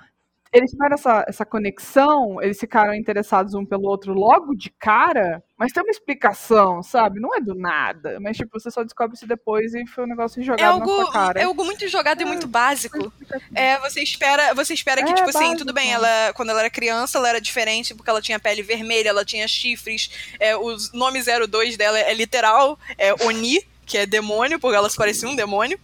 eles 0.53 0.71
tiveram 0.71 0.95
essa, 0.95 1.25
essa 1.27 1.45
conexão, 1.45 2.41
eles 2.41 2.59
ficaram 2.59 2.93
interessados 2.95 3.55
um 3.55 3.65
pelo 3.65 3.87
outro 3.89 4.13
logo 4.13 4.55
de 4.55 4.69
cara, 4.71 5.43
mas 5.63 5.71
tem 5.71 5.81
uma 5.81 5.91
explicação, 5.91 6.83
sabe? 6.83 7.21
Não 7.21 7.33
é 7.33 7.39
do 7.39 7.55
nada, 7.55 8.19
mas 8.19 8.35
tipo, 8.35 8.59
você 8.59 8.69
só 8.69 8.83
descobre 8.83 9.15
isso 9.15 9.25
depois 9.25 9.73
e 9.73 9.87
foi 9.87 10.03
um 10.03 10.07
negócio 10.07 10.41
é 10.41 10.43
jogado 10.43 10.69
algo, 10.73 10.97
na 10.97 11.03
sua 11.03 11.11
cara. 11.13 11.39
é 11.39 11.43
algo 11.45 11.63
muito 11.63 11.87
jogado 11.87 12.19
e 12.19 12.23
É. 12.23 12.25
muito 12.25 12.47
básico. 12.47 13.11
É, 13.55 13.79
você 13.79 14.01
espera, 14.03 14.53
você 14.53 14.73
espera 14.73 15.01
que, 15.03 15.11
É, 15.11 15.13
tipo 15.15 15.29
assim, 15.29 15.55
tudo 15.55 15.71
bem, 15.73 15.93
ela, 15.93 16.33
quando 16.35 16.49
ela 16.49 16.59
era 16.59 16.69
criança, 16.69 17.17
ela 17.17 17.29
era 17.29 17.39
diferente 17.39 17.95
porque 17.95 18.09
ela 18.09 18.21
tinha 18.21 18.39
pele 18.39 18.61
vermelha, 18.61 19.07
ela 19.09 19.23
tinha 19.23 19.47
chifres. 19.47 20.09
É, 20.39 20.55
o 20.57 20.75
nome 20.93 21.21
02 21.47 21.77
dela 21.77 21.97
é 21.97 22.13
literal, 22.13 22.77
é 22.97 23.13
Oni, 23.23 23.65
que 23.85 23.97
é 23.97 24.05
demônio, 24.05 24.59
porque 24.59 24.75
ela 24.75 24.89
se 24.89 24.97
parecia 24.97 25.29
um 25.29 25.35
demônio. 25.35 25.79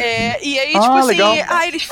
É, 0.00 0.44
e 0.44 0.58
aí, 0.58 0.74
Ah, 0.76 0.80
tipo 0.80 0.96
assim, 0.96 1.08
legal. 1.08 1.34
ah, 1.48 1.66
eles. 1.68 1.88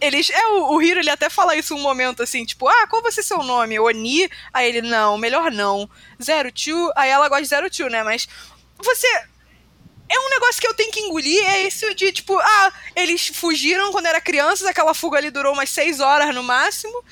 Eles, 0.00 0.30
é, 0.30 0.46
o, 0.46 0.74
o 0.74 0.82
Hiro, 0.82 1.00
ele 1.00 1.10
até 1.10 1.28
fala 1.28 1.54
isso 1.56 1.74
um 1.74 1.80
momento 1.80 2.22
assim, 2.22 2.44
tipo, 2.44 2.66
ah, 2.68 2.86
qual 2.88 3.02
vai 3.02 3.12
ser 3.12 3.22
seu 3.22 3.42
nome? 3.42 3.78
Oni? 3.78 4.28
Aí 4.52 4.68
ele, 4.68 4.82
não, 4.82 5.18
melhor 5.18 5.50
não. 5.50 5.88
Zero 6.22 6.50
Two, 6.50 6.90
aí 6.96 7.10
ela 7.10 7.28
gosta 7.28 7.42
de 7.42 7.48
Zero 7.48 7.70
Two, 7.70 7.88
né? 7.90 8.02
Mas 8.02 8.26
você 8.78 9.06
é 10.08 10.18
um 10.18 10.30
negócio 10.30 10.60
que 10.60 10.66
eu 10.66 10.74
tenho 10.74 10.90
que 10.90 11.00
engolir, 11.00 11.44
é 11.48 11.62
esse 11.62 11.94
de, 11.94 12.10
tipo, 12.12 12.38
ah, 12.38 12.72
eles 12.96 13.28
fugiram 13.28 13.92
quando 13.92 14.06
era 14.06 14.20
crianças, 14.20 14.66
aquela 14.66 14.94
fuga 14.94 15.18
ali 15.18 15.30
durou 15.30 15.52
umas 15.52 15.70
seis 15.70 16.00
horas 16.00 16.34
no 16.34 16.42
máximo. 16.42 17.04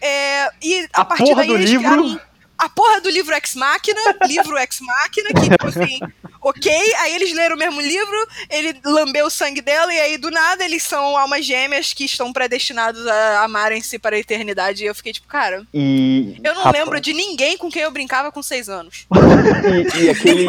É, 0.00 0.50
e 0.62 0.88
a, 0.94 1.00
A 1.00 1.04
partir 1.04 1.24
porra 1.24 1.36
daí 1.36 1.48
do 1.48 1.54
eles 1.56 1.70
livro. 1.70 1.84
criaram 1.86 2.20
a 2.56 2.68
porra 2.68 3.00
do 3.00 3.08
livro 3.08 3.34
Ex 3.34 3.54
Machina, 3.54 4.00
livro 4.26 4.58
Ex 4.58 4.80
Machina, 4.80 5.28
que, 5.28 5.48
tipo 5.50 5.66
assim, 5.68 6.00
ok, 6.40 6.72
aí 7.00 7.14
eles 7.14 7.32
leram 7.32 7.56
o 7.56 7.58
mesmo 7.58 7.80
livro, 7.80 8.28
ele 8.50 8.78
lambeu 8.84 9.26
o 9.26 9.30
sangue 9.30 9.60
dela, 9.60 9.92
e 9.92 10.00
aí 10.00 10.18
do 10.18 10.30
nada 10.30 10.64
eles 10.64 10.82
são 10.82 11.16
almas 11.16 11.44
gêmeas 11.44 11.92
que 11.92 12.04
estão 12.04 12.32
predestinados 12.32 13.06
a 13.06 13.44
amarem-se 13.44 13.98
para 13.98 14.16
a 14.16 14.18
eternidade. 14.18 14.84
E 14.84 14.86
eu 14.86 14.94
fiquei 14.94 15.12
tipo, 15.12 15.26
cara, 15.28 15.62
E. 15.72 16.36
eu 16.42 16.54
não 16.54 16.62
rapaz, 16.62 16.84
lembro 16.84 17.00
de 17.00 17.12
ninguém 17.12 17.56
com 17.56 17.70
quem 17.70 17.82
eu 17.82 17.90
brincava 17.90 18.30
com 18.32 18.42
seis 18.42 18.68
anos. 18.68 19.06
E, 19.96 20.04
e 20.04 20.10
aquele. 20.10 20.48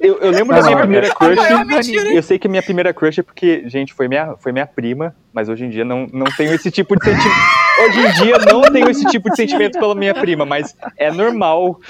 Eu, 0.00 0.18
eu 0.18 0.30
lembro 0.30 0.54
Não, 0.54 0.62
da 0.62 0.62
minha 0.62 0.70
não, 0.70 0.80
primeira 0.80 1.14
crush. 1.14 1.88
Eu 1.92 2.22
sei 2.22 2.38
que 2.38 2.46
a 2.46 2.50
minha 2.50 2.62
primeira 2.62 2.92
crush 2.92 3.20
é 3.20 3.22
porque, 3.22 3.62
gente, 3.66 3.94
foi 3.94 4.08
minha, 4.08 4.36
foi 4.36 4.52
minha 4.52 4.66
prima, 4.66 5.14
mas 5.32 5.48
hoje 5.48 5.64
em 5.64 5.70
dia 5.70 5.84
não, 5.84 6.06
não 6.12 6.26
tenho 6.36 6.52
esse 6.52 6.70
tipo 6.70 6.96
de 6.96 7.04
sentimento. 7.04 7.36
Hoje 7.84 8.00
em 8.00 8.12
dia 8.12 8.38
não 8.38 8.62
tenho 8.62 8.90
esse 8.90 9.04
tipo 9.06 9.30
de 9.30 9.36
sentimento 9.36 9.78
pela 9.78 9.94
minha 9.94 10.14
prima, 10.14 10.44
mas 10.44 10.76
é 10.96 11.12
normal 11.12 11.80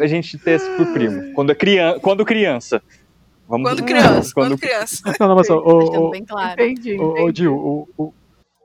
a 0.00 0.06
gente 0.06 0.38
ter 0.38 0.56
isso 0.56 0.70
por 0.76 0.86
primo. 0.92 1.32
Quando, 1.34 1.50
é 1.50 1.54
criança, 1.54 2.00
quando 2.00 2.24
criança. 2.24 2.82
Vamos, 3.48 3.70
Quando 3.70 3.84
criança, 3.84 4.32
quando 4.34 4.48
quando- 4.50 4.58
criança. 4.58 5.02
Não, 5.20 5.28
não, 5.28 5.36
mas 5.36 5.48
ô, 5.48 5.60
Deixando 5.60 6.02
ô, 6.06 6.10
bem 6.10 6.24
claro. 6.24 6.60
Entendi, 6.60 6.96
entendi. 6.96 7.32
Dil, 7.32 7.54
o, 7.54 7.88
o, 7.96 8.12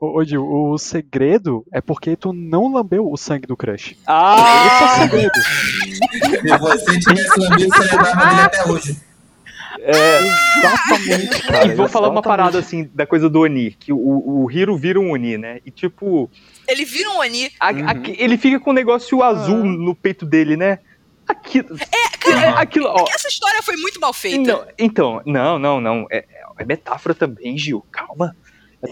ô, 0.00 0.18
ô, 0.18 0.24
Dil, 0.24 0.44
o 0.44 0.76
segredo 0.76 1.64
é 1.72 1.80
porque 1.80 2.16
tu 2.16 2.32
não 2.32 2.72
lambeu 2.72 3.08
o 3.08 3.16
sangue 3.16 3.46
do 3.46 3.56
crush. 3.56 3.92
Esse 3.92 4.00
é 4.08 4.10
o 4.10 4.14
Ah! 4.14 4.98
segredo. 4.98 5.40
Se 5.40 6.58
você 6.58 6.98
tivesse 6.98 7.38
lambido, 7.40 7.76
você 7.76 7.96
lembrava 7.96 8.26
dele 8.28 8.40
até 8.40 8.68
hoje. 8.68 8.96
É, 9.84 10.18
Exatamente, 10.58 11.42
cara. 11.46 11.66
e 11.66 11.74
vou 11.74 11.88
falar 11.88 12.08
uma 12.08 12.14
exatamente. 12.20 12.24
parada 12.38 12.58
assim 12.58 12.88
da 12.94 13.06
coisa 13.06 13.28
do 13.28 13.40
Oni, 13.40 13.70
que 13.72 13.92
o, 13.92 13.96
o 13.98 14.50
Hiro 14.50 14.76
vira 14.76 15.00
um 15.00 15.12
Oni, 15.12 15.38
né? 15.38 15.60
E 15.64 15.70
tipo, 15.70 16.30
Ele 16.68 16.84
vira 16.84 17.08
um 17.10 17.18
Oni. 17.18 17.50
a- 17.58 17.72
Uhum. 17.72 17.88
aque- 17.88 18.16
ele 18.18 18.36
fica 18.36 18.60
com 18.60 18.70
um 18.70 18.74
negócio 18.74 19.22
azul 19.22 19.60
Ah. 19.60 19.64
no 19.64 19.94
peito 19.94 20.26
dele, 20.26 20.56
né? 20.56 20.78
Aquilo. 21.28 21.76
É, 22.26 22.48
aquilo, 22.60 22.86
ó. 22.88 23.04
Essa 23.14 23.28
história 23.28 23.62
foi 23.62 23.76
muito 23.76 24.00
mal 24.00 24.12
feita. 24.12 24.52
Não, 24.52 24.66
então, 24.78 25.22
não, 25.24 25.58
não, 25.58 25.80
não. 25.80 26.06
É, 26.10 26.24
é 26.58 26.64
metáfora 26.64 27.14
também, 27.14 27.56
Gil. 27.58 27.84
Calma. 27.90 28.34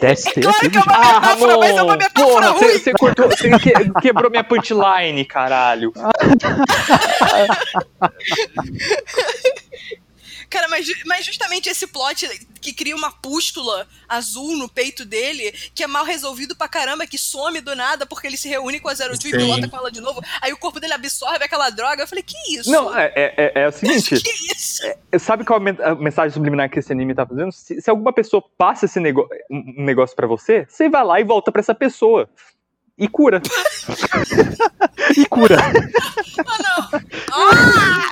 DST 0.00 0.40
Claro 0.42 0.56
aqui, 0.56 0.70
que 0.70 0.78
é 0.78 0.82
uma 0.82 0.98
metáfora, 1.00 1.58
mas 1.58 1.76
é 1.76 1.82
uma 1.82 1.96
metáfora 1.96 2.46
porra, 2.46 2.50
ruim. 2.50 2.78
Você 2.78 2.92
cortou, 2.92 3.28
você 3.28 3.50
que- 3.58 3.90
quebrou 4.00 4.30
minha 4.30 4.44
punchline, 4.44 5.24
caralho. 5.24 5.92
Cara, 10.50 10.68
mas, 10.68 10.86
mas 11.06 11.24
justamente 11.24 11.68
esse 11.68 11.86
plot 11.86 12.26
que 12.60 12.72
cria 12.74 12.94
uma 12.96 13.10
pústula 13.12 13.86
azul 14.08 14.56
no 14.56 14.68
peito 14.68 15.04
dele, 15.04 15.52
que 15.74 15.82
é 15.82 15.86
mal 15.86 16.04
resolvido 16.04 16.54
pra 16.56 16.68
caramba, 16.68 17.06
que 17.06 17.16
some 17.16 17.60
do 17.60 17.74
nada 17.76 18.04
porque 18.04 18.26
ele 18.26 18.36
se 18.36 18.48
reúne 18.48 18.80
com 18.80 18.88
a 18.88 18.94
Zero 18.94 19.16
Two 19.18 19.28
e 19.30 19.32
pilota 19.32 19.68
com 19.68 19.76
ela 19.76 19.90
de 19.92 20.00
novo. 20.00 20.20
Aí 20.42 20.52
o 20.52 20.56
corpo 20.58 20.80
dele 20.80 20.92
absorve 20.92 21.44
aquela 21.44 21.70
droga. 21.70 22.02
Eu 22.02 22.08
falei, 22.08 22.24
que 22.24 22.34
isso? 22.58 22.70
Não, 22.70 22.94
é, 22.98 23.12
é, 23.14 23.34
é- 23.54 23.62
é 23.62 23.68
o 23.68 23.72
seguinte. 23.72 24.20
Que 24.20 24.30
isso? 24.54 24.82
Sabe 25.20 25.44
qual 25.44 25.58
a 25.58 25.62
men- 25.62 25.78
a 25.80 25.94
mensagem 25.94 26.32
subliminar 26.34 26.68
que 26.68 26.80
esse 26.80 26.92
anime 26.92 27.14
tá 27.14 27.24
fazendo? 27.24 27.52
Se, 27.52 27.80
se 27.80 27.88
alguma 27.88 28.12
pessoa 28.12 28.42
passa 28.58 28.84
esse 28.86 28.98
nego 29.00 29.28
um 29.50 29.84
negócio 29.84 30.14
pra 30.16 30.26
você, 30.26 30.66
você 30.68 30.88
vai 30.88 31.04
lá 31.04 31.20
e 31.20 31.24
volta 31.24 31.50
pra 31.52 31.60
essa 31.60 31.74
pessoa. 31.74 32.28
E 33.00 33.08
cura. 33.08 33.40
E 35.16 35.24
cura. 35.26 35.56
Ah, 36.46 36.58
não! 36.62 37.00
Ah! 37.32 38.10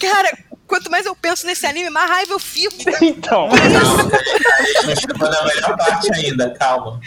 Cara, 0.00 0.38
quanto 0.66 0.88
mais 0.90 1.04
eu 1.06 1.16
penso 1.16 1.44
nesse 1.44 1.66
anime, 1.66 1.90
mais 1.90 2.08
raiva 2.08 2.32
eu 2.32 2.38
fico. 2.38 2.76
Então. 3.02 3.48
Não 3.48 4.96
chegou 4.96 5.28
na 5.28 5.44
melhor 5.44 5.76
parte 5.76 6.12
ainda, 6.14 6.50
calma. 6.54 7.00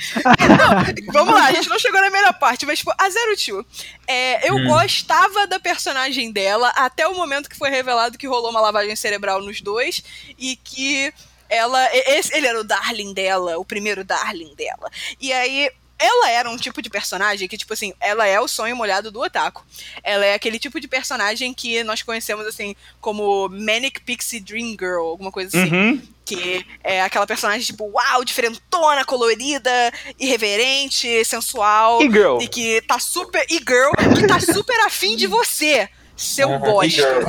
Vamos 1.13 1.33
lá, 1.33 1.45
a 1.47 1.51
gente 1.53 1.69
não 1.69 1.79
chegou 1.79 2.01
na 2.01 2.09
melhor 2.09 2.33
parte, 2.33 2.65
mas, 2.65 2.79
tipo, 2.79 2.93
a 2.97 3.09
Zero 3.09 3.35
Two. 3.37 3.65
É, 4.05 4.49
eu 4.49 4.55
Hum. 4.55 4.67
gostava 4.67 5.47
da 5.47 5.59
personagem 5.59 6.31
dela 6.31 6.67
até 6.75 7.07
o 7.07 7.15
momento 7.15 7.49
que 7.49 7.57
foi 7.57 7.69
revelado 7.69 8.17
que 8.17 8.27
rolou 8.27 8.51
uma 8.51 8.59
lavagem 8.61 8.95
cerebral 8.95 9.41
nos 9.41 9.61
dois 9.61 10.03
e 10.37 10.57
que 10.57 11.13
ela. 11.49 11.79
Esse, 11.93 12.35
ele 12.35 12.47
era 12.47 12.59
o 12.59 12.63
darling 12.63 13.13
dela, 13.13 13.57
o 13.57 13.63
primeiro 13.65 14.03
darling 14.03 14.53
dela. 14.55 14.89
E 15.21 15.31
aí. 15.31 15.71
Ela 16.03 16.29
era 16.31 16.49
um 16.49 16.57
tipo 16.57 16.81
de 16.81 16.89
personagem 16.89 17.47
que, 17.47 17.57
tipo 17.57 17.71
assim, 17.71 17.93
ela 17.97 18.27
é 18.27 18.37
o 18.37 18.47
sonho 18.47 18.75
molhado 18.75 19.09
do 19.09 19.21
otaku. 19.21 19.63
Ela 20.03 20.25
é 20.25 20.33
aquele 20.33 20.59
tipo 20.59 20.77
de 20.77 20.85
personagem 20.85 21.53
que 21.53 21.81
nós 21.81 22.01
conhecemos, 22.01 22.45
assim, 22.45 22.75
como 22.99 23.47
Manic 23.47 24.01
Pixie 24.01 24.41
Dream 24.41 24.75
Girl, 24.77 25.07
alguma 25.07 25.31
coisa 25.31 25.57
assim. 25.57 25.73
Uhum. 25.73 26.01
Que 26.25 26.65
é 26.83 27.01
aquela 27.01 27.25
personagem, 27.25 27.65
tipo, 27.65 27.85
uau, 27.85 28.25
diferentona, 28.25 29.05
colorida, 29.05 29.71
irreverente, 30.19 31.23
sensual. 31.23 32.01
E 32.01 32.11
girl. 32.11 32.37
E 32.41 32.49
que 32.49 32.81
tá 32.81 32.99
super. 32.99 33.45
E 33.49 33.59
girl, 33.59 33.91
que 34.13 34.27
tá 34.27 34.41
super 34.41 34.77
afim 34.81 35.15
de 35.15 35.25
você, 35.25 35.87
seu 36.23 36.47
Uhum, 36.49 36.59
bosta. 36.59 36.85
e-girl. 36.87 37.23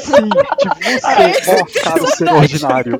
Sim, 0.00 0.28
de 0.58 0.68
você, 1.00 1.50
ó, 1.50 1.82
cara, 1.84 2.06
ser 2.08 2.32
ordinário. 2.32 2.98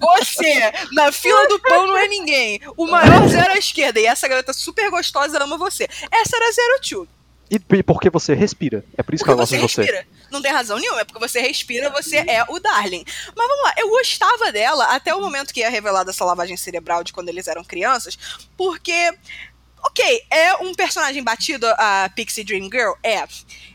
Você, 0.00 0.72
na 0.92 1.12
fila 1.12 1.46
do 1.48 1.58
pão, 1.60 1.86
não 1.86 1.96
é 1.96 2.08
ninguém. 2.08 2.60
O 2.76 2.86
maior 2.86 3.28
zero 3.28 3.52
à 3.52 3.56
esquerda. 3.56 4.00
E 4.00 4.06
essa 4.06 4.28
garota 4.28 4.52
super 4.52 4.90
gostosa 4.90 5.42
ama 5.42 5.56
você. 5.58 5.88
Essa 6.10 6.36
era 6.36 6.48
a 6.48 6.52
Zero 6.52 6.80
Two. 6.88 7.08
E, 7.50 7.58
porque 7.82 8.08
você 8.10 8.32
respira. 8.32 8.84
É 8.96 9.02
por 9.02 9.12
isso 9.12 9.24
que 9.24 9.30
Porque 9.30 9.30
ela 9.30 9.42
gosta 9.42 9.56
você 9.56 9.60
de 9.66 9.72
você. 9.72 9.82
respira. 9.82 10.06
Não 10.30 10.40
tem 10.40 10.52
razão 10.52 10.78
nenhuma, 10.78 11.00
é 11.00 11.04
porque 11.04 11.18
você 11.18 11.40
respira, 11.40 11.90
você 11.90 12.18
é 12.18 12.44
o 12.48 12.60
Darling. 12.60 13.04
Mas 13.36 13.48
vamos 13.48 13.64
lá, 13.64 13.74
eu 13.78 13.88
gostava 13.88 14.52
dela 14.52 14.84
até 14.94 15.12
o 15.12 15.20
momento 15.20 15.52
que 15.52 15.60
é 15.60 15.68
revelada 15.68 16.12
essa 16.12 16.24
lavagem 16.24 16.56
cerebral 16.56 17.02
de 17.02 17.12
quando 17.12 17.28
eles 17.28 17.48
eram 17.48 17.64
crianças, 17.64 18.16
porque 18.56 19.12
Ok, 19.82 20.22
é 20.30 20.54
um 20.56 20.74
personagem 20.74 21.22
batido, 21.22 21.66
a 21.78 22.10
Pixie 22.14 22.44
Dream 22.44 22.68
Girl? 22.70 22.92
É. 23.02 23.24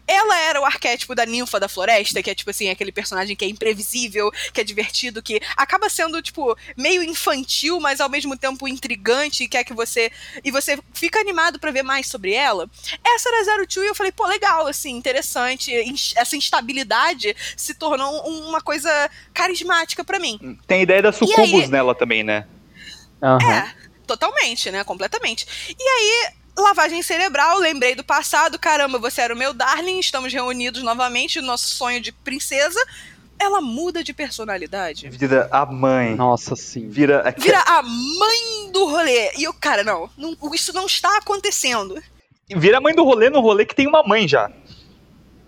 Ela 0.08 0.40
era 0.42 0.62
o 0.62 0.66
arquétipo 0.66 1.16
da 1.16 1.26
ninfa 1.26 1.60
da 1.60 1.68
floresta, 1.68 2.22
que 2.22 2.30
é 2.30 2.36
tipo 2.36 2.52
assim, 2.52 2.70
aquele 2.70 2.92
personagem 2.92 3.36
que 3.36 3.44
é 3.44 3.48
imprevisível, 3.48 4.32
que 4.54 4.62
é 4.62 4.64
divertido, 4.64 5.22
que 5.22 5.42
acaba 5.58 5.90
sendo, 5.90 6.22
tipo, 6.22 6.56
meio 6.78 7.02
infantil, 7.02 7.80
mas 7.80 8.00
ao 8.00 8.08
mesmo 8.08 8.38
tempo 8.38 8.68
intrigante, 8.68 9.44
e 9.44 9.48
quer 9.48 9.64
que 9.64 9.74
você. 9.74 10.12
E 10.44 10.52
você 10.52 10.78
fica 10.94 11.20
animado 11.20 11.58
para 11.60 11.72
ver 11.72 11.82
mais 11.82 12.08
sobre 12.08 12.34
ela. 12.34 12.70
Essa 13.04 13.30
era 13.30 13.44
Zero 13.46 13.68
Two 13.68 13.84
e 13.84 13.88
eu 13.88 13.96
falei, 13.96 14.12
pô, 14.12 14.28
legal, 14.28 14.68
assim, 14.68 14.92
interessante. 14.92 15.72
Essa 16.16 16.38
instabilidade 16.38 17.36
se 17.58 17.74
tornou 17.74 18.28
uma 18.28 18.62
coisa 18.62 19.10
carismática 19.34 20.04
para 20.04 20.20
mim. 20.20 20.60
Tem 20.68 20.82
a 20.82 20.84
ideia 20.84 21.02
da 21.02 21.12
sucubus 21.12 21.68
nela 21.68 21.96
também, 21.96 22.24
né? 22.24 22.46
Uhum. 23.22 23.52
É, 23.52 23.74
totalmente, 24.06 24.72
né? 24.72 24.84
Completamente. 24.84 25.76
E 25.78 25.84
aí, 25.84 26.34
lavagem 26.58 27.02
cerebral, 27.02 27.60
lembrei 27.60 27.96
do 27.96 28.04
passado, 28.04 28.60
caramba, 28.60 29.00
você 29.00 29.22
era 29.22 29.34
o 29.34 29.38
meu 29.38 29.54
darling, 29.54 30.00
estamos 30.00 30.32
reunidos 30.32 30.84
novamente, 30.84 31.42
nosso 31.42 31.68
sonho 31.68 32.00
de 32.00 32.12
princesa. 32.12 32.80
Ela 33.38 33.60
muda 33.60 34.02
de 34.02 34.14
personalidade. 34.14 35.10
Vira 35.10 35.50
a 35.52 35.66
mãe. 35.66 36.16
Nossa, 36.16 36.56
sim. 36.56 36.88
Vira, 36.88 37.36
Vira 37.38 37.62
a 37.68 37.84
mãe 37.84 38.72
do 38.72 38.86
rolê. 38.86 39.32
E 39.38 39.46
o 39.48 39.54
cara, 39.54 39.84
não, 39.84 40.10
não, 40.18 40.38
isso 40.54 40.72
não 40.72 40.86
está 40.86 41.18
acontecendo. 41.18 42.02
Vira 42.56 42.78
a 42.78 42.82
mãe 42.82 42.96
do 42.96 43.04
rolê 43.04 43.30
no 43.30 43.42
rolê 43.42 43.66
que 43.66 43.76
tem 43.76 43.88
uma 43.88 44.04
mãe 44.04 44.26
já. 44.26 44.50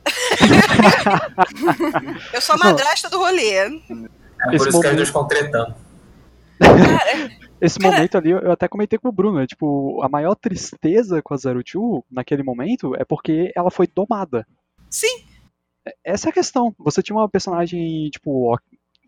Eu 2.34 2.42
sou 2.42 2.56
a 2.56 2.58
madrasta 2.58 3.10
do 3.10 3.20
rolê. 3.20 3.52
É 3.52 3.70
por 3.70 4.54
Esse 4.54 4.70
isso 4.70 4.82
que 4.82 4.88
eles 4.88 5.08
estão 5.08 5.28
tretando. 5.28 5.76
Esse 7.60 7.80
Cara... 7.80 7.96
momento 7.96 8.18
ali, 8.18 8.32
eu 8.32 8.52
até 8.52 8.68
comentei 8.68 9.00
com 9.00 9.10
o 9.10 9.12
Bruno, 9.12 9.40
né? 9.40 9.48
Tipo, 9.48 10.02
a 10.04 10.10
maior 10.10 10.36
tristeza 10.36 11.22
com 11.22 11.34
a 11.34 11.38
Zero 11.38 11.64
Two 11.64 12.06
naquele 12.10 12.44
momento 12.44 12.96
é 12.96 13.04
porque 13.04 13.52
ela 13.56 13.72
foi 13.72 13.88
domada. 13.88 14.46
Sim. 14.90 15.26
Essa 16.04 16.28
é 16.28 16.30
a 16.30 16.34
questão. 16.34 16.76
Você 16.78 17.02
tinha 17.02 17.16
uma 17.16 17.30
personagem, 17.30 18.10
tipo, 18.10 18.54
ó, 18.54 18.58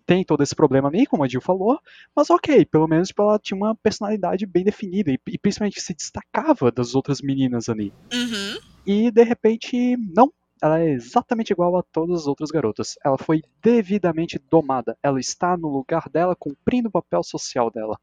tem 0.09 0.23
todo 0.23 0.41
esse 0.41 0.55
problema 0.55 0.87
ali, 0.87 1.05
como 1.05 1.23
a 1.23 1.27
Jill 1.27 1.39
falou, 1.39 1.79
mas 2.15 2.31
ok, 2.31 2.65
pelo 2.65 2.87
menos 2.87 3.09
tipo, 3.09 3.21
ela 3.21 3.37
tinha 3.37 3.55
uma 3.55 3.75
personalidade 3.75 4.43
bem 4.47 4.63
definida 4.63 5.11
e, 5.11 5.19
e 5.27 5.37
principalmente 5.37 5.79
se 5.79 5.93
destacava 5.93 6.71
das 6.71 6.95
outras 6.95 7.21
meninas 7.21 7.69
ali. 7.69 7.93
Uhum. 8.11 8.57
E 8.87 9.11
de 9.11 9.23
repente, 9.23 9.95
não. 10.15 10.33
Ela 10.61 10.81
é 10.81 10.89
exatamente 10.89 11.51
igual 11.51 11.77
a 11.77 11.83
todas 11.83 12.21
as 12.21 12.27
outras 12.27 12.51
garotas. 12.51 12.97
Ela 13.03 13.17
foi 13.17 13.41
devidamente 13.61 14.39
domada. 14.49 14.97
Ela 15.01 15.19
está 15.19 15.55
no 15.55 15.69
lugar 15.69 16.09
dela, 16.09 16.35
cumprindo 16.35 16.89
o 16.89 16.91
papel 16.91 17.23
social 17.23 17.71
dela. 17.71 17.97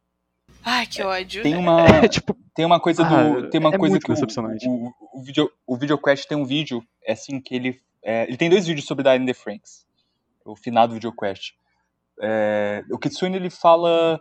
Ai, 0.65 0.87
que 0.87 1.03
ódio. 1.03 1.43
Tem 1.43 1.55
uma, 1.55 1.83
é, 2.05 2.09
tipo, 2.09 2.37
tem 2.55 2.65
uma 2.65 2.81
coisa 2.81 3.07
ah, 3.07 3.23
do. 3.23 3.51
Tem 3.51 3.61
uma 3.61 3.75
é 3.75 3.79
coisa 3.79 3.99
que 4.01 4.11
o, 4.11 4.15
o, 4.15 4.93
o, 5.13 5.23
video, 5.23 5.53
o 5.67 5.77
VideoQuest 5.77 6.27
tem 6.27 6.37
um 6.37 6.45
vídeo, 6.45 6.83
é 7.05 7.13
assim, 7.13 7.41
que 7.41 7.55
ele. 7.55 7.81
É, 8.03 8.25
ele 8.25 8.37
tem 8.37 8.51
dois 8.51 8.67
vídeos 8.67 8.87
sobre 8.87 9.05
Dying 9.05 9.27
the 9.27 9.35
Franks. 9.35 9.87
O 10.45 10.57
finado 10.57 10.95
VideoQuest. 10.95 11.55
É, 12.21 12.83
o 12.91 12.99
Kitsune 12.99 13.37
ele 13.37 13.51
fala 13.51 14.21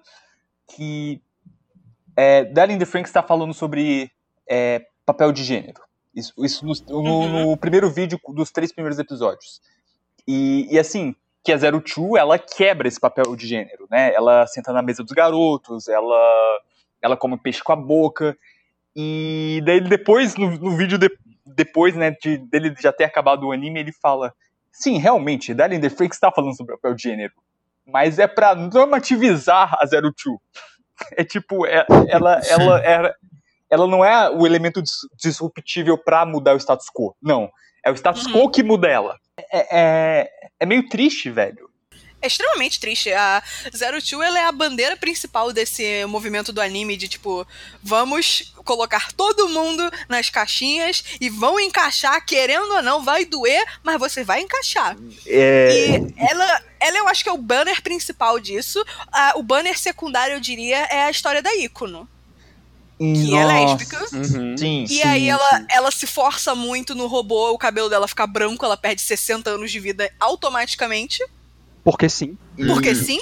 que. 0.68 1.22
É, 2.16 2.46
Dying 2.46 2.78
the 2.78 2.86
Franks 2.86 3.10
está 3.10 3.24
falando 3.24 3.54
sobre 3.54 4.12
é, 4.48 4.86
papel 5.06 5.32
de 5.32 5.44
gênero. 5.44 5.85
Isso, 6.16 6.34
isso 6.46 6.66
no, 6.66 6.74
no, 6.88 7.00
uhum. 7.02 7.50
no, 7.50 7.58
primeiro 7.58 7.90
vídeo 7.90 8.20
dos 8.30 8.52
três 8.52 8.72
primeiros 8.72 8.98
episódios. 8.98 9.62
E, 10.28 10.68
e 10.72 10.80
assim, 10.80 11.14
que 11.44 11.52
a 11.52 11.58
Zero 11.58 11.82
Two, 11.82 12.18
ela 12.18 12.40
quebra 12.40 12.88
esse 12.88 13.00
papel 13.00 13.36
de 13.36 13.46
gênero, 13.46 13.86
né? 13.92 14.14
Ela 14.14 14.48
senta 14.48 14.72
na 14.72 14.82
mesa 14.82 15.04
dos 15.04 15.12
garotos, 15.12 15.88
ela, 15.88 16.60
ela 17.02 17.18
come 17.18 17.38
peixe 17.38 17.62
com 17.62 17.74
a 17.74 17.76
boca, 17.76 18.38
e 18.96 19.62
daí 19.66 19.82
depois, 19.82 20.36
no, 20.36 20.52
no 20.52 20.78
vídeo 20.78 20.98
de, 20.98 21.12
depois, 21.46 21.96
né, 21.96 22.12
de, 22.12 22.38
dele 22.38 22.74
já 22.80 22.94
ter 22.94 23.04
acabado 23.04 23.46
o 23.46 23.52
anime, 23.52 23.82
ele 23.82 23.92
fala, 23.92 24.34
sim, 24.72 24.98
realmente, 24.98 25.54
Darling 25.54 25.82
the 25.82 25.90
Freak 25.90 26.16
está 26.16 26.32
falando 26.32 26.56
sobre 26.56 26.74
o 26.74 26.78
papel 26.78 26.96
de 26.96 27.04
gênero, 27.04 27.34
mas 27.86 28.20
é 28.20 28.26
para 28.26 28.56
normativizar 28.56 29.78
a 29.80 29.86
Zero 29.86 30.14
Two. 30.14 30.40
É 31.18 31.26
tipo, 31.26 31.66
é, 31.66 31.86
ela, 32.08 32.40
ela, 32.48 32.80
ela, 32.80 33.16
ela 33.70 33.88
não 33.88 34.04
é 34.04 34.30
o 34.30 34.46
elemento 34.46 34.82
disruptível 35.18 35.98
para 35.98 36.26
mudar 36.26 36.54
o 36.54 36.60
status 36.60 36.88
quo, 36.94 37.16
não. 37.22 37.50
É 37.84 37.92
o 37.92 37.96
status 37.96 38.26
quo 38.28 38.44
uhum. 38.44 38.52
que 38.52 38.64
muda 38.64 38.88
ela. 38.88 39.18
É, 39.52 39.80
é, 39.80 40.30
é 40.60 40.66
meio 40.66 40.88
triste, 40.88 41.30
velho. 41.30 41.70
É 42.22 42.28
extremamente 42.28 42.80
triste. 42.80 43.14
A 43.14 43.44
Zero 43.76 44.02
Two 44.02 44.24
ela 44.24 44.40
é 44.40 44.46
a 44.46 44.52
bandeira 44.52 44.98
principal 44.98 45.54
desse 45.54 46.04
movimento 46.08 46.52
do 46.52 46.60
anime 46.60 46.98
de 46.98 47.08
tipo, 47.08 47.46
vamos 47.84 48.52
colocar 48.64 49.12
todo 49.14 49.50
mundo 49.50 49.92
nas 50.10 50.30
caixinhas 50.32 51.04
e 51.22 51.30
vão 51.30 51.60
encaixar, 51.60 52.26
querendo 52.26 52.74
ou 52.74 52.82
não, 52.82 53.04
vai 53.04 53.26
doer, 53.26 53.64
mas 53.84 54.00
você 54.00 54.24
vai 54.24 54.42
encaixar. 54.42 54.98
É... 55.28 55.70
E 55.72 56.16
ela, 56.18 56.64
ela 56.80 56.98
eu 56.98 57.08
acho 57.08 57.22
que 57.22 57.30
é 57.30 57.34
o 57.34 57.38
banner 57.38 57.84
principal 57.84 58.40
disso. 58.40 58.84
o 59.36 59.44
banner 59.44 59.78
secundário, 59.78 60.36
eu 60.36 60.40
diria, 60.40 60.78
é 60.86 61.04
a 61.04 61.12
história 61.12 61.44
da 61.44 61.56
Ícono 61.56 62.10
que 62.98 63.30
Nossa. 63.30 63.36
é 63.36 63.46
lésbica. 63.46 64.06
Uhum. 64.14 64.58
Sim, 64.58 64.84
e 64.84 64.88
sim, 64.88 65.04
aí 65.04 65.30
ela, 65.30 65.66
ela 65.70 65.92
se 65.92 66.08
força 66.08 66.56
muito 66.56 66.96
no 66.96 67.08
robô, 67.08 67.52
o 67.52 67.58
cabelo 67.58 67.90
dela 67.90 68.08
fica 68.08 68.26
branco, 68.26 68.64
ela 68.64 68.78
perde 68.78 69.02
60 69.02 69.50
anos 69.50 69.72
de 69.72 69.80
vida 69.80 70.10
automaticamente. 70.20 71.24
Porque 71.84 72.10
sim. 72.10 72.38
Porque 72.68 72.92
hum. 72.92 72.96
sim. 72.96 73.22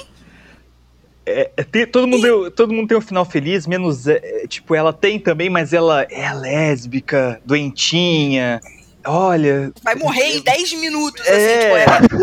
É, 1.26 1.50
é 1.56 1.62
tem, 1.64 1.86
todo, 1.86 2.06
mundo, 2.06 2.46
e... 2.46 2.50
todo 2.50 2.72
mundo 2.72 2.88
tem 2.88 2.96
um 2.96 3.00
final 3.00 3.24
feliz, 3.24 3.66
menos. 3.66 4.06
É, 4.06 4.46
tipo, 4.46 4.74
ela 4.74 4.92
tem 4.92 5.18
também, 5.18 5.50
mas 5.50 5.72
ela 5.72 6.02
é 6.02 6.32
lésbica, 6.32 7.40
doentinha. 7.44 8.60
Olha. 9.06 9.72
Vai 9.82 9.94
morrer 9.96 10.36
em 10.36 10.40
10 10.40 10.72
minutos, 10.74 11.20
assim, 11.22 11.32
é... 11.32 11.84
assim, 11.84 12.02
tipo, 12.02 12.22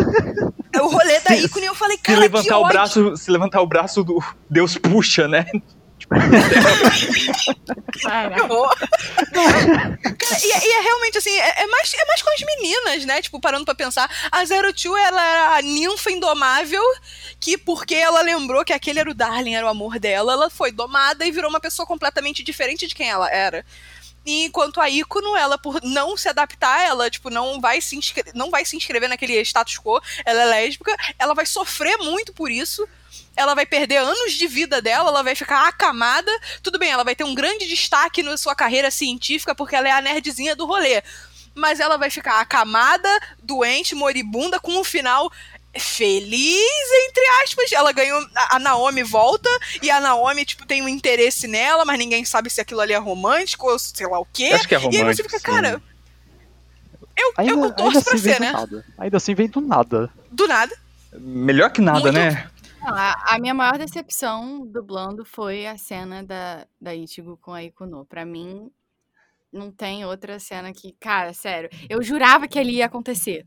é, 0.73 0.79
é 0.79 0.81
o 0.81 0.87
rolê 0.87 1.19
da 1.19 1.35
ícone 1.35 1.65
e 1.65 1.67
eu 1.67 1.75
falei, 1.75 1.97
cara, 1.97 2.17
se 2.17 2.21
levantar 2.21 2.57
o 2.57 2.67
braço 2.67 3.17
Se 3.17 3.31
levantar 3.31 3.61
o 3.61 3.67
braço 3.67 4.03
do 4.03 4.23
Deus 4.49 4.77
puxa, 4.77 5.27
né? 5.27 5.45
E, 10.43 10.47
e, 10.47 10.71
é 10.71 10.81
realmente 10.81 11.17
assim, 11.17 11.31
é, 11.31 11.63
é, 11.63 11.67
mais, 11.67 11.93
é 11.93 12.05
mais 12.05 12.21
com 12.21 12.29
as 12.29 12.41
meninas, 12.41 13.05
né? 13.05 13.21
Tipo, 13.21 13.39
parando 13.39 13.63
pra 13.63 13.73
pensar. 13.73 14.09
A 14.31 14.43
Zero 14.43 14.73
Two, 14.73 14.95
ela 14.97 15.23
era 15.23 15.57
a 15.57 15.61
ninfa 15.61 16.11
indomável, 16.11 16.83
que 17.39 17.57
porque 17.57 17.95
ela 17.95 18.21
lembrou 18.21 18.65
que 18.65 18.73
aquele 18.73 18.99
era 18.99 19.09
o 19.09 19.13
Darling, 19.13 19.55
era 19.55 19.65
o 19.65 19.69
amor 19.69 19.99
dela, 19.99 20.33
ela 20.33 20.49
foi 20.49 20.71
domada 20.71 21.25
e 21.25 21.31
virou 21.31 21.49
uma 21.49 21.61
pessoa 21.61 21.85
completamente 21.85 22.43
diferente 22.43 22.87
de 22.87 22.95
quem 22.95 23.09
ela 23.09 23.29
era. 23.29 23.65
E 24.25 24.45
enquanto 24.45 24.79
a 24.79 24.89
ícono, 24.89 25.35
ela 25.35 25.57
por 25.57 25.81
não 25.81 26.15
se 26.15 26.29
adaptar, 26.29 26.85
ela 26.85 27.09
tipo 27.09 27.29
não 27.29 27.59
vai 27.59 27.81
se 27.81 27.97
não 28.35 28.51
vai 28.51 28.65
se 28.65 28.75
inscrever 28.75 29.09
naquele 29.09 29.39
status 29.41 29.79
quo, 29.79 29.99
ela 30.25 30.41
é 30.43 30.45
lésbica, 30.45 30.95
ela 31.17 31.33
vai 31.33 31.45
sofrer 31.45 31.97
muito 31.97 32.33
por 32.33 32.51
isso 32.51 32.87
ela 33.35 33.55
vai 33.55 33.65
perder 33.65 33.97
anos 33.97 34.33
de 34.33 34.47
vida 34.47 34.81
dela, 34.81 35.09
ela 35.09 35.23
vai 35.23 35.35
ficar 35.35 35.67
acamada. 35.67 36.31
Tudo 36.61 36.77
bem, 36.77 36.91
ela 36.91 37.03
vai 37.03 37.15
ter 37.15 37.23
um 37.23 37.35
grande 37.35 37.67
destaque 37.67 38.21
na 38.21 38.37
sua 38.37 38.55
carreira 38.55 38.91
científica 38.91 39.55
porque 39.55 39.75
ela 39.75 39.87
é 39.87 39.91
a 39.91 40.01
nerdzinha 40.01 40.55
do 40.55 40.65
rolê. 40.65 41.01
Mas 41.53 41.79
ela 41.79 41.97
vai 41.97 42.09
ficar 42.09 42.39
acamada, 42.39 43.09
doente, 43.43 43.93
moribunda, 43.93 44.59
com 44.59 44.79
um 44.79 44.83
final 44.83 45.31
feliz, 45.77 46.91
entre 47.09 47.23
aspas. 47.43 47.71
Ela 47.71 47.91
ganhou. 47.91 48.25
A 48.49 48.59
Naomi 48.59 49.03
volta 49.03 49.49
e 49.81 49.89
a 49.89 49.99
Naomi, 49.99 50.45
tipo, 50.45 50.65
tem 50.65 50.81
um 50.81 50.87
interesse 50.87 51.47
nela, 51.47 51.83
mas 51.83 51.97
ninguém 51.97 52.23
sabe 52.23 52.49
se 52.49 52.61
aquilo 52.61 52.79
ali 52.79 52.93
é 52.93 52.97
romântico 52.97 53.69
ou 53.69 53.77
sei 53.77 54.07
lá 54.07 54.19
o 54.19 54.27
quê. 54.31 54.51
Acho 54.53 54.67
que 54.67 54.75
é 54.75 54.77
romântico. 54.77 55.05
E 55.05 55.07
aí 55.09 55.15
você 55.15 55.23
fica, 55.23 55.39
cara. 55.39 55.81
Eu, 57.17 57.33
ainda, 57.37 57.67
eu 57.67 57.73
torço 57.73 57.97
assim 57.99 58.09
pra 58.09 58.17
ser, 58.17 58.39
né? 58.39 58.51
Nada. 58.51 58.85
Ainda 58.97 59.17
assim 59.17 59.35
vem 59.35 59.49
do 59.49 59.59
nada. 59.59 60.09
Do 60.31 60.47
nada. 60.47 60.75
Melhor 61.13 61.69
que 61.69 61.81
nada, 61.81 61.99
Muito... 61.99 62.13
né? 62.13 62.49
A, 62.83 63.35
a, 63.35 63.39
minha 63.39 63.53
maior 63.53 63.77
decepção 63.77 64.65
dublando 64.65 65.23
foi 65.23 65.67
a 65.67 65.77
cena 65.77 66.23
da, 66.23 66.67
da 66.79 66.95
Ichigo 66.95 67.37
com 67.37 67.53
a 67.53 67.63
Ikuno. 67.63 68.05
Pra 68.05 68.25
mim, 68.25 68.71
não 69.51 69.71
tem 69.71 70.05
outra 70.05 70.39
cena 70.39 70.71
que. 70.73 70.93
Cara, 70.99 71.33
sério. 71.33 71.69
Eu 71.89 72.01
jurava 72.01 72.47
que 72.47 72.57
ali 72.57 72.77
ia 72.77 72.85
acontecer. 72.85 73.45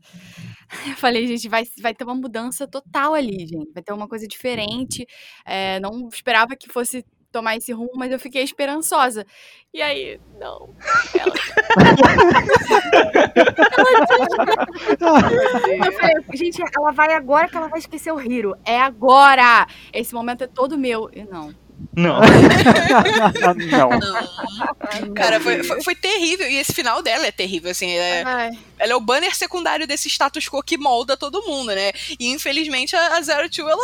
Eu 0.87 0.95
falei, 0.97 1.27
gente, 1.27 1.47
vai, 1.49 1.63
vai 1.81 1.93
ter 1.93 2.03
uma 2.03 2.15
mudança 2.15 2.67
total 2.67 3.13
ali, 3.13 3.47
gente. 3.47 3.71
Vai 3.73 3.83
ter 3.83 3.93
uma 3.93 4.07
coisa 4.07 4.27
diferente. 4.27 5.05
É, 5.45 5.79
não 5.79 6.07
esperava 6.07 6.55
que 6.55 6.71
fosse 6.71 7.05
tomar 7.35 7.57
esse 7.57 7.73
rumo, 7.73 7.91
mas 7.95 8.13
eu 8.13 8.19
fiquei 8.19 8.41
esperançosa. 8.43 9.25
E 9.73 9.81
aí, 9.81 10.21
não. 10.39 10.73
Ela... 11.19 11.33
eu 15.85 15.91
falei, 15.91 16.15
gente, 16.33 16.63
ela 16.77 16.91
vai 16.93 17.13
agora 17.13 17.49
que 17.49 17.57
ela 17.57 17.67
vai 17.67 17.79
esquecer 17.79 18.13
o 18.13 18.21
Hiro. 18.21 18.55
É 18.63 18.79
agora! 18.79 19.67
Esse 19.91 20.13
momento 20.13 20.45
é 20.45 20.47
todo 20.47 20.77
meu. 20.77 21.09
E 21.13 21.25
não. 21.25 21.53
Não. 21.95 22.19
não. 23.55 25.13
Cara, 25.13 25.39
foi, 25.39 25.63
foi, 25.63 25.81
foi 25.81 25.95
terrível. 25.95 26.47
E 26.49 26.57
esse 26.57 26.73
final 26.73 27.01
dela 27.01 27.25
é 27.27 27.31
terrível, 27.31 27.71
assim. 27.71 27.89
É, 27.91 28.23
Ai. 28.25 28.51
ela 28.79 28.93
é 28.93 28.95
o 28.95 28.99
banner 28.99 29.35
secundário 29.35 29.87
desse 29.87 30.09
status 30.09 30.47
quo 30.49 30.61
que 30.63 30.77
molda 30.77 31.15
todo 31.17 31.41
mundo, 31.43 31.73
né? 31.73 31.91
E 32.19 32.27
infelizmente 32.31 32.95
a 32.95 33.15
a 33.15 33.21
Zero 33.21 33.49
Two, 33.49 33.67
ela 33.69 33.81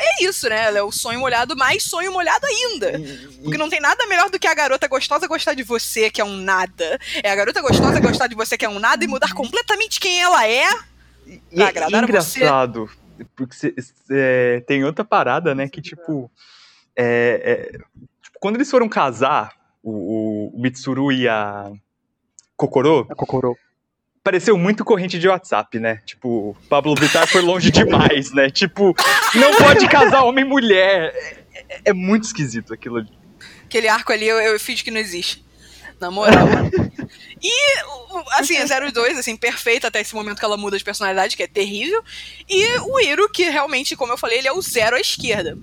é 0.00 0.24
isso, 0.24 0.48
né? 0.48 0.64
Ela 0.64 0.78
é 0.78 0.82
o 0.82 0.90
sonho 0.90 1.20
molhado, 1.20 1.56
mais 1.56 1.84
sonho 1.84 2.12
molhado 2.12 2.44
ainda. 2.46 2.92
Porque 3.42 3.58
não 3.58 3.68
tem 3.68 3.80
nada 3.80 4.06
melhor 4.06 4.28
do 4.30 4.38
que 4.38 4.46
a 4.46 4.54
garota 4.54 4.88
gostosa 4.88 5.26
gostar 5.28 5.54
de 5.54 5.62
você, 5.62 6.10
que 6.10 6.20
é 6.20 6.24
um 6.24 6.36
nada. 6.36 6.98
É 7.22 7.30
a 7.30 7.36
garota 7.36 7.60
gostosa 7.60 8.00
gostar 8.00 8.26
de 8.26 8.34
você, 8.34 8.56
que 8.58 8.64
é 8.64 8.68
um 8.68 8.78
nada, 8.80 9.04
e 9.04 9.08
mudar 9.08 9.32
completamente 9.34 10.00
quem 10.00 10.20
ela 10.20 10.46
é. 10.46 10.66
E 11.26 11.38
Pra 11.54 11.64
é 11.64 11.68
agradar 11.68 12.00
a 12.00 12.04
engraçado, 12.04 12.90
porque 13.36 13.54
cê- 13.54 13.74
cê- 13.78 14.64
tem 14.66 14.84
outra 14.84 15.04
parada, 15.04 15.54
né, 15.54 15.68
que 15.68 15.80
tipo, 15.80 16.28
é, 16.28 16.51
é, 16.96 17.72
tipo, 18.22 18.38
quando 18.40 18.56
eles 18.56 18.70
foram 18.70 18.88
casar, 18.88 19.52
o, 19.82 20.56
o 20.56 20.60
Mitsuru 20.62 21.10
e 21.12 21.26
a 21.28 21.70
Kokoro, 22.56 23.06
A 23.10 23.14
Kokoro. 23.14 23.56
pareceu 24.22 24.56
muito 24.56 24.84
corrente 24.84 25.18
de 25.18 25.28
WhatsApp, 25.28 25.78
né? 25.78 25.96
Tipo, 26.04 26.56
Pablo 26.68 26.94
Vittar 26.94 27.26
foi 27.26 27.40
longe 27.42 27.70
demais, 27.70 28.32
né? 28.32 28.50
Tipo, 28.50 28.94
não 29.34 29.56
pode 29.56 29.88
casar 29.88 30.22
homem 30.24 30.44
e 30.44 30.48
mulher. 30.48 31.12
É, 31.14 31.36
é- 31.68 31.80
é 31.86 31.92
muito 31.92 32.24
esquisito 32.24 32.72
aquilo 32.72 32.98
ali. 32.98 33.10
Aquele 33.64 33.88
arco 33.88 34.12
ali 34.12 34.26
eu, 34.28 34.38
eu 34.38 34.60
finge 34.60 34.84
que 34.84 34.90
não 34.90 35.00
existe. 35.00 35.44
Na 36.00 36.10
moral. 36.10 36.46
E, 37.42 37.74
assim, 38.38 38.56
a 38.56 38.64
02, 38.64 39.18
assim, 39.18 39.36
perfeita 39.36 39.88
até 39.88 40.00
esse 40.00 40.14
momento 40.14 40.38
que 40.38 40.44
ela 40.44 40.56
muda 40.56 40.78
de 40.78 40.84
personalidade, 40.84 41.36
que 41.36 41.42
é 41.42 41.48
terrível. 41.48 42.02
E 42.48 42.78
o 42.78 43.00
Iro, 43.00 43.28
que 43.28 43.48
realmente, 43.48 43.96
como 43.96 44.12
eu 44.12 44.18
falei, 44.18 44.38
ele 44.38 44.48
é 44.48 44.52
o 44.52 44.62
zero 44.62 44.94
à 44.94 45.00
esquerda. 45.00 45.58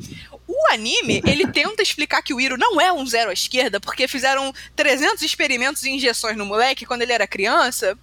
O 0.46 0.74
anime, 0.74 1.22
ele 1.26 1.48
tenta 1.48 1.82
explicar 1.82 2.22
que 2.22 2.34
o 2.34 2.42
Iro 2.42 2.58
não 2.58 2.82
é 2.82 2.92
um 2.92 3.06
zero 3.06 3.30
à 3.30 3.34
esquerda, 3.34 3.80
porque 3.80 4.08
fizeram 4.08 4.54
300 4.76 5.22
experimentos 5.22 5.84
e 5.84 5.90
injeções 5.90 6.36
no 6.36 6.46
moleque 6.46 6.86
quando 6.86 7.04
ele 7.04 7.14
era 7.14 7.26
criança, 7.26 7.98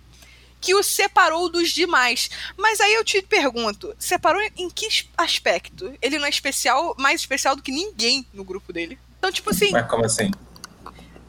que 0.58 0.74
o 0.74 0.82
separou 0.82 1.50
dos 1.50 1.70
demais. 1.70 2.30
Mas 2.56 2.80
aí 2.80 2.94
eu 2.94 3.04
te 3.04 3.20
pergunto, 3.20 3.94
separou 3.98 4.40
em 4.56 4.70
que 4.70 4.88
aspecto? 5.18 5.92
Ele 6.00 6.18
não 6.18 6.26
é 6.26 6.30
especial, 6.30 6.94
mais 6.98 7.20
especial 7.20 7.54
do 7.54 7.62
que 7.62 7.70
ninguém 7.70 8.26
no 8.32 8.42
grupo 8.42 8.72
dele. 8.72 8.98
Então, 9.18 9.30
tipo 9.30 9.50
assim, 9.50 9.70
Mas 9.70 9.86
como 9.86 10.04
assim? 10.04 10.30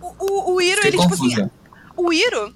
o, 0.02 0.08
o, 0.18 0.54
o 0.56 0.62
Iro, 0.62 0.82
Fiquei 0.82 0.90
ele, 0.92 1.02
tipo 1.02 1.14
assim, 1.14 1.30
confusa. 1.30 1.52
O 1.98 2.14
Iro 2.14 2.56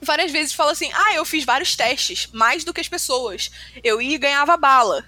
várias 0.00 0.30
vezes 0.30 0.54
fala 0.54 0.72
assim: 0.72 0.90
ah, 0.94 1.14
eu 1.14 1.24
fiz 1.24 1.44
vários 1.44 1.74
testes, 1.76 2.28
mais 2.32 2.64
do 2.64 2.72
que 2.72 2.80
as 2.80 2.88
pessoas. 2.88 3.50
Eu 3.82 4.00
ia 4.00 4.14
e 4.14 4.18
ganhava 4.18 4.56
bala. 4.56 5.04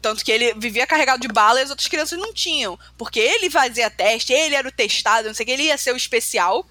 Tanto 0.00 0.24
que 0.24 0.32
ele 0.32 0.52
vivia 0.54 0.86
carregado 0.86 1.20
de 1.20 1.28
bala 1.28 1.60
e 1.60 1.62
as 1.62 1.70
outras 1.70 1.88
crianças 1.88 2.18
não 2.18 2.34
tinham. 2.34 2.78
Porque 2.98 3.20
ele 3.20 3.48
fazia 3.48 3.88
teste, 3.88 4.32
ele 4.32 4.54
era 4.56 4.68
o 4.68 4.72
testado, 4.72 5.28
não 5.28 5.34
sei 5.34 5.44
o 5.44 5.46
que, 5.46 5.52
ele 5.52 5.62
ia 5.64 5.78
ser 5.78 5.92
o 5.92 5.96
especial. 5.96 6.66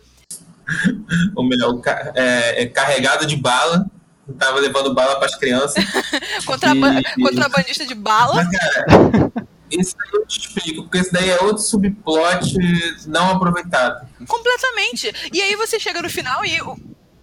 Ou 1.35 1.43
melhor, 1.43 1.80
é, 2.15 2.64
é 2.64 2.65
carregado 2.68 3.26
de 3.26 3.38
bala. 3.38 3.85
Tava 4.38 4.60
levando 4.60 4.93
bala 4.93 5.15
para 5.15 5.26
as 5.26 5.35
crianças. 5.35 5.84
Contraban 6.45 6.99
E- 6.99 7.22
Contrabandista 7.22 7.85
de 7.85 7.95
bala. 7.95 8.35
Mas, 8.35 8.49
cara, 8.57 9.31
isso 9.72 9.95
aí 9.99 10.10
eu 10.14 10.26
te 10.26 10.39
explico, 10.39 10.84
porque 10.84 10.98
esse 10.99 11.11
daí 11.11 11.30
é 11.30 11.41
outro 11.41 11.64
subplot 11.64 12.56
não 13.07 13.31
aproveitado. 13.31 14.07
Completamente. 14.27 15.14
E 15.31 15.41
aí 15.41 15.56
você 15.56 15.80
chega 15.80 16.02
no 16.02 16.10
final 16.10 16.45
e 16.45 16.57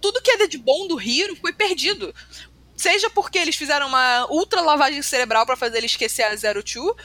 tudo 0.01 0.21
que 0.21 0.31
é 0.31 0.47
de 0.47 0.57
bom 0.57 0.87
do 0.87 1.01
Hiro 1.01 1.35
foi 1.35 1.53
perdido. 1.53 2.13
Seja 2.75 3.09
porque 3.09 3.37
eles 3.37 3.55
fizeram 3.55 3.87
uma 3.87 4.25
ultra 4.31 4.61
lavagem 4.61 5.01
cerebral 5.01 5.45
pra 5.45 5.57
fazer 5.57 5.77
ele 5.77 5.85
esquecer 5.85 6.23
a 6.23 6.35
Zero 6.35 6.63
Two, 6.63 6.95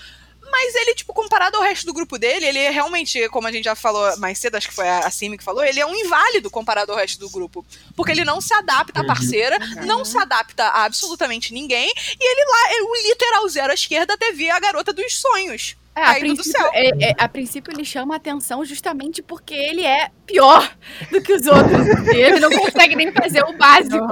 mas 0.50 0.74
ele, 0.76 0.94
tipo, 0.94 1.12
comparado 1.12 1.56
ao 1.56 1.62
resto 1.62 1.86
do 1.86 1.92
grupo 1.92 2.18
dele, 2.18 2.46
ele 2.46 2.58
é 2.58 2.70
realmente, 2.70 3.28
como 3.28 3.46
a 3.48 3.52
gente 3.52 3.64
já 3.64 3.74
falou 3.74 4.16
mais 4.18 4.38
cedo, 4.38 4.56
acho 4.56 4.68
que 4.68 4.74
foi 4.74 4.88
a 4.88 5.10
Simi 5.10 5.36
que 5.38 5.44
falou, 5.44 5.64
ele 5.64 5.80
é 5.80 5.86
um 5.86 5.94
inválido 5.94 6.50
comparado 6.50 6.92
ao 6.92 6.98
resto 6.98 7.18
do 7.18 7.28
grupo. 7.30 7.64
Porque 7.96 8.12
ele 8.12 8.24
não 8.24 8.40
se 8.40 8.52
adapta 8.54 9.00
à 9.00 9.04
parceira, 9.04 9.58
não 9.84 10.04
se 10.04 10.16
adapta 10.18 10.64
a 10.64 10.84
absolutamente 10.84 11.52
ninguém, 11.52 11.92
e 12.20 12.30
ele 12.32 12.44
lá 12.50 12.76
é 12.78 12.82
o 12.82 13.08
literal 13.08 13.48
zero 13.48 13.70
à 13.70 13.74
esquerda 13.74 14.14
até 14.14 14.32
ver 14.32 14.50
a 14.50 14.60
garota 14.60 14.92
dos 14.92 15.18
sonhos. 15.20 15.76
É, 15.96 16.02
a, 16.02 16.14
princípio, 16.16 16.50
céu. 16.50 16.70
é- 16.74 17.10
é- 17.10 17.14
a 17.16 17.28
princípio 17.28 17.72
ele 17.72 17.84
chama 17.84 18.16
atenção 18.16 18.64
justamente 18.64 19.22
porque 19.22 19.54
ele 19.54 19.84
é 19.86 20.10
pior 20.26 20.68
do 21.08 21.22
que 21.22 21.32
os 21.32 21.46
outros. 21.46 21.86
E 22.12 22.16
ele 22.16 22.40
não 22.40 22.50
consegue 22.50 22.96
nem 22.96 23.12
fazer 23.12 23.44
o 23.44 23.52
básico. 23.56 23.94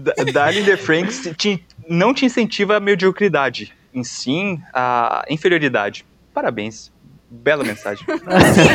Da- 0.00 0.32
Darling 0.32 0.64
the 0.64 0.76
Franks 0.76 1.22
te- 1.36 1.62
não 1.88 2.14
te 2.14 2.24
incentiva 2.24 2.76
a 2.76 2.80
mediocridade, 2.80 3.72
em 3.94 4.02
sim 4.02 4.60
a 4.72 5.24
inferioridade. 5.30 6.04
Parabéns. 6.32 6.92
Bela 7.30 7.64
mensagem. 7.64 8.04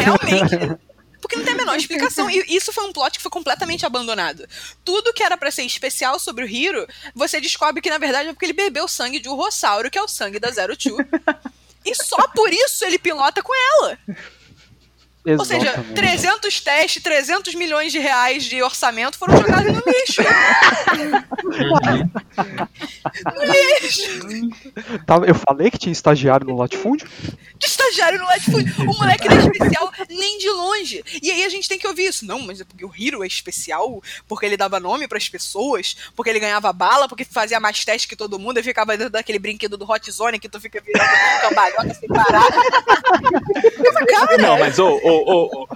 Realmente. 0.04 0.80
Porque 1.22 1.36
não 1.36 1.44
tem 1.44 1.54
a 1.54 1.58
menor 1.58 1.76
explicação. 1.76 2.30
E 2.30 2.46
isso 2.48 2.72
foi 2.72 2.86
um 2.86 2.94
plot 2.94 3.18
que 3.18 3.22
foi 3.22 3.30
completamente 3.30 3.86
abandonado. 3.86 4.48
Tudo 4.84 5.14
que 5.14 5.22
era 5.22 5.38
pra 5.38 5.52
ser 5.52 5.64
especial 5.64 6.18
sobre 6.18 6.46
o 6.46 6.48
Hiro, 6.48 6.88
você 7.14 7.42
descobre 7.42 7.82
que 7.82 7.90
na 7.90 7.98
verdade 7.98 8.30
é 8.30 8.34
porque 8.34 8.46
ele 8.46 8.54
bebeu 8.54 8.88
sangue 8.88 9.20
de 9.20 9.28
um 9.28 9.36
rossauro, 9.36 9.92
que 9.92 9.98
é 9.98 10.02
o 10.02 10.08
sangue 10.08 10.40
da 10.40 10.50
Zero 10.50 10.78
Two. 10.78 10.98
E 11.86 11.94
só 11.96 12.28
por 12.30 12.52
isso 12.52 12.86
ele 12.86 12.98
pilota 12.98 13.42
com 13.44 13.54
ela. 13.54 13.98
Ou 15.38 15.46
seja, 15.46 15.68
Exatamente. 15.68 15.94
300 15.96 16.62
testes, 16.62 17.04
300 17.04 17.56
milhões 17.56 17.92
de 17.92 18.00
reais 18.00 18.44
de 18.46 18.62
orçamento 18.64 19.18
foram 19.18 19.38
jogados 19.38 19.72
no 19.74 19.82
lixo. 19.86 20.22
No 23.36 23.44
lixo. 23.44 25.00
Tava- 25.06 25.26
eu 25.26 25.36
falei 25.36 25.70
que 25.72 25.78
tinha 25.78 25.92
estagiário 25.92 26.46
no 26.48 26.56
latifúndio? 26.56 27.08
de 27.60 27.66
estagiário 27.68 28.18
no 28.20 28.26
Lightfoot. 28.26 28.82
O 28.84 28.86
moleque 28.98 29.28
não 29.28 29.36
é 29.36 29.40
especial 29.42 29.92
nem 30.10 30.38
de 30.38 30.50
longe. 30.50 31.04
E 31.22 31.30
aí 31.30 31.44
a 31.44 31.50
gente 31.50 31.68
tem 31.68 31.78
que 31.78 31.86
ouvir 31.86 32.06
isso. 32.06 32.26
Não, 32.26 32.40
mas 32.40 32.62
é 32.62 32.64
porque 32.64 32.86
o 32.86 32.92
Hiro 32.98 33.22
é 33.22 33.28
especial, 33.28 34.02
porque 34.30 34.46
ele 34.46 34.56
dava 34.56 34.80
nome 34.80 35.10
pras 35.10 35.28
pessoas, 35.28 35.94
porque 36.16 36.30
ele 36.30 36.40
ganhava 36.40 36.72
bala, 36.72 37.10
porque 37.10 37.26
fazia 37.26 37.60
mais 37.60 37.84
teste 37.84 38.08
que 38.08 38.16
todo 38.16 38.40
mundo 38.40 38.60
e 38.60 38.64
ficava 38.64 38.96
dentro 38.96 39.12
daquele 39.12 39.40
brinquedo 39.40 39.76
do 39.76 39.84
Hot 39.92 40.10
Zone 40.10 40.40
que 40.40 40.48
tu 40.48 40.60
fica 40.62 40.82
virando 40.82 41.10
cambalhota 41.50 41.94
sem 41.96 42.08
parar. 42.08 42.48
Cara, 44.08 44.38
Não, 44.38 44.58
mas 44.58 44.80
ô, 44.80 44.88
ô, 45.04 45.19
ô, 45.26 45.68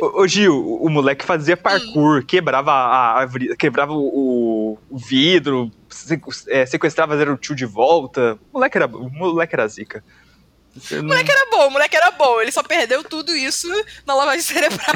ô, 0.00 0.22
ô, 0.22 0.26
Gil, 0.26 0.54
o, 0.54 0.86
o 0.86 0.88
moleque 0.90 1.24
fazia 1.24 1.56
parkour, 1.56 2.24
quebrava 2.24 2.72
a 2.72 3.18
árvore, 3.18 3.56
quebrava 3.56 3.92
o, 3.92 4.78
o 4.90 4.98
vidro, 4.98 5.70
é, 6.48 6.66
sequestrava 6.66 7.16
Zero 7.16 7.36
Two 7.36 7.56
de 7.56 7.66
volta. 7.66 8.38
O 8.52 8.58
moleque 8.58 8.76
era, 8.76 8.86
o 8.86 9.10
moleque 9.10 9.54
era 9.54 9.68
zica. 9.68 10.04
Você 10.76 10.96
o 10.96 11.02
não- 11.02 11.08
moleque 11.08 11.30
era 11.30 11.46
bom, 11.50 11.66
o 11.66 11.70
moleque 11.70 11.96
era 11.96 12.10
bom. 12.12 12.40
Ele 12.40 12.52
só 12.52 12.62
perdeu 12.62 13.02
tudo 13.02 13.34
isso 13.34 13.68
na 14.06 14.14
lavagem 14.14 14.40
cerebral. 14.42 14.94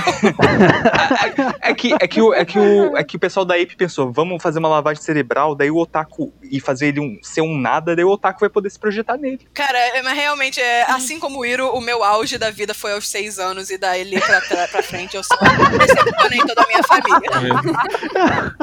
É 1.61 1.75
que, 1.75 1.93
é, 1.95 2.07
que 2.07 2.21
o, 2.23 2.33
é, 2.33 2.45
que 2.45 2.59
o, 2.59 2.97
é 2.97 3.03
que 3.05 3.17
o 3.17 3.19
pessoal 3.19 3.45
da 3.45 3.55
Ape 3.57 3.75
pensou, 3.77 4.13
vamos 4.13 4.43
fazer 4.43 4.59
uma 4.59 4.69
lavagem 4.69 5.03
cerebral, 5.03 5.55
daí 5.55 5.71
o 5.71 5.77
Otaku 5.79 6.33
e 6.43 6.61
fazer 6.61 6.89
ele 6.89 7.01
um, 7.01 7.19
ser 7.23 7.41
um 7.41 7.59
nada, 7.59 7.97
daí 7.97 8.05
o 8.05 8.11
Otaku 8.11 8.41
vai 8.41 8.49
poder 8.49 8.71
se 8.71 8.79
projetar 8.79 9.17
nele. 9.17 9.41
Cara, 9.53 9.79
é, 9.79 10.03
mas 10.03 10.15
realmente, 10.17 10.61
é, 10.61 10.83
assim 10.91 11.19
como 11.19 11.41
o 11.41 11.45
Iro, 11.47 11.69
o 11.71 11.81
meu 11.81 12.05
auge 12.05 12.39
da 12.39 12.51
vida 12.51 12.73
foi 12.75 12.93
aos 12.93 13.09
seis 13.09 13.39
anos 13.39 13.71
e 13.71 13.77
daí 13.79 14.05
pra, 14.21 14.41
tra- 14.43 14.69
pra 14.69 14.83
frente 14.83 15.17
eu 15.17 15.25
só 15.25 15.37
decepcionei 15.79 16.39
toda 16.41 16.63
a 16.63 16.67
minha 16.67 16.83
família. 16.85 17.31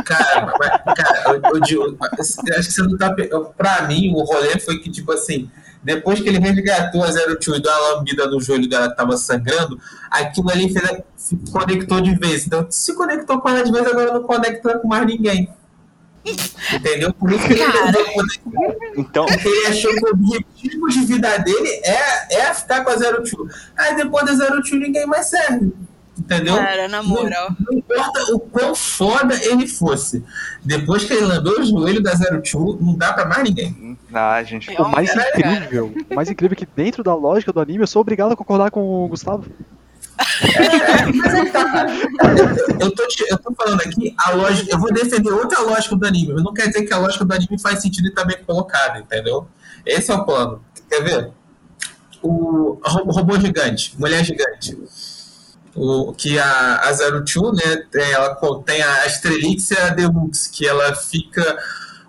Cara, 0.05 0.53
mas, 0.59 0.95
cara, 0.97 1.23
eu, 1.27 1.41
eu 1.55 1.59
digo, 1.61 1.97
acho 2.19 2.67
que 2.67 2.71
você 2.71 2.81
não 2.83 2.97
tá. 2.97 3.13
eu- 3.29 3.45
Pra 3.57 3.81
mim, 3.83 4.11
o 4.15 4.23
rolê 4.23 4.57
foi 4.59 4.79
que, 4.79 4.89
tipo 4.89 5.11
assim, 5.11 5.49
depois 5.83 6.19
que 6.19 6.29
ele 6.29 6.39
resgatou 6.39 7.03
a 7.03 7.11
Zero 7.11 7.39
Two 7.39 7.55
e 7.55 7.61
deu 7.61 7.71
uma 7.71 7.95
lambida 7.95 8.27
no 8.27 8.39
joelho 8.41 8.69
dela 8.69 8.89
que 8.89 8.95
tava 8.97 9.17
sangrando, 9.17 9.79
aquilo 10.09 10.49
ali 10.51 10.71
fez, 10.71 10.85
a- 10.89 10.99
se 11.15 11.35
conectou 11.51 12.01
de 12.01 12.15
vez. 12.15 12.45
Então, 12.45 12.65
se 12.69 12.93
conectou 12.95 13.39
com 13.41 13.49
ela 13.49 13.63
de 13.63 13.71
vez, 13.71 13.85
agora 13.87 14.13
não 14.13 14.23
conecta 14.23 14.77
com 14.79 14.87
mais 14.87 15.05
ninguém. 15.05 15.49
Entendeu? 16.71 17.11
Por 17.13 17.31
isso 17.31 17.47
que 17.47 17.53
ele 17.53 17.63
Cara. 17.65 17.91
Então, 18.95 19.25
Porque 19.25 19.47
ele 19.47 19.65
achou 19.67 19.91
que 19.95 20.05
o 20.05 20.09
objetivo 20.11 20.87
de 20.89 20.99
vida 21.05 21.37
dele 21.39 21.69
é, 21.83 22.41
é 22.41 22.53
ficar 22.53 22.83
com 22.83 22.91
a 22.91 22.95
Zero 22.95 23.23
Two. 23.23 23.49
Aí 23.75 23.95
depois 23.95 24.25
da 24.25 24.33
Zero 24.35 24.61
Two 24.61 24.77
ninguém 24.77 25.07
mais 25.07 25.27
serve. 25.27 25.73
Entendeu? 26.17 26.55
Cara, 26.55 26.87
na 26.87 27.01
moral. 27.01 27.49
Não 27.59 27.77
importa 27.77 28.35
o 28.35 28.39
quão 28.39 28.75
foda 28.75 29.33
ele 29.45 29.65
fosse. 29.67 30.23
Depois 30.63 31.03
que 31.05 31.13
ele 31.13 31.25
lambeu 31.25 31.59
o 31.59 31.63
joelho 31.63 32.01
da 32.03 32.13
Zero 32.13 32.41
Two, 32.43 32.77
não 32.81 32.95
dá 32.95 33.13
pra 33.13 33.25
mais 33.25 33.43
ninguém. 33.43 33.97
ah, 34.13 34.43
gente, 34.43 34.69
O 34.79 34.89
mais 34.89 35.13
cara. 35.13 35.29
incrível, 35.29 35.93
o 36.11 36.13
mais 36.13 36.29
incrível 36.29 36.53
é 36.55 36.57
que 36.59 36.67
dentro 36.75 37.01
da 37.03 37.15
lógica 37.15 37.51
do 37.53 37.59
anime 37.61 37.83
eu 37.83 37.87
sou 37.87 38.01
obrigado 38.01 38.33
a 38.33 38.35
concordar 38.35 38.69
com 38.71 39.05
o 39.05 39.07
Gustavo. 39.07 39.45
É 40.43 41.11
que 41.11 41.51
tá. 41.51 41.87
Eu, 42.79 42.91
tô, 42.93 43.07
te- 43.07 43.25
eu 43.29 43.37
tô 43.37 43.53
falando 43.55 43.81
aqui, 43.81 44.13
a 44.19 44.31
lógica. 44.31 44.71
Eu 44.71 44.79
vou 44.79 44.91
defender 44.93 45.31
outra 45.31 45.61
lógica 45.61 45.95
do 45.95 46.05
anime, 46.05 46.33
mas 46.33 46.43
não 46.43 46.53
quer 46.53 46.67
dizer 46.67 46.83
que 46.83 46.93
a 46.93 46.97
lógica 46.97 47.23
do 47.25 47.33
anime 47.33 47.59
faz 47.59 47.81
sentido 47.81 48.07
e 48.07 48.11
tá 48.13 48.23
bem 48.25 48.37
colocada, 48.45 48.99
entendeu? 48.99 49.47
Esse 49.85 50.11
é 50.11 50.15
o 50.15 50.25
plano. 50.25 50.61
Quer 50.89 51.03
ver? 51.03 51.31
O 52.21 52.79
ro- 52.83 53.11
robô 53.11 53.39
gigante, 53.39 53.95
mulher 53.97 54.23
gigante. 54.23 54.77
O, 55.75 56.13
que 56.13 56.37
a, 56.37 56.79
a 56.81 56.93
Zero 56.93 57.23
Two, 57.23 57.53
né, 57.53 57.77
tem- 57.91 58.11
ela 58.11 58.35
contém 58.35 58.81
a 58.81 59.03
Astrelixia 59.05 59.91
Deluxe, 59.91 60.49
que 60.51 60.67
ela 60.67 60.93
fica 60.95 61.57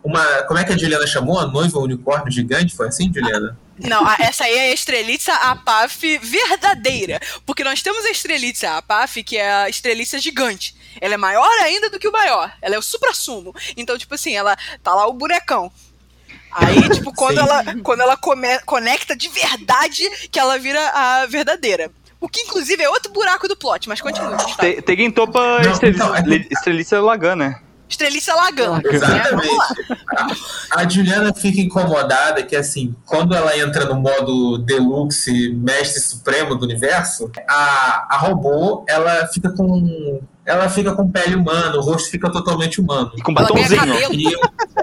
uma. 0.02 0.24
Como 0.44 0.59
é 0.59 0.64
que 0.64 0.72
a 0.72 0.76
Juliana 0.78 1.06
chamou? 1.06 1.39
A 1.39 1.47
noiva 1.47 1.78
unicórnio 1.78 2.30
gigante? 2.32 2.74
Foi 2.74 2.89
assim, 2.89 3.12
Juliana? 3.14 3.56
Não, 3.78 4.05
a- 4.06 4.16
essa 4.18 4.44
aí 4.44 4.52
é 4.56 4.70
a 4.70 4.74
Estrelitzia 4.74 5.34
apaf 5.34 6.18
verdadeira. 6.18 7.20
Porque 7.47 7.62
nós 7.64 7.82
temos 7.82 8.05
a 8.05 8.10
Estrelitzia 8.10 8.76
apaf, 8.76 9.22
que 9.22 9.36
é 9.36 9.52
a 9.52 9.68
Estrelitzia 9.68 10.18
gigante. 10.18 10.74
Ela 11.01 11.14
é 11.14 11.16
maior 11.16 11.48
ainda 11.62 11.89
do 11.89 11.98
que 11.98 12.09
o 12.09 12.12
maior. 12.12 12.52
Ela 12.60 12.74
é 12.74 12.78
o 12.78 12.82
supra-sumo. 12.82 13.55
Então, 13.76 13.97
tipo 13.97 14.14
assim, 14.14 14.34
ela 14.34 14.56
tá 14.82 14.94
lá 14.94 15.06
o 15.06 15.12
bonecão. 15.12 15.70
Aí, 16.51 16.86
tipo, 16.90 17.14
quando 17.14 17.39
Sim. 17.39 17.48
ela, 17.48 17.64
quando 17.82 18.01
ela 18.02 18.16
come- 18.16 18.59
conecta 18.66 19.16
de 19.16 19.28
verdade, 19.28 20.02
que 20.30 20.39
ela 20.39 20.59
vira 20.59 20.86
a 20.90 21.26
verdadeira. 21.26 21.90
O 22.23 22.28
que, 22.28 22.40
inclusive, 22.43 22.82
é 22.82 22.89
outro 22.89 23.12
buraco 23.12 23.47
do 23.49 23.57
plot, 23.57 23.89
mas 23.89 24.01
continua. 24.01 24.36
Te- 24.36 24.81
Tegan 24.81 25.11
topa 25.11 25.61
Estreliça 26.51 27.01
Lagan, 27.01 27.36
né? 27.36 27.61
Estreliça 27.89 28.35
Lagan. 28.35 28.81
Exatamente. 28.85 29.49
A, 30.16 30.81
a 30.81 30.89
Juliana 30.89 31.35
fica 31.35 31.61
incomodada 31.61 32.43
que, 32.43 32.57
assim, 32.57 32.94
quando 33.05 33.35
ela 33.35 33.55
entra 33.59 33.85
no 33.85 33.97
modo 33.97 34.57
deluxe, 34.59 35.53
mestre 35.53 36.01
supremo 36.01 36.55
do 36.55 36.65
universo, 36.65 37.31
a, 37.47 38.07
a 38.15 38.16
robô, 38.19 38.85
ela 38.89 39.27
fica 39.28 39.51
com. 39.53 40.23
Ela 40.47 40.69
fica 40.69 40.93
com 40.94 41.09
pele 41.11 41.36
humana, 41.36 41.77
o 41.77 41.81
rosto 41.82 42.11
fica 42.11 42.31
totalmente 42.31 42.81
humano. 42.81 43.12
E 43.16 43.20
com 43.23 43.32
Ela 43.32 43.47
ganha 43.49 43.69
batomzinho. 43.69 43.93
cabelo. 43.93 44.15
E 44.15 44.24
eu- 44.32 44.40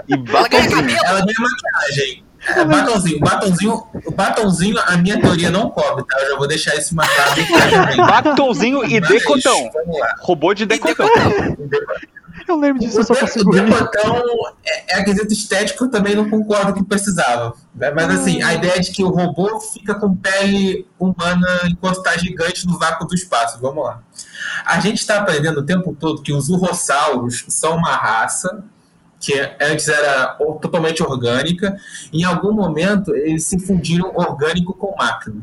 E 0.08 0.14
Ela 0.14 0.48
ganha 0.48 0.70
batomzinho. 0.70 0.70
cabelo. 0.76 1.00
ela 1.06 1.20
ganha 1.26 1.38
maquiagem. 1.40 2.24
É, 2.56 2.66
batonzinho, 2.66 3.18
o 3.18 3.20
batonzinho, 3.20 3.84
o 4.06 4.12
batonzinho, 4.12 4.80
a 4.86 4.98
minha 4.98 5.20
teoria 5.20 5.50
não 5.50 5.70
cobre, 5.70 6.04
tá? 6.06 6.20
Eu 6.22 6.32
já 6.32 6.38
vou 6.38 6.48
deixar 6.48 6.76
isso 6.76 6.96
marcado. 6.96 7.42
Batomzinho 7.98 8.84
e 8.86 9.00
Mas, 9.00 9.10
decotão. 9.10 9.70
Robô 10.22 10.54
de 10.54 10.66
decotão. 10.66 11.08
Eu 12.48 12.56
lembro 12.58 12.80
disso, 12.82 13.00
eu 13.00 13.04
só 13.04 13.14
O 13.14 13.18
consigo 13.18 13.52
rir. 13.54 13.66
decotão 13.66 14.24
é, 14.66 15.00
é 15.00 15.04
quesito 15.04 15.32
estético, 15.32 15.86
eu 15.86 15.92
também 15.92 16.16
não 16.16 16.30
concordo 16.30 16.74
que 16.74 16.84
precisava. 16.84 17.54
Mas 17.76 18.10
assim, 18.10 18.42
a 18.42 18.54
ideia 18.54 18.80
de 18.80 18.92
que 18.92 19.04
o 19.04 19.10
robô 19.10 19.60
fica 19.60 19.94
com 19.96 20.16
pele 20.16 20.88
humana 20.98 21.48
enquanto 21.66 22.02
tá 22.02 22.18
gigante 22.18 22.66
no 22.66 22.80
vácuo 22.80 23.06
do 23.06 23.14
espaço. 23.14 23.60
Vamos 23.62 23.84
lá. 23.84 24.00
A 24.66 24.80
gente 24.80 24.98
está 25.00 25.18
aprendendo 25.20 25.60
o 25.60 25.66
tempo 25.66 25.96
todo 26.00 26.22
que 26.24 26.34
os 26.34 26.50
urrossauros 26.50 27.46
são 27.50 27.76
uma 27.76 27.96
raça 27.96 28.64
que 29.20 29.34
antes 29.62 29.88
era 29.88 30.28
totalmente 30.62 31.04
orgânica. 31.04 31.78
Em 32.14 32.24
algum 32.24 32.54
momento, 32.54 33.14
eles 33.16 33.44
se 33.46 33.60
fundiram 33.60 34.12
orgânico 34.16 34.74
com 34.74 34.96
máquina. 34.98 35.42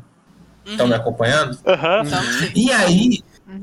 Estão 0.65 0.89
me 0.89 0.95
acompanhando? 0.95 1.59
Então, 2.07 2.23
sim. 2.23 2.53
E 2.55 2.73
aí, 2.73 3.23
Uhum. 3.47 3.63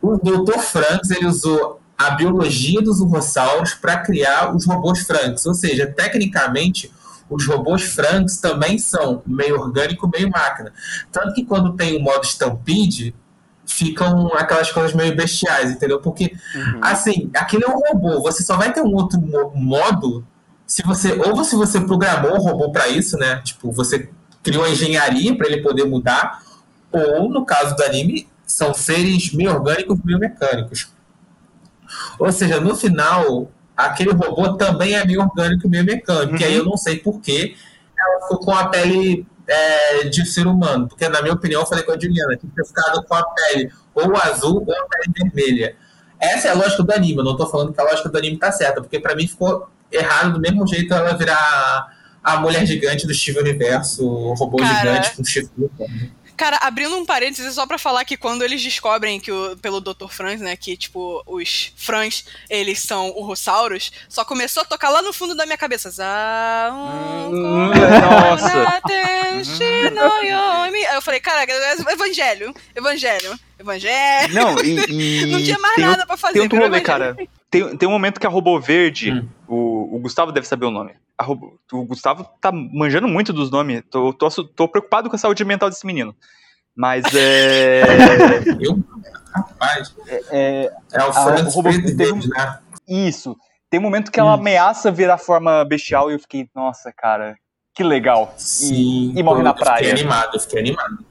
o 0.00 0.16
Dr. 0.16 0.58
Franks 0.60 1.10
ele 1.10 1.26
usou 1.26 1.80
a 1.98 2.12
biologia 2.12 2.80
dos 2.80 3.00
urrossauros 3.00 3.74
para 3.74 3.98
criar 3.98 4.54
os 4.56 4.64
robôs 4.66 5.00
Franks. 5.02 5.44
Ou 5.44 5.52
seja, 5.52 5.86
tecnicamente, 5.86 6.90
os 7.28 7.46
robôs 7.46 7.82
Franks 7.82 8.38
também 8.38 8.78
são 8.78 9.22
meio 9.26 9.60
orgânico, 9.60 10.08
meio 10.08 10.30
máquina. 10.30 10.72
Tanto 11.12 11.34
que 11.34 11.44
quando 11.44 11.74
tem 11.76 11.96
o 11.98 12.00
modo 12.00 12.24
Stampede, 12.24 13.14
ficam 13.70 14.26
aquelas 14.34 14.70
coisas 14.72 14.92
meio 14.94 15.14
bestiais, 15.14 15.70
entendeu? 15.70 16.00
Porque, 16.00 16.32
assim, 16.82 17.30
aquele 17.34 17.64
é 17.64 17.68
um 17.68 17.78
robô. 17.78 18.20
Você 18.22 18.42
só 18.42 18.56
vai 18.56 18.72
ter 18.72 18.82
um 18.82 18.94
outro 18.94 19.20
mo- 19.20 19.52
modo 19.54 20.26
se 20.66 20.82
você 20.82 21.12
ou 21.12 21.44
se 21.44 21.56
você 21.56 21.80
programou 21.80 22.32
o 22.32 22.42
robô 22.42 22.70
para 22.70 22.88
isso, 22.88 23.16
né? 23.16 23.40
Tipo, 23.42 23.70
você 23.72 24.10
criou 24.42 24.64
a 24.64 24.70
engenharia 24.70 25.36
para 25.36 25.46
ele 25.46 25.62
poder 25.62 25.84
mudar, 25.84 26.42
ou 26.92 27.28
no 27.28 27.44
caso 27.44 27.74
do 27.76 27.82
anime, 27.84 28.28
são 28.46 28.74
seres 28.74 29.32
meio 29.32 29.50
orgânicos, 29.52 29.98
meio 30.04 30.18
mecânicos. 30.18 30.88
Ou 32.18 32.30
seja, 32.32 32.60
no 32.60 32.74
final, 32.76 33.50
aquele 33.76 34.12
robô 34.12 34.54
também 34.56 34.94
é 34.94 35.04
meio 35.04 35.20
orgânico, 35.20 35.68
meio 35.68 35.84
mecânico. 35.84 36.40
E 36.40 36.44
aí 36.44 36.54
eu 36.54 36.64
não 36.64 36.76
sei 36.76 36.98
por 36.98 37.20
que 37.20 37.56
ela 37.98 38.22
ficou 38.22 38.38
com 38.38 38.52
a 38.52 38.66
pele 38.68 39.26
é, 39.50 40.04
de 40.04 40.24
ser 40.24 40.46
humano. 40.46 40.86
Porque, 40.86 41.08
na 41.08 41.20
minha 41.20 41.34
opinião, 41.34 41.62
eu 41.62 41.66
falei 41.66 41.82
com 41.82 41.90
a 41.90 41.98
Juliana, 41.98 42.36
que 42.36 42.46
ter 42.46 42.64
ficado 42.64 43.02
com 43.02 43.14
a 43.14 43.24
pele 43.24 43.70
ou 43.92 44.16
azul 44.16 44.64
ou 44.64 44.72
a 44.72 44.86
pele 44.86 45.12
vermelha. 45.12 45.76
Essa 46.20 46.48
é 46.48 46.50
a 46.52 46.54
lógica 46.54 46.82
do 46.84 46.92
anime. 46.92 47.18
Eu 47.18 47.24
não 47.24 47.36
tô 47.36 47.46
falando 47.46 47.72
que 47.72 47.80
a 47.80 47.84
lógica 47.84 48.08
do 48.08 48.16
anime 48.16 48.36
tá 48.38 48.52
certa, 48.52 48.80
porque 48.80 49.00
pra 49.00 49.16
mim 49.16 49.26
ficou 49.26 49.68
errado 49.90 50.34
do 50.34 50.40
mesmo 50.40 50.64
jeito 50.66 50.94
ela 50.94 51.16
virar 51.16 51.88
a 52.22 52.36
mulher 52.36 52.64
gigante 52.64 53.06
do 53.06 53.14
Steve 53.14 53.40
Universo, 53.40 54.06
o 54.06 54.34
robô 54.34 54.58
Cara. 54.58 54.74
gigante 54.74 55.16
com 55.16 55.24
chifre. 55.24 55.70
Cara, 56.40 56.56
abrindo 56.62 56.96
um 56.96 57.04
parênteses 57.04 57.54
só 57.54 57.66
pra 57.66 57.76
falar 57.76 58.02
que 58.02 58.16
quando 58.16 58.42
eles 58.42 58.62
descobrem 58.62 59.20
que 59.20 59.30
o, 59.30 59.58
pelo 59.58 59.78
Dr. 59.78 60.08
Franz, 60.08 60.40
né, 60.40 60.56
que 60.56 60.74
tipo 60.74 61.22
os 61.26 61.70
Franz, 61.76 62.24
eles 62.48 62.78
são 62.78 63.10
urrossauros, 63.10 63.92
só 64.08 64.24
começou 64.24 64.62
a 64.62 64.64
tocar 64.64 64.88
lá 64.88 65.02
no 65.02 65.12
fundo 65.12 65.34
da 65.34 65.44
minha 65.44 65.58
cabeça. 65.58 65.90
Hum, 66.72 67.72
nossa. 67.74 68.80
Aí 70.90 70.94
eu 70.94 71.02
falei, 71.02 71.20
cara, 71.20 71.44
evangelho, 71.92 72.54
evangelho, 72.74 73.38
evangelho. 73.58 74.32
Não, 74.32 74.58
e. 74.64 74.80
e 74.88 75.26
Não 75.26 75.42
tinha 75.42 75.58
mais 75.58 75.74
tem 75.74 75.84
nada 75.84 76.06
pra 76.06 76.16
fazer. 76.16 76.38
Tem 76.40 76.48
virou 76.48 76.68
rolê, 76.68 76.80
cara. 76.80 77.14
Tem, 77.50 77.76
tem 77.76 77.86
um 77.86 77.92
momento 77.92 78.18
que 78.18 78.26
a 78.26 78.30
robô 78.30 78.58
verde, 78.58 79.12
Hum. 79.12 79.28
o, 79.46 79.96
o 79.96 79.98
Gustavo 79.98 80.32
deve 80.32 80.46
saber 80.46 80.64
o 80.64 80.70
nome. 80.70 80.92
O 81.28 81.84
Gustavo 81.84 82.24
tá 82.40 82.50
manjando 82.52 83.08
muito 83.08 83.32
dos 83.32 83.50
nomes. 83.50 83.82
Tô, 83.90 84.12
tô, 84.12 84.28
tô 84.44 84.68
preocupado 84.68 85.08
com 85.08 85.16
a 85.16 85.18
saúde 85.18 85.44
mental 85.44 85.68
desse 85.68 85.86
menino. 85.86 86.14
Mas 86.74 87.04
é. 87.14 87.82
Eu, 88.60 88.82
rapaz, 89.34 89.94
é 90.30 90.72
é 90.92 91.04
o 91.04 91.12
Franz 91.12 91.54
o 91.54 91.60
e 91.68 91.96
teve 91.96 91.96
verde, 91.96 92.28
né? 92.28 92.58
isso. 92.88 93.36
Tem 93.68 93.78
um 93.78 93.82
momento 93.84 94.10
que 94.10 94.18
ela 94.18 94.32
Isso. 94.32 94.40
ameaça 94.40 94.90
virar 94.90 95.16
forma 95.16 95.64
bestial 95.64 96.10
e 96.10 96.14
eu 96.14 96.18
fiquei, 96.18 96.48
nossa, 96.52 96.92
cara, 96.92 97.36
que 97.72 97.84
legal. 97.84 98.34
Sim. 98.36 99.12
e 99.14 99.22
morre 99.22 99.44
na 99.44 99.50
eu 99.50 99.54
praia. 99.54 99.84
Fiquei 99.84 99.92
animado, 99.92 100.34
eu 100.34 100.40
fiquei 100.40 100.58
animado. 100.58 101.04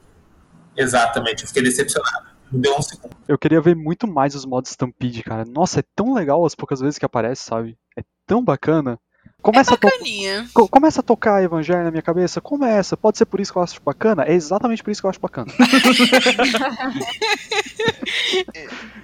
Exatamente, 0.76 1.42
eu 1.42 1.48
fiquei 1.48 1.62
decepcionado. 1.62 2.28
Não 2.52 2.60
deu 2.60 2.76
um 2.76 2.82
segundo. 2.82 3.16
Eu 3.26 3.38
queria 3.38 3.60
ver 3.60 3.74
muito 3.74 4.06
mais 4.06 4.34
os 4.34 4.44
modos 4.44 4.70
Stampede, 4.70 5.22
cara. 5.22 5.44
Nossa, 5.46 5.80
é 5.80 5.84
tão 5.94 6.12
legal 6.12 6.44
as 6.44 6.54
poucas 6.54 6.80
vezes 6.80 6.98
que 6.98 7.04
aparece, 7.04 7.44
sabe? 7.44 7.78
É 7.96 8.02
tão 8.26 8.44
bacana. 8.44 8.98
Começa, 9.42 9.74
a, 9.74 9.76
to- 9.76 9.86
Bacaninha. 9.88 10.48
co- 10.52 10.68
começa 10.68 11.00
a 11.00 11.02
tocar 11.02 11.42
Evangelho 11.42 11.84
na 11.84 11.90
minha 11.90 12.02
cabeça? 12.02 12.40
Começa. 12.40 12.96
Pode 12.96 13.18
ser 13.18 13.24
por 13.24 13.40
isso 13.40 13.52
que 13.52 13.58
eu 13.58 13.62
acho 13.62 13.80
bacana? 13.84 14.24
É 14.24 14.32
exatamente 14.34 14.82
por 14.82 14.90
isso 14.90 15.00
que 15.00 15.06
eu 15.06 15.10
acho 15.10 15.20
bacana. 15.20 15.50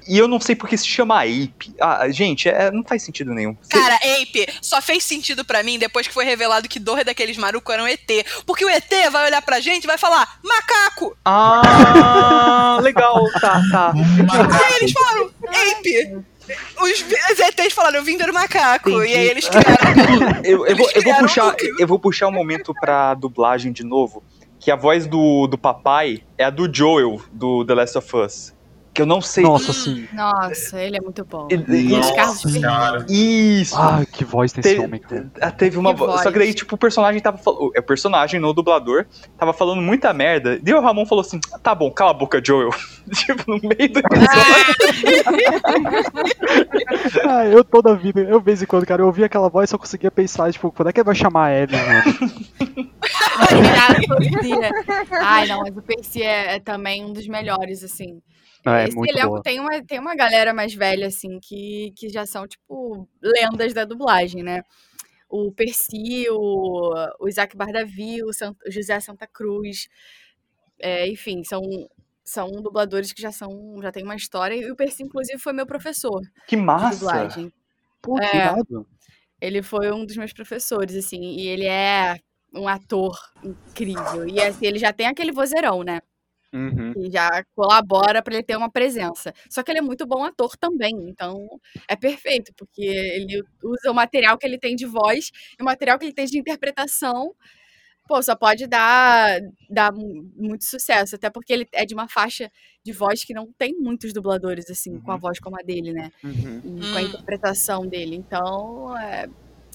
E 0.09 0.17
eu 0.19 0.29
não 0.29 0.39
sei 0.41 0.55
porque 0.55 0.77
se 0.77 0.87
chama 0.87 1.23
Ape. 1.23 1.75
Ah, 1.81 2.09
gente, 2.11 2.49
é, 2.49 2.71
não 2.71 2.85
faz 2.85 3.03
sentido 3.03 3.35
nenhum. 3.35 3.57
Cara, 3.69 3.97
Ape, 3.97 4.47
só 4.63 4.81
fez 4.81 5.03
sentido 5.03 5.45
pra 5.45 5.63
mim 5.65 5.79
depois 5.81 6.07
que 6.07 6.15
foi 6.15 6.25
revelado 6.25 6.69
que 6.69 6.79
dois 6.79 7.05
daqueles 7.05 7.37
marucos 7.37 7.75
eram 7.75 7.89
ET. 7.89 8.01
Porque 8.47 8.65
o 8.65 8.69
ET 8.71 8.89
vai 9.11 9.27
olhar 9.27 9.43
pra 9.43 9.59
gente 9.61 9.83
e 9.85 9.87
vai 9.89 9.99
falar, 9.99 10.39
macaco! 10.45 11.17
Ah, 11.25 12.79
legal, 12.83 13.25
tá, 13.41 13.61
tá. 13.73 13.93
Aí 13.97 14.77
eles 14.81 14.93
falaram, 14.93 15.31
Ape! 15.49 16.25
Os, 16.81 17.05
os 17.33 17.39
ETs 17.41 17.73
falaram, 17.73 17.97
eu 17.97 18.05
vim 18.05 18.17
ver 18.17 18.31
o 18.31 18.35
macaco. 18.35 18.91
Entendi. 18.91 19.13
E 19.13 19.17
aí 19.17 19.29
eles 19.29 19.49
criaram. 19.49 20.41
Eu, 20.45 20.67
eu, 20.67 20.77
vou, 20.77 20.91
eu, 20.95 21.03
vou 21.03 21.13
um 21.13 21.19
puxar, 21.19 21.47
núcleo. 21.47 21.77
eu 21.79 21.87
vou 21.87 21.99
puxar 21.99 22.29
um 22.29 22.33
momento 22.33 22.73
pra 22.75 23.15
dublagem 23.15 23.73
de 23.73 23.83
novo. 23.83 24.23
Que 24.61 24.71
a 24.71 24.77
voz 24.77 25.07
do, 25.07 25.47
do 25.47 25.59
papai 25.59 26.23
é 26.39 26.45
a 26.45 26.51
do 26.51 26.73
Joel, 26.73 27.21
do 27.33 27.65
The 27.65 27.75
Last 27.75 27.99
of 27.99 28.17
Us. 28.17 28.56
Que 28.97 29.03
eu 29.03 29.07
não 29.07 29.21
sei. 29.21 29.45
Nossa, 29.45 29.75
sim. 29.75 30.09
Nossa, 30.15 30.81
ele 30.81 30.97
é 30.97 31.01
muito 31.03 31.23
bom. 31.23 31.47
E- 31.51 31.55
e- 31.55 31.93
Os 31.99 32.11
Carlos 32.13 32.43
Nossa 32.45 32.49
senhora. 32.49 33.07
Isso! 33.11 33.77
Ah, 33.77 34.03
que 34.11 34.25
voz 34.25 34.53
tem 34.53 34.61
esse 34.61 34.71
Teve, 34.71 34.83
homem, 34.85 34.99
cara. 34.99 35.31
ah, 35.39 35.51
teve 35.51 35.77
uma 35.77 35.93
Que 35.93 35.99
voz. 36.01 36.23
Só 36.23 36.33
que 36.33 36.39
daí, 36.39 36.55
tipo, 36.55 36.75
o 36.77 36.79
personagem 36.79 37.21
tava 37.21 37.37
falando. 37.37 37.73
É 37.77 37.81
o 37.81 37.83
personagem 37.83 38.41
no 38.41 38.55
dublador 38.55 39.05
tava 39.37 39.53
falando 39.53 39.83
muita 39.83 40.15
merda. 40.15 40.59
E 40.65 40.73
o 40.73 40.81
Ramon 40.81 41.05
falou 41.05 41.21
assim: 41.21 41.39
tá 41.63 41.75
bom, 41.75 41.91
cala 41.91 42.13
a 42.13 42.15
boca, 42.15 42.41
Joel. 42.43 42.71
tipo, 43.13 43.45
no 43.47 43.61
meio 43.63 43.93
do 43.93 43.99
episódio. 44.01 44.77
Ah, 47.29 47.45
eu 47.47 47.63
toda 47.65 47.93
a 47.93 47.95
vida, 47.95 48.21
eu 48.21 48.39
de 48.39 48.45
vez 48.45 48.63
em 48.63 48.67
quando, 48.67 48.87
cara, 48.87 49.03
eu 49.03 49.07
ouvia 49.07 49.27
aquela 49.27 49.49
voz 49.49 49.69
e 49.69 49.71
só 49.73 49.79
conseguia 49.79 50.11
pensar, 50.11 50.51
tipo, 50.53 50.71
quando 50.71 50.89
é 50.89 50.93
que 50.93 51.01
ele 51.01 51.05
vai 51.07 51.15
chamar 51.15 51.47
a 51.47 51.55
Ellie, 51.55 51.77
mano? 51.77 52.91
Cara, 53.75 53.99
é- 54.65 55.21
Ai, 55.21 55.47
não, 55.49 55.61
mas 55.61 55.77
o 55.77 55.83
Percy 55.83 56.23
é, 56.23 56.55
é 56.57 56.61
também 56.61 57.05
um 57.05 57.13
dos 57.13 57.27
melhores, 57.29 57.83
assim. 57.85 58.21
Não, 58.67 58.75
é 58.75 58.85
Esse 58.89 58.97
muito 58.97 59.11
elenco 59.11 59.29
boa. 59.29 59.43
tem 59.43 59.61
uma, 59.61 59.83
tem 59.85 59.99
uma 60.01 60.15
galera 60.17 60.53
mais 60.53 60.75
velha, 60.75 61.07
assim, 61.07 61.39
que, 61.41 61.93
que 61.97 62.09
já 62.09 62.27
são, 62.27 62.47
tipo, 62.49 63.09
lendas 63.23 63.73
da 63.73 63.85
dublagem, 63.85 64.43
né? 64.43 64.63
O 65.29 65.53
Percy, 65.53 66.27
o, 66.31 66.93
o 67.21 67.29
Isaac 67.29 67.57
Bardavi, 67.57 68.23
o, 68.25 68.33
Sant- 68.33 68.57
o 68.67 68.71
José 68.71 68.99
Santa 69.01 69.27
Cruz. 69.27 69.89
é, 70.79 71.09
enfim, 71.09 71.43
são, 71.45 71.63
são 72.25 72.51
dubladores 72.63 73.13
que 73.13 73.23
já 73.23 73.33
são 73.33 73.79
já 73.83 73.91
têm 73.93 74.05
uma 74.05 74.17
história. 74.17 74.55
E 74.57 74.71
o 74.71 74.77
Percy, 74.77 75.03
inclusive, 75.05 75.39
foi 75.39 75.53
meu 75.53 75.67
professor 75.67 76.21
Que 76.47 76.57
massa! 76.57 76.99
dublagem. 76.99 77.53
Pô, 78.03 78.17
que 78.17 78.27
É. 78.27 78.55
Ele 79.41 79.63
foi 79.63 79.93
um 79.93 80.05
dos 80.07 80.17
meus 80.17 80.33
professores, 80.33 80.97
assim, 80.97 81.21
e 81.23 81.47
ele 81.49 81.67
é 81.67 82.19
um 82.55 82.67
ator 82.67 83.19
incrível. 83.45 84.27
E 84.29 84.41
assim, 84.41 84.67
ele 84.67 84.79
já 84.79 84.93
tem 84.93 85.07
aquele 85.07 85.31
vozeirão, 85.33 85.83
né? 85.83 86.01
Uhum. 86.57 86.93
que 86.95 87.11
já 87.11 87.45
colabora 87.55 88.23
para 88.23 88.35
ele 88.35 88.43
ter 88.43 88.57
uma 88.57 88.71
presença. 88.71 89.33
Só 89.51 89.63
que 89.63 89.71
ele 89.71 89.79
é 89.81 89.83
muito 89.83 90.07
bom 90.07 90.25
ator 90.25 90.57
também, 90.57 90.93
então 91.09 91.47
é 91.89 91.95
perfeito, 91.95 92.53
porque 92.57 92.83
ele 92.83 93.43
usa 93.63 93.91
o 93.91 93.95
material 93.95 94.39
que 94.39 94.47
ele 94.47 94.59
tem 94.59 94.75
de 94.75 94.87
voz 94.87 95.31
e 95.59 95.63
o 95.63 95.65
material 95.65 95.99
que 95.99 96.07
ele 96.07 96.15
tem 96.15 96.25
de 96.27 96.39
interpretação 96.39 97.35
pô, 98.09 98.23
só 98.23 98.37
pode 98.37 98.69
dar, 98.69 99.41
dar 99.69 99.93
mu- 99.93 100.31
muito 100.37 100.65
sucesso. 100.65 101.17
Até 101.17 101.29
porque 101.29 101.53
ele 101.53 101.67
é 101.73 101.85
de 101.85 101.93
uma 101.93 102.09
faixa 102.09 102.49
de 102.85 102.93
voz 102.93 103.25
que 103.25 103.35
não 103.35 103.53
tem 103.59 103.75
muitos 103.79 104.13
dubladores, 104.13 104.71
assim, 104.71 105.01
com 105.01 105.11
a 105.11 105.15
Uhum. 105.15 105.21
voz 105.21 105.41
como 105.41 105.57
a 105.59 105.63
dele, 105.65 105.93
né? 105.93 106.09
Uhum. 106.23 106.61
E 106.65 106.89
com 106.89 106.99
a 106.99 107.03
Hum. 107.03 107.05
interpretação 107.07 107.87
dele. 107.87 108.15
Então, 108.15 108.97
é, 108.97 109.27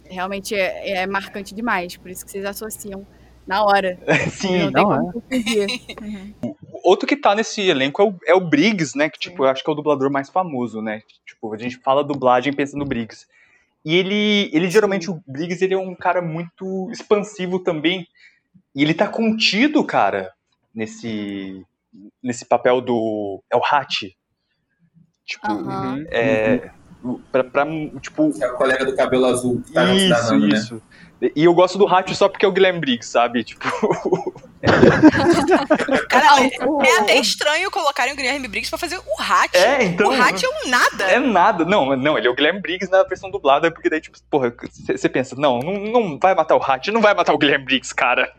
realmente 0.05 0.55
é, 0.55 0.99
é 1.01 1.07
marcante 1.07 1.53
demais. 1.53 1.97
Por 1.97 2.09
isso 2.09 2.23
que 2.25 2.31
vocês 2.31 2.45
associam 2.45 3.05
na 3.45 3.65
hora. 3.65 3.99
Sim, 4.31 4.59
não 4.59 4.71
tem 4.71 4.83
não 4.87 4.95
como 4.97 5.11
confundir. 5.11 5.67
Outro 6.83 7.07
que 7.07 7.15
tá 7.15 7.35
nesse 7.35 7.61
elenco 7.61 8.01
é 8.01 8.05
o, 8.05 8.15
é 8.27 8.33
o 8.33 8.41
Briggs, 8.41 8.97
né? 8.97 9.09
Que, 9.09 9.19
tipo, 9.19 9.43
eu 9.43 9.49
acho 9.49 9.63
que 9.63 9.69
é 9.69 9.73
o 9.73 9.75
dublador 9.75 10.11
mais 10.11 10.29
famoso, 10.29 10.81
né? 10.81 11.01
Tipo, 11.25 11.53
a 11.53 11.57
gente 11.57 11.77
fala 11.77 12.03
dublagem 12.03 12.53
pensa 12.53 12.77
no 12.77 12.85
Briggs. 12.85 13.27
E 13.83 13.95
ele, 13.95 14.49
ele 14.53 14.69
geralmente, 14.69 15.09
o 15.09 15.21
Briggs, 15.25 15.63
ele 15.63 15.73
é 15.73 15.77
um 15.77 15.95
cara 15.95 16.21
muito 16.21 16.89
expansivo 16.91 17.59
também. 17.59 18.07
E 18.75 18.83
ele 18.83 18.93
tá 18.93 19.07
contido, 19.07 19.83
cara, 19.83 20.31
nesse, 20.73 21.65
nesse 22.21 22.45
papel 22.45 22.81
do... 22.81 23.41
É 23.49 23.57
o 23.57 23.61
Hatch. 23.63 24.13
Tipo, 25.25 25.47
Aham. 25.51 26.05
é... 26.09 26.71
Pra, 27.31 27.43
pra, 27.43 27.65
tipo, 27.99 28.31
é 28.39 28.51
o 28.51 28.55
colega 28.55 28.85
do 28.85 28.95
cabelo 28.95 29.25
azul 29.25 29.59
que 29.65 29.73
tá 29.73 29.91
isso, 29.91 30.09
danando, 30.09 30.47
né? 30.47 30.81
E 31.35 31.43
eu 31.43 31.53
gosto 31.53 31.77
do 31.77 31.87
Hatch 31.87 32.13
só 32.15 32.27
porque 32.27 32.45
é 32.45 32.47
o 32.47 32.51
Guilherme 32.51 32.79
Briggs, 32.79 33.07
sabe? 33.11 33.43
Tipo, 33.43 33.69
Cara, 36.09 36.41
o- 36.67 36.83
é 36.83 36.97
até 36.99 37.15
estranho 37.17 37.69
colocarem 37.71 38.13
o 38.13 38.15
Guilherme 38.15 38.47
Briggs 38.47 38.69
pra 38.69 38.79
fazer 38.79 38.97
o 38.97 39.21
Hat. 39.21 39.55
é, 39.55 39.83
então... 39.83 40.09
O 40.09 40.11
Hat 40.21 40.43
é 40.43 40.49
um 40.49 40.69
nada. 40.69 41.03
É 41.05 41.19
nada. 41.19 41.65
Não, 41.65 41.95
não, 41.95 42.17
ele 42.17 42.27
é 42.27 42.29
o 42.29 42.35
Guilherme 42.35 42.59
Briggs 42.61 42.91
na 42.91 43.03
versão 43.03 43.29
dublada, 43.29 43.71
porque 43.71 43.89
daí, 43.89 44.01
tipo, 44.01 44.17
porra, 44.29 44.53
você 44.87 45.09
pensa, 45.09 45.35
não, 45.35 45.59
não, 45.59 45.73
não 45.91 46.19
vai 46.19 46.33
matar 46.33 46.55
o 46.55 46.63
Hat, 46.63 46.89
não 46.91 47.01
vai 47.01 47.13
matar 47.13 47.33
o 47.33 47.37
Guilherme 47.37 47.65
Briggs, 47.65 47.93
cara. 47.93 48.33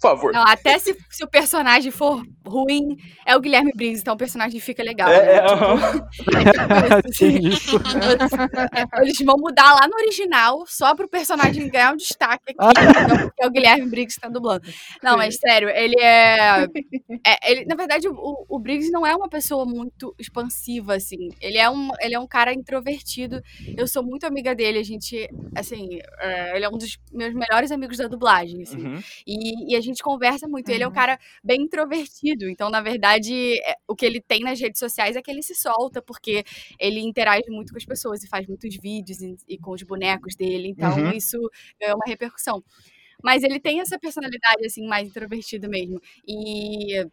Por 0.00 0.10
favor. 0.10 0.32
Não, 0.32 0.42
até 0.46 0.78
se, 0.78 0.96
se 1.10 1.24
o 1.24 1.28
personagem 1.28 1.90
for 1.90 2.22
ruim, 2.46 2.96
é 3.24 3.34
o 3.36 3.40
Guilherme 3.40 3.72
Briggs, 3.74 4.00
então 4.02 4.14
o 4.14 4.16
personagem 4.16 4.60
fica 4.60 4.82
legal. 4.82 5.08
É, 5.10 5.26
né? 5.26 5.36
é, 5.36 7.02
Tipo, 7.12 7.26
isso. 7.48 7.76
Eles 9.00 9.18
vão 9.24 9.36
mudar 9.38 9.74
lá 9.74 9.88
no 9.88 9.94
original 9.96 10.64
só 10.66 10.94
pro 10.94 11.08
personagem 11.08 11.68
ganhar 11.68 11.92
um 11.92 11.96
destaque 11.96 12.44
aqui, 12.50 12.56
Ah. 12.58 13.18
porque 13.26 13.42
é 13.42 13.46
o 13.46 13.50
Guilherme 13.50 13.86
Briggs 13.88 14.16
que 14.16 14.20
tá 14.20 14.28
dublando. 14.28 14.62
Não, 15.02 15.16
mas 15.16 15.36
sério, 15.36 15.68
ele 15.70 15.98
é. 16.00 16.64
é- 17.24 17.50
ele, 17.52 17.64
na 17.64 17.74
verdade, 17.74 18.08
o, 18.08 18.46
o 18.48 18.58
Briggs 18.58 18.90
não 18.90 19.06
é 19.06 19.14
uma 19.14 19.28
pessoa 19.28 19.64
muito 19.64 20.14
expansiva, 20.18 20.94
assim. 20.94 21.30
Ele 21.40 21.58
é, 21.58 21.68
um, 21.70 21.88
ele 22.00 22.14
é 22.14 22.20
um 22.20 22.26
cara 22.26 22.52
introvertido. 22.52 23.40
Eu 23.76 23.86
sou 23.88 24.02
muito 24.02 24.26
amiga 24.26 24.54
dele, 24.54 24.78
a 24.78 24.82
gente, 24.84 25.28
assim, 25.54 25.98
é, 26.20 26.56
ele 26.56 26.64
é 26.64 26.68
um 26.68 26.76
dos 26.78 26.98
meus 27.12 27.34
melhores 27.34 27.70
amigos 27.72 27.96
da 27.98 28.06
dublagem, 28.08 28.62
assim. 28.62 28.84
Uhum. 28.86 29.00
E, 29.26 29.72
e 29.72 29.76
a 29.76 29.80
gente 29.86 30.02
conversa 30.02 30.48
muito. 30.48 30.68
Ele 30.70 30.82
é 30.84 30.88
um 30.88 30.92
cara 30.92 31.18
bem 31.44 31.62
introvertido. 31.62 32.48
Então, 32.50 32.70
na 32.70 32.80
verdade, 32.82 33.58
é- 33.64 33.76
o 33.88 33.94
que 33.96 34.06
ele 34.06 34.20
tem 34.20 34.40
nas 34.42 34.60
redes 34.60 34.78
sociais 34.80 35.16
é 35.16 35.22
que 35.22 35.30
ele 35.30 35.42
se 35.42 35.54
solta, 35.54 36.02
porque 36.02 36.44
ele 36.78 37.00
interage 37.00 37.50
muito 37.50 37.72
com 37.72 37.78
as 37.78 37.84
pessoas 37.86 38.22
e 38.24 38.28
faz 38.28 38.46
muitos 38.46 38.76
vídeos 38.76 39.20
e, 39.22 39.36
e 39.48 39.58
com 39.58 39.72
os 39.72 39.82
bonecos 39.82 40.34
dele. 40.36 40.68
Então, 40.68 40.96
Uhum. 40.96 41.12
isso 41.12 41.38
é 41.80 41.94
uma 41.94 42.04
repercussão. 42.06 42.62
Mas 43.22 43.42
ele 43.44 43.60
tem 43.60 43.80
essa 43.80 43.98
personalidade, 43.98 44.66
assim, 44.66 44.86
mais 44.86 45.08
introvertida 45.08 45.68
mesmo. 45.68 46.00
E. 46.28 47.06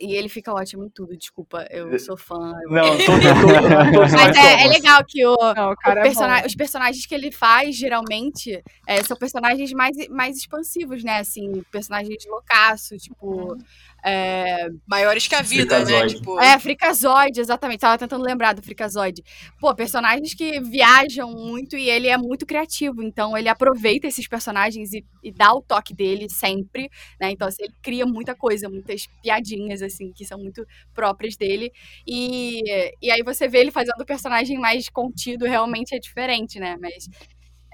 E 0.00 0.14
ele 0.14 0.28
fica 0.28 0.52
ótimo 0.52 0.84
em 0.84 0.88
tudo, 0.88 1.16
desculpa. 1.16 1.66
Eu 1.70 1.98
sou 1.98 2.16
fã. 2.16 2.52
eu- 2.62 2.70
Não, 2.70 2.82
todos, 2.82 3.06
todos, 3.06 3.94
todos 3.94 4.12
Mas 4.12 4.36
é, 4.36 4.64
é 4.64 4.68
legal 4.68 5.04
que 5.06 5.24
o, 5.26 5.36
Não, 5.54 5.68
o 5.68 5.72
o 5.72 5.76
cara 5.76 6.06
é 6.06 6.46
os 6.46 6.54
personagens 6.54 7.04
que 7.04 7.14
ele 7.14 7.30
faz, 7.30 7.76
geralmente, 7.76 8.62
é, 8.86 9.02
são 9.02 9.16
personagens 9.16 9.72
mais, 9.72 9.96
mais 10.08 10.36
expansivos, 10.38 11.04
né? 11.04 11.18
Assim, 11.18 11.62
personagens 11.70 12.24
loucaço, 12.26 12.96
tipo. 12.96 13.56
É, 14.04 14.68
Maiores 14.86 15.28
que 15.28 15.34
a 15.34 15.42
vida, 15.42 15.78
né? 15.78 15.84
Freakazoid. 15.84 16.16
Tipo, 16.16 16.40
é, 16.40 16.58
Frikazoid, 16.58 17.40
exatamente. 17.40 17.80
Tava 17.80 17.98
tentando 17.98 18.24
lembrar 18.24 18.52
do 18.52 18.62
Frikazoid. 18.62 19.22
Pô, 19.60 19.74
personagens 19.74 20.34
que 20.34 20.60
viajam 20.60 21.30
muito 21.30 21.76
e 21.76 21.88
ele 21.88 22.08
é 22.08 22.16
muito 22.16 22.44
criativo. 22.44 23.02
Então, 23.02 23.36
ele 23.36 23.48
aproveita 23.48 24.06
esses 24.06 24.26
personagens 24.26 24.92
e, 24.92 25.04
e 25.22 25.30
dá 25.30 25.52
o 25.52 25.62
toque 25.62 25.94
dele 25.94 26.28
sempre, 26.28 26.90
né? 27.20 27.30
Então, 27.30 27.46
assim, 27.46 27.62
ele 27.62 27.74
cria 27.80 28.04
muita 28.04 28.34
coisa, 28.34 28.68
muitas 28.68 29.06
piadinhas, 29.22 29.82
assim, 29.82 30.12
que 30.12 30.24
são 30.24 30.38
muito 30.38 30.66
próprias 30.92 31.36
dele. 31.36 31.70
E, 32.06 32.62
e 33.00 33.10
aí 33.10 33.22
você 33.22 33.46
vê 33.46 33.58
ele 33.58 33.70
fazendo 33.70 34.00
o 34.00 34.06
personagem 34.06 34.58
mais 34.58 34.88
contido, 34.88 35.44
realmente 35.46 35.94
é 35.94 35.98
diferente, 35.98 36.58
né? 36.58 36.76
Mas 36.80 37.08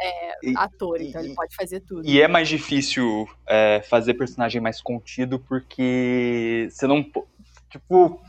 é 0.01 0.35
E- 0.43 0.55
ator, 0.57 1.01
então 1.01 1.21
e- 1.21 1.27
ele 1.27 1.35
pode 1.35 1.55
fazer 1.55 1.81
tudo. 1.81 2.07
E 2.09 2.21
é 2.21 2.29
mais 2.29 2.49
difícil 2.49 3.29
é, 3.47 3.83
fazer 3.89 4.15
personagem 4.15 4.61
mais 4.61 4.81
contido 4.81 5.39
porque 5.39 6.69
você 6.71 6.87
não. 6.87 7.03
po- 7.03 7.27
Tipo. 7.71 8.21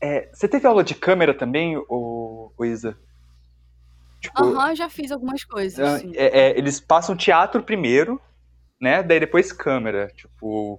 é, 0.00 0.30
você 0.32 0.46
teve 0.48 0.66
aula 0.66 0.82
de 0.84 0.94
câmera 0.94 1.34
também, 1.34 1.76
ô, 1.88 2.52
ô 2.56 2.64
Isa? 2.64 2.96
Tipo, 4.20 4.42
Aham, 4.44 4.74
já 4.74 4.88
fiz 4.90 5.10
algumas 5.10 5.44
coisas. 5.44 6.02
Ah, 6.02 6.06
é- 6.14 6.40
é, 6.50 6.58
eles 6.58 6.78
passam 6.80 7.16
teatro 7.16 7.62
primeiro, 7.62 8.20
né? 8.80 9.02
Daí 9.02 9.18
depois 9.18 9.50
câmera. 9.52 10.08
Tipo, 10.14 10.78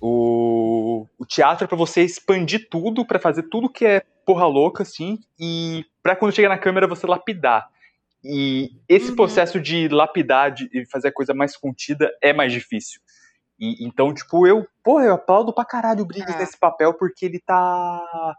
o, 0.00 1.06
o 1.18 1.26
teatro 1.26 1.64
é 1.64 1.68
pra 1.68 1.76
você 1.76 2.02
expandir 2.02 2.68
tudo, 2.70 3.04
pra 3.06 3.18
fazer 3.18 3.42
tudo 3.44 3.68
que 3.70 3.84
é 3.84 4.02
porra 4.24 4.46
louca, 4.46 4.82
assim, 4.82 5.18
e 5.38 5.84
pra 6.02 6.16
quando 6.16 6.34
chega 6.34 6.48
na 6.48 6.58
câmera 6.58 6.86
você 6.86 7.06
lapidar. 7.06 7.68
E 8.24 8.70
esse 8.88 9.10
Uhum. 9.10 9.16
processo 9.16 9.60
de 9.60 9.88
lapidar 9.88 10.50
de- 10.52 10.68
e 10.72 10.84
fazer 10.86 11.08
a 11.08 11.12
coisa 11.12 11.32
mais 11.32 11.56
contida 11.56 12.10
é 12.22 12.32
mais 12.32 12.52
difícil. 12.52 13.00
E, 13.58 13.84
então, 13.86 14.12
tipo, 14.12 14.46
eu, 14.46 14.66
porra, 14.82 15.04
eu 15.04 15.14
aplaudo 15.14 15.52
pra 15.52 15.64
caralho 15.64 16.02
o 16.02 16.06
Briggs 16.06 16.34
É. 16.34 16.38
nesse 16.38 16.58
papel, 16.58 16.94
porque 16.94 17.24
ele 17.24 17.40
tá. 17.40 18.34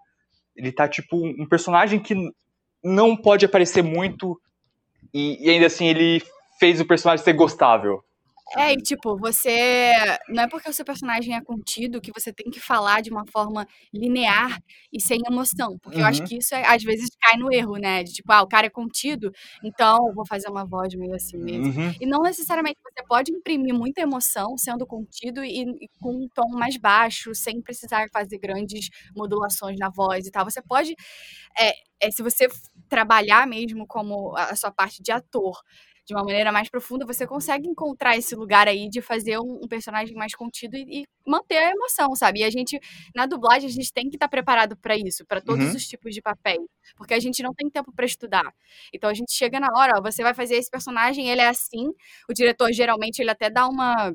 Ele 0.56 0.72
tá, 0.72 0.88
tipo, 0.88 1.16
um 1.18 1.48
personagem 1.48 2.00
que 2.00 2.14
não 2.84 3.16
pode 3.16 3.46
aparecer 3.46 3.82
muito 3.82 4.40
e, 5.14 5.46
e 5.46 5.50
ainda 5.50 5.68
assim 5.68 5.88
ele 5.88 6.22
fez 6.60 6.82
o 6.82 6.86
personagem 6.86 7.24
ser 7.24 7.34
gostável. 7.34 8.04
É, 8.58 8.74
e 8.74 8.78
tipo, 8.78 9.18
você. 9.18 9.92
Não 10.28 10.44
é 10.44 10.48
porque 10.48 10.70
o 10.70 10.74
seu 10.74 10.84
personagem 10.86 11.36
é 11.36 11.42
contido 11.42 12.02
que 12.02 12.12
você 12.12 12.34
tem 12.34 12.50
que 12.52 12.60
falar 12.60 13.02
de 13.02 13.12
uma 13.12 13.24
forma 13.32 13.66
linear 13.94 14.58
e 14.92 15.00
sem 15.02 15.20
emoção. 15.30 15.78
Porque 15.82 16.00
eu 16.02 16.06
acho 16.06 16.22
Uhum. 16.22 16.28
que 16.28 16.38
isso, 16.38 16.56
é- 16.56 16.66
às 16.66 16.82
vezes, 16.84 17.10
cai 17.22 17.38
no 17.38 17.52
erro, 17.54 17.78
né? 17.78 18.04
De 18.04 18.12
tipo, 18.14 18.32
ah, 18.32 18.42
o 18.42 18.48
cara 18.48 18.68
é 18.68 18.70
contido, 18.70 19.32
então 19.64 20.08
eu 20.08 20.14
vou 20.16 20.26
fazer 20.26 20.50
uma 20.50 20.66
voz 20.66 20.94
meio 20.96 21.14
assim 21.16 21.38
mesmo. 21.38 21.66
Uhum. 21.80 21.94
E 22.02 22.06
não 22.08 22.22
necessariamente 22.22 22.78
você 22.84 23.04
pode 23.08 23.32
imprimir 23.32 23.74
muita 23.74 24.02
emoção 24.02 24.58
sendo 24.58 24.86
contido 24.86 25.44
e, 25.44 25.62
e 25.62 25.88
com 26.02 26.12
um 26.24 26.28
tom 26.34 26.50
mais 26.58 26.76
baixo, 26.78 27.34
sem 27.36 27.62
precisar 27.62 28.08
fazer 28.12 28.40
grandes 28.40 28.90
modulações 29.16 29.78
na 29.80 29.90
voz 29.90 30.26
e 30.26 30.32
tal. 30.32 30.44
Você 30.46 30.62
pode, 30.62 30.96
é, 31.60 31.74
é, 32.02 32.12
se 32.12 32.24
você 32.24 32.48
trabalhar 32.90 33.46
mesmo 33.48 33.86
como 33.88 34.36
a 34.38 34.56
sua 34.56 34.72
parte 34.72 35.02
de 35.04 35.12
ator 35.12 35.60
de 36.10 36.16
uma 36.16 36.24
maneira 36.24 36.52
mais 36.52 36.68
profunda, 36.68 37.06
você 37.06 37.28
consegue 37.28 37.68
encontrar 37.68 38.18
esse 38.18 38.34
lugar 38.36 38.68
aí 38.68 38.90
de 38.90 39.00
fazer 39.00 39.38
um, 39.38 39.60
um 39.64 39.68
personagem 39.68 40.16
mais 40.16 40.34
contido 40.34 40.76
e, 40.76 41.02
e 41.02 41.06
manter 41.26 41.58
a 41.58 41.70
emoção, 41.70 42.16
sabe? 42.16 42.40
E 42.40 42.44
a 42.44 42.50
gente, 42.50 42.80
na 43.16 43.28
dublagem, 43.28 43.70
a 43.70 43.72
gente 43.72 43.94
tem 43.94 44.10
que 44.10 44.16
estar 44.16 44.28
preparado 44.28 44.76
para 44.76 44.96
isso, 44.98 45.24
para 45.28 45.40
todos 45.40 45.70
Uhum. 45.70 45.76
os 45.76 45.88
tipos 45.88 46.16
de 46.16 46.20
papéis, 46.22 46.58
porque 46.98 47.14
a 47.14 47.20
gente 47.20 47.44
não 47.44 47.54
tem 47.54 47.70
tempo 47.70 47.94
para 47.94 48.06
estudar. 48.08 48.52
Então 48.92 49.08
a 49.08 49.14
gente 49.14 49.32
chega 49.32 49.60
na 49.60 49.68
hora, 49.78 50.00
ó, 50.00 50.02
você 50.02 50.24
vai 50.24 50.34
fazer 50.34 50.56
esse 50.56 50.72
personagem, 50.72 51.30
ele 51.30 51.42
é 51.42 51.48
assim, 51.48 51.90
o 52.28 52.34
diretor 52.34 52.74
geralmente 52.74 53.20
ele 53.20 53.30
até 53.30 53.48
dá 53.52 53.68
uma 53.68 54.12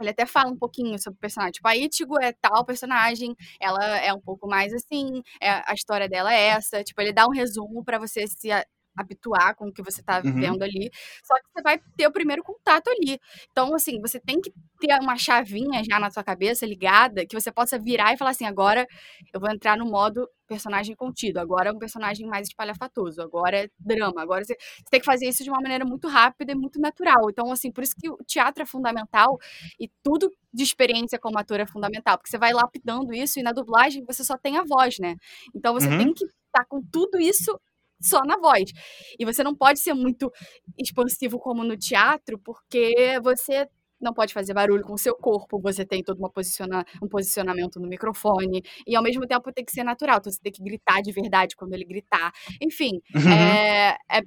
ele 0.00 0.10
até 0.10 0.26
fala 0.26 0.50
um 0.50 0.58
pouquinho 0.58 0.98
sobre 0.98 1.16
o 1.16 1.20
personagem. 1.20 1.52
Tipo, 1.52 1.68
a 1.68 1.76
Ichigo 1.76 2.20
é 2.20 2.32
tal 2.32 2.64
personagem, 2.64 3.34
ela 3.60 3.82
é 3.98 4.12
um 4.12 4.20
pouco 4.20 4.48
mais 4.48 4.72
assim, 4.74 5.22
é, 5.40 5.50
a 5.64 5.72
história 5.74 6.08
dela 6.08 6.34
é 6.34 6.48
essa. 6.48 6.82
Tipo, 6.82 7.00
ele 7.00 7.12
dá 7.12 7.26
um 7.26 7.30
resumo 7.30 7.84
pra 7.84 7.98
você 7.98 8.26
se 8.26 8.48
habituar 8.96 9.54
com 9.56 9.68
o 9.68 9.72
que 9.72 9.82
você 9.82 10.02
tá 10.02 10.22
Uhum. 10.24 10.34
vendo 10.34 10.62
ali. 10.62 10.90
Só 11.24 11.34
que 11.36 11.42
você 11.54 11.62
vai 11.62 11.78
ter 11.96 12.06
o 12.06 12.12
primeiro 12.12 12.42
contato 12.42 12.88
ali. 12.88 13.18
Então, 13.50 13.74
assim, 13.74 14.00
você 14.00 14.20
tem 14.20 14.40
que 14.40 14.52
ter 14.80 14.94
uma 15.00 15.16
chavinha 15.16 15.82
já 15.88 15.98
na 15.98 16.10
sua 16.10 16.24
cabeça 16.24 16.66
ligada, 16.66 17.26
que 17.26 17.38
você 17.38 17.50
possa 17.52 17.78
virar 17.78 18.12
e 18.14 18.18
falar 18.18 18.30
assim: 18.30 18.46
agora 18.46 18.86
eu 19.32 19.40
vou 19.40 19.50
entrar 19.50 19.76
no 19.76 19.86
modo 19.86 20.28
personagem 20.46 20.94
contido, 20.94 21.38
agora 21.38 21.70
é 21.70 21.72
um 21.72 21.78
personagem 21.78 22.26
mais 22.26 22.48
espalhafatoso, 22.48 23.22
agora 23.22 23.64
é 23.64 23.68
drama, 23.78 24.20
agora 24.22 24.44
você, 24.44 24.54
você 24.58 24.84
tem 24.90 25.00
que 25.00 25.06
fazer 25.06 25.26
isso 25.26 25.42
de 25.42 25.48
uma 25.50 25.60
maneira 25.60 25.84
muito 25.86 26.06
rápida 26.06 26.52
e 26.52 26.54
muito 26.54 26.78
natural. 26.80 27.30
Então, 27.30 27.50
assim, 27.50 27.72
por 27.72 27.82
isso 27.82 27.94
que 27.98 28.10
o 28.10 28.18
teatro 28.26 28.62
é 28.62 28.66
fundamental 28.66 29.38
e 29.80 29.88
tudo 30.02 30.30
de 30.52 30.62
experiência 30.62 31.18
como 31.18 31.38
ator 31.38 31.60
é 31.60 31.66
fundamental, 31.66 32.18
porque 32.18 32.30
você 32.30 32.38
vai 32.38 32.52
lapidando 32.52 33.12
isso 33.14 33.40
e 33.40 33.42
na 33.42 33.52
dublagem 33.52 34.04
você 34.04 34.22
só 34.22 34.36
tem 34.36 34.56
a 34.58 34.64
voz, 34.64 34.98
né? 34.98 35.16
Então 35.54 35.72
você 35.74 35.90
Uhum. 35.90 35.98
tem 35.98 36.12
que 36.12 36.24
estar 36.24 36.64
com 36.68 36.80
tudo 36.82 37.18
isso 37.18 37.58
só 38.00 38.20
na 38.24 38.36
voz. 38.36 38.70
E 39.18 39.24
você 39.24 39.42
não 39.42 39.54
pode 39.54 39.80
ser 39.80 39.94
muito 39.94 40.30
expansivo 40.78 41.38
como 41.38 41.64
no 41.64 41.76
teatro, 41.76 42.38
porque 42.38 43.18
você 43.22 43.68
não 44.00 44.12
pode 44.12 44.34
fazer 44.34 44.52
barulho 44.52 44.82
com 44.82 44.92
o 44.92 44.98
seu 44.98 45.14
corpo, 45.14 45.58
você 45.60 45.84
tem 45.86 46.02
todo 46.02 46.18
uma 46.18 46.30
posiciona 46.30 46.84
um 47.02 47.08
posicionamento 47.08 47.80
no 47.80 47.88
microfone, 47.88 48.62
e 48.86 48.94
ao 48.94 49.02
mesmo 49.02 49.26
tempo 49.26 49.50
tem 49.52 49.64
que 49.64 49.72
ser 49.72 49.82
natural, 49.84 50.18
então 50.18 50.30
você 50.30 50.40
tem 50.42 50.52
que 50.52 50.62
gritar 50.62 51.00
de 51.00 51.10
verdade 51.10 51.56
quando 51.56 51.72
ele 51.72 51.84
gritar. 51.86 52.30
Enfim, 52.60 53.00
Uhum. 53.14 53.32
é, 53.32 53.96
é- 54.10 54.22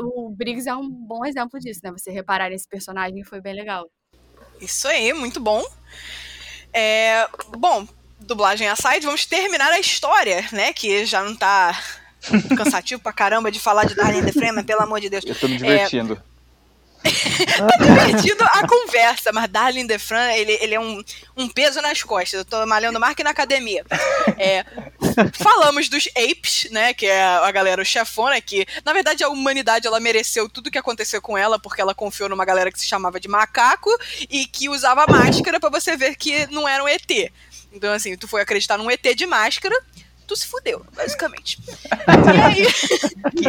o 0.00 0.30
Briggs 0.30 0.68
é 0.68 0.74
um 0.76 0.88
bom 0.88 1.24
exemplo 1.24 1.58
disso, 1.58 1.80
né? 1.82 1.90
Você 1.90 2.10
reparar 2.10 2.50
nesse 2.50 2.68
personagem 2.68 3.24
foi 3.24 3.40
bem 3.40 3.54
legal. 3.54 3.90
Isso 4.60 4.86
aí, 4.86 5.12
muito 5.14 5.40
bom. 5.40 5.64
É, 6.72 7.26
bom, 7.58 7.88
dublagem 8.20 8.68
aside, 8.68 9.06
vamos 9.06 9.24
terminar 9.26 9.72
a 9.72 9.80
história, 9.80 10.42
né? 10.52 10.72
Que 10.72 11.04
já 11.06 11.24
não 11.24 11.34
tá 11.34 11.72
cansativo 12.56 13.00
pra 13.00 13.12
caramba 13.12 13.50
de 13.50 13.58
falar 13.58 13.84
de 13.84 13.94
Darling 13.94 14.24
the 14.24 14.32
Frame, 14.32 14.62
pelo 14.62 14.82
amor 14.82 15.00
de 15.00 15.08
Deus. 15.08 15.24
Eu 15.26 15.34
tô 15.34 15.48
me 15.48 15.56
divertindo. 15.56 16.20
tá 17.56 17.76
divertido 17.78 18.44
a 18.44 18.66
conversa, 18.66 19.32
mas 19.32 19.48
Darling 19.48 19.86
Defran, 19.86 20.32
ele, 20.32 20.52
ele 20.60 20.74
é 20.74 20.80
um, 20.80 21.02
um 21.36 21.48
peso 21.48 21.80
nas 21.80 22.02
costas. 22.02 22.34
Eu 22.34 22.44
tô 22.44 22.66
malhando 22.66 23.00
marca 23.00 23.24
na 23.24 23.30
academia. 23.30 23.84
É, 24.38 24.64
falamos 25.32 25.88
dos 25.88 26.08
apes, 26.08 26.70
né, 26.70 26.92
que 26.92 27.06
é 27.06 27.22
a 27.22 27.50
galera 27.50 27.80
o 27.80 27.84
chefona, 27.84 28.40
que 28.40 28.66
na 28.84 28.92
verdade 28.92 29.24
a 29.24 29.28
humanidade 29.28 29.86
ela 29.86 29.98
mereceu 29.98 30.48
tudo 30.48 30.70
que 30.70 30.78
aconteceu 30.78 31.22
com 31.22 31.38
ela, 31.38 31.58
porque 31.58 31.80
ela 31.80 31.94
confiou 31.94 32.28
numa 32.28 32.44
galera 32.44 32.70
que 32.70 32.78
se 32.78 32.86
chamava 32.86 33.18
de 33.18 33.28
macaco 33.28 33.90
e 34.28 34.46
que 34.46 34.68
usava 34.68 35.06
máscara 35.06 35.58
para 35.58 35.70
você 35.70 35.96
ver 35.96 36.16
que 36.16 36.46
não 36.48 36.68
era 36.68 36.84
um 36.84 36.88
ET. 36.88 37.32
Então, 37.72 37.92
assim, 37.92 38.16
tu 38.16 38.28
foi 38.28 38.42
acreditar 38.42 38.76
num 38.76 38.90
ET 38.90 39.02
de 39.16 39.26
máscara, 39.26 39.76
tu 40.30 40.36
se 40.36 40.46
fudeu, 40.46 40.86
basicamente. 40.94 41.58
e 43.36 43.48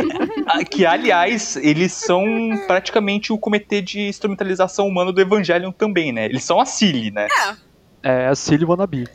aí, 0.50 0.66
Que, 0.66 0.84
aliás, 0.84 1.56
eles 1.58 1.94
são 1.94 2.26
praticamente 2.66 3.32
o 3.32 3.38
comitê 3.38 3.82
de 3.82 4.02
instrumentalização 4.02 4.88
humana 4.88 5.12
do 5.12 5.22
Evangelion 5.22 5.72
também, 5.72 6.12
né? 6.12 6.26
Eles 6.26 6.44
são 6.44 6.60
a 6.60 6.66
Cilly, 6.66 7.12
né? 7.12 7.28
É 8.02 8.28
a 8.28 8.36
Silly 8.36 8.66
Wannabe. 8.66 9.08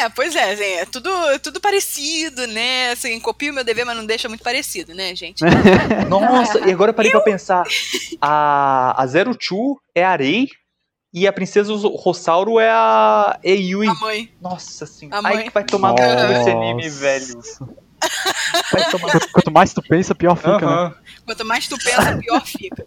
É, 0.00 0.08
pois 0.08 0.34
é, 0.34 0.52
assim, 0.52 0.64
é 0.64 0.84
tudo, 0.86 1.10
tudo 1.42 1.60
parecido, 1.60 2.46
né? 2.46 2.90
Assim, 2.90 3.18
copia 3.20 3.50
o 3.50 3.54
meu 3.54 3.64
dever, 3.64 3.84
mas 3.84 3.96
não 3.96 4.06
deixa 4.06 4.28
muito 4.28 4.44
parecido, 4.44 4.94
né, 4.94 5.14
gente? 5.14 5.42
Nossa, 6.08 6.60
e 6.60 6.72
agora 6.72 6.90
eu 6.90 6.94
parei 6.94 7.10
pra 7.10 7.20
pensar. 7.20 7.64
A, 8.20 9.02
a 9.02 9.06
Zero 9.06 9.34
Two 9.34 9.78
é 9.94 10.04
a 10.04 10.16
Rei 10.16 10.48
e 11.12 11.26
a 11.26 11.32
Princesa 11.32 11.72
Rossauro 11.74 12.58
é 12.58 12.70
a 12.70 13.38
Eiyui. 13.42 13.86
A 13.88 13.94
mãe. 13.94 14.32
Nossa 14.40 14.86
senhora. 14.86 15.18
A 15.18 15.22
mãe. 15.22 15.36
Ai, 15.36 15.44
que 15.44 15.50
vai 15.50 15.64
tomar 15.64 15.90
no 15.90 15.96
cu 15.96 16.32
esse 16.32 16.50
anime, 16.50 16.88
velho. 16.88 17.40
Vai 18.72 18.90
tomar 18.90 19.20
Quanto, 19.30 19.52
mais 19.52 19.72
tu 19.72 19.82
pensa, 19.82 20.14
pior 20.14 20.36
fica, 20.36 20.58
né? 20.58 20.94
Quanto 21.24 21.44
mais 21.44 21.68
tu 21.68 21.76
pensa, 21.78 22.16
pior 22.18 22.44
fica. 22.44 22.84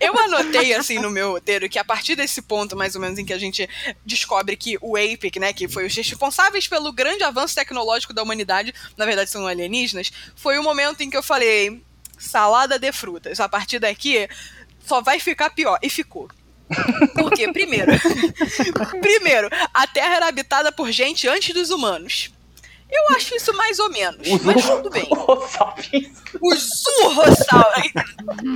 Eu 0.00 0.18
anotei, 0.18 0.72
assim, 0.74 0.98
no 0.98 1.10
meu 1.10 1.32
roteiro, 1.32 1.68
que 1.68 1.78
a 1.78 1.84
partir 1.84 2.16
desse 2.16 2.40
ponto, 2.40 2.74
mais 2.74 2.94
ou 2.94 3.00
menos, 3.00 3.18
em 3.18 3.24
que 3.24 3.32
a 3.32 3.38
gente 3.38 3.68
descobre 4.04 4.56
que 4.56 4.78
o 4.80 4.96
APIC, 4.96 5.38
né, 5.38 5.52
que 5.52 5.68
foi 5.68 5.84
os 5.84 5.94
responsáveis 5.94 6.66
pelo 6.66 6.90
grande 6.92 7.22
avanço 7.22 7.54
tecnológico 7.54 8.14
da 8.14 8.22
humanidade, 8.22 8.72
na 8.96 9.04
verdade 9.04 9.28
são 9.28 9.46
alienígenas, 9.46 10.10
foi 10.34 10.58
o 10.58 10.62
momento 10.62 11.02
em 11.02 11.10
que 11.10 11.16
eu 11.16 11.22
falei, 11.22 11.82
salada 12.18 12.78
de 12.78 12.90
frutas. 12.92 13.38
A 13.38 13.48
partir 13.48 13.78
daqui, 13.78 14.26
só 14.86 15.02
vai 15.02 15.20
ficar 15.20 15.50
pior. 15.50 15.78
E 15.82 15.90
ficou. 15.90 16.30
Por 17.14 17.30
quê? 17.32 17.50
Primeiro, 17.52 17.92
primeiro, 19.00 19.48
a 19.72 19.86
Terra 19.86 20.16
era 20.16 20.28
habitada 20.28 20.72
por 20.72 20.90
gente 20.90 21.28
antes 21.28 21.54
dos 21.54 21.70
humanos. 21.70 22.30
Eu 22.90 23.16
acho 23.16 23.34
isso 23.34 23.52
mais 23.56 23.78
ou 23.80 23.90
menos, 23.90 24.28
Os 24.28 24.42
mas 24.42 24.64
tudo 24.64 24.90
bem. 24.90 25.08
Os 26.40 26.86
urrossauros. 27.04 27.92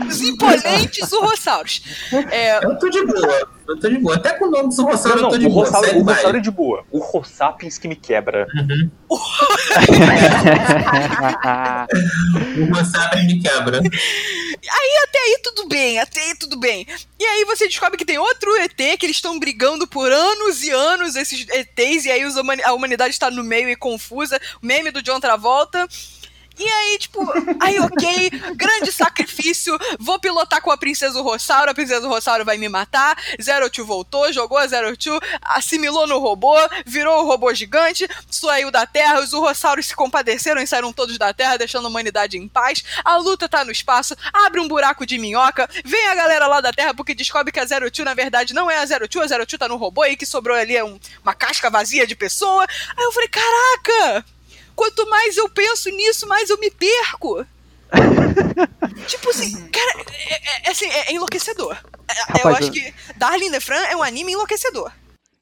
Os 0.09 0.21
imponentes 0.21 1.13
urrossauros. 1.13 1.83
É, 2.31 2.65
Eu 2.65 2.79
tô 2.79 2.89
de 2.89 3.05
boa. 3.07 3.49
Eu 3.71 3.79
tô 3.81 3.89
de 3.89 3.99
boa. 3.99 4.17
Até 4.17 4.33
com 4.35 4.47
o 4.47 4.51
nome 4.51 4.69
do 4.75 4.83
Não, 4.83 4.91
Rossauro 4.91 5.17
não, 5.23 5.25
eu 5.29 5.31
tô 5.31 5.39
de 5.39 5.47
o 5.47 5.51
boa. 5.51 5.67
O. 5.69 5.71
Rossauro 6.05 6.37
é 6.37 6.41
de 6.41 6.51
boa. 6.51 6.85
O 6.91 6.99
Rossapiens 6.99 7.79
que 7.79 7.87
me 7.89 7.95
quebra. 7.97 8.47
O 12.59 12.75
Rossauro 12.75 13.19
me 13.25 13.41
quebra. 13.41 13.79
até 13.79 15.19
aí 15.19 15.41
tudo 15.43 15.69
bem, 15.69 15.99
até 15.99 16.21
aí 16.21 16.35
tudo 16.37 16.59
bem. 16.59 16.87
E 17.19 17.25
aí 17.25 17.45
você 17.45 17.67
descobre 17.67 17.97
que 17.97 18.05
tem 18.05 18.19
outro 18.19 18.55
ET 18.57 18.75
que 18.99 19.07
eles 19.07 19.17
estão 19.17 19.39
brigando 19.39 19.87
por 19.87 20.11
anos 20.11 20.63
e 20.63 20.71
anos, 20.71 21.17
esses 21.17 21.47
ETs, 21.49 22.05
e 22.07 22.11
aí 22.11 22.25
os 22.25 22.37
humani- 22.37 22.63
a 22.65 22.73
humanidade 22.73 23.13
está 23.13 23.31
no 23.31 23.43
meio 23.45 23.69
e 23.69 23.77
confusa. 23.77 24.41
O 24.63 24.67
meme 24.67 24.91
do 24.91 25.03
John 25.03 25.21
Travolta. 25.21 25.87
E 26.63 26.69
aí, 26.69 26.99
tipo, 26.99 27.21
aí 27.59 27.81
ok, 27.81 28.29
grande 28.55 28.93
sacrifício, 28.93 29.79
vou 29.99 30.19
pilotar 30.19 30.61
com 30.61 30.71
a 30.71 30.77
Princesa 30.77 31.19
Rossauro, 31.23 31.71
a 31.71 31.75
Princesa 31.75 32.07
Rossauro 32.07 32.45
vai 32.45 32.59
me 32.59 32.69
matar, 32.69 33.17
Zero 33.41 33.71
Two 33.71 33.87
voltou, 33.87 34.31
jogou 34.31 34.59
a 34.59 34.67
Zero 34.67 34.95
Two, 34.95 35.19
assimilou 35.41 36.07
no 36.07 36.19
robô, 36.19 36.55
virou 36.85 37.23
o 37.23 37.27
robô 37.27 37.55
gigante, 37.55 38.07
saiu 38.31 38.71
da 38.71 38.85
Terra, 38.87 39.21
os 39.21 39.33
Urrossauros 39.33 39.87
se 39.87 39.97
compadeceram 39.97 40.61
e 40.61 40.67
saíram 40.67 40.93
todos 40.93 41.17
da 41.17 41.33
Terra, 41.33 41.57
deixando 41.57 41.87
a 41.87 41.89
humanidade 41.89 42.37
em 42.37 42.47
paz, 42.47 42.85
a 43.03 43.17
luta 43.17 43.49
tá 43.49 43.65
no 43.65 43.73
espaço, 43.73 44.15
abre 44.31 44.61
um 44.61 44.69
buraco 44.69 45.07
de 45.07 45.17
minhoca, 45.17 45.67
vem 45.83 46.09
a 46.09 46.15
galera 46.15 46.47
lá 46.47 46.61
da 46.61 46.75
Terra 46.75 46.93
porque 46.93 47.15
descobre 47.15 47.51
que 47.53 47.59
a 47.61 47.65
Zero 47.65 47.91
Two, 47.91 48.05
na 48.05 48.13
verdade, 48.13 48.53
não 48.53 48.71
é 48.71 48.77
a 48.77 48.85
Zero 48.85 49.09
Two, 49.09 49.23
a 49.23 49.27
Zero 49.27 49.47
Two 49.47 49.59
tá 49.59 49.67
no 49.67 49.77
robô 49.77 50.05
e 50.05 50.15
que 50.15 50.27
sobrou 50.27 50.55
ali 50.55 50.77
é 50.77 50.85
um- 50.85 51.01
uma 51.23 51.33
casca 51.33 51.71
vazia 51.71 52.07
de 52.07 52.15
pessoa. 52.15 52.67
Aí 52.99 53.05
eu 53.05 53.13
falei, 53.13 53.29
caraca! 53.29 54.25
Quanto 54.81 55.07
mais 55.11 55.37
eu 55.37 55.47
penso 55.47 55.91
nisso, 55.91 56.27
mais 56.27 56.49
eu 56.49 56.57
me 56.59 56.71
perco. 56.71 57.45
tipo 59.07 59.29
assim, 59.29 59.69
cara, 59.69 60.05
é, 60.11 60.35
é- 60.35 60.69
é 60.69 60.71
assim, 60.71 60.87
é 60.87 61.13
enlouquecedor. 61.13 61.77
É- 62.09 62.19
eu 62.19 62.25
Rapaz, 62.49 62.57
acho 62.57 62.69
eu- 62.69 62.73
que 62.73 62.95
Darling 63.19 63.51
the 63.51 63.61
Fran 63.61 63.77
é 63.77 63.95
um 63.95 64.03
anime 64.03 64.33
enlouquecedor. 64.33 64.91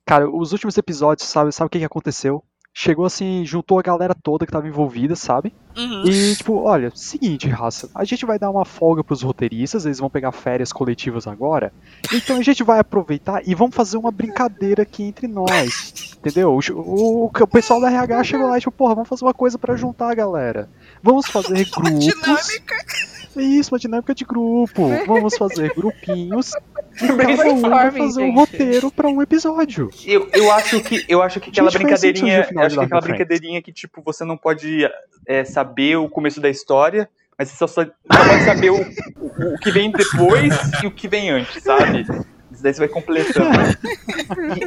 Cara, 0.05 0.29
os 0.29 0.51
últimos 0.51 0.77
episódios, 0.77 1.29
sabe, 1.29 1.53
sabe 1.53 1.69
o 1.69 1.71
que 1.71 1.85
aconteceu? 1.85 2.43
Chegou 2.73 3.05
assim, 3.05 3.45
juntou 3.45 3.79
a 3.79 3.83
galera 3.83 4.15
toda 4.15 4.47
que 4.47 4.53
tava 4.53 4.69
envolvida, 4.69 5.17
sabe? 5.17 5.53
Uhum. 5.77 6.05
E, 6.05 6.37
tipo, 6.37 6.55
olha, 6.63 6.93
seguinte, 6.95 7.49
raça, 7.49 7.91
a 7.93 8.05
gente 8.05 8.25
vai 8.25 8.39
dar 8.39 8.51
uma 8.51 8.65
folga 8.65 9.03
pros 9.03 9.23
roteiristas, 9.23 9.85
eles 9.85 9.99
vão 9.99 10.09
pegar 10.09 10.31
férias 10.31 10.73
coletivas 10.73 11.27
agora. 11.27 11.73
Então 12.13 12.37
a 12.37 12.43
gente 12.43 12.63
vai 12.63 12.79
aproveitar 12.79 13.43
e 13.45 13.53
vamos 13.55 13.75
fazer 13.75 13.97
uma 13.97 14.13
brincadeira 14.13 14.83
aqui 14.83 15.03
entre 15.03 15.27
nós. 15.27 16.15
Entendeu? 16.19 16.57
O, 16.57 16.61
o, 16.73 17.25
o 17.27 17.47
pessoal 17.49 17.81
da 17.81 17.91
RH 17.91 18.25
chegou 18.25 18.49
lá 18.49 18.57
e 18.59 18.61
tipo, 18.61 18.73
porra, 18.73 18.95
vamos 18.95 19.09
fazer 19.09 19.25
uma 19.25 19.35
coisa 19.35 19.59
pra 19.59 19.75
juntar 19.75 20.11
a 20.13 20.15
galera. 20.15 20.69
Vamos 21.03 21.27
fazer 21.27 21.67
Uma 21.77 21.91
grupos. 21.91 22.05
dinâmica. 22.05 22.77
Isso, 23.37 23.73
uma 23.75 23.79
dinâmica 23.79 24.15
de 24.15 24.25
grupo. 24.25 24.89
Vamos 25.07 25.37
fazer 25.37 25.73
grupinhos. 25.75 26.53
Um 27.03 27.17
Brainstorming, 27.17 27.99
fazer 27.99 28.23
um 28.23 28.27
gente. 28.27 28.35
roteiro 28.37 28.91
pra 28.91 29.09
um 29.09 29.23
episódio. 29.23 29.91
Eu, 30.05 30.29
eu 30.33 30.51
acho 30.53 30.81
que 30.81 31.05
eu 31.09 31.23
acho 31.23 31.41
que 31.41 31.51
aquela 31.51 31.71
brincadeirinha, 31.71 32.49
eu 32.51 32.61
acho 32.61 32.79
que 32.79 32.85
aquela 32.85 33.01
brincadeirinha 33.01 33.63
que 33.63 33.73
tipo 33.73 34.03
você 34.03 34.25
não 34.25 34.37
pode 34.37 34.89
é, 35.27 35.45
saber 35.45 35.97
o 35.97 36.09
começo 36.09 36.41
da 36.41 36.49
história, 36.49 37.09
mas 37.39 37.49
você 37.49 37.57
só, 37.57 37.67
só 37.67 37.85
pode 37.85 38.45
saber 38.45 38.71
o, 38.71 38.81
o, 38.81 39.55
o 39.55 39.59
que 39.59 39.71
vem 39.71 39.93
depois 39.93 40.55
e 40.83 40.87
o 40.87 40.91
que 40.91 41.07
vem 41.07 41.31
antes, 41.31 41.63
sabe? 41.63 42.05
Isso 42.59 42.63
daí 42.65 42.75
você 42.75 42.81
vai 42.81 42.89
completando. 42.89 43.57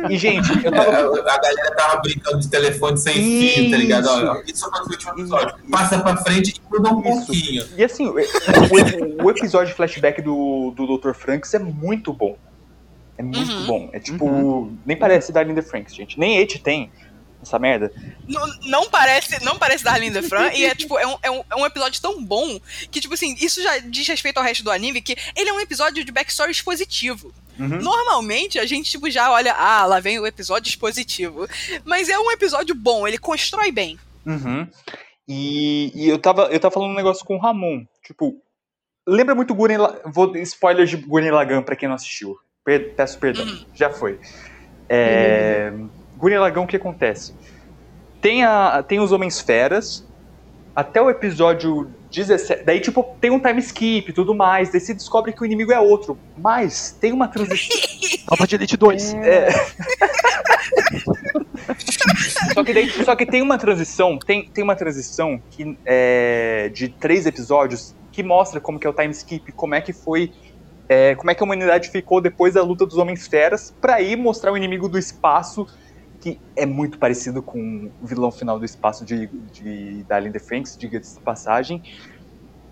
E, 0.10 0.14
e, 0.14 0.18
gente, 0.18 0.50
eu 0.64 0.72
tava 0.72 0.92
A 0.98 1.38
galera 1.40 1.76
tava 1.76 1.98
brincando 2.02 2.40
de 2.40 2.48
telefone 2.50 2.98
sem 2.98 3.14
fio, 3.16 3.70
tá 3.70 3.76
ligado? 3.78 4.08
Ó, 4.08 4.42
Isso 4.48 4.70
foi 4.70 4.80
no 4.80 4.86
último 4.88 5.12
episódio. 5.12 5.56
Passa 5.70 6.00
pra 6.00 6.16
frente 6.16 6.54
e 6.56 6.74
muda 6.74 6.90
um 6.94 7.02
Isso. 7.02 7.26
pouquinho. 7.26 7.68
E 7.78 7.84
assim, 7.84 8.08
o, 8.08 8.14
o- 8.14 9.26
o 9.26 9.30
episódio 9.30 9.76
flashback 9.76 10.22
do, 10.22 10.72
do 10.74 10.98
Dr. 10.98 11.12
Franks 11.14 11.54
é 11.54 11.60
muito 11.60 12.14
bom. 12.14 12.38
É 13.18 13.24
muito 13.24 13.52
Uhum. 13.52 13.66
bom. 13.66 13.90
É 13.92 14.00
tipo, 14.00 14.72
nem 14.86 14.96
parece 14.96 15.34
Darling 15.34 15.54
the 15.56 15.62
Franks, 15.62 15.94
gente. 15.94 16.18
Nem 16.18 16.38
It 16.40 16.60
tem 16.60 16.90
essa 17.44 17.60
merda. 17.60 17.92
Não, 18.26 18.48
não 18.68 18.90
parece, 18.90 19.44
não 19.44 19.58
parece 19.60 19.84
Darling 19.84 20.12
the 20.12 20.22
Fran, 20.22 20.50
e 20.54 20.64
é 20.64 20.74
tipo, 20.76 20.98
é 20.98 21.06
um, 21.08 21.18
é, 21.24 21.30
um, 21.32 21.44
é 21.52 21.56
um 21.58 21.66
episódio 21.66 22.00
tão 22.02 22.24
bom 22.24 22.58
que, 22.90 23.02
tipo 23.02 23.16
assim, 23.16 23.36
isso 23.42 23.62
já 23.62 23.80
diz 23.80 24.08
respeito 24.08 24.38
ao 24.38 24.44
resto 24.44 24.64
do 24.64 24.72
anime, 24.72 25.02
que 25.02 25.16
ele 25.36 25.50
é 25.50 25.54
um 25.54 25.60
episódio 25.60 26.06
de 26.06 26.12
backstory 26.12 26.52
expositivo. 26.52 27.34
Uhum. 27.60 27.82
Normalmente 27.82 28.58
a 28.58 28.66
gente, 28.66 28.90
tipo, 28.92 29.10
já 29.10 29.32
olha, 29.32 29.54
ah, 29.54 29.86
lá 29.86 30.00
vem 30.00 30.20
o 30.20 30.26
episódio 30.26 30.70
expositivo. 30.70 31.48
Mas 31.86 32.10
é 32.10 32.18
um 32.18 32.32
episódio 32.32 32.74
bom, 32.74 33.08
ele 33.08 33.18
constrói 33.18 33.72
bem. 33.72 34.00
Uhum. 34.26 34.68
E, 35.28 35.92
e 35.96 36.10
eu, 36.10 36.18
tava, 36.18 36.44
eu 36.52 36.60
tava 36.60 36.74
falando 36.74 36.92
um 36.92 36.96
negócio 36.96 37.26
com 37.26 37.36
o 37.36 37.40
Ramon. 37.40 37.86
Tipo, 38.04 38.36
lembra 39.08 39.36
muito 39.36 39.54
Gurren 39.56 39.78
Vou 40.06 40.36
spoilers 40.38 40.90
de 40.90 40.98
Gurren 40.98 41.32
Lagann 41.32 41.62
pra 41.64 41.76
quem 41.76 41.88
não 41.88 41.96
assistiu. 41.96 42.38
Per- 42.64 42.94
peço 42.96 43.18
perdão. 43.20 43.46
Uhum. 43.46 43.66
Já 43.74 43.90
foi. 43.90 44.20
É, 44.90 45.72
Gurren 46.18 46.40
Lagann, 46.40 46.64
o 46.64 46.68
que 46.68 46.76
acontece? 46.76 47.34
Tem, 48.20 48.44
a, 48.44 48.84
tem 48.84 49.00
os 49.00 49.12
Homens 49.12 49.40
Feras. 49.40 50.06
Até 50.76 51.02
o 51.02 51.10
episódio 51.10 51.94
17. 52.12 52.64
Daí, 52.64 52.80
tipo, 52.80 53.04
tem 53.20 53.32
um 53.32 53.40
time 53.40 53.60
skip 53.60 54.10
e 54.10 54.14
tudo 54.14 54.36
mais. 54.36 54.72
Daí 54.72 54.82
se 54.82 54.94
descobre 54.94 55.34
que 55.34 55.42
o 55.42 55.46
inimigo 55.46 55.72
é 55.72 55.80
outro. 55.80 56.18
Mas 56.38 56.96
tem 57.00 57.14
uma 57.14 57.28
transição. 57.28 57.78
Tropa 58.28 58.48
de 58.48 58.56
Elite 58.56 58.78
2. 58.78 59.14
É. 59.16 59.50
só, 62.54 62.64
que 62.64 62.74
daí, 62.74 62.90
só 63.04 63.16
que 63.16 63.26
tem 63.26 63.42
uma 63.42 63.58
transição, 63.58 64.20
tem, 64.20 64.48
tem 64.50 64.64
uma 64.64 64.76
transição 64.76 65.42
que 65.50 65.78
é, 65.86 66.70
de 66.74 66.90
três 66.90 67.26
episódios 67.26 67.96
que 68.12 68.22
mostra 68.22 68.60
como 68.60 68.80
que 68.80 68.86
é 68.86 68.90
o 68.90 68.94
time 68.94 69.12
skip, 69.12 69.52
como 69.54 69.74
é 69.74 69.82
que 69.82 69.94
foi, 69.94 70.32
é, 70.90 71.16
como 71.16 71.32
é 71.32 71.36
que 71.36 71.42
a 71.42 71.46
humanidade 71.46 71.90
ficou 71.90 72.20
depois 72.20 72.54
da 72.54 72.62
luta 72.62 72.86
dos 72.86 72.98
Homens 72.98 73.28
Feras, 73.28 73.74
pra 73.80 73.96
aí 73.96 74.16
mostrar 74.16 74.52
o 74.52 74.58
inimigo 74.58 74.90
do 74.90 75.00
espaço, 75.00 75.66
que 76.22 76.40
é 76.56 76.66
muito 76.66 77.00
parecido 77.00 77.42
com 77.42 77.92
o 78.02 78.06
vilão 78.06 78.32
final 78.32 78.60
do 78.60 78.64
espaço 78.66 79.04
de, 79.04 79.28
de 79.52 80.04
Darling 80.04 80.32
the 80.32 80.40
Franks, 80.40 80.78
diga-se 80.78 81.18
de 81.18 81.24
passagem. 81.24 81.82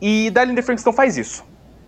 E 0.02 0.30
Darling 0.30 0.56
the 0.56 0.62
Franks 0.62 0.86
não 0.86 0.94
faz 0.94 1.18
isso. 1.18 1.44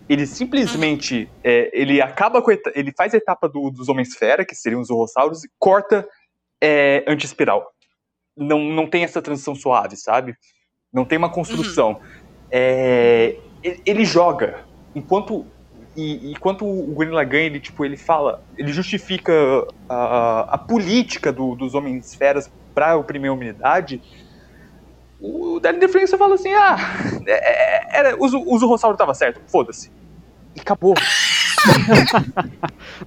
ele 0.08 0.26
simplesmente 0.26 1.28
é, 1.44 1.70
ele 1.72 2.02
acaba 2.02 2.42
com 2.42 2.50
ele 2.50 2.92
faz 2.96 3.14
a 3.14 3.16
etapa 3.16 3.48
do- 3.48 3.70
dos 3.70 3.88
Homens-Fera, 3.88 4.44
que 4.44 4.54
seriam 4.54 4.80
os 4.80 4.90
Urrossauros, 4.90 5.44
e 5.44 5.50
corta 5.58 6.06
é, 6.60 7.04
anti-espiral. 7.06 7.66
Não, 8.36 8.58
não 8.58 8.86
tem 8.86 9.04
essa 9.04 9.22
transição 9.22 9.54
suave, 9.54 9.96
sabe? 9.96 10.36
Não 10.92 11.04
tem 11.04 11.16
uma 11.16 11.30
construção. 11.30 12.00
É, 12.50 13.36
ele, 13.62 13.82
ele 13.86 14.04
joga. 14.04 14.64
Enquanto. 14.94 15.46
E, 15.96 16.32
enquanto 16.32 16.64
o 16.64 16.86
Gurren 16.86 17.10
Lagann, 17.10 17.42
ele, 17.44 17.60
tipo, 17.60 17.84
ele 17.84 17.96
fala, 17.96 18.42
ele 18.56 18.72
justifica 18.72 19.32
a, 19.88 20.54
a 20.54 20.58
política 20.58 21.32
do- 21.32 21.54
dos 21.54 21.74
Homens-Feras 21.74 22.50
para 22.74 22.96
oprimir 22.96 23.30
a 23.30 23.34
humanidade, 23.34 24.00
o 25.20 25.60
Danny 25.60 25.78
DeFranco 25.78 26.16
fala 26.16 26.34
assim, 26.34 26.52
ah, 26.54 26.76
é, 27.26 27.32
é, 27.32 27.98
era, 27.98 28.16
o, 28.18 28.24
o 28.26 28.96
tava 28.96 29.14
certo, 29.14 29.40
foda-se. 29.46 29.90
E 30.56 30.60
acabou. 30.60 30.94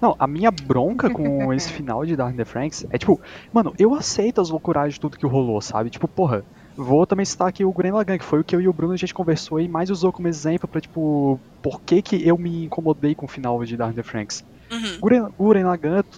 Não, 0.02 0.16
a 0.18 0.28
minha 0.28 0.49
bronca 0.49 1.10
com 1.10 1.53
esse 1.53 1.72
final 1.72 2.06
de 2.06 2.16
Dark 2.16 2.36
the 2.36 2.45
Franks 2.45 2.86
é 2.90 2.98
tipo, 2.98 3.20
mano, 3.52 3.74
eu 3.78 3.94
aceito 3.94 4.40
as 4.40 4.49
loucuragens 4.49 4.95
de 4.95 4.99
tudo 4.99 5.18
que 5.18 5.26
rolou, 5.26 5.60
sabe? 5.62 5.90
Tipo, 5.90 6.07
porra, 6.07 6.45
vou 6.76 7.06
também 7.06 7.26
citar 7.26 7.47
aqui 7.47 7.64
o 7.64 7.72
Gurren 7.72 7.91
Lagann, 7.91 8.18
que 8.18 8.26
foi 8.26 8.39
o 8.39 8.43
que 8.43 8.56
eu 8.56 8.61
e 8.61 8.68
o 8.68 8.73
Bruno 8.73 8.93
a 8.93 8.97
gente 8.97 9.14
conversou 9.14 9.60
e 9.60 9.68
mais 9.68 9.89
usou 9.89 10.11
como 10.11 10.27
exemplo 10.27 10.68
pra, 10.68 10.81
tipo, 10.81 11.39
por 11.61 11.81
que 11.81 12.02
que 12.02 12.27
eu 12.27 12.38
me 12.38 12.65
incomodei 12.65 13.15
com 13.15 13.26
o 13.26 13.30
final 13.30 13.64
de 13.64 13.77
Dark 13.77 13.95
the 13.95 14.03
Franks. 14.03 14.43
Uhum. 14.72 15.30
Guren, 15.38 15.65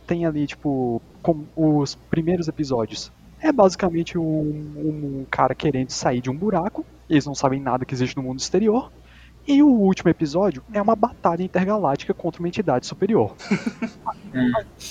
tem 0.05 0.25
ali, 0.25 0.47
tipo, 0.47 1.01
com 1.21 1.45
os 1.55 1.95
primeiros 1.95 2.47
episódios. 2.47 3.11
É 3.39 3.51
basicamente 3.51 4.17
um, 4.17 4.23
um 4.23 5.25
cara 5.29 5.53
querendo 5.53 5.91
sair 5.91 6.21
de 6.21 6.29
um 6.29 6.35
buraco, 6.35 6.85
eles 7.09 7.25
não 7.25 7.35
sabem 7.35 7.59
nada 7.59 7.85
que 7.85 7.93
existe 7.93 8.15
no 8.17 8.23
mundo 8.23 8.39
exterior. 8.39 8.91
E 9.47 9.63
o 9.63 9.67
último 9.69 10.09
episódio 10.09 10.61
é 10.73 10.81
uma 10.81 10.95
batalha 10.95 11.41
intergaláctica 11.41 12.13
contra 12.13 12.41
uma 12.41 12.47
entidade 12.49 12.85
superior. 12.85 13.33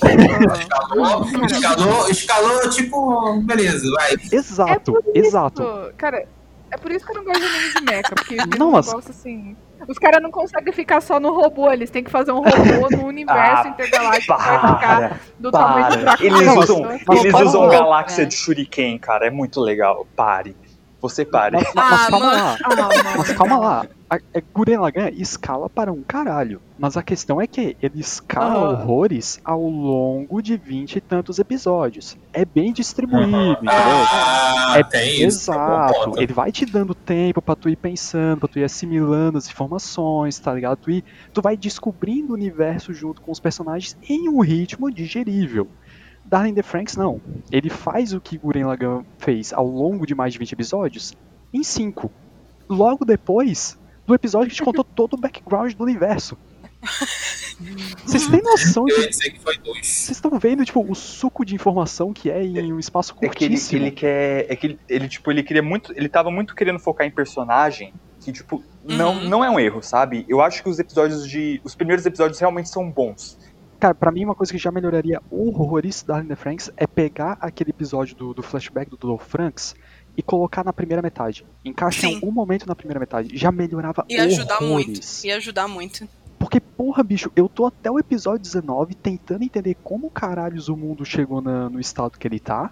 Escalou, 0.01 1.23
escalou, 1.45 2.09
escalou, 2.09 2.69
tipo, 2.69 3.41
beleza, 3.43 3.87
vai. 3.95 4.15
Exato, 4.31 4.93
por 4.93 5.03
exato. 5.15 5.61
Isso, 5.61 5.93
Cara, 5.97 6.25
é 6.71 6.77
por 6.77 6.91
isso 6.91 7.05
que 7.05 7.11
eu 7.11 7.15
não 7.17 7.23
gosto 7.23 7.39
de 7.39 7.45
anime 7.45 7.73
de 7.75 7.81
mecha, 7.83 8.15
porque 8.15 8.35
Não, 8.57 8.71
mas- 8.71 8.87
negócio 8.87 9.11
assim. 9.11 9.55
Os 9.87 9.99
caras 9.99 10.21
não 10.23 10.31
conseguem 10.31 10.73
ficar 10.73 10.99
só 11.01 11.19
no 11.19 11.31
robô, 11.39 11.71
eles 11.71 11.91
têm 11.91 12.03
que 12.03 12.09
fazer 12.09 12.31
um 12.31 12.37
robô 12.41 12.89
no 12.97 13.05
universo 13.05 13.67
Ah, 13.67 13.69
intergaláctico 13.69 14.35
que 14.35 14.43
vai 14.43 14.57
ficar 14.59 14.79
Para, 14.79 15.19
do 15.39 15.51
tamanho 15.51 15.85
do 15.85 15.91
para. 15.91 16.01
Dracon. 16.01 16.23
Eles 16.23 16.55
usam, 16.57 16.91
eles 16.91 17.31
para 17.31 17.45
usam 17.45 17.63
um 17.65 17.69
galáxia 17.69 18.23
né? 18.23 18.29
de 18.29 18.35
Shuriken, 18.35 18.97
cara, 18.97 19.27
é 19.27 19.29
muito 19.29 19.61
legal. 19.61 20.07
Pare. 20.15 20.57
Você 20.99 21.23
pare. 21.23 21.57
Mas, 21.57 21.71
mas 21.75 21.91
Ah, 21.93 22.07
calma 22.09 22.25
lá, 22.31 22.57
Ah, 22.63 23.17
mas 23.17 23.31
calma 23.33 23.57
lá. 23.59 23.85
A, 24.09 24.19
é, 24.33 24.41
Guren 24.53 24.77
Lagann 24.79 25.09
escala 25.17 25.69
para 25.69 25.91
um 25.91 26.01
caralho. 26.01 26.61
Mas 26.79 26.95
a 26.95 27.03
questão 27.03 27.41
é 27.41 27.47
que 27.47 27.75
ele 27.81 27.99
escala 27.99 28.53
Ah. 28.55 28.71
horrores 28.71 29.41
ao 29.43 29.61
longo 29.61 30.41
de 30.41 30.55
vinte 30.55 30.95
e 30.95 31.01
tantos 31.01 31.39
episódios. 31.39 32.15
É 32.31 32.45
bem 32.45 32.71
distribuído, 32.71 33.27
entendeu? 33.51 33.69
Ah, 33.73 34.75
É 34.77 34.83
tem 34.83 35.23
isso. 35.25 35.51
Exato. 35.51 35.93
ponto. 36.05 36.21
Ele 36.21 36.31
vai 36.31 36.53
te 36.53 36.65
dando 36.65 36.95
tempo 36.95 37.41
pra 37.41 37.53
tu 37.55 37.67
ir 37.67 37.75
pensando, 37.75 38.39
pra 38.39 38.47
tu 38.47 38.59
ir 38.59 38.63
assimilando 38.63 39.37
as 39.37 39.49
informações, 39.49 40.39
tá 40.39 40.53
ligado? 40.53 40.77
Tu, 40.77 40.91
ir, 40.91 41.03
tu 41.33 41.41
vai 41.41 41.57
descobrindo 41.57 42.31
o 42.31 42.35
universo 42.35 42.93
junto 42.93 43.21
com 43.21 43.31
os 43.31 43.41
personagens 43.41 43.97
em 44.07 44.29
um 44.29 44.39
ritmo 44.39 44.89
digerível. 44.89 45.67
Darling 46.23 46.53
the 46.53 46.63
Franks 46.63 46.95
não. 46.95 47.19
Ele 47.51 47.69
faz 47.69 48.13
o 48.13 48.21
que 48.21 48.37
Guren 48.37 48.65
Lagann 48.65 49.03
fez 49.17 49.51
ao 49.51 49.65
longo 49.67 50.05
de 50.07 50.15
mais 50.15 50.31
de 50.31 50.39
20 50.39 50.53
episódios 50.53 51.13
em 51.53 51.63
5. 51.63 52.09
Logo 52.69 53.03
depois 53.05 53.77
do 54.07 54.15
episódio 54.15 54.49
que 54.49 54.55
te 54.55 54.63
contou 54.63 54.83
todo 54.83 55.13
o 55.13 55.17
background 55.17 55.73
do 55.73 55.83
universo. 55.83 56.35
Vocês 58.05 58.27
têm 58.27 58.41
noção 58.41 58.85
Eu 58.87 58.95
de. 58.95 59.01
ia 59.01 59.09
dizer 59.09 59.31
que 59.31 59.39
foi 59.39 59.57
dois. 59.57 59.85
Vocês 59.85 60.17
estão 60.17 60.37
vendo, 60.39 60.63
tipo, 60.63 60.79
o 60.89 60.95
suco 60.95 61.43
de 61.43 61.53
informação 61.55 62.13
que 62.13 62.29
é 62.29 62.43
em 62.43 62.71
um 62.71 62.79
espaço 62.79 63.13
É 63.21 63.27
que 63.27 63.43
ele, 63.43 63.49
curtíssimo. 63.55 63.81
ele 63.81 63.91
quer. 63.91 64.45
É 64.49 64.55
que 64.55 64.67
ele, 64.67 64.79
ele, 64.87 65.07
tipo, 65.09 65.29
ele 65.31 65.43
queria 65.43 65.61
muito. 65.63 65.91
Ele 65.95 66.07
tava 66.07 66.31
muito 66.31 66.55
querendo 66.55 66.79
focar 66.79 67.05
em 67.05 67.11
personagem. 67.11 67.93
Que, 68.21 68.31
tipo, 68.31 68.63
não, 68.83 69.15
Uhum. 69.17 69.29
não 69.29 69.43
é 69.43 69.49
um 69.49 69.59
erro, 69.59 69.81
sabe? 69.81 70.25
Eu 70.27 70.41
acho 70.41 70.61
que 70.63 70.69
os 70.69 70.79
episódios 70.79 71.27
de. 71.27 71.59
Os 71.63 71.75
primeiros 71.75 72.05
episódios 72.05 72.39
realmente 72.39 72.69
são 72.69 72.89
bons. 72.89 73.37
Cara, 73.79 73.93
pra 73.93 74.11
mim 74.11 74.23
uma 74.25 74.33
coisa 74.33 74.51
que 74.51 74.57
já 74.57 74.71
melhoraria 74.71 75.21
horrores 75.29 76.01
da 76.01 76.15
Darling 76.15 76.29
the 76.29 76.35
Franks 76.35 76.71
é 76.77 76.87
pegar 76.87 77.37
aquele 77.39 77.69
episódio 77.69 78.15
do, 78.15 78.33
do 78.33 78.41
flashback 78.41 78.89
do 78.89 78.97
Dolph 78.97 79.23
Franks 79.27 79.75
e 80.17 80.23
colocar 80.23 80.65
na 80.65 80.73
primeira 80.73 81.01
metade. 81.01 81.45
Encaixa 81.63 82.07
em 82.07 82.09
Sim. 82.09 82.15
algum 82.15 82.31
momento 82.31 82.67
na 82.67 82.75
primeira 82.75 82.99
metade. 82.99 83.37
Já 83.37 83.51
melhorava 83.51 84.03
Ia 84.09 84.23
ajudar 84.23 84.59
muito. 84.61 84.99
Ia 85.23 85.37
ajudar 85.37 85.67
muito. 85.67 86.07
Porque, 86.39 86.59
porra, 86.59 87.03
bicho, 87.03 87.31
eu 87.35 87.47
tô 87.47 87.65
até 87.67 87.89
o 87.91 87.99
episódio 87.99 88.41
19 88.41 88.95
tentando 88.95 89.43
entender 89.43 89.75
como 89.83 90.09
caralhos 90.09 90.69
o 90.69 90.75
mundo 90.75 91.05
chegou 91.05 91.41
na- 91.41 91.69
no 91.69 91.79
estado 91.79 92.17
que 92.17 92.27
ele 92.27 92.39
tá. 92.39 92.71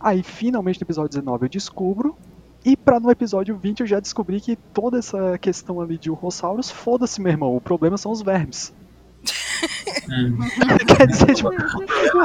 Aí, 0.00 0.22
finalmente, 0.22 0.80
no 0.80 0.84
episódio 0.84 1.10
19 1.10 1.44
eu 1.46 1.48
descubro. 1.50 2.16
E 2.64 2.76
pra 2.76 2.98
no 3.00 3.10
episódio 3.10 3.56
20 3.56 3.80
eu 3.80 3.86
já 3.86 4.00
descobri 4.00 4.40
que 4.40 4.56
toda 4.56 4.98
essa 4.98 5.38
questão 5.38 5.80
ali 5.80 5.96
de 5.96 6.10
Urrossauros, 6.10 6.70
foda-se, 6.70 7.20
meu 7.20 7.30
irmão. 7.32 7.56
O 7.56 7.60
problema 7.60 7.96
são 7.96 8.10
os 8.12 8.20
vermes. 8.22 8.72
Hum. 10.08 10.38
Quer 10.96 11.06
dizer, 11.06 11.34
tipo, 11.34 11.50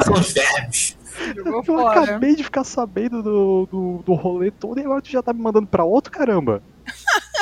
São 0.04 0.14
os 0.14 0.34
verbos. 0.34 0.98
Jogou 1.36 1.54
Eu 1.64 1.64
fora. 1.64 2.02
acabei 2.02 2.36
de 2.36 2.44
ficar 2.44 2.64
sabendo 2.64 3.22
do, 3.24 3.68
do, 3.72 4.04
do 4.06 4.14
rolê 4.14 4.52
todo 4.52 4.80
e 4.80 4.84
agora 4.84 5.02
tu 5.02 5.10
já 5.12 5.22
tá 5.22 5.34
me 5.34 5.42
mandando 5.42 5.68
pra 5.68 5.84
outro 5.84 6.12
caramba. 6.12 6.62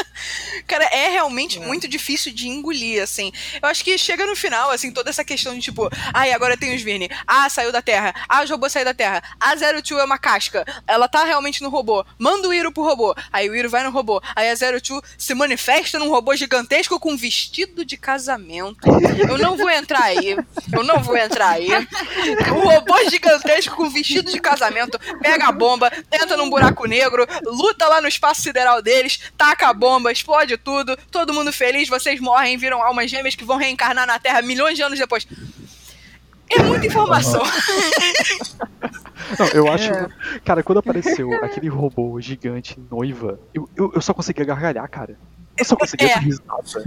Cara, 0.67 0.85
é 0.85 1.09
realmente 1.09 1.59
muito 1.59 1.87
difícil 1.87 2.33
de 2.33 2.47
engolir, 2.47 3.01
assim. 3.01 3.31
Eu 3.61 3.69
acho 3.69 3.83
que 3.83 3.97
chega 3.97 4.25
no 4.25 4.35
final, 4.35 4.71
assim, 4.71 4.91
toda 4.91 5.09
essa 5.09 5.23
questão 5.23 5.53
de 5.53 5.61
tipo, 5.61 5.89
ai, 6.13 6.31
agora 6.31 6.57
tem 6.57 6.75
os 6.75 6.81
Vini. 6.81 7.09
Ah, 7.27 7.49
saiu 7.49 7.71
da 7.71 7.81
Terra. 7.81 8.13
Ah, 8.27 8.43
os 8.43 8.49
robôs 8.49 8.71
saíram 8.71 8.91
da 8.91 8.95
Terra. 8.95 9.23
A 9.39 9.55
Zero 9.55 9.81
Two 9.81 9.99
é 9.99 10.03
uma 10.03 10.17
casca. 10.17 10.65
Ela 10.87 11.07
tá 11.07 11.23
realmente 11.23 11.61
no 11.61 11.69
robô. 11.69 12.05
Manda 12.17 12.47
o 12.47 12.53
Iro 12.53 12.71
pro 12.71 12.83
robô. 12.83 13.15
Aí 13.31 13.49
o 13.49 13.55
Iro 13.55 13.69
vai 13.69 13.83
no 13.83 13.91
robô. 13.91 14.21
Aí 14.35 14.49
a 14.49 14.55
Zero 14.55 14.81
Two 14.81 15.01
se 15.17 15.33
manifesta 15.33 15.99
num 15.99 16.09
robô 16.09 16.35
gigantesco 16.35 16.99
com 16.99 17.15
vestido 17.17 17.85
de 17.85 17.97
casamento. 17.97 18.79
Eu 19.27 19.37
não 19.37 19.57
vou 19.57 19.69
entrar 19.69 20.03
aí. 20.03 20.37
Eu 20.71 20.83
não 20.83 21.01
vou 21.01 21.17
entrar 21.17 21.49
aí. 21.49 21.69
Um 22.51 22.59
robô 22.59 23.09
gigantesco 23.09 23.75
com 23.75 23.89
vestido 23.89 24.31
de 24.31 24.39
casamento 24.39 24.99
pega 25.21 25.47
a 25.47 25.51
bomba, 25.51 25.91
entra 26.11 26.37
num 26.37 26.49
buraco 26.49 26.85
negro, 26.85 27.27
luta 27.45 27.87
lá 27.87 28.01
no 28.01 28.07
espaço 28.07 28.41
sideral 28.41 28.81
deles, 28.81 29.19
taca 29.37 29.67
a 29.67 29.73
bomba, 29.73 30.11
explode 30.11 30.50
tudo, 30.57 30.97
todo 31.11 31.33
mundo 31.33 31.51
feliz, 31.51 31.87
vocês 31.89 32.19
morrem, 32.19 32.57
viram 32.57 32.81
almas 32.81 33.09
gêmeas 33.09 33.35
que 33.35 33.43
vão 33.45 33.57
reencarnar 33.57 34.05
na 34.07 34.19
Terra 34.19 34.41
milhões 34.41 34.75
de 34.75 34.81
anos 34.83 34.97
depois. 34.99 35.27
É 36.49 36.61
muita 36.63 36.85
informação. 36.85 37.41
Não, 39.39 39.47
eu 39.53 39.71
acho. 39.71 39.91
É. 39.91 40.07
Cara, 40.43 40.61
quando 40.63 40.79
apareceu 40.79 41.31
aquele 41.43 41.69
robô 41.69 42.19
gigante 42.19 42.77
noiva, 42.91 43.39
eu, 43.53 43.69
eu, 43.75 43.91
eu 43.95 44.01
só 44.01 44.13
conseguia 44.13 44.43
gargalhar, 44.43 44.89
cara. 44.89 45.17
Eu 45.57 45.63
só 45.65 45.75
conseguia 45.75 46.09
É. 46.11 46.17
risada. 46.19 46.83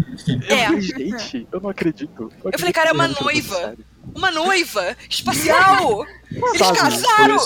É. 0.49 0.65
Eu 0.65 0.67
falei, 0.67 0.81
gente, 0.83 1.49
eu 1.53 1.61
não 1.61 1.71
acredito. 1.71 2.13
não 2.19 2.25
Eu 2.27 2.31
falei, 2.31 2.49
acredito 2.55 2.75
cara, 2.75 2.91
é 2.91 2.93
uma 2.93 3.09
noiva. 3.09 3.57
sério. 3.57 3.85
Uma 4.15 4.31
noiva 4.31 4.97
espacial. 5.09 6.05
Eles 6.31 6.59
Sabe, 6.59 6.79
casaram. 6.79 7.37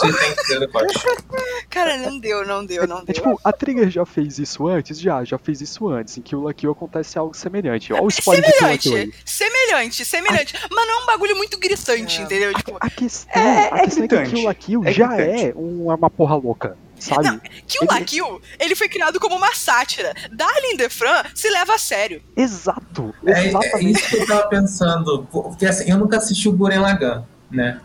depois. 0.60 0.92
Cara, 1.68 1.98
não 1.98 2.18
deu, 2.18 2.46
não 2.46 2.64
deu, 2.64 2.86
não 2.86 3.00
É, 3.00 3.04
deu. 3.04 3.14
tipo, 3.16 3.40
a 3.44 3.52
Trigger 3.52 3.90
já 3.90 4.06
fez 4.06 4.38
isso 4.38 4.66
antes? 4.66 4.98
Já, 4.98 5.22
já 5.24 5.36
fez 5.36 5.60
isso 5.60 5.88
antes. 5.88 6.16
Em 6.16 6.22
que 6.22 6.34
o 6.34 6.40
Lucky 6.40 6.66
acontece 6.66 7.18
algo 7.18 7.34
semelhante. 7.36 7.92
Olha 7.92 8.02
o 8.02 8.08
spoiler 8.08 8.46
de 8.50 8.56
Kill 8.56 8.66
la 8.68 8.78
Kill 8.78 8.96
aí. 8.96 9.12
Semelhante, 9.24 9.24
semelhante, 9.26 10.04
semelhante. 10.04 10.54
Mas 10.70 10.86
não 10.86 11.00
é 11.00 11.02
um 11.02 11.06
bagulho 11.06 11.36
muito 11.36 11.58
gritante, 11.58 12.22
entendeu? 12.22 12.54
Tipo, 12.54 12.78
A 12.80 12.88
questão, 12.88 13.42
É- 13.42 13.68
a 13.72 13.78
é 13.78 13.84
questão 13.84 14.04
é 14.04 14.08
que. 14.08 14.30
Kill 14.30 14.44
la 14.44 14.54
Kill 14.54 14.84
É 14.86 14.92
já 14.92 15.08
gritante. 15.08 15.44
é 15.48 15.52
uma, 15.54 15.94
uma 15.94 16.10
porra 16.10 16.36
louca, 16.36 16.76
sabe? 17.00 17.24
Não, 17.24 17.40
Kill 17.66 17.86
la 17.88 18.00
Kill, 18.00 18.42
ele 18.58 18.74
foi 18.76 18.88
criado 18.88 19.18
como 19.20 19.36
uma 19.36 19.54
sátira. 19.54 20.14
Darling 20.32 20.76
the 20.76 20.88
Fran 20.88 21.22
se 21.34 21.48
leva 21.50 21.74
a 21.74 21.78
sério. 21.78 22.22
Exato, 22.36 23.14
É, 23.26 23.32
é 23.32 23.46
exatamente. 23.48 23.98
isso 24.00 24.08
que 24.08 24.16
eu 24.16 24.26
tava 24.26 24.48
pensando. 24.48 25.26
Porque 25.30 25.66
assim, 25.66 25.90
eu 25.90 25.98
nunca 25.98 26.16
assisti 26.18 26.48
o 26.48 26.52
Guren 26.52 26.80
Lagann, 26.80 27.24
né? 27.50 27.80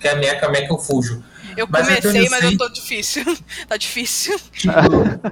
Que 0.00 0.08
é 0.08 0.12
a 0.12 0.16
Mecha 0.16 0.48
Mecha 0.48 0.66
eu 0.72 0.78
fujo. 0.78 1.22
Eu 1.56 1.66
Mas 1.70 1.88
comecei, 1.88 2.26
eu 2.26 2.30
mas 2.30 2.44
eu 2.44 2.58
tô 2.58 2.68
difícil. 2.68 3.24
tá 3.66 3.76
difícil. 3.78 4.38
Tipo, 4.52 4.74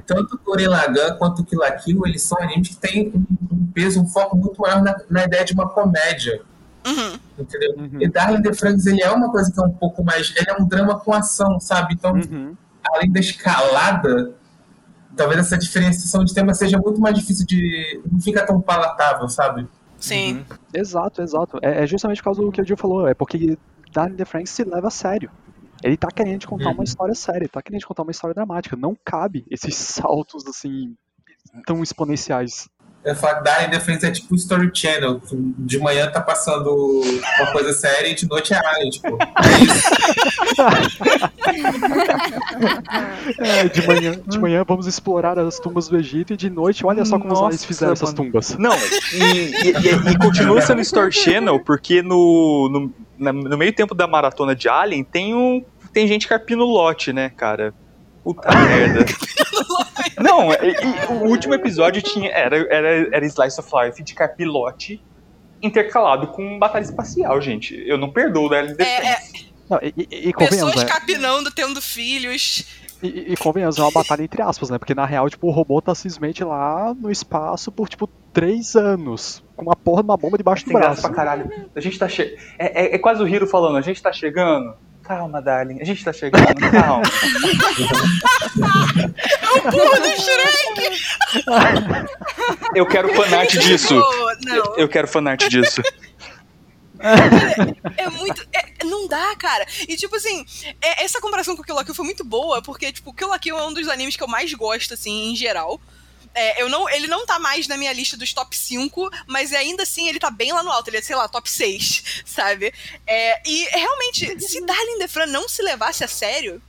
tanto 0.07 0.37
o 0.37 0.39
Guren 0.45 0.69
Lagann 0.69 1.17
quanto 1.19 1.43
o 1.43 1.45
Kill 1.45 1.59
la 1.61 1.71
Kill, 1.73 2.01
eles 2.07 2.23
são 2.23 2.39
animes 2.41 2.69
que 2.69 2.77
têm 2.77 3.13
um, 3.15 3.27
um 3.55 3.67
peso, 3.75 4.01
um 4.01 4.07
foco 4.07 4.35
muito 4.37 4.59
maior 4.61 4.83
na, 4.83 4.97
na 5.11 5.25
ideia 5.25 5.45
de 5.45 5.53
uma 5.53 5.69
comédia. 5.69 6.41
Uhum. 6.87 7.19
Entendeu? 7.39 7.75
Uhum. 7.77 8.01
E 8.01 8.09
Darling 8.09 8.43
the 8.43 8.53
Franks, 8.55 8.87
ele 8.87 9.03
é 9.03 9.11
uma 9.11 9.31
coisa 9.31 9.51
que 9.53 9.59
é 9.61 9.63
um 9.63 9.71
pouco 9.73 10.03
mais. 10.05 10.33
Ele 10.37 10.47
é 10.49 10.55
um 10.61 10.67
drama 10.67 10.99
com 10.99 11.13
ação, 11.13 11.59
sabe? 11.61 11.95
Então, 11.95 12.13
Uhum. 12.15 12.57
Além 12.93 13.11
da 13.11 13.21
escalada, 13.21 14.35
talvez 15.17 15.41
essa 15.41 15.57
diferenciação 15.59 16.25
de 16.25 16.35
tema 16.35 16.53
seja 16.55 16.79
muito 16.79 17.01
mais 17.01 17.17
difícil 17.19 17.47
de. 17.47 18.03
não 18.11 18.21
fica 18.21 18.45
tão 18.47 18.61
palatável, 18.61 19.29
sabe? 19.29 19.67
Sim. 19.99 20.39
Uhum. 20.39 20.45
Exato, 20.75 21.23
exato. 21.23 21.59
É, 21.63 21.85
é 21.85 21.87
justamente 21.87 22.19
por 22.19 22.25
causa 22.25 22.43
do 22.43 22.53
que 22.53 22.61
o 22.61 22.65
Gil 22.67 22.77
falou. 22.77 23.09
É 23.09 23.15
porque 23.15 23.57
Darling 23.93 24.17
the 24.17 24.25
Franks 24.25 24.51
se 24.51 24.65
leva 24.65 24.89
a 24.89 24.91
sério. 24.91 25.31
Ele 25.83 25.97
tá 25.97 26.09
querendo 26.09 26.41
te 26.41 26.47
contar 26.47 26.69
Uhum. 26.69 26.75
uma 26.75 26.85
história 26.85 27.15
séria, 27.15 27.41
ele 27.41 27.49
tá 27.49 27.61
querendo 27.63 27.81
te 27.81 27.87
contar 27.87 28.03
uma 28.03 28.11
história 28.11 28.35
dramática. 28.35 28.77
Não 28.77 28.97
cabe 29.05 29.45
esses 29.51 29.75
saltos, 29.77 30.47
assim, 30.47 30.95
tão 31.67 31.83
exponenciais. 31.83 32.69
Eu 33.05 33.11
ia 33.11 33.15
falar 33.15 33.35
que 33.37 33.45
Darling 33.45 33.71
Defense 33.71 34.07
é 34.07 34.11
tipo 34.11 34.35
Story 34.35 34.71
Channel. 34.73 35.21
De 35.59 35.79
manhã 35.79 36.11
tá 36.11 36.23
passando 36.23 36.75
uma 37.39 37.53
coisa 37.53 37.75
séria 37.75 38.09
e 38.09 38.15
de 38.15 38.27
noite 38.27 38.55
é 38.55 38.57
Alien, 38.57 38.91
tipo. 38.91 39.19
É, 43.39 43.69
de 43.69 43.87
manhã, 43.87 44.21
de 44.27 44.39
manhã 44.39 44.65
vamos 44.67 44.87
explorar 44.87 45.39
as 45.39 45.59
tumbas 45.59 45.89
do 45.89 45.97
Egito 45.97 46.33
e 46.33 46.37
de 46.37 46.51
noite, 46.51 46.85
olha 46.85 47.05
só 47.05 47.19
como 47.19 47.33
os 47.33 47.41
Nossa, 47.41 47.45
aliens 47.47 47.65
fizeram 47.65 47.93
essas 47.93 48.13
tumbas. 48.13 48.57
Não, 48.59 48.75
e, 49.13 49.19
e- 49.19 49.73
e- 49.73 50.13
e 50.13 50.19
continua 50.19 50.61
sendo 50.61 50.81
Story 50.81 51.13
Channel, 51.13 51.59
porque 51.61 52.03
no, 52.03 52.91
no, 53.19 53.33
no 53.33 53.59
meio 53.59 53.73
tempo 53.73 53.95
da 53.95 54.07
maratona 54.07 54.55
de 54.55 54.69
Alien 54.69 55.05
tem, 55.05 55.35
um, 55.35 55.65
tem 55.93 56.07
gente 56.07 56.29
carpindo 56.29 56.65
lote, 56.65 57.13
né, 57.13 57.31
cara? 57.31 57.75
Puta 58.25 58.49
merda. 58.51 59.05
Não, 60.21 60.51
e- 60.53 60.57
e 60.57 61.13
o 61.13 61.29
último 61.29 61.55
episódio 61.55 62.01
tinha, 62.03 62.31
era, 62.31 62.57
era, 62.75 62.89
era 63.15 63.27
Slice 63.27 63.61
of 63.61 63.71
Life 63.75 64.03
de 64.03 64.15
carpilote 64.15 65.01
intercalado 65.63 66.29
com 66.29 66.59
batalha 66.59 66.83
espacial, 66.83 67.41
gente. 67.41 67.75
Eu 67.87 67.97
não 67.99 68.11
perdoo 68.11 68.49
da 68.49 68.59
Alien 68.59 68.75
É, 68.79 69.01
Defense. 69.01 69.53
Não, 69.69 69.79
e, 69.83 69.95
e, 69.97 70.29
e 70.29 70.33
convenhamos, 70.33 70.73
Pessoas 70.75 70.85
né? 70.85 70.85
capinando, 70.91 71.51
tendo 71.51 71.81
filhos. 71.81 72.67
E, 73.03 73.07
e- 73.09 73.33
e 73.33 73.37
convenhamos, 73.37 73.79
é 73.79 73.83
uma 73.83 73.91
batalha 73.91 74.23
entre 74.23 74.41
aspas, 74.43 74.69
né? 74.71 74.79
Porque 74.79 74.95
na 74.95 75.05
real, 75.07 75.29
tipo, 75.29 75.47
o 75.47 75.51
robô 75.51 75.81
tá 75.81 75.95
simplesmente 75.95 76.43
lá 76.45 76.95
no 76.95 77.11
espaço 77.11 77.71
por, 77.73 77.89
tipo, 77.89 78.07
três 78.33 78.75
anos. 78.77 79.43
Com 79.57 79.65
uma 79.65 79.77
porra 79.77 80.03
de 80.03 80.09
uma 80.09 80.17
bomba 80.17 80.37
debaixo 80.37 80.65
do 80.65 80.69
Tem 80.69 80.77
graça 80.77 81.01
braço. 81.01 81.03
pra 81.03 81.11
caralho. 81.15 81.51
A 81.75 81.81
gente 81.81 81.99
tá 81.99 82.09
che... 82.09 82.37
é, 82.59 82.87
é, 82.93 82.95
é 82.95 82.99
quase 82.99 83.23
o 83.23 83.29
Hiro 83.29 83.47
falando, 83.47 83.77
a 83.77 83.81
gente 83.83 84.03
tá 84.03 84.13
chegando. 84.13 84.75
Calma, 85.05 85.41
darling, 85.43 85.81
a 85.81 85.85
gente 85.85 86.03
tá 86.03 86.13
chegando, 86.13 86.47
calma. 86.71 87.03
Porra 89.71 90.01
do 90.01 90.09
Shrek! 90.21 91.03
Eu 92.75 92.87
quero 92.87 93.13
fanart 93.15 93.51
disso. 93.53 93.95
Não. 94.45 94.77
Eu 94.77 94.89
quero 94.89 95.07
fanart 95.07 95.47
disso. 95.49 95.83
É 97.99 98.09
muito. 98.09 98.47
é- 98.53 98.85
não 98.85 99.07
dá, 99.07 99.35
cara. 99.37 99.67
E 99.87 99.95
tipo 99.97 100.17
assim, 100.17 100.45
é- 100.81 101.05
essa 101.05 101.21
comparação 101.21 101.55
com 101.55 101.61
o 101.63 101.65
Kill 101.65 101.75
la 101.75 101.85
Kill 101.85 101.95
foi 101.95 102.05
muito 102.07 102.25
boa, 102.25 102.63
porque, 102.63 102.91
tipo, 102.91 103.13
Kill 103.13 103.29
la 103.29 103.39
Kill 103.39 103.59
é 103.59 103.67
um 103.67 103.75
dos 103.75 103.89
animes 103.89 104.17
que 104.17 104.23
eu 104.23 104.29
mais 104.29 104.53
gosto, 104.55 104.95
assim, 104.95 105.31
em 105.33 105.37
geral. 105.37 105.79
É, 106.35 106.61
eu 106.61 106.69
não, 106.69 106.89
ele 106.91 107.07
não 107.07 107.25
tá 107.25 107.39
mais 107.39 107.69
na 107.69 107.77
minha 107.77 107.93
lista 107.93 108.17
dos 108.17 108.33
top 108.33 108.57
5, 108.57 109.11
mas 109.27 109.53
ainda 109.53 109.85
assim 109.85 110.09
ele 110.09 110.19
tá 110.19 110.31
bem 110.31 110.53
lá 110.53 110.63
no 110.63 110.71
alto. 110.71 110.89
Ele 110.89 110.99
é, 110.99 111.03
sei 111.03 111.15
lá, 111.15 111.29
top 111.29 111.49
6, 111.49 112.23
sabe? 112.27 112.75
É, 113.07 113.43
e 113.49 113.65
realmente, 113.67 114.41
se 114.41 114.61
Darling 114.65 114.99
the 114.99 115.09
Fran 115.09 115.27
não 115.27 115.49
se 115.49 115.63
levasse 115.63 116.03
a 116.03 116.09
sério, 116.09 116.61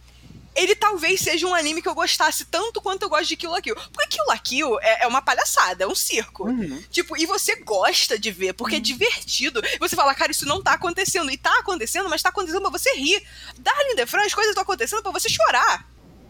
ele 0.56 0.74
talvez 0.74 1.20
seja 1.20 1.46
um 1.46 1.54
anime 1.54 1.82
que 1.82 1.90
eu 1.90 1.94
gostasse 1.94 2.46
tanto 2.46 2.82
quanto 2.82 3.04
eu 3.04 3.10
gosto 3.10 3.28
de 3.28 3.36
Kill 3.36 3.52
la 3.52 3.62
Kill. 3.62 3.76
Porque 3.76 4.08
Kill 4.16 4.26
la 4.26 4.38
Kill 4.38 4.80
é, 4.80 5.04
é 5.04 5.08
uma 5.08 5.22
palhaçada, 5.22 5.84
é 5.84 5.88
um 5.88 5.94
circo. 5.94 6.46
Tipo, 6.90 7.18
e 7.18 7.26
você 7.26 7.58
gosta 7.58 8.18
de 8.18 8.32
ver, 8.32 8.54
porque 8.54 8.78
é 8.78 8.80
divertido. 8.80 9.62
E 9.66 9.78
você 9.78 9.96
fala, 9.96 10.16
cara, 10.16 10.32
isso 10.32 10.46
não 10.46 10.64
tá 10.64 10.74
acontecendo. 10.74 11.30
E 11.30 11.38
tá 11.38 11.54
acontecendo, 11.60 12.08
mas 12.08 12.22
tá 12.22 12.30
acontecendo 12.30 12.62
pra 12.62 12.70
você 12.70 12.94
rir. 12.94 13.22
Darling 13.58 13.96
the 13.96 14.06
Fran, 14.06 14.24
as 14.24 14.34
coisas 14.34 14.52
estão 14.52 14.64
acontecendo 14.64 15.04
pra 15.04 15.12
você 15.12 15.28
chorar. 15.28 15.86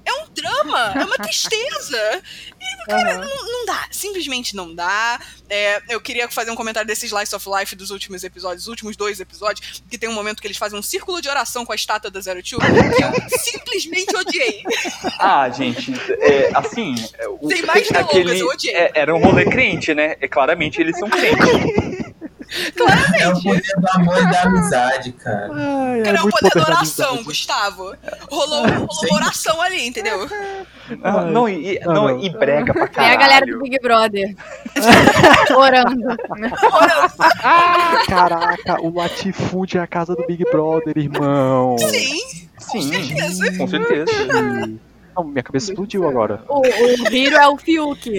É 0.06 0.14
um 0.14 0.26
drama, 0.34 0.94
é 0.96 1.04
uma 1.06 1.16
tristeza. 1.24 2.22
E, 2.62 2.86
cara, 2.86 3.18
não, 3.18 3.52
não 3.52 3.66
dá. 3.66 3.88
Simplesmente 3.92 4.56
não 4.56 4.74
dá. 4.74 5.20
É, 5.50 5.82
eu 5.90 6.00
queria 6.02 6.30
fazer 6.30 6.52
um 6.52 6.56
comentário 6.56 6.88
desse 6.88 7.06
Slice 7.08 7.36
of 7.36 7.48
Life 7.50 7.76
dos 7.76 7.90
últimos 7.92 8.24
episódios, 8.24 8.64
dos 8.64 8.68
últimos 8.70 8.96
dois 8.96 9.20
episódios, 9.20 9.84
que 9.90 9.98
tem 9.98 10.08
um 10.10 10.14
momento 10.14 10.42
que 10.42 10.48
eles 10.48 10.58
fazem 10.58 10.78
um 10.78 10.82
círculo 10.84 11.22
de 11.22 11.30
oração 11.30 11.66
com 11.66 11.72
a 11.72 11.76
estátua 11.76 12.10
da 12.12 12.20
Zero 12.20 12.42
Two, 12.44 12.60
que 12.60 12.66
eu 12.66 13.30
simplesmente 13.40 14.16
odiei. 14.16 14.64
Ah, 15.20 15.50
gente, 15.50 15.94
é, 16.22 16.52
assim. 16.56 16.96
é, 17.18 17.28
o- 17.28 17.48
Tem 17.48 17.62
mais 17.64 17.88
delongas, 17.90 18.40
eu 18.40 18.48
odiei. 18.48 18.76
é, 18.76 18.92
era 18.96 19.16
um 19.16 19.20
rolê 19.20 19.46
crente, 19.46 19.94
né? 19.94 20.16
É, 20.22 20.28
claramente 20.28 20.80
eles 20.82 20.98
são 20.98 21.10
crentes. 21.10 22.05
É 23.20 23.28
o 23.30 23.42
poder 23.42 23.62
do 23.78 23.90
amor 23.96 24.18
e 24.18 24.32
da 24.32 24.42
amizade, 24.44 25.12
cara. 25.14 25.50
Ai, 25.54 26.02
Era 26.06 26.20
o 26.20 26.24
muito 26.24 26.34
poder 26.40 26.50
da 26.50 26.50
poder 26.50 26.66
da 26.66 26.72
oração, 26.72 27.06
amizade. 27.08 27.24
Gustavo. 27.26 27.96
Rolou, 28.30 28.68
rolou 28.68 28.92
Sim. 28.94 29.08
uma 29.08 29.16
oração 29.18 29.62
ali, 29.62 29.88
entendeu? 29.88 30.28
Ah, 31.04 31.22
não, 31.26 31.50
e, 31.50 31.80
Não, 31.84 31.94
não, 31.94 32.08
não. 32.10 32.20
e 32.24 32.30
brega 32.30 32.74
pra 32.74 32.88
caralho. 32.88 33.14
a 33.14 33.18
galera 33.18 33.46
do 33.46 33.60
Big 33.60 33.78
Brother. 33.82 34.36
Orando. 35.58 36.16
Caraca, 38.08 38.82
o 38.82 38.94
latifúndio 38.96 39.80
é 39.80 39.84
a 39.84 39.88
casa 39.88 40.16
do 40.16 40.26
Big 40.28 40.44
Brother, 40.52 40.98
irmão. 40.98 41.78
Sim, 41.80 42.20
Sim, 42.60 42.92
certeza. 42.92 43.58
com 43.58 43.68
certeza. 43.68 44.12
Não, 45.16 45.24
minha 45.24 45.44
cabeça 45.44 45.72
explodiu 45.72 46.08
agora. 46.08 46.44
O, 46.50 46.60
o 46.62 47.14
Hiro 47.14 47.36
é 47.38 47.48
o 47.48 47.58
Fiuk. 47.58 48.18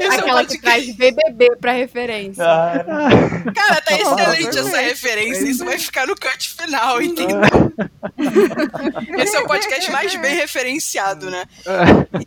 Esse 0.00 0.16
é 0.16 0.20
Aquela 0.20 0.44
que 0.44 0.58
traz 0.58 0.94
BBB 0.94 1.56
pra 1.60 1.72
referência. 1.72 2.44
Ah, 2.44 2.84
Cara, 3.54 3.80
tá 3.80 3.94
excelente 3.96 4.58
essa 4.58 4.78
referência. 4.80 5.48
Isso 5.48 5.64
vai 5.64 5.78
ficar 5.78 6.06
no 6.06 6.14
cut 6.14 6.54
final, 6.54 7.00
entendeu? 7.00 7.40
Esse 9.18 9.36
é 9.36 9.40
o 9.40 9.46
podcast 9.46 9.90
mais 9.90 10.14
bem 10.16 10.34
referenciado, 10.34 11.30
né? 11.30 11.44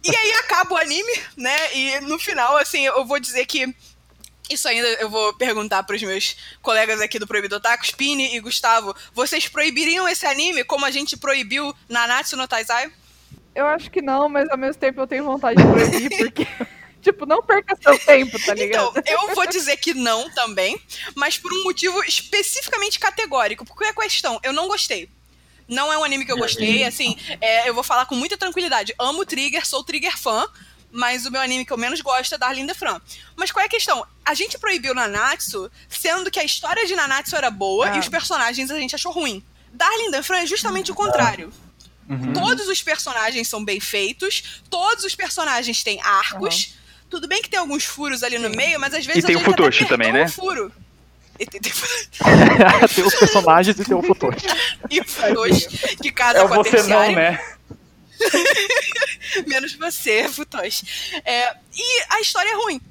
E 0.03 0.15
aí 0.15 0.33
acaba 0.39 0.75
o 0.75 0.77
anime, 0.77 1.13
né? 1.37 1.55
E 1.73 1.99
no 2.01 2.17
final, 2.19 2.57
assim, 2.57 2.85
eu 2.85 3.05
vou 3.05 3.19
dizer 3.19 3.45
que. 3.45 3.73
Isso 4.49 4.67
ainda 4.67 4.87
eu 4.93 5.09
vou 5.09 5.33
perguntar 5.33 5.83
pros 5.83 6.01
meus 6.01 6.35
colegas 6.61 6.99
aqui 6.99 7.19
do 7.19 7.27
Proibido 7.27 7.57
Otaku, 7.57 7.85
Spini 7.85 8.35
e 8.35 8.39
Gustavo. 8.39 8.95
Vocês 9.13 9.47
proibiriam 9.47 10.07
esse 10.07 10.25
anime 10.25 10.63
como 10.63 10.85
a 10.85 10.91
gente 10.91 11.15
proibiu 11.15 11.73
Nanatsu 11.87 12.35
no 12.35 12.47
Taizai? 12.47 12.91
Eu 13.53 13.67
acho 13.67 13.91
que 13.91 14.01
não, 14.01 14.29
mas 14.29 14.49
ao 14.49 14.57
mesmo 14.57 14.79
tempo 14.79 15.01
eu 15.01 15.07
tenho 15.07 15.23
vontade 15.23 15.61
de 15.61 15.69
proibir, 15.69 16.09
porque, 16.17 16.47
tipo, 17.01 17.25
não 17.25 17.43
perca 17.43 17.75
seu 17.81 17.97
tempo, 17.99 18.39
tá 18.43 18.53
ligado? 18.53 18.93
Então, 18.97 19.03
eu 19.05 19.35
vou 19.35 19.45
dizer 19.47 19.77
que 19.77 19.93
não 19.93 20.29
também, 20.31 20.81
mas 21.15 21.37
por 21.37 21.51
um 21.53 21.63
motivo 21.63 22.03
especificamente 22.05 22.99
categórico. 22.99 23.65
Porque 23.65 23.83
é 23.83 23.89
a 23.89 23.93
questão, 23.93 24.39
eu 24.43 24.53
não 24.53 24.67
gostei. 24.67 25.09
Não 25.67 25.93
é 25.93 25.97
um 25.97 26.03
anime 26.03 26.25
que 26.25 26.31
eu 26.31 26.37
gostei, 26.37 26.83
assim, 26.83 27.15
é, 27.39 27.69
eu 27.69 27.75
vou 27.75 27.83
falar 27.83 28.07
com 28.07 28.15
muita 28.15 28.35
tranquilidade. 28.35 28.95
Amo 28.97 29.23
Trigger, 29.23 29.67
sou 29.67 29.83
Trigger 29.83 30.17
fã, 30.17 30.47
mas 30.91 31.25
o 31.25 31.31
meu 31.31 31.41
anime 31.41 31.65
que 31.65 31.71
eu 31.73 31.77
menos 31.77 32.01
gosto 32.01 32.33
é 32.35 32.37
Darling 32.37 32.67
the 32.67 32.73
Fran. 32.73 32.99
Mas 33.35 33.51
qual 33.51 33.63
é 33.63 33.65
a 33.67 33.69
questão? 33.69 34.05
A 34.25 34.33
gente 34.33 34.57
proibiu 34.57 34.93
Nanatsu, 34.95 35.69
sendo 35.87 36.29
que 36.31 36.39
a 36.39 36.43
história 36.43 36.85
de 36.85 36.95
Nanatsu 36.95 37.35
era 37.35 37.49
boa 37.51 37.89
Ah. 37.91 37.95
e 37.95 37.99
os 37.99 38.07
personagens 38.09 38.69
a 38.71 38.79
gente 38.79 38.95
achou 38.95 39.11
ruim. 39.11 39.43
Darling 39.71 40.11
the 40.11 40.23
Fran 40.23 40.39
é 40.39 40.45
justamente 40.45 40.91
o 40.91 40.95
contrário. 40.95 41.51
uhum. 42.09 42.33
Todos 42.33 42.67
os 42.67 42.81
personagens 42.81 43.47
são 43.47 43.63
bem 43.63 43.79
feitos, 43.79 44.61
todos 44.69 45.03
os 45.03 45.13
personagens 45.15 45.83
têm 45.83 46.01
arcos. 46.01 46.73
Tudo 47.09 47.27
bem 47.27 47.41
que 47.41 47.49
tem 47.49 47.59
alguns 47.59 47.85
furos 47.85 48.21
ali 48.23 48.37
no 48.37 48.49
meio, 48.51 48.79
mas 48.79 48.93
às 48.93 49.05
vezes 49.05 49.23
E 49.23 49.27
tem 49.27 49.35
o 49.35 49.39
Futoshi 49.39 49.85
também, 49.85 50.11
né? 50.11 50.25
o 50.25 50.29
furo. 50.29 50.71
Tem, 51.39 53.03
os 53.05 53.15
personagens 53.15 53.79
e 53.79 53.85
tem 53.85 53.95
o 53.95 54.01
futuro. 54.03 54.35
e 54.91 54.99
o 54.99 55.05
Futoshi, 55.07 55.95
que 56.01 56.11
casa 56.11 56.39
É 56.39 56.43
o 56.43 56.47
com 56.49 56.55
a 56.55 56.57
você 56.57 56.69
não, 56.69 56.75
terciária. 56.75 57.15
né? 57.15 57.55
Menos 59.47 59.73
você, 59.73 60.27
Futoshi. 60.29 60.85
É, 61.25 61.55
e 61.73 62.03
a 62.09 62.21
história 62.21 62.49
é 62.49 62.55
ruim. 62.55 62.81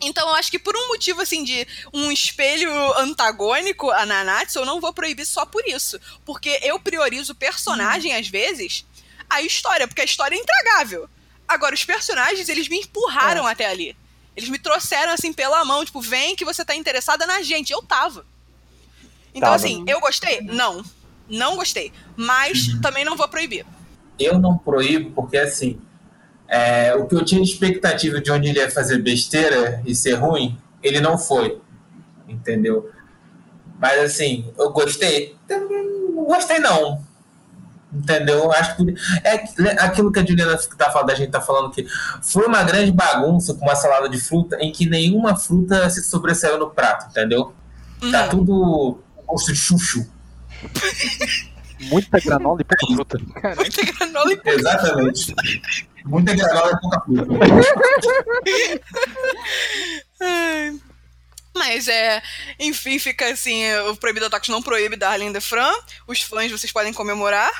Então 0.00 0.28
eu 0.28 0.34
acho 0.36 0.50
que 0.50 0.58
por 0.58 0.76
um 0.76 0.88
motivo 0.88 1.20
assim 1.20 1.42
de 1.42 1.66
um 1.92 2.12
espelho 2.12 2.70
antagônico 2.98 3.90
a 3.90 4.06
Nanatsu, 4.06 4.60
eu 4.60 4.66
não 4.66 4.80
vou 4.80 4.92
proibir 4.92 5.26
só 5.26 5.44
por 5.44 5.66
isso. 5.66 6.00
Porque 6.24 6.60
eu 6.62 6.78
priorizo 6.78 7.32
o 7.32 7.36
personagem, 7.36 8.14
às 8.14 8.28
vezes, 8.28 8.84
a 9.28 9.42
história, 9.42 9.88
porque 9.88 10.02
a 10.02 10.04
história 10.04 10.36
é 10.36 10.38
intragável. 10.38 11.08
Agora, 11.46 11.74
os 11.74 11.84
personagens, 11.84 12.48
eles 12.48 12.68
me 12.68 12.78
empurraram 12.78 13.46
até 13.46 13.66
ali. 13.66 13.96
Eles 14.36 14.50
me 14.50 14.58
trouxeram 14.58 15.12
assim 15.12 15.32
pela 15.32 15.64
mão, 15.64 15.84
tipo, 15.84 16.00
vem 16.00 16.36
que 16.36 16.44
você 16.44 16.64
tá 16.64 16.74
interessada 16.76 17.26
na 17.26 17.42
gente. 17.42 17.72
Eu 17.72 17.82
tava. 17.82 18.24
Então, 19.30 19.50
Tava. 19.50 19.56
assim, 19.56 19.84
eu 19.86 20.00
gostei? 20.00 20.40
Não. 20.42 20.84
Não 21.28 21.56
gostei. 21.56 21.92
Mas 22.16 22.68
também 22.80 23.04
não 23.04 23.16
vou 23.16 23.28
proibir. 23.28 23.66
Eu 24.18 24.38
não 24.38 24.56
proíbo, 24.58 25.10
porque 25.12 25.36
assim, 25.36 25.78
é, 26.48 26.94
o 26.94 27.06
que 27.06 27.14
eu 27.14 27.24
tinha 27.24 27.42
de 27.42 27.50
expectativa 27.50 28.20
de 28.20 28.30
onde 28.30 28.48
ele 28.48 28.58
ia 28.58 28.70
fazer 28.70 28.98
besteira 28.98 29.80
e 29.84 29.94
ser 29.94 30.14
ruim, 30.14 30.58
ele 30.82 31.00
não 31.00 31.16
foi. 31.18 31.60
Entendeu? 32.28 32.90
Mas 33.78 34.00
assim, 34.00 34.52
eu 34.58 34.70
gostei. 34.72 35.36
Não 35.48 36.24
gostei 36.24 36.58
não. 36.58 37.06
Entendeu? 37.92 38.52
Acho 38.52 38.76
que 38.76 38.94
é 39.24 39.82
aquilo 39.82 40.12
que 40.12 40.18
a 40.20 40.26
Juliana 40.26 40.58
tá 40.76 40.90
falando, 40.90 41.10
a 41.10 41.14
gente 41.14 41.30
tá 41.30 41.40
falando 41.40 41.70
que 41.70 41.86
foi 42.22 42.44
uma 42.46 42.62
grande 42.62 42.92
bagunça 42.92 43.54
com 43.54 43.64
uma 43.64 43.74
salada 43.76 44.08
de 44.10 44.20
fruta 44.20 44.56
em 44.60 44.70
que 44.70 44.84
nenhuma 44.84 45.36
fruta 45.36 45.88
se 45.88 46.02
sobressaiu 46.02 46.58
no 46.58 46.68
prato, 46.70 47.06
entendeu? 47.08 47.54
Tá 48.10 48.24
Uhum. 48.24 48.28
tudo 48.30 48.98
gosto 49.26 49.52
de 49.52 49.58
chuchu. 49.58 50.06
Muita 51.80 52.20
granola 52.20 52.60
e 52.60 52.64
pouca 52.64 52.86
fruta. 52.94 53.18
Muita 53.56 53.82
granola 53.92 54.32
e 54.32 54.40
Exatamente. 54.44 55.34
Muita 56.04 56.34
granola 56.34 56.72
e 56.72 56.80
pouca 56.80 57.00
fruta. 57.00 57.38
Mas 61.54 61.88
é, 61.88 62.22
enfim, 62.60 62.98
fica 62.98 63.30
assim, 63.32 63.64
o 63.90 63.96
Proibido 63.96 64.26
Otakus 64.26 64.48
não 64.48 64.62
proíbe 64.62 64.96
Darling 64.96 65.32
the 65.32 65.40
Fran. 65.40 65.72
Os 66.06 66.22
fãs 66.22 66.50
vocês 66.52 66.70
podem 66.72 66.92
comemorar. 66.92 67.50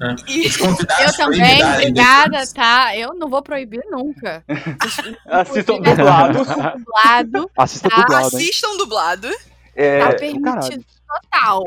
né? 0.00 0.16
E 0.26 0.48
Os 0.48 0.56
convidados 0.56 1.06
Eu 1.06 1.12
também, 1.16 1.64
obrigada, 1.64 2.44
tá? 2.52 2.96
Eu 2.96 3.14
não 3.14 3.28
vou 3.30 3.40
proibir 3.42 3.82
nunca. 3.90 4.44
Assistam 5.26 5.78
dublados. 5.80 6.46
Dublado, 6.48 7.50
Assista 7.56 7.88
Tá, 7.88 7.96
dublado, 7.96 8.24
hein? 8.24 8.26
assistam 8.36 8.76
dublado. 8.76 9.28
É, 9.76 10.00
tá 10.00 10.14
caralho. 10.42 10.84
Total. 11.30 11.64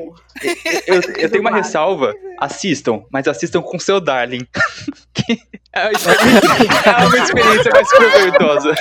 eu, 0.87 1.01
eu 1.17 1.29
tenho 1.29 1.41
uma 1.41 1.55
ressalva. 1.55 2.13
Assistam, 2.39 3.03
mas 3.11 3.27
assistam 3.27 3.61
com 3.61 3.77
seu 3.79 3.99
Darling. 3.99 4.45
É 5.73 5.81
uma 5.81 5.91
experiência- 5.97 6.89
é 6.89 7.05
uma 7.05 7.17
experiência 7.17 7.71
mais 7.71 7.89
proveitosa. 7.89 8.75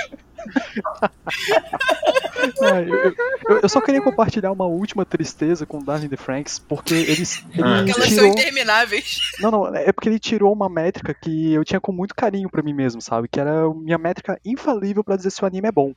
Eu, 2.61 3.15
eu- 3.49 3.61
eu 3.63 3.69
só 3.69 3.81
queria 3.81 4.01
compartilhar 4.03 4.53
uma 4.53 4.67
última 4.67 5.05
tristeza 5.05 5.65
com 5.67 5.79
o 5.79 5.85
Darling 5.85 6.09
the 6.09 6.17
Franks, 6.17 6.59
porque 6.59 6.95
eles, 6.95 7.43
ele 7.53 7.63
Ah. 7.63 7.77
Porque 7.79 7.91
elas 7.93 8.05
são 8.09 8.17
tirou... 8.17 8.27
intermináveis. 8.29 9.19
Não, 9.41 9.51
não, 9.51 9.75
é 9.75 9.93
porque 9.93 10.09
ele 10.09 10.19
tirou 10.19 10.53
uma 10.53 10.69
métrica 10.69 11.15
que 11.15 11.53
eu 11.53 11.65
tinha 11.65 11.81
com 11.81 11.93
muito 11.93 12.15
carinho 12.15 12.49
pra 12.51 12.63
mim 12.63 12.75
mesmo, 12.75 13.01
sabe? 13.01 13.27
Que 13.29 13.41
era 13.41 13.65
a 13.65 13.75
minha 13.75 13.99
métrica 13.99 14.39
infalível 14.45 15.03
pra 15.03 15.17
dizer 15.17 15.31
se 15.31 15.43
o 15.43 15.47
anime 15.47 15.69
é 15.69 15.73
bom. 15.73 15.93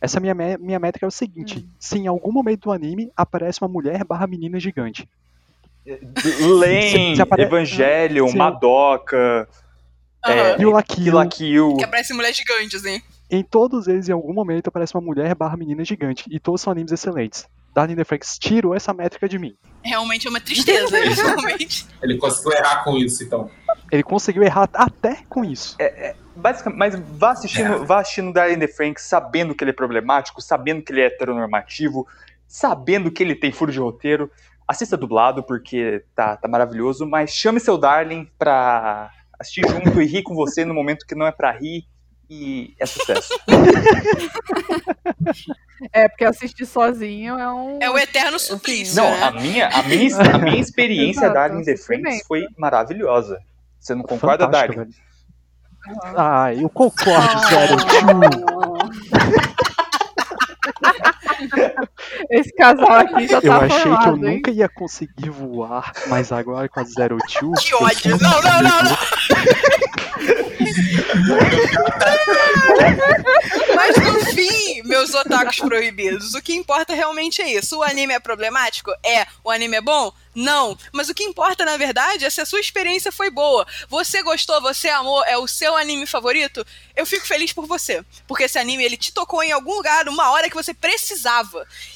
Essa 0.00 0.18
minha, 0.20 0.34
minha 0.34 0.78
métrica 0.78 1.04
é 1.04 1.08
o 1.08 1.10
seguinte: 1.10 1.66
se 1.78 1.98
em 1.98 2.06
algum 2.06 2.32
momento 2.32 2.62
do 2.64 2.72
anime 2.72 3.10
aparece 3.16 3.60
uma 3.62 3.68
mulher 3.68 4.04
barra 4.04 4.26
menina 4.26 4.58
gigante. 4.58 5.08
Len, 5.86 6.90
Se- 7.12 7.16
se 7.16 7.22
apare- 7.22 7.42
Evangelion, 7.42 8.28
Sim. 8.28 8.38
Madoka, 8.38 9.48
É, 10.26 10.60
E 10.60 10.66
o 10.66 10.70
Lucky 10.70 11.02
Kill 11.04 11.14
la 11.14 11.26
Kill. 11.26 11.76
Que 11.78 11.84
aparece 11.84 12.12
mulher 12.12 12.34
gigante, 12.34 12.76
assim. 12.76 13.00
Em 13.30 13.42
todos 13.42 13.88
eles, 13.88 14.08
em 14.08 14.12
algum 14.12 14.34
momento, 14.34 14.68
aparece 14.68 14.94
uma 14.94 15.00
mulher 15.00 15.34
barra 15.34 15.56
menina 15.56 15.82
gigante. 15.84 16.24
E 16.30 16.38
todos 16.38 16.60
são 16.60 16.70
animes 16.70 16.92
excelentes. 16.92 17.48
Darling 17.74 17.94
the 17.96 18.04
Franks 18.04 18.36
tirou 18.38 18.74
essa 18.74 18.92
métrica 18.92 19.26
de 19.28 19.38
mim. 19.38 19.56
Realmente 19.82 20.26
é 20.26 20.30
uma 20.30 20.40
tristeza, 20.40 20.98
realmente. 21.00 21.86
Ele 22.02 22.18
conseguiu 22.18 22.52
errar 22.52 22.84
com 22.84 22.98
isso, 22.98 23.22
então. 23.24 23.48
Ele 23.90 24.02
conseguiu 24.02 24.42
errar 24.42 24.68
até 24.74 25.22
com 25.28 25.42
isso. 25.44 25.76
Basicamente, 26.40 26.78
mas 26.78 26.94
vá 27.18 27.30
assistindo, 27.32 27.84
vá 27.86 28.00
assistindo 28.00 28.32
Darling 28.32 28.58
the 28.58 28.68
Franks 28.68 29.04
sabendo 29.04 29.54
que 29.54 29.62
ele 29.64 29.70
é 29.70 29.74
problemático, 29.74 30.40
sabendo 30.40 30.82
que 30.82 30.92
ele 30.92 31.02
é 31.02 31.06
heteronormativo, 31.06 32.06
sabendo 32.46 33.10
que 33.10 33.22
ele 33.22 33.34
tem 33.34 33.52
furo 33.52 33.72
de 33.72 33.78
roteiro. 33.78 34.30
Assista 34.66 34.96
dublado, 34.96 35.42
porque 35.42 36.04
tá, 36.14 36.36
tá 36.36 36.48
maravilhoso, 36.48 37.06
mas 37.06 37.32
chame 37.32 37.58
seu 37.60 37.76
Darling 37.76 38.30
pra 38.38 39.10
assistir 39.38 39.62
junto 39.68 40.00
e 40.00 40.06
rir 40.06 40.22
com 40.22 40.34
você 40.34 40.64
no 40.64 40.72
momento 40.74 41.06
que 41.06 41.14
não 41.14 41.26
é 41.26 41.32
pra 41.32 41.50
rir. 41.50 41.84
E 42.32 42.74
é 42.78 42.86
sucesso. 42.86 43.28
É, 45.92 46.08
porque 46.08 46.24
assistir 46.24 46.66
sozinho 46.66 47.38
é 47.38 47.52
um. 47.52 47.78
É 47.80 47.90
o 47.90 47.98
eterno 47.98 48.38
suplício, 48.38 48.96
Não, 49.02 49.10
né? 49.10 49.22
a 49.22 49.30
minha, 49.30 49.68
a 49.68 49.82
minha, 49.82 50.16
a 50.34 50.38
minha 50.38 50.56
experiência 50.60 51.20
Exato, 51.20 51.34
Darling 51.34 51.64
the. 51.64 51.76
Franks 51.76 52.22
foi 52.26 52.46
maravilhosa. 52.58 53.38
Você 53.78 53.94
não 53.94 54.02
concorda, 54.02 54.44
Fantástico, 54.44 54.76
Darling? 54.76 54.90
velho. 54.92 55.09
Ah, 56.16 56.52
eu 56.54 56.68
concordo, 56.68 57.40
Two. 57.48 58.40
Esse 62.30 62.52
casal 62.54 62.92
aqui 62.92 63.28
já 63.28 63.38
Eu 63.38 63.42
tá 63.42 63.58
achei 63.58 63.80
formado, 63.80 64.02
que 64.02 64.08
eu 64.08 64.14
hein? 64.28 64.36
nunca 64.36 64.50
ia 64.50 64.68
conseguir 64.68 65.30
voar, 65.30 65.92
mas 66.06 66.32
agora 66.32 66.68
com 66.68 66.80
a 66.80 66.84
Zero 66.84 67.18
Two. 67.28 67.52
Que 67.52 67.74
eu 67.74 67.78
ódio! 67.78 68.18
Não, 68.18 68.42
não, 68.42 68.62
não, 68.62 68.82
não! 68.82 68.96
Mas 73.74 73.96
no 73.96 74.24
fim, 74.26 74.82
meus 74.84 75.14
otakus 75.14 75.56
proibidos, 75.56 76.34
o 76.34 76.42
que 76.42 76.54
importa 76.54 76.94
realmente 76.94 77.40
é 77.40 77.54
isso. 77.54 77.78
O 77.78 77.82
anime 77.82 78.12
é 78.12 78.20
problemático? 78.20 78.90
É. 79.02 79.26
O 79.42 79.50
anime 79.50 79.76
é 79.76 79.80
bom? 79.80 80.12
Não. 80.34 80.76
Mas 80.92 81.08
o 81.08 81.14
que 81.14 81.24
importa, 81.24 81.64
na 81.64 81.76
verdade, 81.76 82.24
é 82.24 82.30
se 82.30 82.40
a 82.40 82.46
sua 82.46 82.60
experiência 82.60 83.10
foi 83.10 83.30
boa. 83.30 83.66
Você 83.88 84.22
gostou, 84.22 84.60
você 84.60 84.88
amou, 84.88 85.24
é 85.24 85.36
o 85.36 85.48
seu 85.48 85.76
anime 85.76 86.06
favorito? 86.06 86.64
Eu 86.94 87.06
fico 87.06 87.26
feliz 87.26 87.52
por 87.52 87.66
você. 87.66 88.04
Porque 88.28 88.44
esse 88.44 88.58
anime, 88.58 88.84
ele 88.84 88.96
te 88.96 89.12
tocou 89.12 89.42
em 89.42 89.52
algum 89.52 89.74
lugar, 89.74 90.08
uma 90.08 90.30
hora 90.30 90.48
que 90.48 90.56
você 90.56 90.72
precisava. 90.72 91.19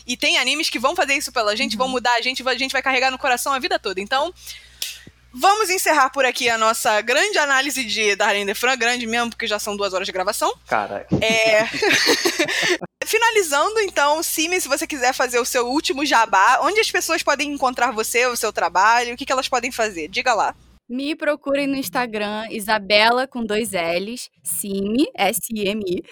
E 0.07 0.17
tem 0.17 0.39
animes 0.39 0.71
que 0.71 0.79
vão 0.79 0.95
fazer 0.95 1.15
isso 1.15 1.33
pela 1.33 1.57
gente, 1.57 1.77
vão 1.77 1.89
mudar 1.89 2.15
a 2.15 2.21
gente, 2.21 2.47
a 2.47 2.55
gente 2.55 2.73
vai 2.73 2.83
carregar 2.83 3.11
no 3.11 3.19
coração 3.19 3.53
a 3.53 3.59
vida 3.59 3.79
toda. 3.79 4.01
Então, 4.01 4.33
Vamos 5.37 5.69
encerrar 5.69 6.11
por 6.11 6.25
aqui 6.25 6.49
a 6.49 6.57
nossa 6.57 7.01
grande 7.01 7.37
análise 7.39 7.85
de 7.85 8.15
Darlene 8.15 8.53
de 8.53 8.55
Fran, 8.55 8.77
grande 8.77 9.05
mesmo, 9.05 9.31
porque 9.31 9.49
já 9.49 9.59
são 9.59 9.77
duas 9.77 9.93
horas 9.93 10.07
de 10.07 10.13
gravação. 10.13 10.55
Cara, 10.65 11.09
É... 11.21 11.67
Finalizando, 13.05 13.81
então, 13.81 14.23
Simi, 14.23 14.61
se 14.61 14.69
você 14.69 14.87
quiser 14.87 15.13
fazer 15.13 15.41
o 15.41 15.45
seu 15.45 15.67
último 15.67 16.07
jabá, 16.07 16.61
onde 16.63 16.79
as 16.79 16.91
pessoas 16.91 17.23
podem 17.23 17.53
encontrar 17.53 17.91
você, 17.91 18.27
o 18.27 18.37
seu 18.37 18.53
trabalho, 18.53 19.15
o 19.15 19.17
que, 19.17 19.27
que 19.27 19.33
elas 19.33 19.49
podem 19.49 19.73
fazer? 19.73 20.09
Diga 20.09 20.33
lá. 20.35 20.55
Me 20.87 21.17
procurem 21.17 21.67
no 21.67 21.77
Instagram, 21.77 22.47
Isabela 22.51 23.27
com 23.27 23.43
dois 23.43 23.71
L's, 23.73 24.29
Simi, 24.43 25.07
S-I-M-I, 25.15 26.03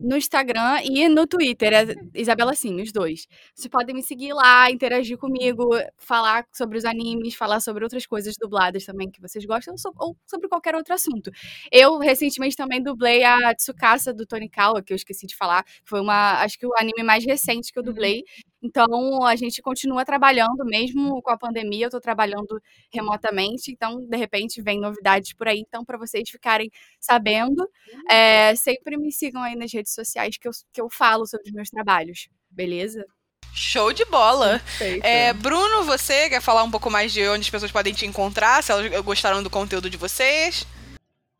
no 0.00 0.16
Instagram 0.16 0.80
e 0.82 1.08
no 1.08 1.28
Twitter, 1.28 1.72
é 1.72 1.84
Isabela 2.12 2.52
Simi, 2.56 2.82
os 2.82 2.90
dois. 2.90 3.28
Vocês 3.54 3.68
podem 3.70 3.94
me 3.94 4.02
seguir 4.02 4.32
lá, 4.32 4.68
interagir 4.68 5.16
comigo, 5.16 5.68
falar 5.96 6.44
sobre 6.52 6.76
os 6.76 6.84
animes, 6.84 7.36
falar 7.36 7.60
sobre 7.60 7.84
outras 7.84 8.04
coisas 8.04 8.34
dubladas 8.36 8.84
também 8.84 9.08
que 9.08 9.20
vocês 9.20 9.44
gostam, 9.44 9.74
ou 9.74 9.78
so- 9.78 9.94
ou 9.96 10.16
sobre 10.26 10.48
qualquer 10.48 10.74
outro 10.74 10.92
assunto. 10.92 11.30
Eu, 11.70 11.96
recentemente, 11.98 12.56
também 12.56 12.82
dublei 12.82 13.22
a 13.22 13.54
Tsukasa 13.54 14.12
do 14.12 14.26
Tony 14.26 14.48
Kawa, 14.48 14.82
que 14.82 14.92
eu 14.92 14.96
esqueci 14.96 15.28
de 15.28 15.36
falar. 15.36 15.64
Foi 15.84 16.00
uma, 16.00 16.42
acho 16.42 16.58
que 16.58 16.66
o 16.66 16.72
anime 16.76 17.04
mais 17.04 17.24
recente 17.24 17.72
que 17.72 17.78
eu 17.78 17.82
dublei. 17.82 18.24
Então, 18.62 19.24
a 19.24 19.36
gente 19.36 19.60
continua 19.60 20.04
trabalhando, 20.04 20.64
mesmo 20.64 21.20
com 21.22 21.30
a 21.30 21.38
pandemia, 21.38 21.86
eu 21.86 21.90
tô 21.90 22.00
trabalhando 22.00 22.60
remotamente, 22.92 23.70
então 23.70 24.04
de 24.06 24.16
repente 24.16 24.62
vem 24.62 24.80
novidades 24.80 25.32
por 25.34 25.46
aí, 25.46 25.60
então 25.60 25.84
para 25.84 25.98
vocês 25.98 26.28
ficarem 26.28 26.70
sabendo, 26.98 27.68
é, 28.10 28.54
sempre 28.56 28.96
me 28.96 29.12
sigam 29.12 29.42
aí 29.42 29.54
nas 29.54 29.72
redes 29.72 29.92
sociais 29.92 30.36
que 30.38 30.48
eu, 30.48 30.52
que 30.72 30.80
eu 30.80 30.88
falo 30.88 31.26
sobre 31.26 31.48
os 31.48 31.52
meus 31.52 31.68
trabalhos, 31.68 32.28
beleza? 32.50 33.04
Show 33.52 33.92
de 33.92 34.04
bola! 34.06 34.60
É, 35.02 35.32
Bruno, 35.32 35.84
você 35.84 36.28
quer 36.28 36.40
falar 36.42 36.62
um 36.62 36.70
pouco 36.70 36.90
mais 36.90 37.12
de 37.12 37.26
onde 37.28 37.42
as 37.42 37.50
pessoas 37.50 37.70
podem 37.70 37.92
te 37.92 38.04
encontrar, 38.04 38.62
se 38.62 38.72
elas 38.72 38.90
gostaram 39.02 39.42
do 39.42 39.50
conteúdo 39.50 39.88
de 39.88 39.96
vocês? 39.96 40.66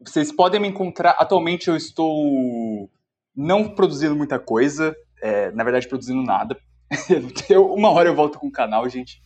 vocês 0.00 0.30
podem 0.32 0.60
me 0.60 0.68
encontrar. 0.68 1.10
Atualmente 1.12 1.68
eu 1.68 1.76
estou 1.76 2.90
não 3.34 3.74
produzindo 3.74 4.16
muita 4.16 4.38
coisa, 4.38 4.96
é, 5.20 5.50
na 5.52 5.64
verdade 5.64 5.88
produzindo 5.88 6.22
nada. 6.22 6.58
Eu- 7.50 7.72
uma 7.72 7.90
hora 7.90 8.08
eu 8.08 8.14
volto 8.14 8.38
com 8.38 8.46
o 8.46 8.52
canal, 8.52 8.88
gente. 8.88 9.20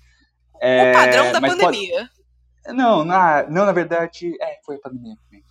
É, 0.60 0.90
o 0.90 0.94
padrão 0.94 1.32
da 1.32 1.40
mas 1.40 1.54
pode- 1.56 1.64
pandemia. 1.64 2.10
Não, 2.68 3.04
na, 3.04 3.42
não, 3.48 3.64
na 3.64 3.72
verdade, 3.72 4.36
é, 4.40 4.58
foi 4.64 4.76
a 4.76 4.80
pandemia 4.80 5.14
também. 5.24 5.42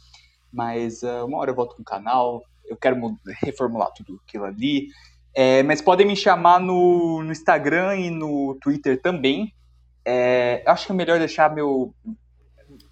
Mas 0.51 1.03
ah, 1.03 1.25
uma 1.25 1.37
hora 1.39 1.51
eu 1.51 1.55
volto 1.55 1.75
com 1.75 1.81
o 1.81 1.85
canal, 1.85 2.43
eu 2.65 2.77
quero 2.77 2.95
mu- 2.95 3.19
reformular 3.43 3.91
tudo 3.93 4.19
aquilo 4.27 4.45
ali. 4.45 4.87
É, 5.35 5.63
mas 5.63 5.81
podem 5.81 6.05
me 6.07 6.15
chamar 6.15 6.59
no, 6.59 7.23
no 7.23 7.31
Instagram 7.31 7.95
e 7.97 8.09
no 8.09 8.57
Twitter 8.61 9.01
também. 9.01 9.53
É, 10.05 10.63
eu 10.65 10.71
acho 10.71 10.85
que 10.85 10.91
é 10.91 10.95
melhor 10.95 11.19
deixar 11.19 11.53
meu. 11.53 11.93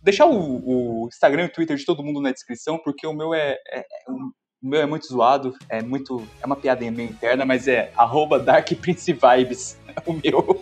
Deixar 0.02 0.26
o, 0.26 1.04
o 1.04 1.08
Instagram 1.08 1.44
e 1.44 1.48
o 1.48 1.52
Twitter 1.54 1.78
de 1.78 1.86
todo 1.86 2.04
mundo 2.04 2.22
na 2.22 2.32
descrição, 2.32 2.80
porque 2.84 3.06
o 3.06 3.14
meu 3.14 3.34
é, 3.34 3.58
é- 3.72 3.80
é 4.08 4.12
um- 4.12 4.32
o 4.62 4.68
meu 4.70 4.82
é 4.82 4.86
muito 4.86 5.08
zoado, 5.08 5.56
é 5.70 5.82
muito. 5.82 6.26
É 6.42 6.46
uma 6.46 6.56
piadinha 6.56 6.92
meio 6.92 7.10
interna, 7.10 7.46
mas 7.46 7.68
é 7.68 7.92
arroba 7.98 8.40
Dark 8.40 8.68
Prince 8.82 9.14
Vibes. 9.14 9.78
O 10.06 10.14
meu. 10.14 10.60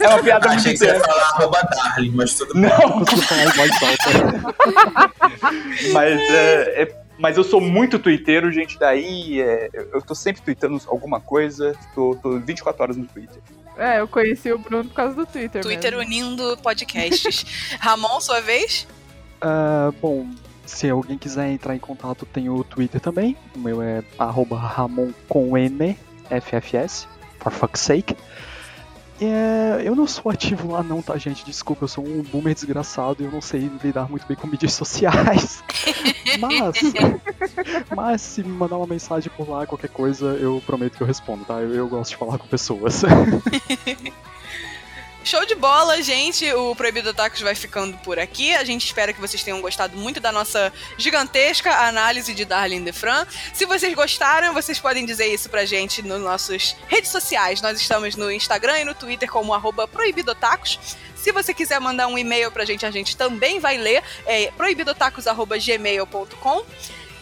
É 0.00 0.08
uma 0.08 0.22
piada 0.22 0.48
muito 0.48 0.60
Achei 0.60 0.72
que 0.72 0.78
você 0.78 0.86
ia 0.86 0.96
interna. 0.96 1.12
falar 1.12 1.28
arroba 1.34 1.60
Darling, 1.70 2.12
mas 2.14 2.34
tudo 2.34 2.54
bem. 2.54 2.62
Não! 2.62 3.04
Mas, 5.92 6.20
é, 6.30 6.82
é- 6.82 7.02
mas 7.18 7.36
eu 7.36 7.44
sou 7.44 7.60
muito 7.60 7.98
twitteiro, 7.98 8.50
gente. 8.50 8.78
Daí 8.78 9.40
é, 9.40 9.68
eu 9.92 10.00
tô 10.02 10.14
sempre 10.14 10.42
tweetando 10.42 10.80
alguma 10.86 11.20
coisa. 11.20 11.76
Tô, 11.94 12.16
tô 12.22 12.38
24 12.40 12.82
horas 12.82 12.96
no 12.96 13.06
Twitter. 13.06 13.40
É, 13.76 14.00
eu 14.00 14.08
conheci 14.08 14.52
o 14.52 14.58
Bruno 14.58 14.84
por 14.84 14.94
causa 14.94 15.14
do 15.14 15.26
Twitter. 15.26 15.62
Twitter 15.62 15.92
mesmo. 15.96 16.06
unindo 16.06 16.56
podcasts. 16.62 17.44
Ramon, 17.80 18.20
sua 18.20 18.40
vez? 18.40 18.86
Ah, 19.40 19.90
bom, 20.00 20.26
se 20.72 20.88
alguém 20.88 21.18
quiser 21.18 21.50
entrar 21.50 21.76
em 21.76 21.78
contato, 21.78 22.26
tem 22.26 22.48
o 22.48 22.64
Twitter 22.64 23.00
também. 23.00 23.36
O 23.54 23.58
meu 23.58 23.82
é 23.82 24.02
arroba 24.18 24.58
Ramon 24.58 25.10
com 25.28 25.56
N, 25.56 25.96
FFS, 26.28 27.06
for 27.38 27.52
fuck's 27.52 27.82
sake. 27.82 28.16
É, 29.20 29.82
eu 29.84 29.94
não 29.94 30.06
sou 30.06 30.32
ativo 30.32 30.72
lá 30.72 30.82
não, 30.82 31.00
tá, 31.00 31.16
gente? 31.16 31.44
Desculpa, 31.44 31.84
eu 31.84 31.88
sou 31.88 32.04
um 32.04 32.22
boomer 32.22 32.54
desgraçado 32.54 33.22
e 33.22 33.26
eu 33.26 33.30
não 33.30 33.40
sei 33.40 33.70
lidar 33.84 34.08
muito 34.08 34.26
bem 34.26 34.36
com 34.36 34.46
mídias 34.46 34.72
sociais. 34.74 35.62
Mas, 36.40 36.94
mas 37.94 38.20
se 38.22 38.42
me 38.42 38.50
mandar 38.50 38.78
uma 38.78 38.86
mensagem 38.86 39.30
por 39.36 39.48
lá, 39.48 39.66
qualquer 39.66 39.90
coisa, 39.90 40.26
eu 40.40 40.60
prometo 40.66 40.96
que 40.96 41.02
eu 41.02 41.06
respondo, 41.06 41.44
tá? 41.44 41.60
Eu, 41.60 41.72
eu 41.74 41.88
gosto 41.88 42.10
de 42.10 42.16
falar 42.16 42.38
com 42.38 42.48
pessoas. 42.48 43.02
Show 45.24 45.46
de 45.46 45.54
bola, 45.54 46.02
gente. 46.02 46.52
O 46.52 46.74
Proibido 46.74 47.14
Tacos 47.14 47.40
vai 47.40 47.54
ficando 47.54 47.96
por 47.98 48.18
aqui. 48.18 48.56
A 48.56 48.64
gente 48.64 48.84
espera 48.84 49.12
que 49.12 49.20
vocês 49.20 49.40
tenham 49.42 49.60
gostado 49.60 49.96
muito 49.96 50.18
da 50.18 50.32
nossa 50.32 50.72
gigantesca 50.98 51.70
análise 51.86 52.34
de 52.34 52.44
Darlene 52.44 52.84
Defran. 52.84 53.24
Se 53.54 53.64
vocês 53.64 53.94
gostaram, 53.94 54.52
vocês 54.52 54.80
podem 54.80 55.06
dizer 55.06 55.26
isso 55.26 55.48
pra 55.48 55.64
gente 55.64 56.02
nas 56.02 56.20
nossas 56.20 56.74
redes 56.88 57.12
sociais. 57.12 57.62
Nós 57.62 57.80
estamos 57.80 58.16
no 58.16 58.32
Instagram 58.32 58.80
e 58.80 58.84
no 58.84 58.94
Twitter 58.94 59.30
como 59.30 59.54
arroba 59.54 59.86
proibidotacos. 59.86 60.96
Se 61.14 61.30
você 61.30 61.54
quiser 61.54 61.80
mandar 61.80 62.08
um 62.08 62.18
e-mail 62.18 62.50
pra 62.50 62.64
gente, 62.64 62.84
a 62.84 62.90
gente 62.90 63.16
também 63.16 63.60
vai 63.60 63.78
ler. 63.78 64.02
É 64.26 64.50
proibidotacos.gmail.com. 64.50 66.64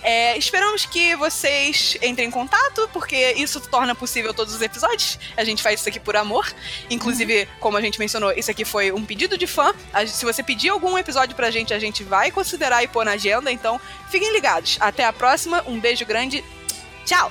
É, 0.03 0.37
esperamos 0.39 0.87
que 0.87 1.15
vocês 1.17 1.97
entrem 2.03 2.29
em 2.29 2.31
contato, 2.31 2.89
porque 2.93 3.33
isso 3.37 3.61
torna 3.61 3.95
possível 3.95 4.33
todos 4.33 4.55
os 4.55 4.63
episódios. 4.63 5.19
A 5.37 5.45
gente 5.45 5.63
faz 5.63 5.81
isso 5.81 5.89
aqui 5.89 6.01
por 6.01 6.17
amor. 6.17 6.51
Inclusive, 6.89 7.47
como 7.61 7.77
a 7.77 7.81
gente 7.83 7.99
mencionou, 7.99 8.33
isso 8.33 8.51
aqui 8.51 8.65
foi 8.65 8.91
um 8.93 9.05
pedido 9.05 9.37
de 9.37 9.47
fã. 9.47 9.75
A- 9.93 10.07
Se 10.07 10.25
você 10.25 10.43
pedir 10.43 10.71
algum 10.71 10.97
episódio 10.97 11.37
pra 11.37 11.51
gente, 11.51 11.75
a 11.75 11.79
gente 11.79 12.03
vai 12.03 12.31
considerar 12.31 12.83
e 12.83 12.89
pôr 12.89 13.05
na 13.05 13.13
agenda. 13.13 13.53
Então, 13.53 13.79
fiquem 14.11 14.33
ligados. 14.33 14.79
Até 14.81 15.05
a 15.05 15.13
próxima. 15.13 15.63
Um 15.67 15.79
beijo 15.79 16.05
grande. 16.07 16.43
Tchau! 17.05 17.31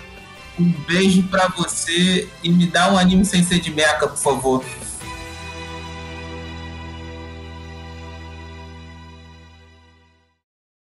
Um 0.59 0.69
beijo 0.71 1.23
pra 1.23 1.47
você 1.47 2.27
e 2.43 2.49
me 2.51 2.67
dá 2.67 2.91
um 2.91 2.97
anime 2.97 3.23
sem 3.25 3.41
ser 3.43 3.59
de 3.59 3.71
meca, 3.71 4.07
por 4.07 4.17
favor. 4.17 4.65